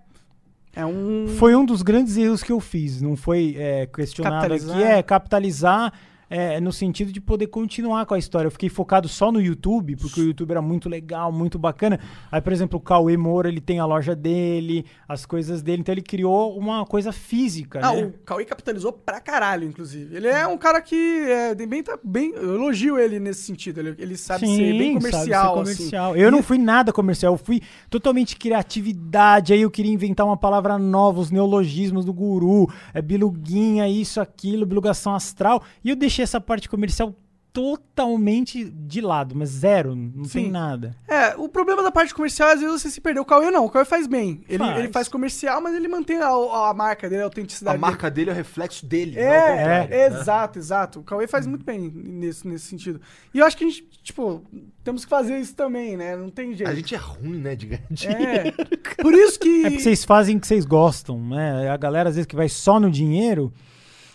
é 0.76 0.86
um... 0.86 1.28
Foi 1.40 1.56
um 1.56 1.66
dos 1.66 1.82
grandes 1.82 2.16
erros 2.18 2.44
que 2.44 2.52
eu 2.52 2.60
fiz. 2.60 3.02
Não 3.02 3.16
foi 3.16 3.56
é, 3.58 3.88
questionado 3.88 4.54
aqui, 4.54 4.84
é 4.84 5.02
capitalizar 5.02 5.92
é, 6.30 6.60
no 6.60 6.72
sentido 6.72 7.12
de 7.12 7.22
poder 7.22 7.48
continuar 7.48 8.06
com 8.06 8.14
a 8.14 8.20
história. 8.20 8.48
Eu 8.48 8.52
fiquei 8.52 8.70
focado 8.70 9.08
só 9.08 9.32
no 9.32 9.42
YouTube, 9.42 9.96
porque 9.96 10.20
o 10.22 10.26
YouTube 10.26 10.52
era 10.52 10.62
muito 10.62 10.90
legal, 10.90 11.32
muito 11.32 11.58
bacana. 11.58 12.00
Aí, 12.32 12.42
por 12.42 12.52
exemplo, 12.54 12.78
o 12.80 12.82
Cauê 12.82 13.16
Moura, 13.18 13.48
ele 13.50 13.62
tem 13.62 13.80
a 13.80 13.86
loja 13.86 14.16
dele, 14.16 14.86
as 15.08 15.26
coisas 15.26 15.62
dele, 15.62 15.82
então 15.82 15.94
ele 15.94 16.02
criou 16.02 16.58
uma 16.58 16.86
coisa 16.86 17.12
física, 17.12 17.80
Ah, 17.84 17.94
né? 17.94 18.06
o 18.06 18.14
Cauê 18.26 18.46
capitalizou 18.46 18.92
pra 18.92 19.20
caralho, 19.20 19.68
inclusive. 19.68 20.16
Ele 20.16 20.28
é 20.28 20.46
um 20.48 20.58
cara 20.58 20.82
que 20.82 20.96
é, 20.96 21.56
bem, 21.56 21.82
tá 21.84 21.98
bem. 22.04 22.32
Eu 22.34 22.56
elogio 22.56 22.98
ele 22.98 23.20
nesse 23.20 23.44
sentido. 23.44 23.80
Ele, 23.80 23.96
ele 23.98 24.18
sabe 24.18 24.46
ser 24.46 24.58
bem 24.78 24.94
sabe 25.00 25.12
ser 25.12 25.12
comercial, 25.12 25.54
comercial. 25.56 26.12
assim. 26.12 26.22
Eu 26.22 26.32
não 26.32 26.44
fui 26.44 26.58
nada 26.58 26.92
comercial, 26.94 27.34
eu 27.34 27.38
fui 27.38 27.62
totalmente 27.90 28.36
criatividade. 28.36 29.54
Aí 29.54 29.62
eu 29.62 29.72
queria 29.72 29.92
inventar 29.92 30.26
uma 30.26 30.38
palavra 30.38 30.78
nova, 30.78 31.20
os 31.20 31.32
neologismos 31.32 32.06
do 32.06 32.14
guru, 32.14 32.70
é 32.94 33.02
biluguinha, 33.02 33.88
isso, 33.88 34.20
aquilo, 34.22 34.66
bilugação 34.66 35.14
astral. 35.16 35.64
E 35.84 35.90
eu 35.90 35.96
deixei 35.96 36.17
essa 36.22 36.40
parte 36.40 36.70
comercial 36.70 37.16
totalmente 37.58 38.66
de 38.66 39.02
lado, 39.02 39.36
mas 39.36 39.50
zero, 39.50 39.96
não 39.96 40.26
Sim. 40.26 40.44
tem 40.44 40.52
nada. 40.52 40.96
É, 41.08 41.36
o 41.38 41.50
problema 41.50 41.82
da 41.82 41.92
parte 41.92 42.14
comercial 42.14 42.50
é 42.50 42.54
às 42.54 42.60
vezes 42.60 42.82
você 42.84 42.90
se 42.92 43.02
perdeu. 43.02 43.24
O 43.24 43.26
Cauê 43.26 43.50
não, 43.50 43.66
o 43.66 43.70
Cauê 43.72 43.84
faz 43.84 44.06
bem. 44.06 44.44
Ele 44.48 44.60
Faz. 44.60 44.78
ele 44.78 44.88
faz 44.90 45.08
comercial, 45.08 45.60
mas 45.60 45.74
ele 45.74 45.88
mantém 45.88 46.20
a, 46.22 46.28
a 46.28 46.74
marca 46.76 47.10
dele, 47.10 47.22
a 47.22 47.26
A 47.26 47.28
autenticidade 47.28 47.80
marca 47.80 48.12
dele 48.12 48.30
é 48.30 48.34
o 48.34 48.36
reflexo 48.36 48.86
dele. 48.86 49.18
É, 49.18 49.24
é, 49.24 49.88
né? 49.88 50.06
exato, 50.06 50.60
exato. 50.60 51.00
O 51.00 51.04
Cauê 51.04 51.26
faz 51.26 51.48
muito 51.48 51.66
bem 51.66 51.92
nesse, 51.92 52.48
nesse 52.48 52.68
sentido. 52.68 53.02
E 53.34 53.40
eu 53.40 53.46
acho 53.48 53.58
que 53.58 53.64
a 53.64 53.68
gente, 53.68 53.84
tipo, 54.04 54.44
temos 54.84 55.04
que 55.04 55.10
fazer 55.10 55.40
isso 55.40 55.56
também, 55.56 55.98
né? 55.98 56.16
Não 56.16 56.30
tem 56.30 56.54
jeito. 56.54 56.70
A 56.70 56.76
gente 56.76 56.94
é 56.94 56.98
ruim, 57.00 57.40
né, 57.40 57.56
de 57.56 57.66
ganhar 57.66 57.88
dinheiro. 57.90 58.54
É. 58.60 59.02
Por 59.02 59.16
isso 59.16 59.40
que. 59.40 59.66
É 59.66 59.70
porque 59.72 59.82
vocês 59.82 60.06
fazem 60.06 60.38
o 60.38 60.40
que 60.40 60.46
vocês 60.46 60.64
gostam, 60.64 61.20
né? 61.28 61.72
A 61.72 61.78
galera, 61.78 62.10
às 62.10 62.16
vezes, 62.16 62.28
que 62.28 62.36
vai 62.36 62.50
só 62.50 62.80
no 62.80 62.92
dinheiro, 62.92 63.52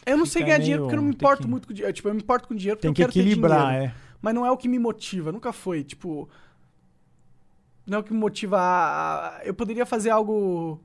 Eu 0.05 0.17
não 0.17 0.27
sei 0.27 0.43
ganhar 0.43 0.55
meio- 0.59 0.63
dinheiro 0.65 0.83
porque 0.83 0.95
eu 0.97 1.01
não 1.01 1.09
me 1.09 1.15
importo 1.15 1.43
que- 1.43 1.49
muito 1.49 1.67
com 1.69 1.73
dinheiro. 1.75 1.93
Tipo, 1.95 2.09
eu 2.09 2.15
me 2.15 2.21
importo 2.21 2.49
com 2.49 2.55
dinheiro 2.55 2.77
porque 2.77 2.83
tem 2.83 2.91
eu 2.91 2.95
que 2.95 3.03
quero 3.03 3.13
ter 3.13 3.21
equilibrar, 3.21 3.75
é. 3.75 3.95
Mas 4.21 4.35
não 4.35 4.45
é 4.47 4.51
o 4.51 4.57
que 4.57 4.69
me 4.69 4.79
motiva, 4.79 5.31
nunca 5.33 5.53
foi. 5.53 5.83
Tipo. 5.85 6.29
Não 7.87 7.99
é 7.99 8.01
o 8.01 8.05
que 8.05 8.13
me 8.13 8.19
motiva 8.19 8.59
a. 8.61 9.41
Eu 9.45 9.55
poderia 9.55 9.85
fazer 9.87 10.11
algo 10.11 10.81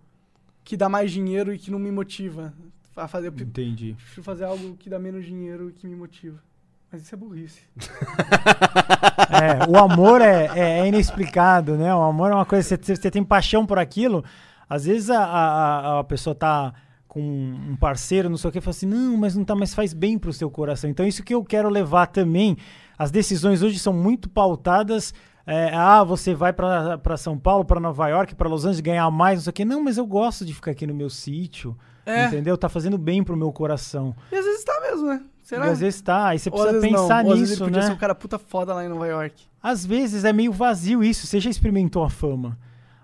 que 0.63 0.75
dá 0.75 0.89
mais 0.89 1.11
dinheiro 1.11 1.53
e 1.53 1.57
que 1.59 1.69
não 1.71 1.77
me 1.79 1.91
motiva 1.91 2.53
a 2.95 3.07
fazer. 3.07 3.27
Eu 3.27 3.33
Entendi. 3.33 3.93
prefiro 3.95 4.23
fazer 4.23 4.43
algo 4.45 4.75
que 4.77 4.89
dá 4.89 4.97
menos 4.99 5.25
dinheiro 5.25 5.69
e 5.69 5.73
que 5.73 5.87
me 5.87 5.95
motiva. 5.95 6.39
Mas 6.91 7.01
isso 7.03 7.13
é 7.13 7.17
burrice. 7.17 7.61
É, 9.29 9.69
o 9.69 9.77
amor 9.77 10.21
é, 10.21 10.47
é, 10.55 10.79
é 10.79 10.87
inexplicado, 10.87 11.75
né? 11.75 11.93
O 11.93 12.01
amor 12.01 12.31
é 12.31 12.35
uma 12.35 12.45
coisa, 12.45 12.67
você, 12.81 12.95
você 12.95 13.11
tem 13.11 13.23
paixão 13.23 13.65
por 13.65 13.77
aquilo. 13.77 14.23
Às 14.69 14.85
vezes 14.85 15.09
a, 15.09 15.23
a, 15.23 15.99
a 15.99 16.03
pessoa 16.03 16.33
tá 16.33 16.73
com 17.07 17.21
um 17.21 17.75
parceiro, 17.75 18.29
não 18.29 18.37
sei 18.37 18.49
o 18.49 18.53
que, 18.53 18.61
fala 18.61 18.71
assim, 18.71 18.85
não, 18.85 19.17
mas 19.17 19.35
não 19.35 19.43
tá, 19.43 19.55
mas 19.55 19.73
faz 19.73 19.93
bem 19.93 20.17
pro 20.17 20.33
seu 20.33 20.49
coração. 20.49 20.89
Então 20.89 21.05
isso 21.05 21.23
que 21.23 21.33
eu 21.33 21.43
quero 21.43 21.69
levar 21.69 22.07
também. 22.07 22.57
As 22.97 23.11
decisões 23.11 23.61
hoje 23.61 23.79
são 23.79 23.93
muito 23.93 24.29
pautadas. 24.29 25.13
é, 25.45 25.73
ah, 25.73 26.03
você 26.03 26.33
vai 26.33 26.51
pra 26.51 26.97
pra 26.97 27.15
São 27.15 27.37
Paulo, 27.37 27.63
pra 27.63 27.79
Nova 27.79 28.07
York, 28.09 28.35
pra 28.35 28.49
Los 28.49 28.65
Angeles 28.65 28.81
ganhar 28.81 29.09
mais, 29.09 29.39
não 29.39 29.43
sei 29.43 29.51
o 29.51 29.53
que. 29.53 29.65
Não, 29.65 29.83
mas 29.83 29.97
eu 29.97 30.05
gosto 30.05 30.45
de 30.45 30.53
ficar 30.53 30.71
aqui 30.71 30.85
no 30.85 30.93
meu 30.93 31.09
sítio. 31.09 31.77
É. 32.05 32.25
Entendeu? 32.25 32.57
Tá 32.57 32.69
fazendo 32.69 32.97
bem 32.97 33.23
pro 33.23 33.35
meu 33.35 33.51
coração. 33.51 34.15
E 34.31 34.35
às 34.35 34.45
vezes 34.45 34.63
tá 34.63 34.79
mesmo, 34.81 35.07
né? 35.07 35.21
Será? 35.43 35.67
E 35.67 35.69
às 35.71 35.79
vezes 35.79 36.01
tá, 36.01 36.27
aí 36.27 36.39
você 36.39 36.51
precisa 36.51 36.79
pensar 36.79 37.25
Ou 37.25 37.31
às 37.31 37.39
vezes 37.39 37.49
nisso, 37.51 37.63
ele 37.63 37.69
podia 37.71 37.81
né? 37.81 37.87
ser 37.87 37.93
um 37.93 37.97
cara 37.97 38.15
puta 38.15 38.37
foda 38.37 38.73
lá 38.73 38.83
em 38.83 38.89
Nova 38.89 39.07
York. 39.07 39.45
Às 39.63 39.85
vezes 39.85 40.25
é 40.25 40.33
meio 40.33 40.51
vazio 40.51 41.03
isso. 41.03 41.25
Você 41.25 41.39
já 41.39 41.49
experimentou 41.49 42.03
a 42.03 42.09
fama. 42.09 42.57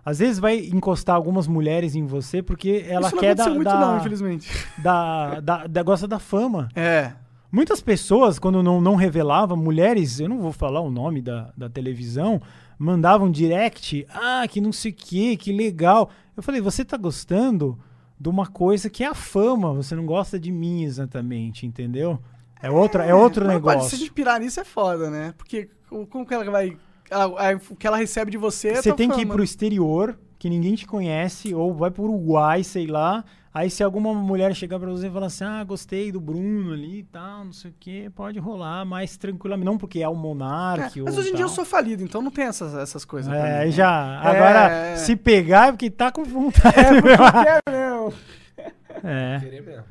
Às 0.06 0.20
vezes 0.20 0.40
vai 0.40 0.58
encostar 0.60 1.16
algumas 1.16 1.48
mulheres 1.48 1.96
em 1.96 2.06
você 2.06 2.42
porque 2.42 2.86
ela 2.88 3.08
Isso 3.08 3.16
não 3.16 3.22
quer 3.22 3.36
da, 3.36 3.44
aconteceu 3.44 3.56
muito, 3.56 3.70
da, 3.70 3.80
não, 3.80 3.98
infelizmente. 3.98 4.50
da, 4.82 5.40
da, 5.40 5.68
da- 5.68 5.84
gosta 5.84 6.08
da 6.08 6.20
fama. 6.20 6.70
É. 6.76 7.14
Muitas 7.52 7.82
pessoas, 7.82 8.40
quando 8.40 8.64
não, 8.64 8.82
não 8.82 8.96
revelava, 8.96 9.56
mulheres, 9.56 10.20
eu 10.20 10.28
não 10.28 10.40
vou 10.42 10.52
falar 10.52 10.82
o 10.82 10.90
nome 10.90 11.22
da, 11.22 11.54
da 11.56 11.70
televisão, 11.70 12.42
mandavam 12.78 13.30
direct, 13.30 14.06
ah, 14.10 14.46
que 14.50 14.60
não 14.60 14.72
sei 14.72 14.92
o 14.92 14.96
que, 14.96 15.38
que 15.38 15.54
legal. 15.54 16.10
Eu 16.36 16.42
falei, 16.42 16.60
você 16.60 16.84
tá 16.84 16.98
gostando 16.98 17.78
de 18.20 18.28
uma 18.28 18.48
coisa 18.48 18.90
que 18.90 19.04
é 19.04 19.08
a 19.08 19.14
fama, 19.14 19.72
você 19.74 19.96
não 19.96 20.06
gosta 20.06 20.40
de 20.40 20.52
mim 20.52 20.84
exatamente, 20.84 21.66
entendeu? 21.66 22.20
É, 22.62 22.72
outra, 22.72 23.06
é 23.06 23.14
outro 23.14 23.46
Mas, 23.46 23.54
negócio. 23.56 23.80
Mas 23.80 23.88
se 23.90 23.96
a 23.96 24.00
gente 24.00 24.12
pirar 24.12 24.40
nisso 24.40 24.60
é 24.60 24.64
foda, 24.64 25.10
né? 25.10 25.34
Porque 25.38 25.70
como 26.10 26.26
que 26.26 26.34
ela 26.34 26.50
vai. 26.50 26.78
A- 27.14 27.52
a- 27.52 27.60
o 27.70 27.76
que 27.76 27.86
ela 27.88 27.98
recebe 27.98 28.32
de 28.32 28.38
você 28.38 28.70
é 28.70 28.82
Você 28.82 28.94
tem 28.94 29.10
que 29.10 29.18
ir 29.20 29.24
fama. 29.24 29.34
pro 29.36 29.44
exterior, 29.44 30.18
que 30.40 30.50
ninguém 30.50 30.76
te 30.76 30.86
conhece, 30.86 31.54
ou 31.54 31.74
vai 31.74 31.90
pro 31.92 32.04
Uruguai, 32.04 32.64
sei 32.64 32.88
lá. 32.88 33.24
Aí 33.54 33.70
se 33.70 33.84
alguma 33.84 34.12
mulher 34.16 34.56
chegar 34.56 34.80
pra 34.80 34.90
você 34.90 35.08
e 35.08 35.12
falar 35.12 35.28
assim, 35.28 35.44
ah, 35.44 35.64
gostei 35.64 36.12
do 36.12 36.20
Bruno 36.20 36.74
ali 36.74 37.00
e 37.00 37.04
tal, 37.04 37.46
não 37.46 37.54
sei 37.54 37.70
o 37.70 37.74
que, 37.80 38.10
pode 38.10 38.40
rolar 38.40 38.84
mais 38.84 39.16
tranquilamente. 39.16 39.66
Não 39.68 39.78
porque 39.78 40.00
é 40.00 40.10
o 40.10 40.14
É, 40.14 40.16
monarca 40.16 40.92
ou 41.00 41.06
mas 41.06 41.18
hoje 41.20 41.30
em 41.30 41.36
dia 41.36 41.46
eu 41.46 41.50
sou 41.50 41.64
falido, 41.64 42.02
então 42.04 42.20
não 42.20 42.32
tem 42.32 42.46
essas, 42.46 42.74
essas 42.74 43.06
coisas. 43.06 43.32
É, 43.32 43.36
mim. 43.44 43.50
aí 43.60 43.72
já. 43.72 44.20
Agora, 44.20 44.72
É. 44.72 44.96
se 44.96 45.16
pegar 45.16 45.68
é 45.68 45.72
porque 45.72 45.92
tá 45.92 46.12
com 46.12 46.24
vontade. 46.24 46.80
É, 46.80 47.00
porque 47.00 47.10
eu 47.10 47.44
quero 47.44 47.62
mesmo. 47.72 48.14
É. 49.04 49.40
Querer 49.40 49.62
mesmo. 49.62 49.84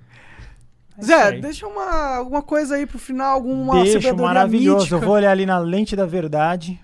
É 0.99 1.03
Zé, 1.05 1.33
deixa 1.41 1.67
uma, 1.67 2.17
alguma 2.17 2.43
coisa 2.43 2.75
aí 2.77 2.87
pro 2.87 2.99
final, 2.99 3.35
alguma 3.35 3.75
Deixa 3.77 4.01
sabedoria 4.01 4.27
maravilhoso. 4.27 4.79
mítica. 4.79 4.97
Eu 4.97 5.01
vou 5.01 5.15
olhar 5.15 5.31
ali 5.31 5.47
na 5.47 5.59
lente 5.59 5.95
da 5.97 6.05
verdade. 6.07 6.81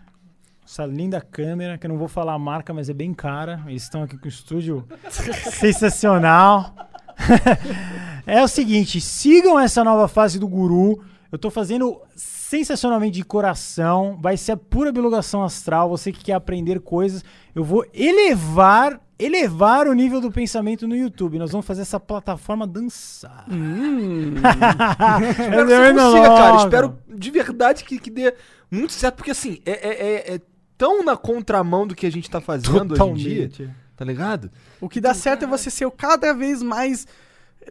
Essa 0.70 0.84
linda 0.84 1.18
câmera, 1.18 1.78
que 1.78 1.86
eu 1.86 1.88
não 1.88 1.96
vou 1.96 2.08
falar 2.08 2.34
a 2.34 2.38
marca, 2.38 2.74
mas 2.74 2.90
é 2.90 2.92
bem 2.92 3.14
cara. 3.14 3.62
Eles 3.66 3.84
estão 3.84 4.02
aqui 4.02 4.18
com 4.18 4.26
o 4.26 4.28
estúdio 4.28 4.86
sensacional. 5.50 6.74
é 8.26 8.42
o 8.42 8.46
seguinte, 8.48 9.00
sigam 9.00 9.58
essa 9.58 9.82
nova 9.82 10.06
fase 10.06 10.38
do 10.38 10.46
Guru. 10.46 11.02
Eu 11.32 11.38
tô 11.38 11.50
fazendo 11.50 11.98
sensacionalmente 12.14 13.14
de 13.14 13.24
coração. 13.24 14.18
Vai 14.20 14.36
ser 14.36 14.52
a 14.52 14.56
pura 14.58 14.92
bilogação 14.92 15.42
astral. 15.42 15.88
Você 15.88 16.12
que 16.12 16.22
quer 16.22 16.34
aprender 16.34 16.80
coisas, 16.80 17.24
eu 17.54 17.64
vou 17.64 17.86
elevar, 17.94 19.00
elevar 19.18 19.86
o 19.88 19.94
nível 19.94 20.20
do 20.20 20.30
pensamento 20.30 20.86
no 20.86 20.94
YouTube. 20.94 21.38
Nós 21.38 21.50
vamos 21.50 21.66
fazer 21.66 21.80
essa 21.80 21.98
plataforma 21.98 22.66
dançar. 22.66 23.46
Hum. 23.50 24.34
Espero 25.30 25.66
que 25.66 25.74
você 25.74 25.94
consiga, 25.94 26.28
cara. 26.28 26.56
Espero 26.56 26.98
de 27.08 27.30
verdade 27.30 27.84
que, 27.84 27.98
que 27.98 28.10
dê 28.10 28.34
muito 28.70 28.92
certo, 28.92 29.16
porque 29.16 29.30
assim, 29.30 29.62
é, 29.64 29.70
é- 29.70 30.06
é- 30.32 30.34
é 30.34 30.40
tão 30.78 31.04
na 31.04 31.16
contramão 31.16 31.86
do 31.86 31.94
que 31.94 32.06
a 32.06 32.10
gente 32.10 32.30
tá 32.30 32.40
fazendo 32.40 32.92
hoje 32.94 33.02
em 33.02 33.14
dia, 33.14 33.48
Totalmente. 33.48 33.70
tá 33.96 34.04
ligado? 34.04 34.50
O 34.80 34.88
que 34.88 35.00
dá 35.00 35.12
certo 35.12 35.42
é 35.44 35.46
você 35.46 35.70
ser 35.70 35.90
cada 35.90 36.32
vez 36.32 36.62
mais 36.62 37.06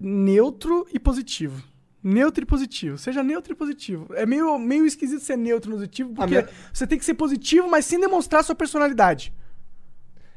neutro 0.02 0.86
e 0.94 1.00
positivo. 1.00 1.64
Neutro 2.04 2.44
e 2.44 2.46
positivo. 2.46 2.98
Seja 2.98 3.24
neutro 3.24 3.54
e 3.54 3.56
positivo. 3.56 4.08
É 4.14 4.26
meio, 4.26 4.58
meio 4.60 4.86
esquisito 4.86 5.22
ser 5.24 5.36
neutro 5.38 5.72
e 5.72 5.74
positivo, 5.74 6.14
porque 6.14 6.36
men- 6.36 6.46
você 6.72 6.86
tem 6.86 6.98
que 7.00 7.06
ser 7.06 7.16
positivo, 7.16 7.70
mas 7.70 7.86
sem 7.86 8.00
demonstrar 8.00 8.44
sua 8.44 8.56
personalidade. 8.56 9.34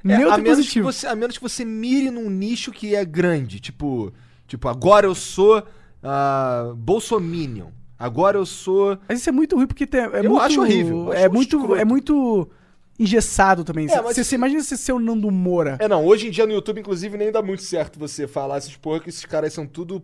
É, 0.04 0.16
neutro 0.16 0.34
a, 0.34 0.38
e 0.38 0.42
menos 0.42 0.58
que 0.58 0.80
positivo. 0.80 0.92
você, 0.92 1.06
a 1.06 1.14
menos 1.14 1.36
que 1.36 1.42
você 1.42 1.64
mire 1.64 2.10
num 2.10 2.30
nicho 2.30 2.72
que 2.72 2.94
é 2.94 3.04
grande. 3.04 3.60
Tipo, 3.60 4.12
tipo 4.46 4.66
agora 4.68 5.06
eu 5.06 5.14
sou 5.14 5.58
uh, 5.58 6.74
Bolsominion. 6.74 7.68
Agora 7.98 8.38
eu 8.38 8.46
sou. 8.46 8.98
Mas 9.06 9.20
isso 9.20 9.28
é 9.28 9.32
muito 9.32 9.54
ruim 9.56 9.66
porque 9.66 9.86
tem, 9.86 10.00
é 10.00 10.20
Eu 10.24 10.30
muito, 10.30 10.40
acho 10.40 10.60
horrível, 10.62 11.08
eu 11.08 11.12
é 11.12 11.24
acho 11.26 11.34
muito, 11.34 11.56
escroto. 11.58 11.76
é 11.80 11.84
muito 11.84 12.50
engessado 13.00 13.64
também. 13.64 13.86
É, 13.90 14.00
mas- 14.02 14.14
você, 14.14 14.22
você 14.24 14.34
imagina 14.34 14.62
você 14.62 14.76
ser 14.76 14.92
o 14.92 14.98
Nando 15.00 15.30
Moura. 15.30 15.76
É, 15.80 15.88
não, 15.88 16.04
hoje 16.04 16.28
em 16.28 16.30
dia 16.30 16.46
no 16.46 16.52
YouTube, 16.52 16.80
inclusive, 16.80 17.16
nem 17.16 17.32
dá 17.32 17.42
muito 17.42 17.62
certo 17.62 17.98
você 17.98 18.28
falar 18.28 18.58
essas 18.58 18.76
porra, 18.76 19.00
que 19.00 19.08
esses 19.08 19.24
caras 19.24 19.52
são 19.52 19.66
tudo 19.66 20.02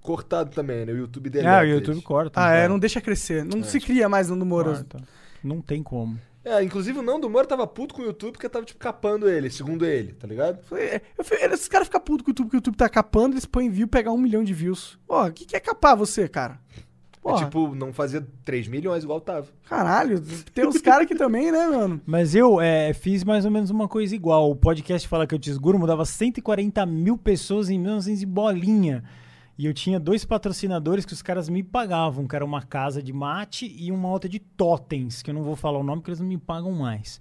cortado 0.00 0.50
também, 0.50 0.84
né? 0.84 0.92
O 0.92 0.96
YouTube 0.96 1.30
dele. 1.30 1.46
É, 1.46 1.60
o 1.60 1.64
YouTube 1.64 2.00
corta. 2.02 2.40
Ah, 2.42 2.52
é, 2.52 2.62
né? 2.62 2.68
não 2.68 2.78
deixa 2.78 3.00
crescer. 3.00 3.44
Não 3.44 3.62
se 3.62 3.78
cria 3.78 4.08
mais 4.08 4.28
Nando 4.28 4.44
Moura. 4.46 4.70
Corta. 4.72 4.98
Não 5.44 5.60
tem 5.60 5.82
como. 5.82 6.18
É, 6.44 6.60
inclusive 6.60 6.98
o 6.98 7.02
Nando 7.02 7.30
Moura 7.30 7.46
tava 7.46 7.64
puto 7.68 7.94
com 7.94 8.02
o 8.02 8.04
YouTube 8.04 8.32
porque 8.32 8.48
tava, 8.48 8.64
tipo, 8.64 8.80
capando 8.80 9.28
ele, 9.28 9.48
segundo 9.48 9.86
ele, 9.86 10.12
tá 10.14 10.26
ligado? 10.26 10.60
Foi- 10.64 11.00
Eu, 11.16 11.22
fui- 11.24 11.36
esses 11.40 11.68
caras 11.68 11.86
ficam 11.86 12.00
putos 12.00 12.24
com 12.24 12.30
o 12.30 12.32
YouTube, 12.32 12.50
que 12.50 12.56
o 12.56 12.58
YouTube 12.58 12.76
tá 12.76 12.88
capando, 12.88 13.34
eles 13.34 13.46
põem 13.46 13.70
view, 13.70 13.86
pegar 13.86 14.10
um 14.10 14.18
milhão 14.18 14.42
de 14.42 14.52
views. 14.52 14.98
Ó, 15.08 15.28
o 15.28 15.32
que, 15.32 15.44
que 15.44 15.54
é 15.54 15.60
capar 15.60 15.96
você, 15.96 16.26
cara? 16.28 16.58
Porra. 17.22 17.42
É 17.42 17.44
tipo, 17.44 17.72
não 17.74 17.92
fazer 17.92 18.26
3 18.44 18.66
milhões 18.66 19.04
igual 19.04 19.20
tava. 19.20 19.46
Caralho, 19.68 20.20
tem 20.52 20.66
uns 20.66 20.80
caras 20.80 21.04
aqui 21.04 21.14
também, 21.14 21.52
né, 21.52 21.68
mano? 21.68 22.00
Mas 22.04 22.34
eu 22.34 22.60
é, 22.60 22.92
fiz 22.92 23.22
mais 23.22 23.44
ou 23.44 23.50
menos 23.50 23.70
uma 23.70 23.86
coisa 23.86 24.14
igual. 24.14 24.50
O 24.50 24.56
podcast 24.56 25.06
Fala 25.06 25.24
Que 25.24 25.34
Eu 25.34 25.38
Te 25.38 25.48
Esgurmo 25.48 25.86
dava 25.86 26.04
140 26.04 26.84
mil 26.84 27.16
pessoas 27.16 27.70
em 27.70 27.78
1900 27.78 28.22
e 28.22 28.26
bolinha. 28.26 29.04
E 29.56 29.66
eu 29.66 29.72
tinha 29.72 30.00
dois 30.00 30.24
patrocinadores 30.24 31.04
que 31.04 31.12
os 31.12 31.22
caras 31.22 31.48
me 31.48 31.62
pagavam, 31.62 32.26
que 32.26 32.34
era 32.34 32.44
uma 32.44 32.62
casa 32.62 33.00
de 33.00 33.12
mate 33.12 33.72
e 33.78 33.92
uma 33.92 34.08
outra 34.08 34.28
de 34.28 34.40
totens, 34.40 35.22
que 35.22 35.30
eu 35.30 35.34
não 35.34 35.44
vou 35.44 35.54
falar 35.54 35.78
o 35.78 35.84
nome 35.84 36.00
porque 36.00 36.10
eles 36.10 36.20
não 36.20 36.26
me 36.26 36.38
pagam 36.38 36.72
mais. 36.72 37.20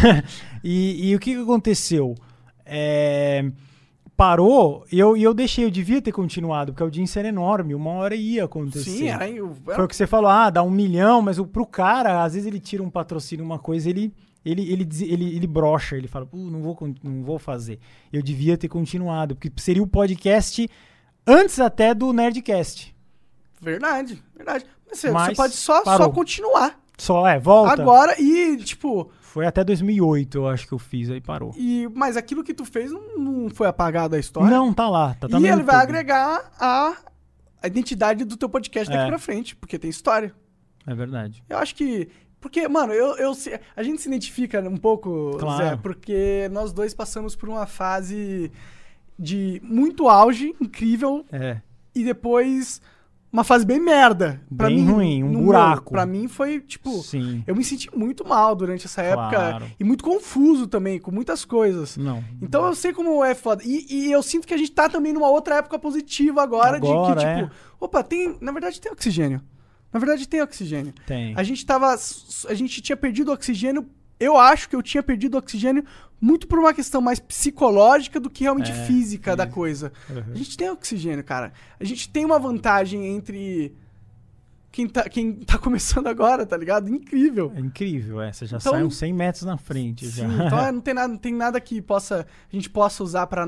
e, 0.64 1.10
e 1.10 1.14
o 1.14 1.18
que, 1.18 1.34
que 1.34 1.42
aconteceu? 1.42 2.14
É, 2.64 3.44
parou 4.16 4.84
e 4.92 4.98
eu, 4.98 5.16
e 5.16 5.22
eu 5.22 5.34
deixei, 5.34 5.64
eu 5.64 5.70
devia 5.70 6.00
ter 6.00 6.12
continuado, 6.12 6.72
porque 6.72 6.82
a 6.82 6.86
audiência 6.86 7.18
era 7.20 7.28
enorme, 7.28 7.74
uma 7.74 7.90
hora 7.90 8.14
ia 8.14 8.44
acontecer. 8.44 8.90
Sim, 8.90 9.08
era, 9.08 9.28
era 9.28 9.46
Foi 9.74 9.84
o 9.84 9.88
que 9.88 9.96
você 9.96 10.06
falou, 10.06 10.30
ah, 10.30 10.50
dá 10.50 10.62
um 10.62 10.70
milhão, 10.70 11.20
mas 11.20 11.38
o, 11.38 11.46
pro 11.46 11.66
cara, 11.66 12.22
às 12.22 12.34
vezes 12.34 12.46
ele 12.46 12.60
tira 12.60 12.82
um 12.82 12.90
patrocínio, 12.90 13.44
uma 13.44 13.58
coisa, 13.58 13.90
ele 13.90 14.12
ele, 14.44 14.70
ele, 14.70 14.86
ele, 15.00 15.36
ele 15.36 15.46
brocha, 15.46 15.96
ele 15.96 16.06
fala, 16.06 16.28
"Uh, 16.30 16.50
não, 16.50 16.60
vou, 16.60 16.76
não 17.02 17.22
vou 17.24 17.38
fazer. 17.38 17.78
Eu 18.12 18.22
devia 18.22 18.58
ter 18.58 18.68
continuado, 18.68 19.34
porque 19.34 19.50
seria 19.56 19.82
o 19.82 19.86
podcast 19.86 20.68
antes 21.26 21.58
até 21.58 21.94
do 21.94 22.12
Nerdcast. 22.12 22.94
verdade, 23.58 24.22
verdade. 24.36 24.66
Mas 24.86 24.98
você, 24.98 25.10
Mas 25.10 25.28
você 25.28 25.34
pode 25.34 25.54
só, 25.54 25.82
parou. 25.82 26.06
só 26.06 26.12
continuar 26.12 26.78
Só, 26.98 27.26
é, 27.26 27.38
volta. 27.38 27.80
agora 27.80 28.20
e, 28.20 28.58
tipo, 28.58 29.10
Foi 29.34 29.44
até 29.46 29.64
2008, 29.64 30.38
eu 30.38 30.46
acho 30.48 30.64
que 30.68 30.72
eu 30.72 30.78
fiz, 30.78 31.10
aí 31.10 31.20
parou. 31.20 31.52
e, 31.56 31.88
mas 31.92 32.16
aquilo 32.16 32.44
que 32.44 32.54
tu 32.54 32.64
fez 32.64 32.92
não, 32.92 33.18
não 33.18 33.50
foi 33.50 33.66
apagado 33.66 34.10
da 34.10 34.18
história. 34.18 34.48
Não, 34.48 34.72
tá 34.72 34.88
lá, 34.88 35.14
tá, 35.14 35.28
tá 35.28 35.40
e 35.40 35.46
ele 35.48 35.64
vai 35.64 35.74
agregar 35.74 36.52
a, 36.56 36.96
a 37.60 37.66
identidade 37.66 38.24
do 38.24 38.36
teu 38.36 38.48
podcast 38.48 38.88
daqui 38.88 39.04
É. 39.04 39.08
pra 39.08 39.18
frente, 39.18 39.56
porque 39.56 39.76
tem 39.76 39.90
história. 39.90 40.32
É 40.86 40.94
verdade. 40.94 41.42
Eu 41.48 41.58
acho 41.58 41.74
que. 41.74 42.08
Porque, 42.40 42.68
mano, 42.68 42.92
eu, 42.92 43.16
eu 43.16 43.32
a 43.74 43.82
gente 43.82 44.00
se 44.02 44.06
identifica 44.08 44.60
um 44.60 44.76
pouco, 44.76 45.36
Claro. 45.40 45.64
Zé, 45.64 45.76
porque 45.78 46.48
nós 46.52 46.72
dois 46.72 46.94
passamos 46.94 47.34
por 47.34 47.48
uma 47.48 47.66
fase 47.66 48.52
de 49.18 49.60
muito 49.64 50.08
auge, 50.08 50.54
incrível, 50.60 51.24
É, 51.32 51.60
e 51.92 52.04
depois 52.04 52.80
uma 53.34 53.42
fase 53.42 53.66
bem 53.66 53.80
merda. 53.80 54.40
Pra 54.56 54.68
Bem 54.68 54.76
mim, 54.80 54.90
ruim, 54.92 55.24
um 55.24 55.44
buraco. 55.44 55.82
meu. 55.86 55.90
Pra 55.92 56.06
mim 56.06 56.28
foi, 56.28 56.60
tipo, 56.60 57.02
sim. 57.02 57.42
eu 57.48 57.56
me 57.56 57.64
senti 57.64 57.90
muito 57.96 58.24
mal 58.24 58.54
durante 58.54 58.86
essa 58.86 59.02
época 59.02 59.28
Claro. 59.30 59.66
e 59.78 59.82
muito 59.82 60.04
confuso 60.04 60.68
também, 60.68 61.00
com 61.00 61.10
muitas 61.10 61.44
coisas. 61.44 61.96
Não. 61.96 62.22
Então 62.40 62.64
eu 62.64 62.76
sei 62.76 62.92
como 62.92 63.24
é 63.24 63.34
foda. 63.34 63.60
E, 63.64 63.86
e 63.90 64.12
eu 64.12 64.22
sinto 64.22 64.46
que 64.46 64.54
a 64.54 64.56
gente 64.56 64.70
tá 64.70 64.88
também 64.88 65.12
numa 65.12 65.28
outra 65.28 65.56
época 65.56 65.76
positiva 65.80 66.40
agora, 66.44 66.78
de 66.80 66.86
Agora, 66.86 67.20
que, 67.20 67.26
é. 67.26 67.42
tipo, 67.42 67.50
opa, 67.80 68.04
tem. 68.04 68.36
Na 68.40 68.52
verdade 68.52 68.80
tem 68.80 68.92
oxigênio. 68.92 69.42
Na 69.92 69.98
verdade 69.98 70.28
tem 70.28 70.40
oxigênio. 70.40 70.94
Tem. 71.04 71.34
A 71.36 71.42
gente 71.42 71.66
tava. 71.66 71.92
A 72.48 72.54
gente 72.54 72.80
tinha 72.80 72.96
perdido 72.96 73.32
oxigênio. 73.32 73.84
Eu 74.20 74.36
acho 74.38 74.68
que 74.68 74.76
eu 74.76 74.82
tinha 74.82 75.02
perdido 75.02 75.36
oxigênio 75.36 75.84
muito 76.24 76.46
por 76.48 76.58
uma 76.58 76.72
questão 76.72 77.02
mais 77.02 77.20
psicológica 77.20 78.18
do 78.18 78.30
que 78.30 78.44
realmente 78.44 78.70
É, 78.70 78.86
física 78.86 79.36
da 79.36 79.46
coisa. 79.46 79.92
Uhum. 80.08 80.32
A 80.32 80.34
gente 80.36 80.56
tem 80.56 80.70
oxigênio, 80.70 81.22
cara. 81.22 81.52
A 81.78 81.84
gente 81.84 82.08
tem 82.08 82.24
uma 82.24 82.38
vantagem 82.38 83.06
entre 83.06 83.74
quem 84.72 84.88
tá, 84.88 85.02
quem 85.08 85.34
tá 85.34 85.58
começando 85.58 86.06
agora, 86.06 86.46
tá 86.46 86.56
ligado? 86.56 86.88
Incrível. 86.88 87.52
É 87.54 87.60
incrível, 87.60 88.20
é. 88.22 88.32
Você 88.32 88.46
já 88.46 88.56
Então- 88.56 88.72
sai 88.72 88.82
uns 88.84 88.96
100 88.96 89.12
metros 89.12 89.44
na 89.44 89.58
frente. 89.58 90.06
Sim, 90.06 90.22
já. 90.22 90.46
então 90.46 90.58
é, 90.60 90.70
não 90.72 90.80
tem 90.80 90.94
nada, 90.94 91.08
não 91.08 91.18
tem 91.18 91.34
nada 91.34 91.60
que 91.60 91.82
possa 91.82 92.26
a 92.50 92.56
gente 92.56 92.70
possa 92.70 93.02
usar 93.04 93.26
pra 93.26 93.46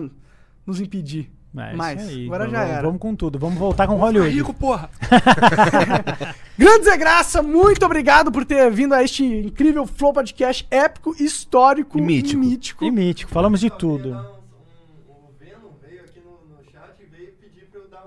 nos 0.67 0.79
impedir. 0.81 1.31
É 1.59 1.69
isso 1.69 1.77
Mas, 1.77 2.09
aí. 2.09 2.27
agora 2.27 2.49
já 2.49 2.59
vamos, 2.59 2.73
era. 2.73 2.83
Vamos 2.83 3.01
com 3.01 3.15
tudo. 3.17 3.39
Vamos 3.39 3.59
voltar 3.59 3.87
com 3.87 3.97
Hollywood. 3.97 4.53
porra! 4.55 4.91
Grande 6.59 6.85
Zé 6.85 6.97
Graça, 6.97 7.43
muito 7.43 7.85
obrigado 7.85 8.31
por 8.33 8.45
ter 8.45 8.71
vindo 8.71 8.95
a 8.95 9.03
este 9.03 9.25
incrível 9.25 9.87
Flow 9.87 10.13
Podcast 10.13 10.67
épico, 10.71 11.15
histórico 11.23 11.99
E 11.99 12.03
mítico. 12.03 12.41
mítico. 12.41 12.85
E 12.85 12.91
mítico, 12.91 13.31
falamos 13.31 13.61
de 13.61 13.71
tudo. 13.71 14.11
dar 14.13 14.21
o 14.23 15.33
Venom 15.39 15.71
veio 15.87 16.01
aqui 16.01 16.21
no, 16.21 16.57
no 16.57 16.63
chat 16.73 16.91
e 17.01 17.05
veio 17.17 17.33
pedir 17.41 17.67
pra 17.71 17.81
eu 17.81 17.89
dar 17.89 18.05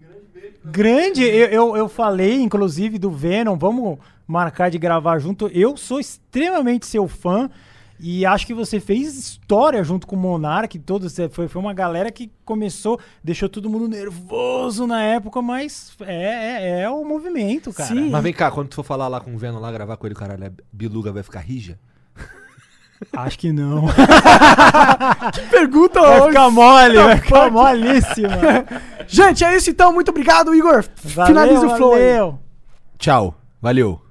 grande 0.00 0.24
beijo 0.32 0.54
pra 0.62 0.70
Grande, 0.70 1.22
eu, 1.24 1.46
eu, 1.48 1.76
eu 1.76 1.88
falei, 1.88 2.40
inclusive, 2.40 2.98
do 2.98 3.10
Venom, 3.10 3.56
vamos 3.56 3.98
marcar 4.26 4.70
de 4.70 4.78
gravar 4.78 5.18
junto. 5.18 5.48
Eu 5.48 5.76
sou 5.76 5.98
extremamente 5.98 6.86
seu 6.86 7.08
fã 7.08 7.50
e 8.02 8.24
acho 8.24 8.46
que 8.46 8.54
você 8.54 8.80
fez 8.80 9.14
história 9.16 9.82
junto 9.84 10.06
com 10.06 10.16
o 10.16 10.18
Monark, 10.18 10.78
todos, 10.78 11.18
é, 11.18 11.28
foi, 11.28 11.48
foi 11.48 11.60
uma 11.60 11.74
galera 11.74 12.10
que 12.10 12.30
começou, 12.44 12.98
deixou 13.22 13.48
todo 13.48 13.68
mundo 13.68 13.88
nervoso 13.88 14.86
na 14.86 15.02
época, 15.02 15.42
mas 15.42 15.92
é, 16.00 16.78
é, 16.78 16.80
é 16.82 16.90
o 16.90 17.04
movimento, 17.04 17.72
cara. 17.72 17.88
Sim. 17.94 18.10
Mas 18.10 18.22
vem 18.22 18.32
cá, 18.32 18.50
quando 18.50 18.68
tu 18.68 18.76
for 18.76 18.84
falar 18.84 19.08
lá 19.08 19.20
com 19.20 19.34
o 19.34 19.38
Venom 19.38 19.60
lá, 19.60 19.70
gravar 19.70 19.96
com 19.96 20.06
ele, 20.06 20.14
caralho, 20.14 20.46
a 20.46 20.50
biluga 20.72 21.12
vai 21.12 21.22
ficar 21.22 21.40
rija? 21.40 21.78
Acho 23.12 23.38
que 23.38 23.52
não. 23.52 23.84
Pergunta 25.50 26.00
Vai 26.00 26.20
hoje. 26.20 26.28
ficar 26.28 26.50
mole, 26.50 26.96
vai 26.96 27.16
ficar 27.18 27.50
molíssima. 27.50 28.28
Gente, 29.06 29.44
é 29.44 29.56
isso 29.56 29.70
então. 29.70 29.92
Muito 29.92 30.10
obrigado, 30.10 30.54
Igor. 30.54 30.84
Valeu, 31.02 31.26
Finaliza 31.26 31.66
o 31.66 31.76
flow 31.76 31.94
aí. 31.94 32.00
valeu. 32.00 32.38
Tchau, 32.98 33.34
valeu. 33.60 34.09